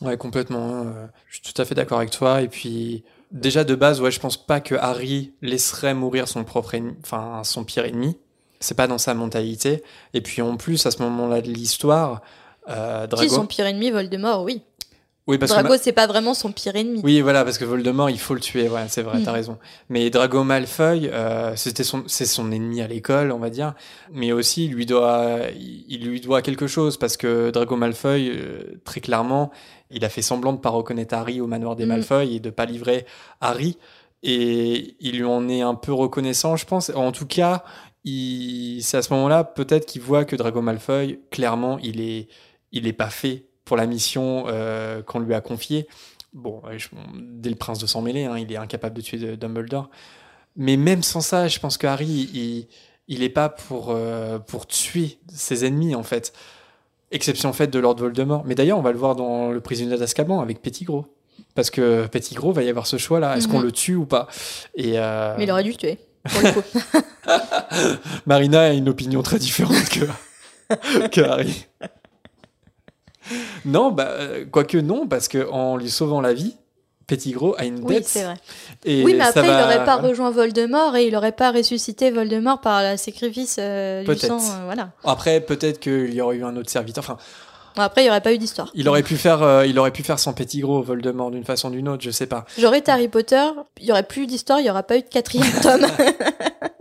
Ouais, 0.00 0.16
complètement. 0.16 0.82
euh, 0.84 1.06
Je 1.28 1.36
suis 1.40 1.42
tout 1.52 1.60
à 1.60 1.64
fait 1.64 1.74
d'accord 1.74 1.98
avec 1.98 2.10
toi. 2.10 2.40
Et 2.42 2.48
puis, 2.48 3.02
déjà 3.32 3.64
de 3.64 3.74
base, 3.74 4.00
ouais, 4.00 4.10
je 4.10 4.20
pense 4.20 4.36
pas 4.36 4.60
que 4.60 4.74
Harry 4.74 5.32
laisserait 5.42 5.94
mourir 5.94 6.28
son 6.28 6.44
propre 6.44 6.74
ennemi, 6.74 6.94
enfin 7.02 7.42
son 7.44 7.64
pire 7.64 7.84
ennemi. 7.84 8.16
C'est 8.60 8.76
pas 8.76 8.86
dans 8.86 8.98
sa 8.98 9.14
mentalité. 9.14 9.82
Et 10.14 10.20
puis 10.20 10.40
en 10.42 10.56
plus, 10.56 10.84
à 10.86 10.90
ce 10.90 11.02
moment-là 11.02 11.40
de 11.40 11.48
l'histoire, 11.48 12.20
euh, 12.68 13.06
Drago. 13.06 13.28
Si, 13.28 13.34
son 13.34 13.46
pire 13.46 13.66
ennemi, 13.66 13.90
Voldemort, 13.90 14.44
oui. 14.44 14.62
Oui, 15.30 15.38
parce 15.38 15.52
que 15.52 15.60
Drago, 15.60 15.76
c'est 15.80 15.92
pas 15.92 16.06
vraiment 16.06 16.34
son 16.34 16.50
pire 16.52 16.74
ennemi. 16.76 17.00
Oui, 17.04 17.20
voilà, 17.20 17.44
parce 17.44 17.56
que 17.56 17.64
Voldemort, 17.64 18.10
il 18.10 18.18
faut 18.18 18.34
le 18.34 18.40
tuer, 18.40 18.68
ouais, 18.68 18.84
c'est 18.88 19.02
vrai, 19.02 19.18
Mm. 19.20 19.24
t'as 19.24 19.32
raison. 19.32 19.58
Mais 19.88 20.10
Drago 20.10 20.42
Malfoy, 20.44 21.08
euh, 21.12 21.54
c'était 21.56 21.84
son, 21.84 22.02
c'est 22.06 22.26
son 22.26 22.50
ennemi 22.52 22.82
à 22.82 22.86
l'école, 22.88 23.30
on 23.32 23.38
va 23.38 23.48
dire, 23.50 23.74
mais 24.12 24.32
aussi 24.32 24.64
il 24.66 24.72
lui 24.72 24.86
doit, 24.86 25.38
il 25.58 25.84
il 25.88 26.04
lui 26.06 26.20
doit 26.20 26.42
quelque 26.42 26.66
chose 26.66 26.96
parce 26.96 27.16
que 27.16 27.50
Drago 27.50 27.76
Malfoy, 27.76 28.28
euh, 28.28 28.80
très 28.84 29.00
clairement, 29.00 29.50
il 29.90 30.04
a 30.04 30.08
fait 30.08 30.22
semblant 30.22 30.52
de 30.52 30.58
pas 30.58 30.70
reconnaître 30.70 31.14
Harry 31.14 31.40
au 31.40 31.46
manoir 31.46 31.76
des 31.76 31.84
Mm. 31.84 31.88
Malfoy 31.88 32.34
et 32.36 32.40
de 32.40 32.50
pas 32.50 32.64
livrer 32.66 33.06
Harry, 33.40 33.78
et 34.22 34.96
il 35.00 35.16
lui 35.18 35.24
en 35.24 35.48
est 35.48 35.62
un 35.62 35.74
peu 35.74 35.92
reconnaissant, 35.92 36.56
je 36.56 36.66
pense. 36.66 36.90
En 36.94 37.12
tout 37.12 37.26
cas, 37.26 37.64
il, 38.04 38.80
c'est 38.82 38.96
à 38.96 39.02
ce 39.02 39.12
moment-là 39.14 39.44
peut-être 39.44 39.86
qu'il 39.86 40.02
voit 40.02 40.24
que 40.24 40.36
Drago 40.36 40.60
Malfoy, 40.60 41.20
clairement, 41.30 41.78
il 41.82 42.00
est, 42.00 42.28
il 42.72 42.86
est 42.86 42.92
pas 42.92 43.10
fait 43.10 43.46
pour 43.70 43.76
la 43.76 43.86
mission 43.86 44.46
euh, 44.48 45.00
qu'on 45.00 45.20
lui 45.20 45.32
a 45.32 45.40
confiée. 45.40 45.86
Bon, 46.32 46.60
je- 46.76 46.88
dès 47.14 47.50
le 47.50 47.54
prince 47.54 47.78
de 47.78 47.86
s'en 47.86 48.02
mêler, 48.02 48.24
hein, 48.24 48.36
il 48.36 48.50
est 48.52 48.56
incapable 48.56 48.96
de 48.96 49.00
tuer 49.00 49.16
de- 49.18 49.36
Dumbledore. 49.36 49.88
Mais 50.56 50.76
même 50.76 51.04
sans 51.04 51.20
ça, 51.20 51.46
je 51.46 51.60
pense 51.60 51.78
que 51.78 51.86
Harry, 51.86 52.28
il, 52.34 52.66
il 53.06 53.22
est 53.22 53.28
pas 53.28 53.48
pour, 53.48 53.90
euh, 53.90 54.40
pour 54.40 54.66
tuer 54.66 55.18
ses 55.32 55.64
ennemis, 55.64 55.94
en 55.94 56.02
fait. 56.02 56.32
Exception 57.12 57.52
faite 57.52 57.70
de 57.70 57.78
Lord 57.78 57.94
Voldemort. 57.94 58.42
Mais 58.44 58.56
d'ailleurs, 58.56 58.76
on 58.78 58.82
va 58.82 58.90
le 58.90 58.98
voir 58.98 59.14
dans 59.14 59.52
Le 59.52 59.60
prisonnier 59.60 59.96
d'Azkaban 59.96 60.40
avec 60.40 60.60
Pettigrew. 60.62 61.02
Parce 61.54 61.70
que 61.70 62.08
Pettigrew 62.08 62.50
va 62.52 62.64
y 62.64 62.68
avoir 62.68 62.88
ce 62.88 62.96
choix-là. 62.96 63.36
Est-ce 63.36 63.46
Mhm. 63.46 63.52
qu'on 63.54 63.60
le 63.60 63.70
tue 63.70 63.94
ou 63.94 64.04
pas? 64.04 64.26
Et 64.74 64.94
euh, 64.98 65.36
Mais 65.38 65.44
il 65.44 65.50
aurait 65.52 65.62
dû 65.62 65.70
le 65.70 65.76
tuer, 65.76 65.96
pour 66.28 66.42
le 66.42 66.52
coup. 66.54 66.62
Marina 68.26 68.62
a 68.62 68.72
une 68.72 68.88
opinion 68.88 69.22
très 69.22 69.38
différente 69.38 69.88
que, 69.88 71.06
que 71.08 71.20
Harry. 71.20 71.66
Non, 73.64 73.90
bah, 73.90 74.08
euh, 74.18 74.44
quoique 74.50 74.78
non, 74.78 75.06
parce 75.06 75.28
que 75.28 75.48
en 75.50 75.76
lui 75.76 75.90
sauvant 75.90 76.20
la 76.20 76.32
vie, 76.32 76.56
Pettigrew 77.06 77.54
a 77.58 77.64
une 77.64 77.80
oui, 77.82 77.96
dette. 77.96 78.08
vrai. 78.08 78.34
Et 78.84 79.02
oui, 79.02 79.14
mais 79.14 79.24
après, 79.24 79.42
il 79.42 79.46
va- 79.48 79.64
aurait 79.64 79.84
pas 79.84 79.96
rejoint 79.96 80.30
Voldemort 80.30 80.96
et 80.96 81.06
il 81.08 81.16
aurait 81.16 81.32
pas 81.32 81.50
ressuscité 81.50 82.10
Voldemort 82.12 82.60
par 82.60 82.82
le 82.82 82.96
sacrifice 82.96 83.56
euh, 83.58 84.00
du 84.00 84.06
Peut-être. 84.06 84.26
sang. 84.26 84.38
euh, 84.38 84.64
voilà. 84.66 84.90
Après, 85.04 85.40
peut-être 85.40 85.80
qu'il 85.80 86.14
y 86.14 86.20
aurait 86.20 86.36
eu 86.36 86.44
un 86.44 86.56
autre 86.56 86.70
serviteur. 86.70 87.02
Enfin, 87.04 87.16
après, 87.76 88.02
il 88.04 88.06
y 88.06 88.10
aurait 88.10 88.20
pas 88.20 88.32
eu 88.32 88.38
d'histoire. 88.38 88.70
il 88.74 88.88
aurait 88.88 89.02
pu 89.02 89.16
faire, 89.16 89.42
euh, 89.42 89.66
il 89.66 89.78
aurait 89.78 89.90
pu 89.90 90.02
faire 90.04 90.18
sans 90.20 90.32
Pettigrew 90.34 90.82
Voldemort 90.82 91.30
d'une 91.32 91.44
façon 91.44 91.68
ou 91.68 91.72
d'une 91.72 91.88
autre, 91.88 92.02
je 92.02 92.10
sais 92.10 92.26
pas. 92.26 92.44
J'aurais 92.58 92.78
été 92.78 92.90
Harry 92.92 93.08
Potter, 93.08 93.44
il 93.80 93.86
y 93.86 93.90
aurait 93.92 94.02
plus 94.04 94.26
d'histoire, 94.26 94.60
il 94.60 94.66
y 94.66 94.70
aura 94.70 94.82
pas 94.84 94.96
eu 94.96 95.02
de 95.02 95.08
quatrième 95.08 95.50
tome. 95.62 95.86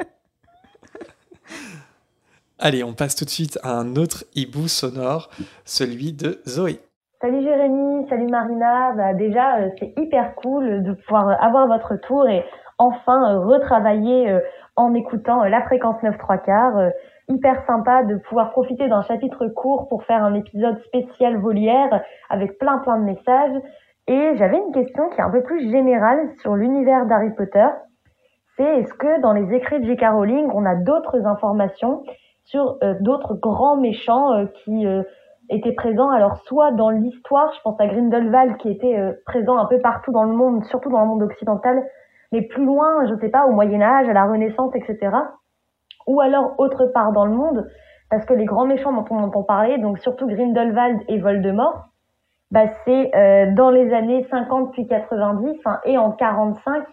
Allez, 2.61 2.83
on 2.83 2.91
passe 2.91 3.15
tout 3.15 3.23
de 3.23 3.29
suite 3.29 3.57
à 3.63 3.71
un 3.71 3.95
autre 3.95 4.25
hibou 4.35 4.67
sonore, 4.67 5.29
celui 5.63 6.11
de 6.11 6.41
Zoé. 6.45 6.81
Salut 7.21 7.41
Jérémy, 7.41 8.05
salut 8.09 8.27
Marina. 8.27 8.91
Bah, 8.97 9.13
déjà, 9.13 9.59
euh, 9.59 9.69
c'est 9.79 9.93
hyper 9.97 10.35
cool 10.35 10.83
de 10.83 10.91
pouvoir 10.91 11.29
euh, 11.29 11.33
avoir 11.39 11.67
votre 11.67 11.95
tour 11.95 12.27
et 12.27 12.43
enfin 12.77 13.33
euh, 13.33 13.39
retravailler 13.39 14.37
en 14.75 14.93
écoutant 14.93 15.45
la 15.45 15.61
fréquence 15.61 16.03
9 16.03 16.17
3 16.17 16.37
quarts. 16.39 16.91
Hyper 17.29 17.65
sympa 17.65 18.03
de 18.03 18.17
pouvoir 18.17 18.51
profiter 18.51 18.89
d'un 18.89 19.03
chapitre 19.03 19.47
court 19.47 19.87
pour 19.87 20.03
faire 20.03 20.21
un 20.21 20.33
épisode 20.33 20.81
spécial 20.83 21.37
volière 21.37 22.03
avec 22.29 22.57
plein 22.59 22.79
plein 22.79 22.99
de 22.99 23.05
messages. 23.05 23.55
Et 24.07 24.35
j'avais 24.35 24.57
une 24.57 24.73
question 24.73 25.09
qui 25.11 25.21
est 25.21 25.23
un 25.23 25.31
peu 25.31 25.43
plus 25.43 25.71
générale 25.71 26.19
sur 26.41 26.55
l'univers 26.55 27.05
d'Harry 27.05 27.29
Potter. 27.37 27.67
C'est 28.57 28.79
est-ce 28.79 28.93
que 28.95 29.21
dans 29.21 29.31
les 29.31 29.55
écrits 29.55 29.79
de 29.79 29.85
J.K. 29.85 30.07
Rowling, 30.11 30.49
on 30.53 30.65
a 30.65 30.75
d'autres 30.75 31.25
informations 31.25 32.03
sur 32.49 32.77
euh, 32.83 32.95
d'autres 32.99 33.35
grands 33.35 33.77
méchants 33.77 34.33
euh, 34.33 34.45
qui 34.63 34.85
euh, 34.85 35.03
étaient 35.49 35.73
présents. 35.73 36.09
Alors 36.09 36.37
soit 36.45 36.71
dans 36.71 36.89
l'histoire, 36.89 37.53
je 37.53 37.61
pense 37.61 37.79
à 37.79 37.87
Grindelwald 37.87 38.57
qui 38.57 38.69
était 38.69 38.97
présent 39.25 39.57
un 39.57 39.65
peu 39.65 39.79
partout 39.79 40.11
dans 40.11 40.23
le 40.23 40.33
monde, 40.33 40.63
surtout 40.65 40.89
dans 40.89 41.01
le 41.01 41.07
monde 41.07 41.23
occidental, 41.23 41.83
mais 42.31 42.41
plus 42.41 42.65
loin, 42.65 43.05
je 43.07 43.15
sais 43.15 43.29
pas, 43.29 43.45
au 43.45 43.51
Moyen 43.51 43.81
Âge, 43.81 44.09
à 44.09 44.13
la 44.13 44.25
Renaissance, 44.25 44.75
etc. 44.75 45.15
Ou 46.07 46.21
alors 46.21 46.53
autre 46.57 46.85
part 46.87 47.11
dans 47.11 47.25
le 47.25 47.31
monde, 47.31 47.67
parce 48.09 48.25
que 48.25 48.33
les 48.33 48.45
grands 48.45 48.65
méchants 48.65 48.93
dont 48.93 49.05
on 49.09 49.23
entend 49.23 49.43
parler, 49.43 49.77
donc 49.77 49.99
surtout 49.99 50.27
Grindelwald 50.27 51.01
et 51.07 51.19
Voldemort, 51.19 51.87
bah 52.51 52.65
c'est 52.85 53.11
dans 53.55 53.69
les 53.69 53.93
années 53.93 54.25
50 54.29 54.71
puis 54.71 54.87
90, 54.87 55.59
hein, 55.65 55.79
et 55.85 55.97
en 55.99 56.11
45, 56.11 56.83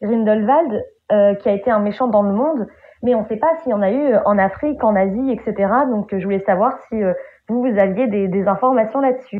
Grindelwald, 0.00 0.84
qui 1.08 1.48
a 1.48 1.52
été 1.52 1.70
un 1.70 1.80
méchant 1.80 2.06
dans 2.06 2.22
le 2.22 2.32
monde, 2.32 2.66
mais 3.02 3.14
on 3.14 3.22
ne 3.22 3.26
sait 3.26 3.36
pas 3.36 3.52
s'il 3.62 3.70
y 3.70 3.74
en 3.74 3.82
a 3.82 3.90
eu 3.90 4.14
en 4.24 4.38
Afrique, 4.38 4.82
en 4.84 4.94
Asie, 4.94 5.30
etc. 5.32 5.72
Donc 5.90 6.16
je 6.16 6.22
voulais 6.22 6.44
savoir 6.44 6.72
si 6.88 7.00
vous, 7.48 7.62
vous 7.62 7.78
aviez 7.78 8.06
des, 8.06 8.46
informations 8.46 9.00
là-dessus. 9.00 9.38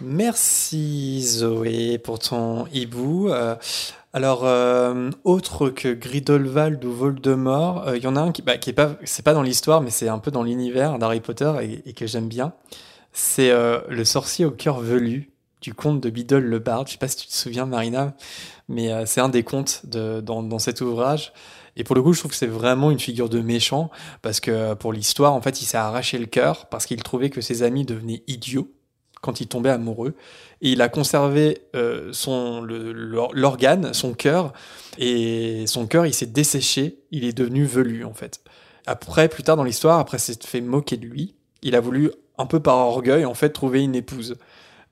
Merci 0.00 1.22
Zoé 1.22 1.98
pour 1.98 2.18
ton 2.18 2.66
hibou. 2.72 3.28
Euh, 3.28 3.54
alors, 4.12 4.44
euh, 4.44 5.10
autre 5.22 5.70
que 5.70 5.92
Grindelwald 5.92 6.84
ou 6.84 6.92
Voldemort, 6.92 7.94
il 7.94 8.02
y 8.02 8.06
en 8.06 8.16
a 8.16 8.20
un 8.20 8.32
qui, 8.32 8.42
bah, 8.42 8.58
qui 8.58 8.70
est 8.70 8.72
pas, 8.72 9.34
dans 9.34 9.42
l'histoire, 9.42 9.80
mais 9.80 9.90
c'est 9.90 10.08
un 10.08 10.18
peu 10.18 10.30
dans 10.30 10.42
l'univers 10.42 10.98
d'Harry 10.98 11.20
Potter 11.20 11.52
et, 11.84 11.92
que 11.92 12.06
j'aime 12.06 12.28
bien. 12.28 12.52
C'est 13.12 13.52
le 13.52 14.04
sorcier 14.04 14.44
au 14.44 14.50
cœur 14.50 14.80
velu 14.80 15.30
du 15.60 15.74
conte 15.74 16.00
de 16.00 16.10
Biddle 16.10 16.38
le 16.38 16.58
Bard. 16.58 16.86
Je 16.86 16.92
sais 16.92 16.98
pas 16.98 17.08
si 17.08 17.16
tu 17.16 17.28
te 17.28 17.32
souviens, 17.32 17.66
Marina, 17.66 18.14
mais 18.68 19.06
c'est 19.06 19.20
un 19.20 19.28
des 19.28 19.44
contes 19.44 19.86
dans 19.86 20.58
cet 20.58 20.80
ouvrage. 20.80 21.32
Et 21.76 21.84
pour 21.84 21.96
le 21.96 22.02
coup, 22.02 22.12
je 22.12 22.20
trouve 22.20 22.30
que 22.30 22.36
c'est 22.36 22.46
vraiment 22.46 22.90
une 22.90 23.00
figure 23.00 23.28
de 23.28 23.40
méchant, 23.40 23.90
parce 24.22 24.40
que 24.40 24.74
pour 24.74 24.92
l'histoire, 24.92 25.32
en 25.32 25.40
fait, 25.40 25.60
il 25.60 25.64
s'est 25.64 25.76
arraché 25.76 26.18
le 26.18 26.26
cœur, 26.26 26.66
parce 26.66 26.86
qu'il 26.86 27.02
trouvait 27.02 27.30
que 27.30 27.40
ses 27.40 27.62
amis 27.62 27.84
devenaient 27.84 28.22
idiots 28.26 28.70
quand 29.20 29.40
ils 29.40 29.46
tombaient 29.46 29.70
amoureux. 29.70 30.14
Et 30.60 30.72
il 30.72 30.82
a 30.82 30.88
conservé 30.88 31.62
euh, 31.74 32.10
son 32.12 32.62
l'organe, 32.62 33.94
son 33.94 34.12
cœur, 34.12 34.52
et 34.98 35.66
son 35.66 35.86
cœur, 35.86 36.06
il 36.06 36.14
s'est 36.14 36.26
desséché, 36.26 37.00
il 37.10 37.24
est 37.24 37.32
devenu 37.32 37.64
velu, 37.64 38.04
en 38.04 38.14
fait. 38.14 38.40
Après, 38.86 39.28
plus 39.28 39.42
tard 39.42 39.56
dans 39.56 39.64
l'histoire, 39.64 39.98
après 39.98 40.18
s'être 40.18 40.46
fait 40.46 40.60
moquer 40.60 40.96
de 40.96 41.06
lui, 41.06 41.34
il 41.62 41.74
a 41.74 41.80
voulu, 41.80 42.10
un 42.36 42.46
peu 42.46 42.60
par 42.60 42.76
orgueil, 42.76 43.24
en 43.24 43.34
fait, 43.34 43.50
trouver 43.50 43.82
une 43.82 43.94
épouse. 43.94 44.36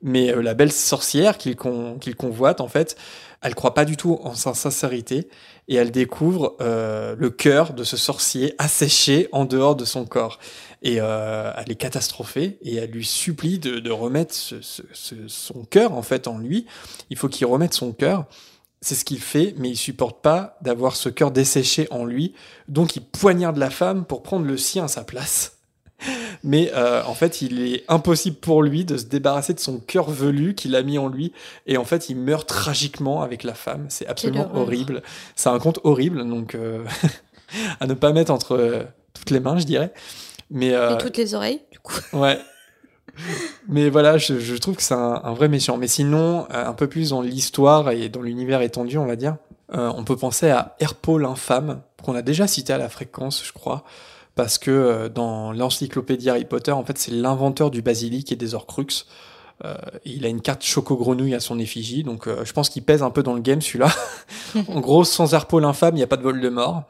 Mais 0.03 0.32
euh, 0.32 0.42
la 0.42 0.55
belle 0.55 0.72
sorcière 0.72 1.38
qu'il 1.38 1.57
convoite, 1.57 2.61
en 2.61 2.68
fait, 2.68 2.96
elle 3.40 3.55
croit 3.55 3.74
pas 3.74 3.84
du 3.84 3.96
tout 3.96 4.18
en 4.22 4.34
sa 4.34 4.55
sincérité 4.55 5.28
et 5.68 5.76
elle 5.76 5.90
découvre 5.90 6.57
euh, 6.61 7.14
le 7.18 7.30
cœur 7.30 7.72
de 7.72 7.84
ce 7.84 7.96
sorcier 7.96 8.55
asséché 8.59 9.28
en 9.32 9.44
dehors 9.44 9.76
de 9.76 9.84
son 9.84 10.05
corps. 10.05 10.38
Et 10.82 10.96
euh, 11.00 11.53
elle 11.57 11.70
est 11.70 11.76
catastrophée 11.76 12.59
et 12.62 12.76
elle 12.76 12.90
lui 12.90 13.05
supplie 13.05 13.59
de, 13.59 13.78
de 13.78 13.90
remettre 13.90 14.34
ce, 14.34 14.61
ce, 14.61 14.82
ce, 14.92 15.14
son 15.28 15.64
cœur 15.64 15.92
en 15.92 16.03
fait 16.03 16.26
en 16.26 16.38
lui. 16.38 16.66
Il 17.11 17.16
faut 17.16 17.28
qu'il 17.28 17.46
remette 17.46 17.74
son 17.74 17.92
cœur. 17.92 18.26
C'est 18.80 18.96
ce 18.96 19.05
qu'il 19.05 19.20
fait, 19.20 19.55
mais 19.59 19.70
il 19.70 19.76
supporte 19.76 20.22
pas 20.22 20.57
d'avoir 20.61 20.96
ce 20.96 21.09
cœur 21.09 21.30
desséché 21.30 21.86
en 21.92 22.05
lui. 22.05 22.34
Donc 22.66 22.96
il 22.96 23.03
poignarde 23.03 23.57
la 23.57 23.70
femme 23.70 24.05
pour 24.05 24.24
prendre 24.24 24.44
le 24.44 24.57
sien 24.57 24.84
à 24.84 24.88
sa 24.88 25.05
place. 25.05 25.51
Mais 26.45 26.72
euh, 26.74 27.03
en 27.05 27.14
fait, 27.14 27.40
il 27.40 27.62
est 27.62 27.84
impossible 27.88 28.36
pour 28.36 28.62
lui 28.62 28.84
de 28.84 28.97
se 28.97 29.05
débarrasser 29.05 29.55
de 29.55 29.61
son 29.61 29.78
cœur 29.78 30.11
velu 30.11 30.55
qu'il 30.55 30.74
a 30.74 30.82
mis 30.82 30.99
en 30.99 31.09
lui. 31.09 31.32
Et 31.66 31.76
en 31.76 31.84
fait, 31.84 32.09
il 32.09 32.16
meurt 32.16 32.49
tragiquement 32.49 33.22
avec 33.22 33.45
la 33.45 33.55
femme. 33.55 33.86
C'est 33.88 34.07
absolument 34.07 34.51
horrible. 34.55 35.03
C'est 35.36 35.51
un 35.51 35.59
conte 35.59 35.78
horrible, 35.84 36.28
donc 36.28 36.55
euh, 36.55 36.84
à 37.80 37.86
ne 37.86 37.95
pas 37.95 38.12
mettre 38.12 38.32
entre 38.32 38.57
euh, 38.57 38.82
toutes 39.14 39.30
les 39.30 39.38
mains, 39.38 39.57
je 39.59 39.64
dirais. 39.64 39.93
Mais, 40.51 40.70
Et 40.70 40.99
toutes 40.99 41.16
les 41.16 41.34
oreilles, 41.34 41.62
du 41.70 41.78
coup. 41.78 41.99
Ouais. 42.12 42.38
Mais 43.68 43.90
voilà, 43.90 44.16
je, 44.16 44.38
je 44.38 44.55
trouve 44.57 44.76
que 44.76 44.82
c'est 44.82 44.95
un, 44.95 45.20
un, 45.22 45.34
vrai 45.34 45.49
méchant. 45.49 45.76
Mais 45.76 45.86
sinon, 45.86 46.47
un 46.51 46.72
peu 46.72 46.88
plus 46.88 47.11
dans 47.11 47.20
l'histoire 47.20 47.90
et 47.90 48.09
dans 48.09 48.22
l'univers 48.22 48.62
étendu, 48.62 48.97
on 48.97 49.07
va 49.07 49.16
dire, 49.16 49.36
on 49.68 50.05
peut 50.05 50.16
penser 50.16 50.51
à 50.51 50.76
Herpo 50.80 51.18
l'infâme, 51.18 51.82
qu'on 52.03 52.14
a 52.14 52.22
déjà 52.22 52.47
cité 52.47 52.72
à 52.72 52.78
la 52.78 52.88
fréquence, 52.88 53.45
je 53.45 53.53
crois 53.53 53.84
parce 54.35 54.59
que 54.59 54.70
euh, 54.70 55.09
dans 55.09 55.53
l'encyclopédie 55.53 56.30
Harry 56.30 56.45
Potter, 56.45 56.72
en 56.72 56.85
fait, 56.85 56.99
c'est 56.99 57.12
l'inventeur 57.12 57.70
du 57.70 57.83
basilic 57.83 58.33
et 58.33 58.37
des 58.37 58.55
Horcruxes. 58.55 59.07
Euh, 59.64 59.74
il 60.05 60.26
a 60.26 60.28
une 60.28 60.41
carte 60.41 60.64
choco 60.64 60.97
grenouille 60.97 61.35
à 61.35 61.41
son 61.41 61.59
effigie, 61.59 62.03
donc 62.03 62.26
euh, 62.26 62.45
je 62.45 62.53
pense 62.53 62.68
qu'il 62.68 62.83
pèse 62.83 63.03
un 63.03 63.11
peu 63.11 63.22
dans 63.22 63.35
le 63.35 63.41
game 63.41 63.61
celui-là. 63.61 63.91
en 64.68 64.80
gros, 64.80 65.05
sans 65.05 65.35
Harpo 65.35 65.61
l'infâme, 65.61 65.95
il 65.95 65.99
n'y 65.99 66.03
a 66.03 66.09
pas 66.09 66.16
de 66.16 66.22
vol 66.22 66.41
de 66.41 66.49
mort. 66.49 66.85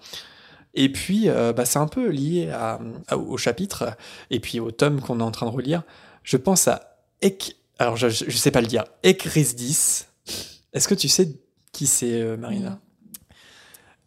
Et 0.74 0.90
puis, 0.90 1.28
euh, 1.28 1.52
bah, 1.52 1.66
c'est 1.66 1.78
un 1.78 1.86
peu 1.86 2.08
lié 2.08 2.48
à, 2.50 2.80
à, 3.08 3.18
au 3.18 3.36
chapitre 3.36 3.94
et 4.30 4.40
puis 4.40 4.58
au 4.58 4.70
tome 4.70 5.02
qu'on 5.02 5.20
est 5.20 5.24
en 5.24 5.30
train 5.30 5.46
de 5.46 5.50
relire. 5.50 5.82
Je 6.22 6.38
pense 6.38 6.66
à 6.66 6.96
Ek, 7.20 7.56
alors 7.78 7.96
je, 7.96 8.08
je 8.08 8.36
sais 8.36 8.50
pas 8.50 8.62
le 8.62 8.66
dire, 8.66 8.84
Ekrisdis. 9.02 10.06
Est-ce 10.72 10.88
que 10.88 10.94
tu 10.94 11.08
sais 11.08 11.28
qui 11.72 11.86
c'est, 11.86 12.36
Marina? 12.38 12.80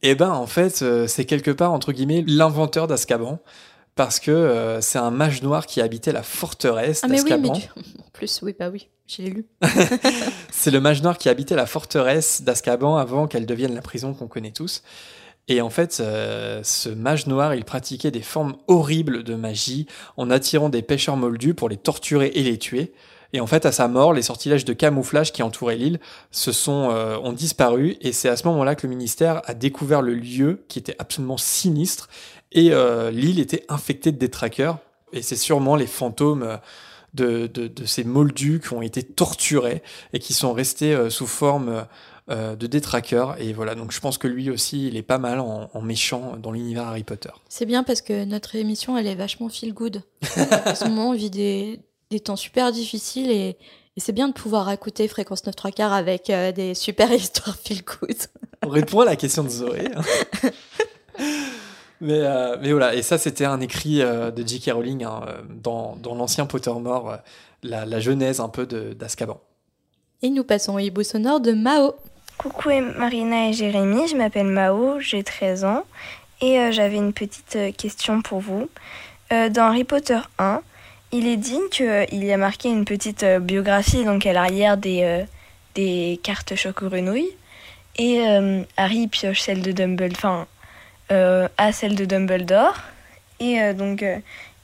Eh 0.08 0.14
ben, 0.14 0.30
en 0.30 0.45
fait, 0.45 0.84
euh, 0.84 1.08
c'est 1.08 1.26
quelque 1.26 1.49
part, 1.49 1.72
entre 1.72 1.91
guillemets, 1.91 2.24
l'inventeur 2.28 2.86
d'Azkaban. 2.86 3.39
Parce 3.95 4.20
que 4.20 4.30
euh, 4.30 4.82
c'est 4.82 4.99
un 4.99 5.10
mage 5.10 5.41
noir 5.41 5.66
qui 5.66 5.82
habitait 5.82 6.12
la 6.12 6.22
forteresse 6.22 7.01
Ah 7.03 7.08
mais 7.08 7.22
oui, 7.22 7.32
mais 7.39 7.49
en 7.49 8.10
plus, 8.12 8.41
oui, 8.43 8.53
bah 8.58 8.70
oui, 8.70 8.89
je 9.08 9.24
l'ai 9.24 9.30
lu. 9.30 9.45
C'est 10.51 10.70
le 10.70 10.80
mage 10.80 11.01
noir 11.01 11.18
qui 11.18 11.28
habitait 11.28 11.56
la 11.56 11.66
forteresse 11.66 12.43
d'Azkaban 12.43 12.97
avant 12.97 13.26
qu'elle 13.28 13.45
devienne 13.45 13.74
la 13.74 13.82
prison 13.82 14.14
qu'on 14.14 14.28
connaît 14.28 14.51
tous. 14.51 14.84
Et 15.47 15.62
en 15.62 15.70
fait, 15.70 15.99
euh, 16.01 16.62
ce 16.64 16.89
mage 16.89 17.26
noir, 17.28 17.56
il 17.56 17.66
pratiquait 17.66 18.12
des 18.12 18.22
formes 18.22 18.56
horribles 18.68 19.24
de 19.24 19.36
magie 19.36 19.88
en 20.18 20.30
attirant 20.30 20.70
des 20.70 20.82
pêcheurs 20.82 21.18
moldus 21.18 21.53
pour 21.53 21.70
les 21.70 21.78
torturer 21.78 22.32
et 22.36 22.43
les 22.43 22.60
tuer. 22.60 22.93
Et 23.36 23.42
en 23.42 23.48
fait, 23.48 23.66
à 23.66 23.74
sa 23.74 23.90
mort, 23.90 24.14
les 24.14 24.22
sortilèges 24.22 24.64
de 24.64 24.72
camouflage 24.72 25.34
qui 25.34 25.44
entouraient 25.44 25.76
l'île 25.76 26.00
se 26.32 26.54
sont 26.54 26.90
euh, 26.92 27.18
ont 27.18 27.34
disparu. 27.34 27.98
Et 28.00 28.14
c'est 28.14 28.30
à 28.30 28.38
ce 28.38 28.48
moment-là 28.48 28.76
que 28.76 28.88
le 28.88 28.92
ministère 28.92 29.42
a 29.44 29.54
découvert 29.54 30.02
le 30.02 30.14
lieu 30.14 30.64
qui 30.70 30.80
était 30.80 30.96
absolument 31.00 31.36
sinistre. 31.36 32.08
Et 32.54 32.72
euh, 32.72 33.12
l'île 33.12 33.42
était 33.42 33.66
infectée 33.68 34.14
de 34.14 34.18
détraqueurs. 34.18 34.78
Et 35.12 35.22
c'est 35.22 35.36
sûrement 35.36 35.76
les 35.76 35.86
fantômes 35.86 36.44
euh, 36.44 36.56
de, 37.14 37.48
de, 37.48 37.68
de, 37.68 37.86
ces 37.86 38.06
moldus 38.06 38.62
qui 38.62 38.74
ont 38.74 38.82
été 38.82 39.04
torturés 39.04 39.84
et 40.14 40.20
qui 40.20 40.32
sont 40.32 40.54
restés 40.54 40.94
euh, 40.94 41.10
sous 41.10 41.28
forme 41.28 41.86
euh, 42.30 42.56
de 42.56 42.68
détraqueurs. 42.68 43.36
Et 43.42 43.52
voilà, 43.52 43.76
donc 43.76 43.92
je 43.92 44.00
pense 44.00 44.18
que 44.18 44.30
lui 44.30 44.50
aussi, 44.50 44.88
il 44.88 44.96
est 44.96 45.04
pas 45.04 45.18
mal 45.18 45.42
en, 45.42 45.70
en 45.74 45.82
méchant 45.82 46.38
dans 46.42 46.54
l'univers 46.54 46.88
Harry 46.88 47.04
Potter. 47.04 47.32
C'est 47.50 47.66
bien 47.66 47.84
parce 47.84 48.02
que 48.02 48.24
notre 48.24 48.56
émission, 48.56 48.98
elle 48.98 49.08
est 49.08 49.16
vachement 49.16 49.50
feel 49.50 49.74
good. 49.74 50.04
en 50.66 50.74
ce 50.74 50.86
moment, 50.86 51.10
on 51.10 51.14
vit 51.14 51.30
des, 51.30 51.82
des 52.12 52.20
temps 52.20 52.36
super 52.36 52.72
difficiles 52.72 53.32
et, 53.32 53.58
et 53.97 53.99
c'est 53.99 54.12
bien 54.14 54.28
de 54.28 54.34
pouvoir 54.34 54.72
écouter 54.72 55.08
Fréquence 55.08 55.45
9 55.45 55.56
3 55.56 55.72
quarts 55.72 55.93
avec 55.93 56.30
euh, 56.30 56.51
des 56.51 56.74
super 56.76 57.12
histoires 57.14 57.56
feel 57.58 57.84
good. 57.84 58.16
On 58.66 58.70
répond 58.70 59.01
à 59.01 59.06
la 59.06 59.16
question 59.16 59.43
de 59.43 59.49
Zoé. 59.49 59.89
hein. 59.95 60.01
mais, 62.01 62.20
euh, 62.22 62.58
mais 62.62 62.72
voilà, 62.72 62.93
et 62.95 63.01
ça 63.01 63.18
c'était 63.18 63.45
un 63.45 63.60
écrit 63.62 64.01
euh, 64.01 64.32
de 64.32 64.45
J.K. 64.45 64.72
Rowling 64.74 65.03
hein, 65.03 65.22
dans, 65.49 65.95
dans 65.95 66.16
l'ancien 66.16 66.45
Pottermore, 66.45 67.18
la, 67.64 67.86
la 67.86 67.99
genèse 67.99 68.39
un 68.39 68.49
peu 68.49 68.66
de- 68.66 68.93
d'Azkaban. 68.93 69.39
Et 70.22 70.30
nous 70.30 70.43
passons 70.43 70.76
au 70.76 70.80
hibou 70.80 71.03
sonore 71.03 71.39
de 71.39 71.51
Mao. 71.53 71.95
Coucou 72.38 72.70
Marina 72.97 73.47
et 73.49 73.53
Jérémy, 73.53 74.10
je 74.10 74.18
m'appelle 74.18 74.47
Mao, 74.47 74.99
j'ai 74.99 75.24
13 75.24 75.64
ans 75.64 75.84
et 76.41 76.60
euh, 76.60 76.72
j'avais 76.74 76.97
une 76.97 77.14
petite 77.14 77.58
question 77.78 78.22
pour 78.22 78.39
vous. 78.41 78.68
Euh, 79.32 79.49
dans 79.49 79.64
Harry 79.64 79.86
Potter 79.86 80.20
1, 80.38 80.62
il 81.18 81.28
est 81.28 81.38
dit 81.38 81.61
qu'il 81.72 82.24
y 82.26 82.32
a 82.34 82.38
marqué 82.38 82.70
une 82.70 82.84
petite 82.84 83.24
euh, 83.24 83.39
biographie 83.39 84.03
donc 84.03 84.26
à 84.26 84.34
l'arrière 84.34 84.76
des, 84.76 85.01
euh, 85.03 85.24
des 85.74 86.20
cartes 86.22 86.53
et 87.97 88.20
euh, 88.28 88.63
Harry 88.76 89.07
pioche 89.07 89.39
celle 89.39 89.61
de 89.61 89.72
Dumbledore, 89.72 90.45
euh, 91.13 91.47
à 91.57 91.72
celle 91.72 91.95
de 91.95 92.03
Dumbledore 92.03 92.76
et 93.39 93.74
donc 93.74 94.03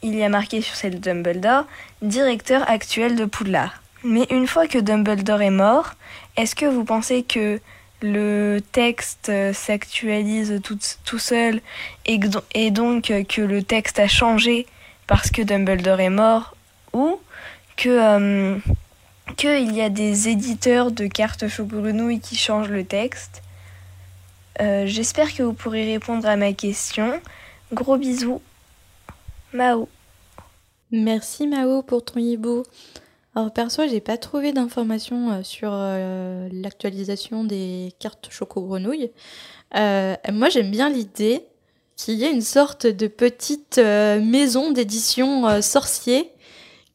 il 0.01 0.15
y 0.15 0.23
a 0.23 0.29
marqué 0.29 0.61
sur 0.61 0.75
celle 0.75 0.95
de 0.95 1.11
Dumbledore 1.11 1.65
directeur 2.01 2.69
actuel 2.69 3.15
de 3.15 3.25
Poudlard. 3.25 3.81
Mais 4.03 4.25
une 4.29 4.47
fois 4.47 4.67
que 4.67 4.77
Dumbledore 4.77 5.41
est 5.41 5.49
mort, 5.49 5.93
est-ce 6.37 6.55
que 6.55 6.65
vous 6.65 6.85
pensez 6.85 7.23
que 7.23 7.59
le 8.01 8.59
texte 8.71 9.31
s'actualise 9.53 10.59
tout, 10.63 10.79
tout 11.05 11.19
seul 11.19 11.61
et, 12.05 12.19
et 12.55 12.71
donc 12.71 13.13
que 13.27 13.41
le 13.41 13.61
texte 13.61 13.99
a 13.99 14.07
changé 14.07 14.65
parce 15.11 15.29
que 15.29 15.41
Dumbledore 15.41 15.99
est 15.99 16.09
mort 16.09 16.55
ou 16.93 17.19
que 17.75 17.89
euh, 17.89 18.57
qu'il 19.35 19.75
y 19.75 19.81
a 19.81 19.89
des 19.89 20.29
éditeurs 20.29 20.89
de 20.89 21.05
cartes 21.05 21.49
choco-grenouilles 21.49 22.21
qui 22.21 22.37
changent 22.37 22.69
le 22.69 22.85
texte 22.85 23.41
Euh, 24.61 24.85
J'espère 24.85 25.35
que 25.35 25.43
vous 25.43 25.51
pourrez 25.51 25.83
répondre 25.83 26.25
à 26.25 26.37
ma 26.37 26.53
question. 26.53 27.19
Gros 27.73 27.97
bisous. 27.97 28.41
Mao. 29.51 29.89
Merci 30.91 31.45
Mao 31.45 31.81
pour 31.81 32.05
ton 32.05 32.17
hibou. 32.21 32.63
Alors 33.35 33.51
perso, 33.51 33.85
j'ai 33.89 33.99
pas 33.99 34.17
trouvé 34.17 34.53
d'informations 34.53 35.31
euh, 35.31 35.43
sur 35.43 35.71
euh, 35.73 36.47
l'actualisation 36.53 37.43
des 37.43 37.93
cartes 37.99 38.29
Choco 38.31 38.61
Grenouille. 38.61 39.11
Euh, 39.75 40.15
moi, 40.31 40.47
j'aime 40.47 40.71
bien 40.71 40.89
l'idée 40.89 41.43
qu'il 42.05 42.15
y 42.15 42.23
ait 42.25 42.31
une 42.31 42.41
sorte 42.41 42.87
de 42.87 43.07
petite 43.07 43.77
euh, 43.77 44.19
maison 44.19 44.71
d'édition 44.71 45.47
euh, 45.47 45.61
sorcier 45.61 46.31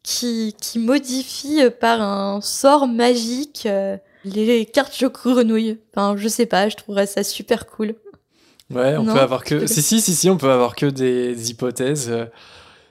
qui, 0.03 0.55
qui 0.61 0.79
modifie 0.79 1.61
par 1.81 2.01
un 2.01 2.41
sort 2.41 2.89
magique 2.89 3.65
euh, 3.67 3.97
les 4.25 4.67
cartes 4.67 4.95
Choco 4.95 5.35
Grenouille. 5.35 5.79
Enfin, 5.95 6.17
je 6.17 6.29
sais 6.29 6.47
pas, 6.47 6.69
je 6.69 6.77
trouverais 6.77 7.07
ça 7.07 7.23
super 7.23 7.67
cool. 7.67 7.95
Ouais, 8.71 8.97
on 8.97 9.05
Non, 9.05 9.15
peut 9.15 9.21
avoir 9.21 9.45
que. 9.45 9.67
Si, 9.67 9.81
si, 9.81 10.01
si, 10.01 10.15
si, 10.15 10.29
on 10.29 10.37
peut 10.37 10.51
avoir 10.51 10.75
que 10.75 10.87
des 10.87 11.51
hypothèses. 11.51 12.09
Euh, 12.11 12.27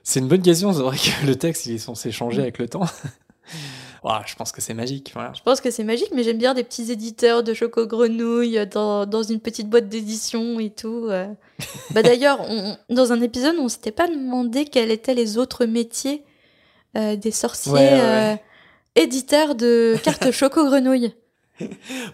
C'est 0.04 0.22
une 0.22 0.28
bonne 0.30 0.42
question. 0.42 0.72
C'est 0.72 0.82
vrai 0.82 0.98
que 0.98 1.26
le 1.28 1.36
texte, 1.36 1.66
il 1.66 1.76
est 1.76 1.80
censé 1.80 2.12
changer 2.12 2.42
avec 2.42 2.60
le 2.60 2.70
temps. 2.70 2.86
Ouah, 4.06 4.22
je 4.28 4.36
pense 4.36 4.52
que 4.52 4.62
c'est 4.62 4.76
magique. 4.76 5.12
Voilà. 5.16 5.34
Je 5.36 5.42
pense 5.42 5.62
que 5.62 5.72
c'est 5.72 5.84
magique, 5.84 6.12
mais 6.14 6.22
j'aime 6.24 6.38
bien 6.38 6.54
des 6.54 6.64
petits 6.64 6.92
éditeurs 6.92 7.42
de 7.44 7.54
Choco 7.56 7.88
Grenouille 7.88 8.60
dans, 8.72 9.06
dans 9.08 9.24
une 9.24 9.40
petite 9.40 9.68
boîte 9.70 9.90
d'édition 9.90 10.60
et 10.60 10.70
tout. 10.70 11.08
euh. 11.10 11.26
bah 11.92 12.04
d'ailleurs, 12.04 12.40
dans 12.90 13.12
un 13.12 13.22
épisode, 13.22 13.56
on 13.60 13.68
s'était 13.68 13.92
pas 13.92 14.08
demandé 14.08 14.66
quels 14.66 14.92
étaient 14.92 15.16
les 15.16 15.38
autres 15.40 15.66
métiers 15.66 16.24
euh, 16.96 17.16
des 17.16 17.32
sorciers 17.32 17.72
Ouais, 17.72 17.80
ouais, 17.80 18.00
euh, 18.00 18.34
ouais. 18.34 18.44
éditeurs 18.96 19.56
de 19.56 19.96
cartes 20.04 20.30
Choco 20.32 20.64
Grenouille. 20.66 21.14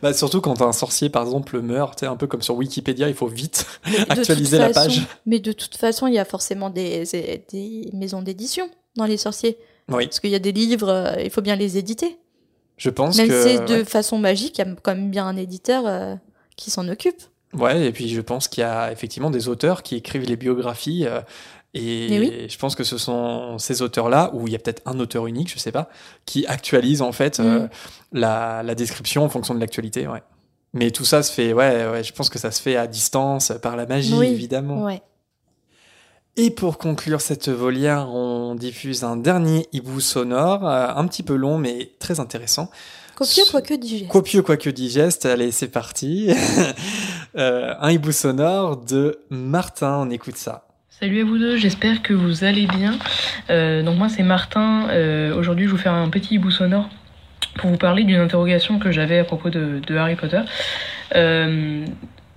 Bah, 0.02 0.14
surtout 0.14 0.40
quand 0.40 0.62
un 0.62 0.72
sorcier, 0.72 1.10
par 1.10 1.24
exemple, 1.24 1.60
meurt, 1.62 2.04
un 2.04 2.16
peu 2.16 2.28
comme 2.28 2.42
sur 2.44 2.56
Wikipédia, 2.56 3.10
il 3.10 3.16
faut 3.16 3.28
vite 3.28 3.66
actualiser 4.10 4.60
la 4.60 4.68
façon- 4.72 4.88
page. 4.88 5.02
Mais 5.26 5.40
de 5.40 5.52
toute 5.52 5.76
façon, 5.76 6.08
il 6.08 6.14
y 6.14 6.20
a 6.20 6.26
forcément 6.26 6.70
des, 6.70 7.04
des 7.52 7.90
maisons 7.94 8.22
d'édition 8.22 8.70
dans 8.96 9.06
les 9.06 9.18
sorciers. 9.18 9.58
Oui, 9.94 10.06
Parce 10.08 10.20
qu'il 10.20 10.30
y 10.32 10.36
a 10.36 10.40
des 10.40 10.52
livres, 10.52 10.90
euh, 10.90 11.22
il 11.24 11.30
faut 11.30 11.42
bien 11.42 11.56
les 11.56 11.78
éditer. 11.78 12.18
je 12.78 12.90
pense 12.90 13.18
Même 13.18 13.28
que. 13.30 13.44
c'est 13.44 13.60
de 13.66 13.74
ouais. 13.80 13.86
façon 13.86 14.18
magique, 14.18 14.58
il 14.58 14.66
y 14.66 14.70
a 14.70 14.76
quand 14.82 14.96
même 14.96 15.10
bien 15.12 15.26
un 15.28 15.36
éditeur 15.38 15.84
euh, 15.86 16.16
qui 16.58 16.72
s'en 16.72 16.88
occupe. 16.88 17.22
Ouais, 17.54 17.88
et 17.88 17.92
puis 17.92 18.08
je 18.10 18.22
pense 18.22 18.48
qu'il 18.48 18.62
y 18.62 18.66
a 18.66 18.92
effectivement 18.92 19.30
des 19.30 19.48
auteurs 19.50 19.84
qui 19.84 19.96
écrivent 19.96 20.28
les 20.28 20.38
biographies. 20.38 21.06
euh, 21.06 21.22
et 21.74 22.08
oui. 22.20 22.48
je 22.50 22.58
pense 22.58 22.76
que 22.76 22.84
ce 22.84 22.98
sont 22.98 23.58
ces 23.58 23.82
auteurs-là, 23.82 24.32
ou 24.34 24.46
il 24.48 24.52
y 24.52 24.56
a 24.56 24.60
peut-être 24.60 24.82
un 24.86 25.00
auteur 25.00 25.26
unique, 25.28 25.50
je 25.54 25.58
sais 25.58 25.72
pas, 25.72 25.88
qui 26.26 26.46
actualisent 26.46 27.02
en 27.02 27.14
fait 27.14 27.40
euh, 27.40 27.60
Mm. 27.62 27.70
la, 28.12 28.62
la 28.64 28.76
description 28.76 29.24
en 29.24 29.30
fonction 29.30 29.54
de 29.56 29.60
l'actualité. 29.62 30.06
Ouais. 30.08 30.22
Mais 30.74 30.92
tout 30.92 31.06
ça 31.06 31.24
se 31.24 31.32
fait, 31.32 31.54
ouais, 31.54 31.88
ouais, 31.90 32.04
je 32.04 32.12
pense 32.14 32.30
que 32.30 32.40
ça 32.40 32.52
se 32.52 32.62
fait 32.62 32.76
à 32.76 32.88
distance, 32.88 33.54
par 33.62 33.76
la 33.78 33.86
magie, 33.86 34.14
Oui, 34.14 34.28
évidemment. 34.28 34.84
Ouais. 34.84 35.02
Et 36.38 36.50
pour 36.50 36.78
conclure 36.78 37.20
cette 37.22 37.50
volière, 37.50 38.08
on 38.10 38.56
diffuse 38.56 39.04
un 39.04 39.18
dernier 39.18 39.68
hibou 39.74 40.00
sonore, 40.00 40.68
euh, 40.68 40.88
un 40.96 41.06
petit 41.08 41.24
peu 41.24 41.36
long, 41.36 41.58
mais 41.58 41.92
très 42.00 42.20
intéressant. 42.20 42.70
Copieux, 43.16 43.44
quoique 43.52 43.74
digeste. 43.74 44.08
Copieux 44.10 44.42
quoique 44.42 44.70
digeste, 44.70 45.26
allez, 45.26 45.52
c'est 45.52 45.68
parti. 45.70 46.30
Euh, 47.38 47.74
un 47.80 47.92
hibou 47.92 48.12
sonore 48.12 48.76
de 48.76 49.20
Martin, 49.30 50.00
on 50.02 50.10
écoute 50.10 50.36
ça. 50.36 50.68
Salut 50.90 51.22
à 51.22 51.24
vous 51.24 51.38
deux, 51.38 51.56
j'espère 51.56 52.02
que 52.02 52.14
vous 52.14 52.44
allez 52.44 52.68
bien. 52.68 53.00
Euh, 53.50 53.84
donc 53.84 53.98
moi 53.98 54.10
c'est 54.10 54.22
Martin, 54.22 54.90
Euh, 54.90 55.34
aujourd'hui 55.34 55.64
je 55.66 55.72
vais 55.72 55.78
vous 55.78 55.82
faire 55.82 55.94
un 55.94 56.10
petit 56.10 56.36
hibou 56.36 56.52
sonore 56.52 56.90
pour 57.56 57.70
vous 57.70 57.78
parler 57.78 58.04
d'une 58.04 58.20
interrogation 58.20 58.80
que 58.80 58.92
j'avais 58.92 59.18
à 59.18 59.24
propos 59.24 59.50
de, 59.50 59.80
de 59.88 59.96
Harry 59.96 60.18
Potter. 60.18 60.42
Euh, 61.16 61.86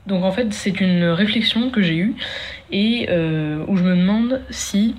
donc 0.07 0.25
en 0.25 0.33
fait 0.33 0.53
c'est 0.53 0.81
une 0.81 1.05
réflexion 1.05 1.71
que 1.71 1.81
j'ai 1.81 1.97
eue 1.97 2.15
et 2.71 3.07
euh, 3.11 3.65
où 3.69 3.77
je 3.77 3.83
me 3.83 3.97
demande 3.97 4.43
si 4.51 4.97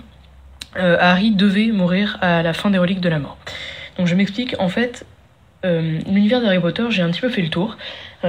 euh, 0.77 0.97
Harry 0.99 1.31
devait 1.31 1.67
mourir 1.67 2.17
à 2.21 2.41
la 2.41 2.53
fin 2.53 2.69
des 2.69 2.77
reliques 2.77 3.01
de 3.01 3.09
la 3.09 3.19
mort. 3.19 3.37
Donc 3.97 4.07
je 4.07 4.15
m'explique, 4.15 4.55
en 4.59 4.69
fait 4.69 5.05
euh, 5.63 5.99
l'univers 6.07 6.41
d'Harry 6.41 6.59
Potter 6.59 6.85
j'ai 6.89 7.01
un 7.01 7.09
petit 7.11 7.21
peu 7.21 7.29
fait 7.29 7.41
le 7.41 7.49
tour. 7.49 7.77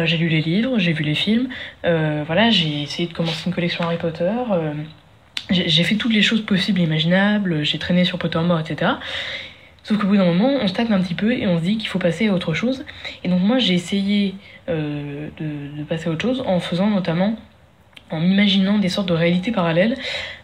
J'ai 0.04 0.18
lu 0.18 0.28
les 0.28 0.42
livres, 0.42 0.78
j'ai 0.78 0.92
vu 0.92 1.02
les 1.04 1.14
films, 1.14 1.48
voilà 1.82 2.50
j'ai 2.50 2.82
essayé 2.82 3.08
de 3.08 3.14
commencer 3.14 3.44
une 3.46 3.54
collection 3.54 3.82
Harry 3.84 3.96
Potter. 3.96 4.30
j'ai 5.48 5.68
j'ai 5.68 5.84
fait 5.84 5.94
toutes 5.94 6.12
les 6.12 6.20
choses 6.20 6.44
possibles 6.44 6.80
et 6.80 6.84
imaginables, 6.84 7.64
j'ai 7.64 7.78
traîné 7.78 8.04
sur 8.04 8.18
Pottermore, 8.18 8.60
etc. 8.60 8.92
Sauf 9.86 9.98
qu'au 9.98 10.08
bout 10.08 10.16
d'un 10.16 10.24
moment, 10.24 10.50
on 10.60 10.66
stagne 10.66 10.92
un 10.92 11.00
petit 11.00 11.14
peu 11.14 11.30
et 11.30 11.46
on 11.46 11.58
se 11.58 11.62
dit 11.62 11.78
qu'il 11.78 11.88
faut 11.88 12.00
passer 12.00 12.26
à 12.26 12.34
autre 12.34 12.54
chose. 12.54 12.84
Et 13.22 13.28
donc 13.28 13.40
moi, 13.40 13.58
j'ai 13.58 13.74
essayé 13.74 14.34
euh, 14.68 15.28
de, 15.38 15.84
passer 15.84 16.08
à 16.08 16.10
autre 16.10 16.22
chose 16.22 16.42
en 16.44 16.58
faisant 16.58 16.90
notamment, 16.90 17.36
en 18.10 18.20
imaginant 18.20 18.78
des 18.78 18.88
sortes 18.88 19.06
de 19.06 19.14
réalités 19.14 19.52
parallèles 19.52 19.94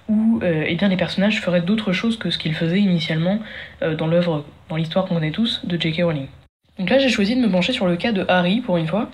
où 0.08 0.38
euh, 0.44 0.62
eh 0.68 0.76
bien, 0.76 0.86
les 0.86 0.96
personnages 0.96 1.40
feraient 1.40 1.60
d'autres 1.60 1.92
choses 1.92 2.16
que 2.16 2.30
ce 2.30 2.38
qu'ils 2.38 2.54
faisaient 2.54 2.78
initialement 2.78 3.40
euh, 3.82 3.96
dans 3.96 4.06
l'œuvre, 4.06 4.44
dans 4.68 4.76
l'histoire 4.76 5.06
qu'on 5.06 5.16
connaît 5.16 5.32
tous 5.32 5.60
de 5.66 5.76
J.K. 5.76 6.02
Rowling. 6.04 6.28
Donc 6.78 6.88
là, 6.88 7.00
j'ai 7.00 7.08
choisi 7.08 7.34
de 7.34 7.40
me 7.40 7.50
pencher 7.50 7.72
sur 7.72 7.88
le 7.88 7.96
cas 7.96 8.12
de 8.12 8.24
Harry 8.28 8.60
pour 8.60 8.76
une 8.76 8.86
fois. 8.86 9.10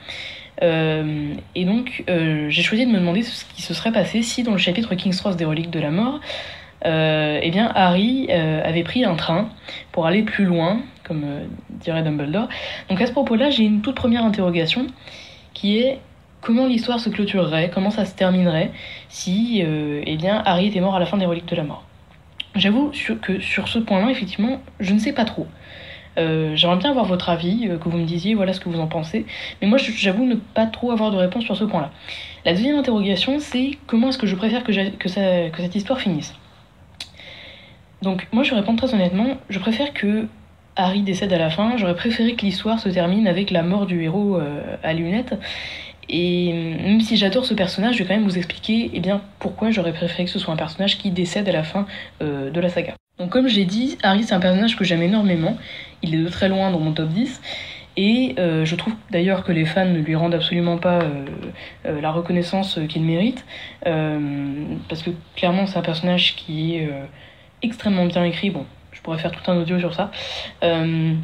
Euh, 0.62 1.32
et 1.54 1.64
donc, 1.64 2.04
j'ai 2.06 2.62
choisi 2.62 2.84
de 2.84 2.90
me 2.90 2.98
demander 2.98 3.22
ce 3.22 3.46
qui 3.54 3.62
se 3.62 3.72
serait 3.72 3.92
passé 3.92 4.20
si, 4.20 4.42
dans 4.42 4.52
le 4.52 4.58
chapitre 4.58 4.94
King's 4.94 5.22
Cross 5.22 5.38
des 5.38 5.46
reliques 5.46 5.70
de 5.70 5.80
la 5.80 5.90
mort, 5.90 6.20
euh, 6.84 7.40
eh 7.42 7.50
bien, 7.50 7.70
Harry 7.74 8.28
euh, 8.30 8.62
avait 8.64 8.84
pris 8.84 9.04
un 9.04 9.14
train 9.14 9.48
pour 9.92 10.06
aller 10.06 10.22
plus 10.22 10.44
loin, 10.44 10.80
comme 11.04 11.22
euh, 11.24 11.44
dirait 11.70 12.02
Dumbledore. 12.02 12.48
Donc, 12.88 13.00
à 13.00 13.06
ce 13.06 13.12
propos-là, 13.12 13.50
j'ai 13.50 13.64
une 13.64 13.80
toute 13.80 13.96
première 13.96 14.24
interrogation 14.24 14.86
qui 15.54 15.78
est 15.78 15.98
comment 16.40 16.66
l'histoire 16.66 17.00
se 17.00 17.10
clôturerait, 17.10 17.70
comment 17.74 17.90
ça 17.90 18.04
se 18.04 18.14
terminerait 18.14 18.70
si, 19.08 19.60
eh 19.60 20.16
bien, 20.16 20.40
Harry 20.46 20.68
était 20.68 20.80
mort 20.80 20.94
à 20.94 21.00
la 21.00 21.06
fin 21.06 21.16
des 21.16 21.26
reliques 21.26 21.48
de 21.48 21.56
la 21.56 21.64
mort? 21.64 21.82
J'avoue 22.54 22.92
que 23.22 23.40
sur 23.40 23.66
ce 23.66 23.80
point-là, 23.80 24.10
effectivement, 24.10 24.60
je 24.78 24.94
ne 24.94 25.00
sais 25.00 25.12
pas 25.12 25.24
trop. 25.24 25.48
J'aimerais 26.16 26.76
bien 26.76 26.90
avoir 26.90 27.06
votre 27.06 27.28
avis, 27.28 27.68
que 27.80 27.88
vous 27.88 27.98
me 27.98 28.04
disiez 28.04 28.34
voilà 28.34 28.52
ce 28.52 28.60
que 28.60 28.68
vous 28.68 28.78
en 28.78 28.86
pensez. 28.86 29.26
Mais 29.60 29.66
moi, 29.66 29.78
j'avoue 29.78 30.24
ne 30.24 30.36
pas 30.36 30.66
trop 30.66 30.92
avoir 30.92 31.10
de 31.10 31.16
réponse 31.16 31.42
sur 31.42 31.56
ce 31.56 31.64
point-là. 31.64 31.90
La 32.44 32.52
deuxième 32.52 32.78
interrogation, 32.78 33.40
c'est 33.40 33.72
comment 33.88 34.10
est-ce 34.10 34.18
que 34.18 34.28
je 34.28 34.36
préfère 34.36 34.62
que 34.62 34.72
cette 34.72 35.74
histoire 35.74 36.00
finisse? 36.00 36.34
Donc, 38.02 38.28
moi, 38.32 38.44
je 38.44 38.50
vais 38.50 38.56
répondre 38.56 38.78
très 38.78 38.94
honnêtement. 38.94 39.38
Je 39.48 39.58
préfère 39.58 39.92
que 39.92 40.26
Harry 40.76 41.02
décède 41.02 41.32
à 41.32 41.38
la 41.38 41.50
fin. 41.50 41.76
J'aurais 41.76 41.96
préféré 41.96 42.34
que 42.34 42.42
l'histoire 42.42 42.78
se 42.78 42.88
termine 42.88 43.26
avec 43.26 43.50
la 43.50 43.62
mort 43.62 43.86
du 43.86 44.02
héros 44.02 44.36
euh, 44.36 44.76
à 44.82 44.94
lunettes. 44.94 45.34
Et 46.08 46.50
euh, 46.52 46.82
même 46.82 47.00
si 47.00 47.16
j'adore 47.16 47.44
ce 47.44 47.54
personnage, 47.54 47.96
je 47.96 48.02
vais 48.02 48.08
quand 48.08 48.14
même 48.14 48.24
vous 48.24 48.38
expliquer 48.38 48.90
eh 48.94 49.00
bien, 49.00 49.20
pourquoi 49.40 49.70
j'aurais 49.70 49.92
préféré 49.92 50.24
que 50.24 50.30
ce 50.30 50.38
soit 50.38 50.54
un 50.54 50.56
personnage 50.56 50.96
qui 50.96 51.10
décède 51.10 51.48
à 51.48 51.52
la 51.52 51.64
fin 51.64 51.86
euh, 52.22 52.50
de 52.50 52.60
la 52.60 52.68
saga. 52.68 52.94
Donc, 53.18 53.30
comme 53.30 53.48
j'ai 53.48 53.64
dit, 53.64 53.98
Harry, 54.04 54.22
c'est 54.22 54.34
un 54.34 54.40
personnage 54.40 54.76
que 54.76 54.84
j'aime 54.84 55.02
énormément. 55.02 55.58
Il 56.02 56.14
est 56.14 56.22
de 56.22 56.28
très 56.28 56.48
loin 56.48 56.70
dans 56.70 56.78
mon 56.78 56.92
top 56.92 57.08
10. 57.08 57.40
Et 58.00 58.36
je 58.38 58.74
trouve 58.76 58.94
d'ailleurs 59.10 59.42
que 59.42 59.50
les 59.50 59.64
fans 59.64 59.84
ne 59.84 59.98
lui 59.98 60.14
rendent 60.14 60.36
absolument 60.36 60.78
pas 60.78 61.00
la 61.84 62.12
reconnaissance 62.12 62.78
qu'il 62.88 63.02
mérite. 63.02 63.44
Parce 63.82 65.02
que 65.02 65.10
clairement, 65.34 65.66
c'est 65.66 65.78
un 65.78 65.82
personnage 65.82 66.36
qui 66.36 66.76
est 66.76 66.88
extrêmement 67.62 68.06
bien 68.06 68.24
écrit. 68.24 68.50
Bon, 68.50 68.66
je 68.92 69.00
pourrais 69.00 69.18
faire 69.18 69.32
tout 69.32 69.50
un 69.50 69.56
audio 69.56 69.78
sur 69.78 69.94
ça. 69.94 70.10
Euh, 70.62 71.14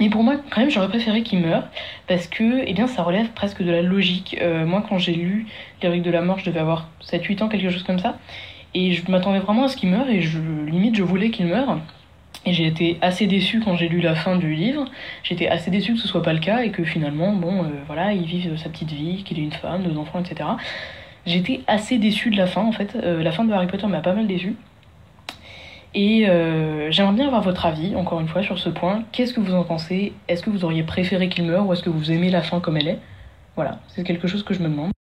mais 0.00 0.08
pour 0.08 0.22
moi, 0.22 0.36
quand 0.50 0.60
même, 0.60 0.70
j'aurais 0.70 0.88
préféré 0.88 1.22
qu'il 1.22 1.40
meure. 1.40 1.64
Parce 2.06 2.26
que, 2.26 2.62
eh 2.66 2.72
bien, 2.72 2.86
ça 2.86 3.02
relève 3.02 3.28
presque 3.28 3.62
de 3.62 3.70
la 3.70 3.82
logique. 3.82 4.36
Euh, 4.40 4.64
moi, 4.64 4.82
quand 4.88 4.98
j'ai 4.98 5.12
lu 5.12 5.46
Les 5.82 5.88
Reliques 5.88 6.04
de 6.04 6.10
la 6.10 6.22
Mort, 6.22 6.38
je 6.38 6.46
devais 6.46 6.60
avoir 6.60 6.88
7-8 7.02 7.42
ans, 7.42 7.48
quelque 7.48 7.68
chose 7.68 7.82
comme 7.82 7.98
ça. 7.98 8.18
Et 8.72 8.92
je 8.92 9.10
m'attendais 9.10 9.40
vraiment 9.40 9.64
à 9.64 9.68
ce 9.68 9.76
qu'il 9.76 9.90
meure. 9.90 10.08
Et 10.08 10.22
je, 10.22 10.38
limite, 10.66 10.96
je 10.96 11.02
voulais 11.02 11.30
qu'il 11.30 11.46
meure. 11.46 11.78
Et 12.46 12.54
j'ai 12.54 12.66
été 12.66 12.96
assez 13.02 13.26
déçue 13.26 13.60
quand 13.60 13.76
j'ai 13.76 13.88
lu 13.88 14.00
la 14.00 14.14
fin 14.14 14.36
du 14.36 14.54
livre. 14.54 14.86
J'étais 15.22 15.48
assez 15.48 15.70
déçue 15.70 15.92
que 15.92 15.98
ce 15.98 16.08
soit 16.08 16.22
pas 16.22 16.32
le 16.32 16.38
cas 16.38 16.62
et 16.62 16.70
que 16.70 16.84
finalement, 16.84 17.34
bon, 17.34 17.64
euh, 17.64 17.68
voilà, 17.86 18.14
il 18.14 18.24
vive 18.24 18.56
sa 18.56 18.70
petite 18.70 18.92
vie, 18.92 19.22
qu'il 19.24 19.38
ait 19.38 19.42
une 19.42 19.52
femme, 19.52 19.82
deux 19.82 19.98
enfants, 19.98 20.20
etc. 20.20 20.48
J'étais 21.26 21.60
assez 21.66 21.98
déçue 21.98 22.30
de 22.30 22.38
la 22.38 22.46
fin, 22.46 22.62
en 22.62 22.72
fait. 22.72 22.94
La 22.94 23.30
fin 23.30 23.44
de 23.44 23.52
Harry 23.52 23.66
Potter 23.66 23.86
m'a 23.86 24.00
pas 24.00 24.14
mal 24.14 24.26
déçue. 24.26 24.56
Et 25.92 26.28
euh, 26.28 26.90
j'aimerais 26.92 27.14
bien 27.14 27.26
avoir 27.26 27.42
votre 27.42 27.66
avis, 27.66 27.96
encore 27.96 28.20
une 28.20 28.28
fois, 28.28 28.42
sur 28.42 28.58
ce 28.58 28.68
point. 28.68 29.02
Qu'est-ce 29.10 29.34
que 29.34 29.40
vous 29.40 29.54
en 29.54 29.64
pensez? 29.64 30.12
Est-ce 30.28 30.42
que 30.42 30.50
vous 30.50 30.64
auriez 30.64 30.84
préféré 30.84 31.28
qu'il 31.28 31.44
meure 31.44 31.66
ou 31.66 31.72
est-ce 31.72 31.82
que 31.82 31.90
vous 31.90 32.12
aimez 32.12 32.30
la 32.30 32.42
fin 32.42 32.60
comme 32.60 32.76
elle 32.76 32.86
est? 32.86 32.98
Voilà, 33.56 33.80
c'est 33.88 34.04
quelque 34.04 34.28
chose 34.28 34.44
que 34.44 34.54
je 34.54 34.62
me 34.62 34.68
demande. 34.68 34.92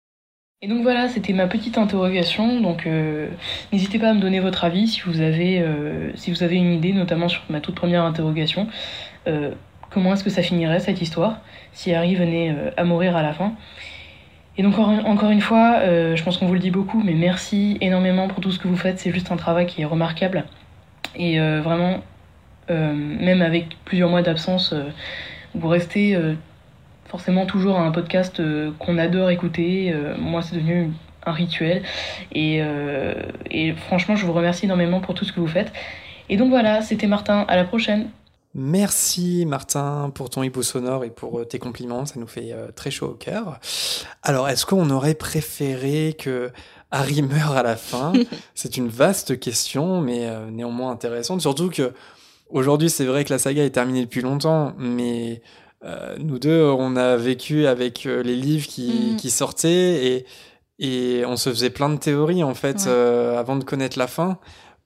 Et 0.62 0.66
donc 0.66 0.82
voilà, 0.82 1.08
c'était 1.08 1.34
ma 1.34 1.46
petite 1.46 1.76
interrogation. 1.76 2.60
Donc 2.60 2.86
euh, 2.86 3.28
n'hésitez 3.70 3.98
pas 3.98 4.10
à 4.10 4.14
me 4.14 4.20
donner 4.20 4.40
votre 4.40 4.64
avis 4.64 4.88
si 4.88 5.02
vous 5.02 5.20
avez, 5.20 5.60
euh, 5.60 6.10
si 6.16 6.30
vous 6.30 6.42
avez 6.42 6.56
une 6.56 6.72
idée, 6.72 6.94
notamment 6.94 7.28
sur 7.28 7.42
ma 7.50 7.60
toute 7.60 7.74
première 7.74 8.04
interrogation. 8.04 8.66
Comment 9.90 10.14
est-ce 10.14 10.24
que 10.24 10.30
ça 10.30 10.42
finirait 10.42 10.80
cette 10.80 11.02
histoire 11.02 11.40
si 11.72 11.92
Harry 11.92 12.14
venait 12.14 12.54
à 12.78 12.84
mourir 12.84 13.14
à 13.14 13.22
la 13.22 13.34
fin? 13.34 13.52
Et 14.56 14.62
donc 14.62 14.78
encore, 14.78 15.30
une 15.30 15.42
fois, 15.42 15.80
je 15.84 16.22
pense 16.22 16.38
qu'on 16.38 16.46
vous 16.46 16.54
le 16.54 16.60
dit 16.60 16.70
beaucoup, 16.70 17.02
mais 17.04 17.12
merci 17.12 17.76
énormément 17.82 18.26
pour 18.26 18.40
tout 18.40 18.50
ce 18.50 18.58
que 18.58 18.68
vous 18.68 18.76
faites. 18.76 18.98
C'est 18.98 19.12
juste 19.12 19.30
un 19.30 19.36
travail 19.36 19.66
qui 19.66 19.82
est 19.82 19.84
remarquable. 19.84 20.44
Et 21.18 21.40
euh, 21.40 21.60
vraiment, 21.60 21.98
euh, 22.70 22.92
même 22.94 23.42
avec 23.42 23.76
plusieurs 23.84 24.08
mois 24.08 24.22
d'absence, 24.22 24.72
euh, 24.72 24.84
vous 25.54 25.68
restez 25.68 26.16
forcément 27.06 27.46
toujours 27.46 27.78
un 27.78 27.90
podcast 27.90 28.40
qu'on 28.78 28.98
adore 28.98 29.30
écouter. 29.30 29.94
Moi, 30.18 30.42
c'est 30.42 30.56
devenu 30.56 30.92
un 31.24 31.32
rituel. 31.32 31.82
Et, 32.32 32.62
franchement, 33.86 34.14
je 34.14 34.26
vous 34.26 34.34
remercie 34.34 34.66
énormément 34.66 35.00
pour 35.00 35.14
tout 35.14 35.24
ce 35.24 35.32
que 35.32 35.40
vous 35.40 35.48
faites. 35.48 35.72
Et 36.28 36.36
donc 36.36 36.50
voilà, 36.50 36.82
c'était 36.82 37.06
Martin. 37.06 37.46
À 37.48 37.56
la 37.56 37.64
prochaine. 37.64 38.10
Merci 38.54 39.46
Martin 39.46 40.10
pour 40.14 40.30
ton 40.30 40.42
hibou 40.42 40.62
sonore 40.62 41.04
et 41.04 41.10
pour 41.10 41.46
tes 41.48 41.58
compliments, 41.58 42.04
ça 42.04 42.20
nous 42.20 42.26
fait 42.26 42.54
très 42.76 42.90
chaud 42.90 43.06
au 43.06 43.14
cœur. 43.14 43.58
Alors, 44.22 44.48
est-ce 44.48 44.66
qu'on 44.66 44.90
aurait 44.90 45.14
préféré 45.14 46.14
que 46.16 46.52
Harry 46.90 47.22
meure 47.22 47.52
à 47.56 47.62
la 47.62 47.76
fin 47.76 48.12
C'est 48.54 48.76
une 48.76 48.88
vaste 48.88 49.38
question, 49.38 50.00
mais 50.00 50.26
euh, 50.26 50.50
néanmoins 50.50 50.90
intéressante, 50.90 51.40
surtout 51.40 51.70
que 51.70 51.92
Aujourd'hui, 52.50 52.88
c'est 52.88 53.04
vrai 53.04 53.26
que 53.26 53.30
la 53.30 53.38
saga 53.38 53.62
est 53.62 53.68
terminée 53.68 54.00
depuis 54.00 54.22
longtemps, 54.22 54.72
mais 54.78 55.42
euh, 55.84 56.16
nous 56.18 56.38
deux, 56.38 56.62
on 56.62 56.96
a 56.96 57.14
vécu 57.18 57.66
avec 57.66 58.06
euh, 58.06 58.22
les 58.22 58.36
livres 58.36 58.66
qui, 58.66 59.16
qui 59.18 59.28
sortaient 59.28 60.06
et, 60.06 60.26
et 60.78 61.26
on 61.26 61.36
se 61.36 61.50
faisait 61.50 61.68
plein 61.68 61.90
de 61.90 61.98
théories 61.98 62.42
en 62.42 62.54
fait 62.54 62.76
Ouais. 62.78 62.84
euh, 62.86 63.38
avant 63.38 63.56
de 63.56 63.64
connaître 63.64 63.98
la 63.98 64.06
fin. 64.06 64.38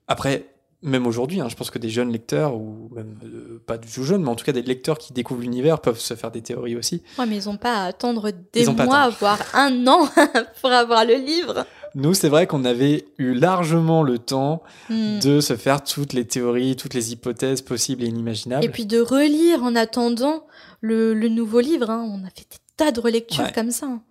Après, 0.09 0.47
même 0.81 1.07
aujourd'hui, 1.07 1.39
hein, 1.39 1.47
je 1.47 1.55
pense 1.55 1.69
que 1.71 1.79
des 1.79 1.87
jeunes 1.87 2.11
lecteurs, 2.11 2.53
ou 2.55 2.89
même 2.93 3.17
euh, 3.23 3.63
pas 3.65 3.77
du 3.77 3.87
tout 3.89 4.03
jeunes, 4.03 4.23
mais 4.23 4.29
en 4.29 4.35
tout 4.35 4.43
cas 4.43 4.51
des 4.51 4.61
lecteurs 4.61 4.97
qui 4.97 5.13
découvrent 5.13 5.39
l'univers 5.39 5.79
peuvent 5.79 5.97
se 6.01 6.15
faire 6.15 6.31
des 6.31 6.41
théories 6.41 6.75
aussi. 6.75 7.01
Ouais, 7.17 7.25
mais 7.25 7.37
ils 7.37 7.47
ont 7.47 7.55
pas 7.55 7.75
à 7.75 7.85
attendre 7.85 8.29
des 8.51 8.65
mois, 8.67 9.07
voire 9.07 9.39
un 9.53 9.87
an 9.87 10.09
pour 10.61 10.69
avoir 10.69 11.05
le 11.05 11.13
livre. 11.15 11.65
Nous, 11.95 12.13
c'est 12.13 12.29
vrai 12.29 12.47
qu'on 12.47 12.65
avait 12.65 13.05
eu 13.19 13.33
largement 13.33 14.01
le 14.03 14.17
temps 14.17 14.63
Hmm. 14.89 15.19
de 15.19 15.39
se 15.41 15.55
faire 15.55 15.83
toutes 15.83 16.13
les 16.13 16.25
théories, 16.25 16.75
toutes 16.75 16.93
les 16.95 17.11
hypothèses 17.11 17.61
possibles 17.61 18.03
et 18.03 18.07
inimaginables. 18.07 18.65
Et 18.65 18.69
puis 18.69 18.85
de 18.85 18.99
relire 18.99 19.61
en 19.63 19.75
attendant 19.75 20.45
le, 20.81 21.13
le 21.13 21.27
nouveau 21.29 21.59
livre. 21.59 21.89
hein. 21.89 22.03
On 22.11 22.25
a 22.25 22.29
fait 22.29 22.47
des 22.49 22.57
tas 22.77 22.91
de 22.91 22.99
relectures 22.99 23.43
Ouais. 23.45 23.51
comme 23.53 23.71
ça. 23.71 23.85
hein. 23.85 24.01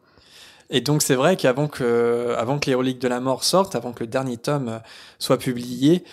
Et 0.71 0.81
donc 0.81 1.03
c'est 1.03 1.17
vrai 1.17 1.37
qu'avant 1.37 1.67
que, 1.69 2.35
avant 2.39 2.59
que 2.59 2.71
les 2.71 2.75
reliques 2.75 3.01
de 3.01 3.09
la 3.09 3.21
mort 3.21 3.45
sortent, 3.45 3.75
avant 3.75 3.93
que 3.93 4.01
le 4.05 4.07
dernier 4.07 4.37
tome 4.39 4.81
soit 5.19 5.37
publié, 5.39 6.05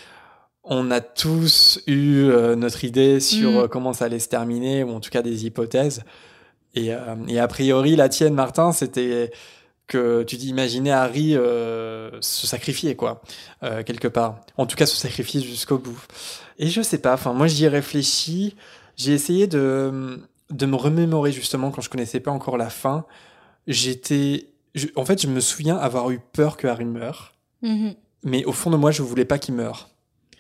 on 0.64 0.92
a 0.92 1.00
tous 1.02 1.80
eu 1.88 2.24
euh, 2.26 2.56
notre 2.56 2.84
idée 2.84 3.20
sur 3.22 3.52
Mm. 3.52 3.58
euh, 3.58 3.68
comment 3.68 3.94
ça 3.94 4.06
allait 4.06 4.20
se 4.20 4.28
terminer, 4.28 4.84
ou 4.84 4.90
en 4.92 5.00
tout 5.00 5.10
cas 5.12 5.22
des 5.22 5.46
hypothèses. 5.46 6.04
Et, 6.76 6.94
euh, 6.94 6.98
et 7.28 7.40
a 7.40 7.48
priori, 7.48 7.96
la 7.96 8.10
tienne, 8.10 8.34
Martin, 8.34 8.72
c'était 8.74 9.32
que 9.90 10.24
tu 10.24 10.38
t'imaginais 10.38 10.92
Harry 10.92 11.36
euh, 11.36 12.12
se 12.22 12.48
sacrifier, 12.48 12.96
quoi, 12.96 13.22
euh, 13.64 13.84
quelque 13.84 14.08
part. 14.08 14.40
En 14.56 14.66
tout 14.66 14.78
cas, 14.78 14.86
se 14.86 14.96
sacrifier 14.96 15.42
jusqu'au 15.42 15.78
bout. 15.78 16.00
Et 16.58 16.68
je 16.68 16.82
sais 16.82 17.00
pas, 17.00 17.14
enfin, 17.14 17.34
moi 17.34 17.48
j'y 17.48 17.66
ai 17.66 17.68
réfléchi, 17.70 18.56
j'ai 18.96 19.14
essayé 19.14 19.48
de, 19.48 20.22
de 20.50 20.66
me 20.66 20.76
remémorer 20.76 21.32
justement 21.34 21.72
quand 21.72 21.82
je 21.82 21.90
connaissais 21.90 22.20
pas 22.22 22.32
encore 22.32 22.56
la 22.58 22.70
fin. 22.70 23.06
J'étais. 23.68 24.48
je- 24.76 24.88
en 24.96 25.06
fait, 25.06 25.22
je 25.22 25.28
me 25.28 25.40
souviens 25.40 25.78
avoir 25.78 26.10
eu 26.12 26.20
peur 26.34 26.58
que 26.58 26.68
Harry 26.68 26.86
meure, 26.86 27.34
Mhm. 27.62 27.96
mais 28.24 28.46
au 28.46 28.52
fond 28.52 28.70
de 28.70 28.78
moi, 28.78 28.92
je 28.92 29.02
voulais 29.02 29.26
pas 29.26 29.38
qu'il 29.40 29.54
meure. 29.56 29.90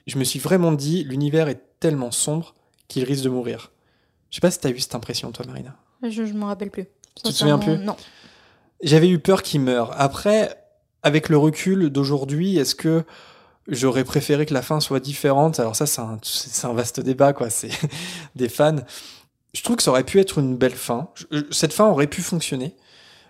Je 0.07 0.17
me 0.17 0.23
suis 0.23 0.39
vraiment 0.39 0.71
dit, 0.71 1.03
l'univers 1.03 1.47
est 1.49 1.61
tellement 1.79 2.11
sombre 2.11 2.55
qu'il 2.87 3.03
risque 3.03 3.23
de 3.23 3.29
mourir. 3.29 3.71
Je 4.29 4.35
sais 4.35 4.41
pas 4.41 4.51
si 4.51 4.59
t'as 4.59 4.69
eu 4.69 4.79
cette 4.79 4.95
impression, 4.95 5.31
toi, 5.31 5.45
Marina. 5.47 5.75
Je 6.07 6.21
ne 6.23 6.33
m'en 6.33 6.47
rappelle 6.47 6.71
plus. 6.71 6.85
Tu 7.15 7.23
te 7.23 7.29
souviens 7.31 7.59
plus? 7.59 7.77
Non. 7.77 7.95
J'avais 8.81 9.09
eu 9.09 9.19
peur 9.19 9.43
qu'il 9.43 9.61
meure. 9.61 9.93
Après, 9.99 10.55
avec 11.03 11.29
le 11.29 11.37
recul 11.37 11.89
d'aujourd'hui, 11.89 12.57
est-ce 12.57 12.75
que 12.75 13.03
j'aurais 13.67 14.03
préféré 14.03 14.45
que 14.45 14.53
la 14.53 14.61
fin 14.61 14.79
soit 14.79 14.99
différente? 14.99 15.59
Alors 15.59 15.75
ça, 15.75 15.85
c'est 15.85 16.01
un, 16.01 16.19
un 16.63 16.73
vaste 16.73 16.99
débat, 16.99 17.33
quoi. 17.33 17.49
C'est 17.49 17.71
des 18.35 18.49
fans. 18.49 18.77
Je 19.53 19.63
trouve 19.63 19.75
que 19.75 19.83
ça 19.83 19.91
aurait 19.91 20.03
pu 20.03 20.19
être 20.19 20.37
une 20.37 20.55
belle 20.55 20.75
fin. 20.75 21.09
Cette 21.51 21.73
fin 21.73 21.87
aurait 21.87 22.07
pu 22.07 22.21
fonctionner, 22.21 22.75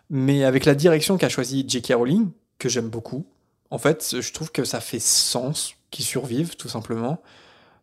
mais 0.09 0.43
avec 0.43 0.65
la 0.65 0.75
direction 0.75 1.17
qu'a 1.17 1.29
choisi 1.29 1.65
J.K. 1.67 1.93
Rowling, 1.95 2.29
que 2.57 2.69
j'aime 2.69 2.89
beaucoup, 2.89 3.25
en 3.71 3.77
fait, 3.77 4.15
je 4.19 4.33
trouve 4.33 4.51
que 4.51 4.63
ça 4.63 4.81
fait 4.81 4.99
sens 4.99 5.75
qu'il 5.91 6.05
survive, 6.05 6.55
tout 6.55 6.69
simplement, 6.69 7.21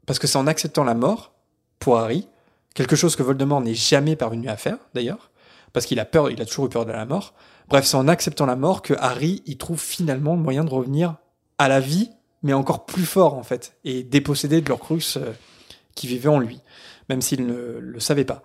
parce 0.05 0.19
que 0.19 0.27
c'est 0.27 0.39
en 0.39 0.47
acceptant 0.47 0.85
la 0.85 0.95
mort 0.95 1.33
pour 1.79 1.99
Harry, 1.99 2.29
quelque 2.75 2.97
chose 2.97 3.17
que 3.17 3.23
Voldemort 3.23 3.61
n'est 3.61 3.75
jamais 3.75 4.17
parvenu 4.17 4.49
à 4.49 4.57
faire, 4.57 4.79
d'ailleurs, 4.95 5.31
parce 5.73 5.87
qu'il 5.87 6.01
a 6.01 6.05
peur, 6.05 6.31
il 6.31 6.41
a 6.43 6.47
toujours 6.47 6.67
eu 6.67 6.69
peur 6.69 6.87
de 6.87 6.93
la 6.93 7.05
mort. 7.05 7.35
Bref, 7.69 7.85
c'est 7.85 7.97
en 7.97 8.09
acceptant 8.09 8.47
la 8.47 8.57
mort 8.57 8.83
que 8.83 8.95
Harry 8.99 9.43
y 9.47 9.57
trouve 9.57 9.81
finalement 9.81 10.35
le 10.37 10.41
moyen 10.43 10.65
de 10.65 10.71
revenir 10.71 11.17
à 11.59 11.69
la 11.69 11.81
vie, 11.81 12.11
mais 12.43 12.53
encore 12.53 12.87
plus 12.87 13.05
fort 13.07 13.35
en 13.35 13.43
fait, 13.43 13.77
et 13.85 14.03
dépossédé 14.05 14.61
de 14.61 14.69
l'Orcrux 14.69 15.01
euh, 15.17 15.33
qui 15.95 16.07
vivait 16.07 16.29
en 16.29 16.39
lui, 16.39 16.61
même 17.09 17.21
s'il 17.23 17.47
ne 17.47 17.79
le 17.81 17.99
savait 18.01 18.25
pas. 18.25 18.43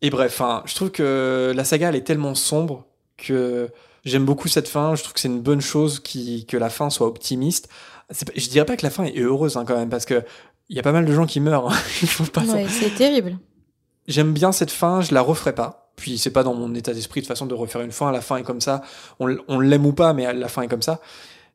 Et 0.00 0.10
bref, 0.10 0.40
hein, 0.40 0.62
je 0.64 0.74
trouve 0.74 0.90
que 0.90 1.52
la 1.54 1.64
saga 1.64 1.88
elle 1.90 1.96
est 1.96 2.06
tellement 2.06 2.34
sombre 2.34 2.86
que 3.16 3.68
j'aime 4.04 4.24
beaucoup 4.24 4.48
cette 4.48 4.68
fin. 4.68 4.94
Je 4.94 5.02
trouve 5.02 5.12
que 5.14 5.20
c'est 5.20 5.28
une 5.28 5.42
bonne 5.42 5.60
chose 5.60 5.98
qui, 6.00 6.46
que 6.46 6.56
la 6.56 6.70
fin 6.70 6.88
soit 6.88 7.08
optimiste. 7.08 7.68
Pas- 8.08 8.32
Je 8.36 8.48
dirais 8.48 8.64
pas 8.64 8.76
que 8.76 8.86
la 8.86 8.90
fin 8.90 9.04
est 9.04 9.18
heureuse 9.18 9.56
hein, 9.56 9.64
quand 9.66 9.76
même, 9.76 9.90
parce 9.90 10.04
que 10.06 10.22
il 10.70 10.76
y 10.76 10.78
a 10.78 10.82
pas 10.82 10.92
mal 10.92 11.04
de 11.04 11.12
gens 11.12 11.26
qui 11.26 11.40
meurent. 11.40 11.70
hein. 11.72 11.76
Ouais, 12.54 12.66
c'est 12.68 12.94
terrible. 12.94 13.38
J'aime 14.06 14.32
bien 14.32 14.52
cette 14.52 14.70
fin, 14.70 15.00
je 15.00 15.12
la 15.12 15.20
referai 15.20 15.54
pas. 15.54 15.87
Puis 15.98 16.16
c'est 16.16 16.30
pas 16.30 16.44
dans 16.44 16.54
mon 16.54 16.74
état 16.74 16.94
d'esprit 16.94 17.20
de 17.20 17.26
façon 17.26 17.44
de 17.44 17.54
refaire 17.54 17.82
une 17.82 17.92
fin. 17.92 18.12
La 18.12 18.20
fin 18.20 18.36
est 18.36 18.44
comme 18.44 18.60
ça. 18.60 18.82
On, 19.18 19.58
l'aime 19.60 19.84
ou 19.84 19.92
pas, 19.92 20.12
mais 20.12 20.32
la 20.32 20.48
fin 20.48 20.62
est 20.62 20.68
comme 20.68 20.82
ça. 20.82 21.00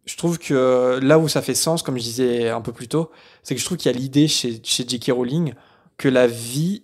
Je 0.06 0.18
trouve 0.18 0.38
que 0.38 1.00
là 1.02 1.18
où 1.18 1.30
ça 1.30 1.42
fait 1.42 1.56
sens, 1.56 1.82
comme 1.82 1.98
je 1.98 2.04
disais 2.04 2.50
un 2.50 2.60
peu 2.60 2.74
plus 2.74 2.90
tôt, 2.90 3.10
c'est 3.42 3.56
que 3.56 3.62
je 3.62 3.66
trouve 3.66 3.78
qu'il 3.78 3.90
y 3.90 3.96
a 3.96 3.98
l'idée 3.98 4.28
chez, 4.28 4.60
chez 4.62 4.86
J.K. 4.86 5.12
Rowling 5.14 5.54
que 5.98 6.10
la 6.10 6.28
vie, 6.28 6.84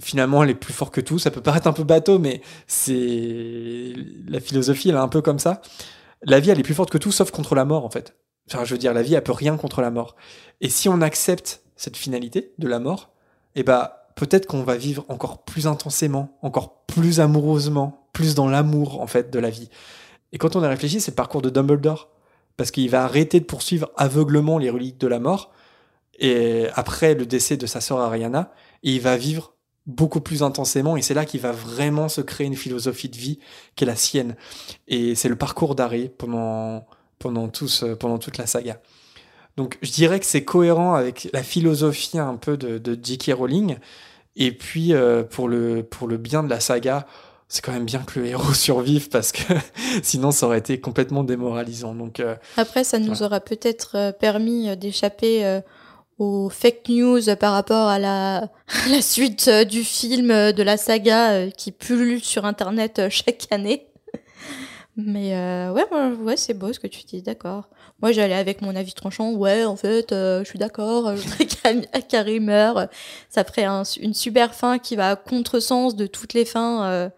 finalement, 0.00 0.44
elle 0.44 0.50
est 0.50 0.54
plus 0.54 0.72
forte 0.72 0.94
que 0.94 1.00
tout. 1.00 1.18
Ça 1.18 1.32
peut 1.32 1.40
paraître 1.40 1.66
un 1.66 1.72
peu 1.72 1.82
bateau, 1.82 2.20
mais 2.20 2.42
c'est 2.68 3.92
la 4.28 4.38
philosophie, 4.38 4.90
elle 4.90 4.94
est 4.94 4.98
un 4.98 5.08
peu 5.08 5.20
comme 5.20 5.40
ça. 5.40 5.62
La 6.22 6.38
vie, 6.38 6.50
elle 6.50 6.60
est 6.60 6.62
plus 6.64 6.74
forte 6.74 6.90
que 6.90 6.98
tout, 6.98 7.10
sauf 7.10 7.32
contre 7.32 7.56
la 7.56 7.64
mort, 7.64 7.84
en 7.84 7.90
fait. 7.90 8.14
Enfin, 8.48 8.64
je 8.64 8.72
veux 8.72 8.78
dire, 8.78 8.94
la 8.94 9.02
vie, 9.02 9.14
elle 9.14 9.24
peut 9.24 9.32
rien 9.32 9.56
contre 9.56 9.80
la 9.80 9.90
mort. 9.90 10.14
Et 10.60 10.68
si 10.68 10.88
on 10.88 11.00
accepte 11.00 11.62
cette 11.74 11.96
finalité 11.96 12.52
de 12.58 12.68
la 12.68 12.78
mort, 12.78 13.10
eh 13.56 13.64
ben, 13.64 13.90
peut-être 14.20 14.44
qu'on 14.44 14.62
va 14.62 14.76
vivre 14.76 15.06
encore 15.08 15.44
plus 15.44 15.66
intensément, 15.66 16.36
encore 16.42 16.84
plus 16.84 17.20
amoureusement, 17.20 18.06
plus 18.12 18.34
dans 18.34 18.46
l'amour, 18.46 19.00
en 19.00 19.06
fait, 19.06 19.30
de 19.30 19.38
la 19.38 19.48
vie. 19.48 19.70
Et 20.32 20.38
quand 20.38 20.56
on 20.56 20.62
a 20.62 20.68
réfléchi, 20.68 21.00
c'est 21.00 21.12
le 21.12 21.16
parcours 21.16 21.40
de 21.40 21.48
Dumbledore. 21.48 22.10
Parce 22.58 22.70
qu'il 22.70 22.90
va 22.90 23.02
arrêter 23.02 23.40
de 23.40 23.46
poursuivre 23.46 23.90
aveuglement 23.96 24.58
les 24.58 24.68
reliques 24.68 24.98
de 24.98 25.06
la 25.06 25.18
mort, 25.20 25.52
et 26.18 26.66
après 26.74 27.14
le 27.14 27.24
décès 27.24 27.56
de 27.56 27.64
sa 27.64 27.80
sœur 27.80 27.98
Ariana, 28.00 28.52
il 28.82 29.00
va 29.00 29.16
vivre 29.16 29.54
beaucoup 29.86 30.20
plus 30.20 30.42
intensément, 30.42 30.98
et 30.98 31.02
c'est 31.02 31.14
là 31.14 31.24
qu'il 31.24 31.40
va 31.40 31.52
vraiment 31.52 32.10
se 32.10 32.20
créer 32.20 32.46
une 32.46 32.56
philosophie 32.56 33.08
de 33.08 33.16
vie 33.16 33.38
qui 33.74 33.84
est 33.84 33.86
la 33.86 33.96
sienne. 33.96 34.36
Et 34.86 35.14
c'est 35.14 35.30
le 35.30 35.36
parcours 35.36 35.74
d'Harry 35.74 36.10
pendant, 36.10 36.84
pendant, 37.18 37.48
tout 37.48 37.68
pendant 37.98 38.18
toute 38.18 38.36
la 38.36 38.46
saga. 38.46 38.82
Donc 39.56 39.78
je 39.80 39.90
dirais 39.90 40.20
que 40.20 40.26
c'est 40.26 40.44
cohérent 40.44 40.92
avec 40.92 41.30
la 41.32 41.42
philosophie 41.42 42.18
un 42.18 42.36
peu 42.36 42.58
de, 42.58 42.76
de 42.76 42.98
J.K. 43.02 43.32
Rowling. 43.34 43.78
Et 44.36 44.52
puis 44.52 44.94
euh, 44.94 45.22
pour, 45.22 45.48
le, 45.48 45.82
pour 45.82 46.08
le 46.08 46.16
bien 46.16 46.42
de 46.42 46.48
la 46.48 46.60
saga, 46.60 47.06
c'est 47.50 47.64
quand 47.64 47.72
même 47.72 47.84
bien 47.84 47.98
que 47.98 48.18
le 48.20 48.26
héros 48.26 48.54
survive 48.54 49.10
parce 49.10 49.32
que 49.32 49.42
sinon 50.02 50.30
ça 50.30 50.46
aurait 50.46 50.58
été 50.58 50.80
complètement 50.80 51.24
démoralisant. 51.24 51.94
Donc 51.94 52.20
euh, 52.20 52.36
Après, 52.56 52.84
ça 52.84 52.98
nous 52.98 53.22
aura 53.22 53.40
peut-être 53.40 53.96
euh, 53.96 54.12
permis 54.12 54.70
euh, 54.70 54.76
d'échapper 54.76 55.44
euh, 55.44 55.60
aux 56.18 56.48
fake 56.48 56.88
news 56.88 57.20
par 57.38 57.52
rapport 57.52 57.88
à 57.88 57.98
la, 57.98 58.36
à 58.86 58.88
la 58.88 59.02
suite 59.02 59.50
du 59.68 59.84
film, 59.84 60.28
de 60.28 60.62
la 60.62 60.76
saga 60.76 61.50
qui 61.50 61.72
pullule 61.72 62.22
sur 62.22 62.44
Internet 62.46 63.02
chaque 63.10 63.46
année. 63.50 63.89
Mais 64.96 65.34
euh, 65.34 65.72
ouais, 65.72 65.84
ouais 66.20 66.36
c'est 66.36 66.52
beau 66.54 66.72
ce 66.72 66.80
que 66.80 66.86
tu 66.86 67.02
dis, 67.04 67.22
d'accord. 67.22 67.68
Moi, 68.02 68.12
j'allais 68.12 68.34
avec 68.34 68.60
mon 68.60 68.74
avis 68.76 68.92
tranchant. 68.92 69.32
Ouais, 69.32 69.64
en 69.64 69.76
fait, 69.76 70.12
euh, 70.12 70.40
je 70.44 70.48
suis 70.48 70.58
d'accord. 70.58 71.08
euh, 71.08 71.16
Je 71.16 71.22
voudrais 71.28 72.02
qu'Harry 72.08 72.40
meure. 72.40 72.88
Ça 73.30 73.44
ferait 73.44 73.64
un- 73.64 73.82
une 74.00 74.14
super 74.14 74.54
fin 74.54 74.78
qui 74.78 74.96
va 74.96 75.10
à 75.12 75.16
contresens 75.16 75.96
de 75.96 76.06
toutes 76.06 76.34
les 76.34 76.44
fins, 76.44 77.10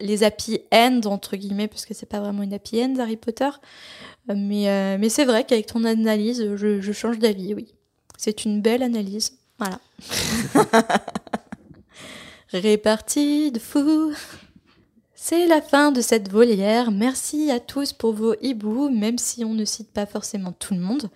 les 0.00 0.22
happy 0.24 0.60
end 0.72 1.00
entre 1.06 1.36
guillemets, 1.36 1.68
parce 1.68 1.84
que 1.86 1.94
c'est 1.94 2.06
pas 2.06 2.20
vraiment 2.20 2.42
une 2.42 2.54
happy 2.54 2.82
end 2.82 2.94
Harry 2.98 3.16
Potter. 3.16 3.50
Mais, 4.28 4.96
mais 4.98 5.08
c'est 5.08 5.24
vrai 5.24 5.44
qu'avec 5.44 5.66
ton 5.66 5.84
analyse, 5.84 6.54
je, 6.56 6.80
je 6.80 6.92
change 6.92 7.18
d'avis, 7.18 7.54
oui. 7.54 7.74
C'est 8.18 8.44
une 8.44 8.62
belle 8.62 8.82
analyse. 8.82 9.36
Voilà. 9.58 9.78
Répartie 12.52 13.50
de 13.52 13.58
fou. 13.58 14.12
C'est 15.28 15.48
la 15.48 15.60
fin 15.60 15.90
de 15.90 16.02
cette 16.02 16.30
volière. 16.30 16.92
Merci 16.92 17.50
à 17.50 17.58
tous 17.58 17.92
pour 17.92 18.12
vos 18.12 18.36
hiboux, 18.42 18.88
même 18.90 19.18
si 19.18 19.44
on 19.44 19.54
ne 19.54 19.64
cite 19.64 19.90
pas 19.90 20.06
forcément 20.06 20.52
tout 20.52 20.72
le 20.72 20.78
monde. 20.78 21.10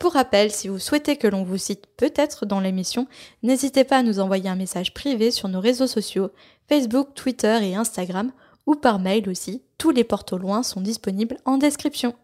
Pour 0.00 0.14
rappel, 0.14 0.50
si 0.50 0.66
vous 0.66 0.80
souhaitez 0.80 1.16
que 1.16 1.28
l'on 1.28 1.44
vous 1.44 1.58
cite 1.58 1.86
peut-être 1.96 2.44
dans 2.44 2.58
l'émission, 2.58 3.06
n'hésitez 3.44 3.84
pas 3.84 3.98
à 3.98 4.02
nous 4.02 4.18
envoyer 4.18 4.48
un 4.48 4.56
message 4.56 4.92
privé 4.92 5.30
sur 5.30 5.46
nos 5.46 5.60
réseaux 5.60 5.86
sociaux, 5.86 6.32
Facebook, 6.68 7.10
Twitter 7.14 7.56
et 7.62 7.76
Instagram, 7.76 8.32
ou 8.66 8.74
par 8.74 8.98
mail 8.98 9.28
aussi. 9.28 9.62
Tous 9.78 9.92
les 9.92 10.02
portes 10.02 10.32
au 10.32 10.38
loin 10.38 10.64
sont 10.64 10.80
disponibles 10.80 11.36
en 11.44 11.56
description. 11.56 12.16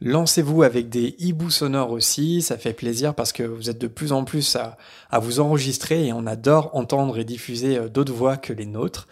Lancez-vous 0.00 0.62
avec 0.62 0.88
des 0.88 1.16
hiboux 1.18 1.50
sonores 1.50 1.90
aussi, 1.90 2.42
ça 2.42 2.58
fait 2.58 2.74
plaisir 2.74 3.16
parce 3.16 3.32
que 3.32 3.42
vous 3.42 3.70
êtes 3.70 3.80
de 3.80 3.88
plus 3.88 4.12
en 4.12 4.22
plus 4.22 4.54
à, 4.54 5.18
vous 5.18 5.40
enregistrer 5.40 6.06
et 6.06 6.12
on 6.12 6.28
adore 6.28 6.70
entendre 6.74 7.18
et 7.18 7.24
diffuser 7.24 7.76
euh, 7.76 7.88
d'autres 7.88 8.12
voix 8.12 8.36
que 8.36 8.52
les 8.52 8.66
nôtres. 8.66 9.08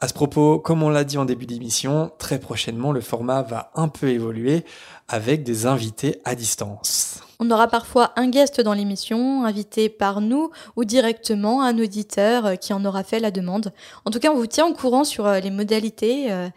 À 0.00 0.06
ce 0.06 0.14
propos, 0.14 0.60
comme 0.60 0.84
on 0.84 0.90
l'a 0.90 1.02
dit 1.02 1.18
en 1.18 1.24
début 1.24 1.46
d'émission, 1.46 2.12
très 2.18 2.38
prochainement 2.38 2.92
le 2.92 3.00
format 3.00 3.42
va 3.42 3.72
un 3.74 3.88
peu 3.88 4.08
évoluer 4.10 4.64
avec 5.08 5.42
des 5.42 5.66
invités 5.66 6.20
à 6.24 6.36
distance. 6.36 7.20
On 7.40 7.50
aura 7.50 7.66
parfois 7.66 8.12
un 8.14 8.28
guest 8.28 8.60
dans 8.60 8.74
l'émission, 8.74 9.44
invité 9.44 9.88
par 9.88 10.20
nous 10.20 10.50
ou 10.76 10.84
directement 10.84 11.62
un 11.62 11.76
auditeur 11.78 12.46
euh, 12.46 12.54
qui 12.54 12.72
en 12.72 12.84
aura 12.84 13.02
fait 13.02 13.18
la 13.18 13.32
demande. 13.32 13.72
En 14.04 14.12
tout 14.12 14.20
cas, 14.20 14.30
on 14.30 14.36
vous 14.36 14.46
tient 14.46 14.66
au 14.66 14.72
courant 14.72 15.02
sur 15.02 15.26
euh, 15.26 15.40
les 15.40 15.50
modalités 15.50 16.30
euh, 16.30 16.48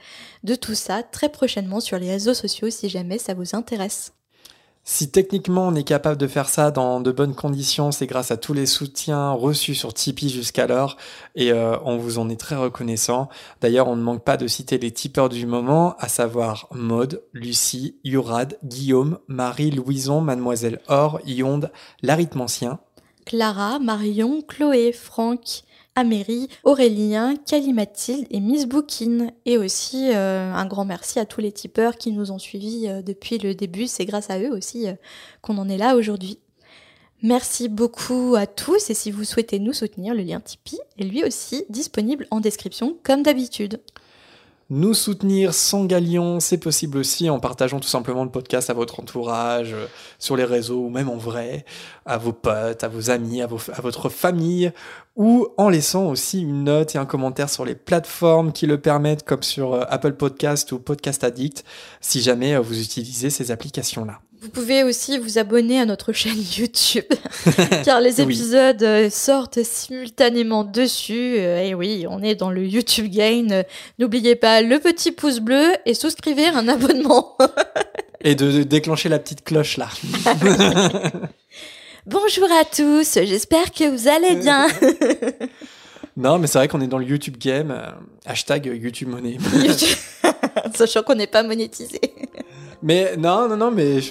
de 0.43 0.53
tout 0.53 0.75
ça 0.75 1.01
très 1.01 1.29
prochainement 1.29 1.79
sur 1.79 1.97
les 1.97 2.11
réseaux 2.11 2.35
sociaux 2.35 2.69
si 2.69 2.89
jamais 2.89 3.17
ça 3.17 3.33
vous 3.33 3.55
intéresse. 3.55 4.13
Si 4.83 5.11
techniquement 5.11 5.67
on 5.67 5.75
est 5.75 5.83
capable 5.83 6.17
de 6.17 6.25
faire 6.25 6.49
ça 6.49 6.71
dans 6.71 7.01
de 7.01 7.11
bonnes 7.11 7.35
conditions, 7.35 7.91
c'est 7.91 8.07
grâce 8.07 8.31
à 8.31 8.37
tous 8.37 8.53
les 8.53 8.65
soutiens 8.65 9.31
reçus 9.31 9.75
sur 9.75 9.93
Tipeee 9.93 10.29
jusqu'alors 10.29 10.97
et 11.35 11.51
euh, 11.51 11.77
on 11.85 11.97
vous 11.97 12.17
en 12.17 12.29
est 12.29 12.39
très 12.39 12.55
reconnaissant. 12.55 13.29
D'ailleurs, 13.61 13.87
on 13.87 13.95
ne 13.95 14.01
manque 14.01 14.23
pas 14.23 14.37
de 14.37 14.47
citer 14.47 14.79
les 14.79 14.91
tipeurs 14.91 15.29
du 15.29 15.45
moment, 15.45 15.95
à 15.99 16.07
savoir 16.07 16.67
Maude, 16.71 17.21
Lucie, 17.31 17.95
Yurad, 18.03 18.57
Guillaume, 18.63 19.19
Marie, 19.27 19.69
Louison, 19.69 20.19
Mademoiselle 20.19 20.81
Or, 20.87 21.19
Yonde, 21.25 21.71
l'arithmancien, 22.01 22.79
Clara, 23.25 23.77
Marion, 23.77 24.41
Chloé, 24.41 24.91
Franck, 24.91 25.63
Améry, 25.95 26.47
Aurélien, 26.63 27.35
Cali 27.35 27.73
Mathilde 27.73 28.25
et 28.31 28.39
Miss 28.39 28.65
Bookin. 28.65 29.27
Et 29.45 29.57
aussi 29.57 30.11
euh, 30.13 30.53
un 30.53 30.65
grand 30.65 30.85
merci 30.85 31.19
à 31.19 31.25
tous 31.25 31.41
les 31.41 31.51
tipeurs 31.51 31.97
qui 31.97 32.11
nous 32.11 32.31
ont 32.31 32.39
suivis 32.39 32.87
euh, 32.87 33.01
depuis 33.01 33.37
le 33.37 33.53
début. 33.53 33.87
C'est 33.87 34.05
grâce 34.05 34.29
à 34.29 34.39
eux 34.39 34.51
aussi 34.51 34.87
euh, 34.87 34.93
qu'on 35.41 35.57
en 35.57 35.67
est 35.69 35.77
là 35.77 35.95
aujourd'hui. 35.95 36.39
Merci 37.23 37.69
beaucoup 37.69 38.35
à 38.35 38.47
tous 38.47 38.89
et 38.89 38.95
si 38.95 39.11
vous 39.11 39.25
souhaitez 39.25 39.59
nous 39.59 39.73
soutenir, 39.73 40.15
le 40.15 40.23
lien 40.23 40.39
Tipeee 40.39 40.79
est 40.97 41.03
lui 41.03 41.23
aussi 41.23 41.65
disponible 41.69 42.25
en 42.31 42.39
description 42.39 42.97
comme 43.03 43.21
d'habitude. 43.21 43.79
Nous 44.73 44.93
soutenir 44.93 45.53
sans 45.53 45.83
galion, 45.83 46.39
c'est 46.39 46.57
possible 46.57 46.97
aussi 46.97 47.29
en 47.29 47.41
partageant 47.41 47.81
tout 47.81 47.89
simplement 47.89 48.23
le 48.23 48.29
podcast 48.29 48.69
à 48.69 48.73
votre 48.73 49.01
entourage, 49.01 49.73
euh, 49.73 49.87
sur 50.17 50.37
les 50.37 50.45
réseaux 50.45 50.85
ou 50.85 50.89
même 50.89 51.09
en 51.09 51.17
vrai, 51.17 51.65
à 52.05 52.17
vos 52.17 52.31
potes, 52.31 52.81
à 52.81 52.87
vos 52.87 53.09
amis, 53.09 53.41
à, 53.41 53.47
votre 53.47 54.07
famille, 54.07 54.71
ou 55.17 55.49
en 55.57 55.67
laissant 55.67 56.05
aussi 56.05 56.41
une 56.41 56.63
note 56.63 56.95
et 56.95 56.97
un 56.97 57.05
commentaire 57.05 57.49
sur 57.49 57.65
les 57.65 57.75
plateformes 57.75 58.53
qui 58.53 58.65
le 58.65 58.79
permettent, 58.79 59.23
comme 59.23 59.43
sur 59.43 59.73
euh, 59.73 59.83
Apple 59.89 60.13
Podcast 60.13 60.71
ou 60.71 60.79
Podcast 60.79 61.25
Addict, 61.25 61.65
si 61.99 62.21
jamais 62.21 62.55
euh, 62.55 62.61
vous 62.61 62.79
utilisez 62.79 63.29
ces 63.29 63.51
applications-là. 63.51 64.21
Vous 64.41 64.49
pouvez 64.49 64.83
aussi 64.83 65.19
vous 65.19 65.37
abonner 65.37 65.79
à 65.79 65.85
notre 65.85 66.13
chaîne 66.13 66.33
YouTube, 66.57 67.05
car 67.85 68.01
les 68.01 68.21
épisodes 68.21 68.81
euh, 68.81 69.09
sortent 69.11 69.61
simultanément 69.61 70.63
dessus. 70.63 71.35
Euh, 71.37 71.61
Et 71.63 71.75
oui, 71.75 72.05
on 72.09 72.23
est 72.23 72.33
dans 72.33 72.49
le 72.49 72.65
YouTube 72.65 73.05
Gain. 73.07 73.47
Euh, 73.51 73.63
N'oubliez 73.99 74.35
pas 74.35 74.61
le 74.63 74.79
petit 74.79 75.11
pouce 75.11 75.39
bleu 75.39 75.73
et 75.85 75.93
souscrivez 75.93 76.47
un 76.47 76.67
abonnement. 76.67 77.37
Et 78.23 78.35
de, 78.35 78.51
de 78.51 78.63
déclencher 78.63 79.09
la 79.09 79.17
petite 79.17 79.43
cloche 79.43 79.77
là. 79.77 79.89
Bonjour 82.05 82.47
à 82.51 82.65
tous, 82.65 83.13
j'espère 83.23 83.71
que 83.71 83.89
vous 83.89 84.07
allez 84.07 84.35
bien. 84.35 84.67
non, 86.17 86.37
mais 86.37 86.45
c'est 86.45 86.59
vrai 86.59 86.67
qu'on 86.67 86.81
est 86.81 86.87
dans 86.87 86.99
le 86.99 87.05
YouTube 87.05 87.37
game. 87.39 87.75
hashtag 88.25 88.67
YouTube 88.67 89.07
Money. 89.07 89.37
Sachant 90.75 91.01
qu'on 91.01 91.15
n'est 91.15 91.25
pas 91.25 91.41
monétisé. 91.41 91.99
mais 92.83 93.17
non, 93.17 93.47
non, 93.49 93.57
non, 93.57 93.71
mais 93.71 94.01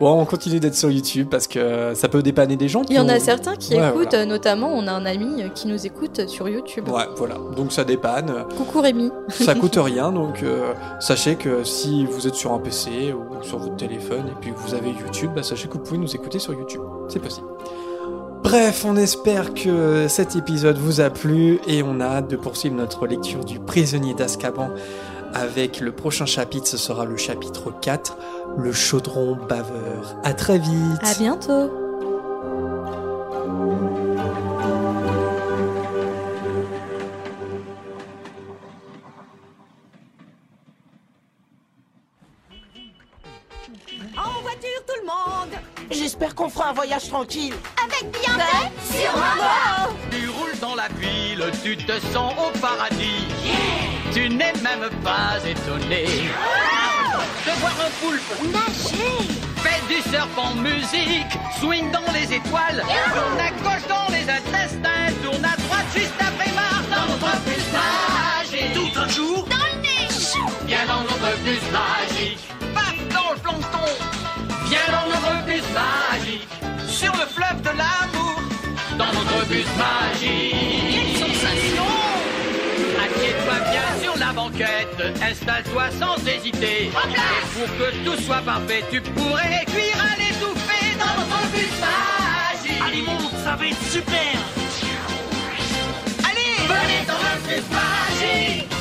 bon, 0.00 0.20
on 0.20 0.24
continue 0.24 0.60
d'être 0.60 0.74
sur 0.74 0.90
YouTube 0.90 1.28
parce 1.30 1.46
que 1.46 1.92
ça 1.94 2.08
peut 2.08 2.22
dépanner 2.22 2.56
des 2.56 2.68
gens. 2.68 2.82
Il 2.88 2.96
y 2.96 2.98
en 2.98 3.08
a 3.08 3.18
certains 3.20 3.56
qui 3.56 3.74
Ouais, 3.74 3.88
écoutent, 3.88 4.08
voilà. 4.10 4.26
notamment 4.26 4.68
on 4.72 4.86
a 4.86 4.92
un 4.92 5.06
ami 5.06 5.42
qui 5.54 5.68
nous 5.68 5.86
écoute 5.86 6.28
sur 6.28 6.48
YouTube. 6.48 6.88
Ouais, 6.88 7.04
voilà. 7.16 7.36
Donc 7.56 7.72
ça 7.72 7.84
dépanne. 7.84 8.44
Coucou 8.56 8.80
Rémi. 8.80 9.10
Ça 9.30 9.54
coûte 9.56 9.76
rien, 9.80 10.12
donc 10.12 10.42
euh, 10.42 10.72
sachez 11.00 11.36
que 11.36 11.64
si 11.64 12.04
vous 12.06 12.26
êtes 12.26 12.34
sur 12.34 12.52
un 12.52 12.58
PC 12.58 13.12
ou 13.12 13.42
sur 13.42 13.58
votre 13.58 13.76
téléphone 13.76 14.24
et 14.28 14.34
puis 14.40 14.52
que 14.52 14.58
vous 14.58 14.74
avez 14.74 14.90
YouTube, 14.90 15.30
bah, 15.34 15.42
sachez 15.42 15.68
que 15.68 15.74
vous 15.74 15.80
pouvez 15.80 15.98
nous 15.98 16.14
écouter 16.14 16.38
sur 16.38 16.52
YouTube. 16.54 16.82
C'est 17.08 17.20
possible. 17.20 17.46
Bref, 18.42 18.84
on 18.86 18.94
espère 18.96 19.54
que 19.54 20.06
cet 20.08 20.36
épisode 20.36 20.78
vous 20.78 21.00
a 21.00 21.10
plu 21.10 21.58
et 21.66 21.82
on 21.82 21.98
a 22.00 22.04
hâte 22.04 22.30
de 22.30 22.36
poursuivre 22.36 22.76
notre 22.76 23.04
lecture 23.08 23.44
du 23.44 23.58
prisonnier 23.58 24.14
d'Azkaban 24.14 24.68
avec 25.36 25.80
le 25.80 25.92
prochain 25.92 26.24
chapitre, 26.24 26.66
ce 26.66 26.78
sera 26.78 27.04
le 27.04 27.18
chapitre 27.18 27.70
4, 27.82 28.16
le 28.56 28.72
chaudron 28.72 29.36
baveur. 29.36 30.16
À 30.24 30.32
très 30.32 30.58
vite. 30.58 30.72
À 31.02 31.14
bientôt. 31.14 31.70
En 44.16 44.40
voiture 44.40 44.82
tout 44.86 44.94
le 45.00 45.06
monde 45.06 45.58
J'espère 45.90 46.34
qu'on 46.34 46.48
fera 46.48 46.70
un 46.70 46.72
voyage 46.72 47.08
tranquille. 47.08 47.54
Avec 47.84 48.10
Beyoncé 48.10 49.02
sur 49.02 49.12
Mambo 49.12 49.94
Tu 50.10 50.28
roules 50.30 50.58
dans 50.62 50.74
la 50.74 50.88
ville, 50.88 51.44
tu 51.62 51.76
te 51.76 52.00
sens 52.12 52.32
au 52.38 52.58
paradis. 52.58 53.95
Tu 54.16 54.30
n'es 54.30 54.54
même 54.62 54.88
pas 55.04 55.36
étonné 55.46 56.06
de 56.06 57.60
voir 57.60 57.74
un 57.84 57.90
poulpe 58.00 58.50
Nager 58.50 59.28
Fais 59.56 59.94
du 59.94 60.00
surf 60.10 60.38
en 60.38 60.54
musique, 60.54 61.38
swing 61.60 61.90
dans 61.90 62.10
les 62.14 62.32
étoiles, 62.34 62.82
tourne 63.12 63.38
à 63.38 63.50
gauche 63.62 63.86
dans 63.86 64.10
les 64.10 64.22
intestins, 64.22 65.12
tourne 65.22 65.44
à 65.44 65.54
droite 65.56 65.84
juste 65.94 66.14
après 66.18 66.50
Mars 66.54 66.86
dans 66.88 67.12
notre 67.12 67.40
bus 67.44 67.66
magique. 67.76 68.72
Tout 68.72 69.00
un 69.00 69.08
jour, 69.08 69.46
dans 69.50 69.56
le 69.56 69.82
nez 69.82 70.08
viens 70.66 70.86
dans 70.86 71.02
notre 71.02 71.36
bus 71.44 71.60
magique. 71.70 72.48
Paf 72.74 72.96
dans 73.12 73.34
le 73.34 73.38
plancton, 73.38 73.86
viens 74.64 74.88
dans 74.92 75.08
notre 75.10 75.44
bus 75.44 75.64
magique. 75.74 76.48
Sur 76.88 77.12
le 77.12 77.26
fleuve 77.26 77.60
de 77.60 77.68
l'amour, 77.68 78.40
dans 78.96 79.12
notre 79.12 79.46
bus 79.46 79.66
magique. 79.76 80.95
installe-toi 84.54 85.90
sans 85.98 86.16
hésiter. 86.26 86.90
En 86.94 87.10
place 87.10 87.48
pour 87.54 87.66
que 87.78 88.04
tout 88.04 88.22
soit 88.22 88.42
parfait, 88.42 88.84
tu 88.90 89.00
pourrais 89.00 89.64
cuire 89.66 89.98
à 90.00 90.16
l'étouffée 90.16 90.96
dans 90.98 91.20
notre 91.20 91.50
bus 91.52 91.70
magique. 91.80 92.82
Allez, 92.86 93.02
monte, 93.02 93.32
ça 93.44 93.56
va 93.56 93.66
être 93.66 93.82
super. 93.90 94.38
Allez, 96.24 96.66
venez 96.68 97.06
dans 97.06 97.14
notre 97.14 97.46
bus 97.48 97.64
magique. 97.70 98.75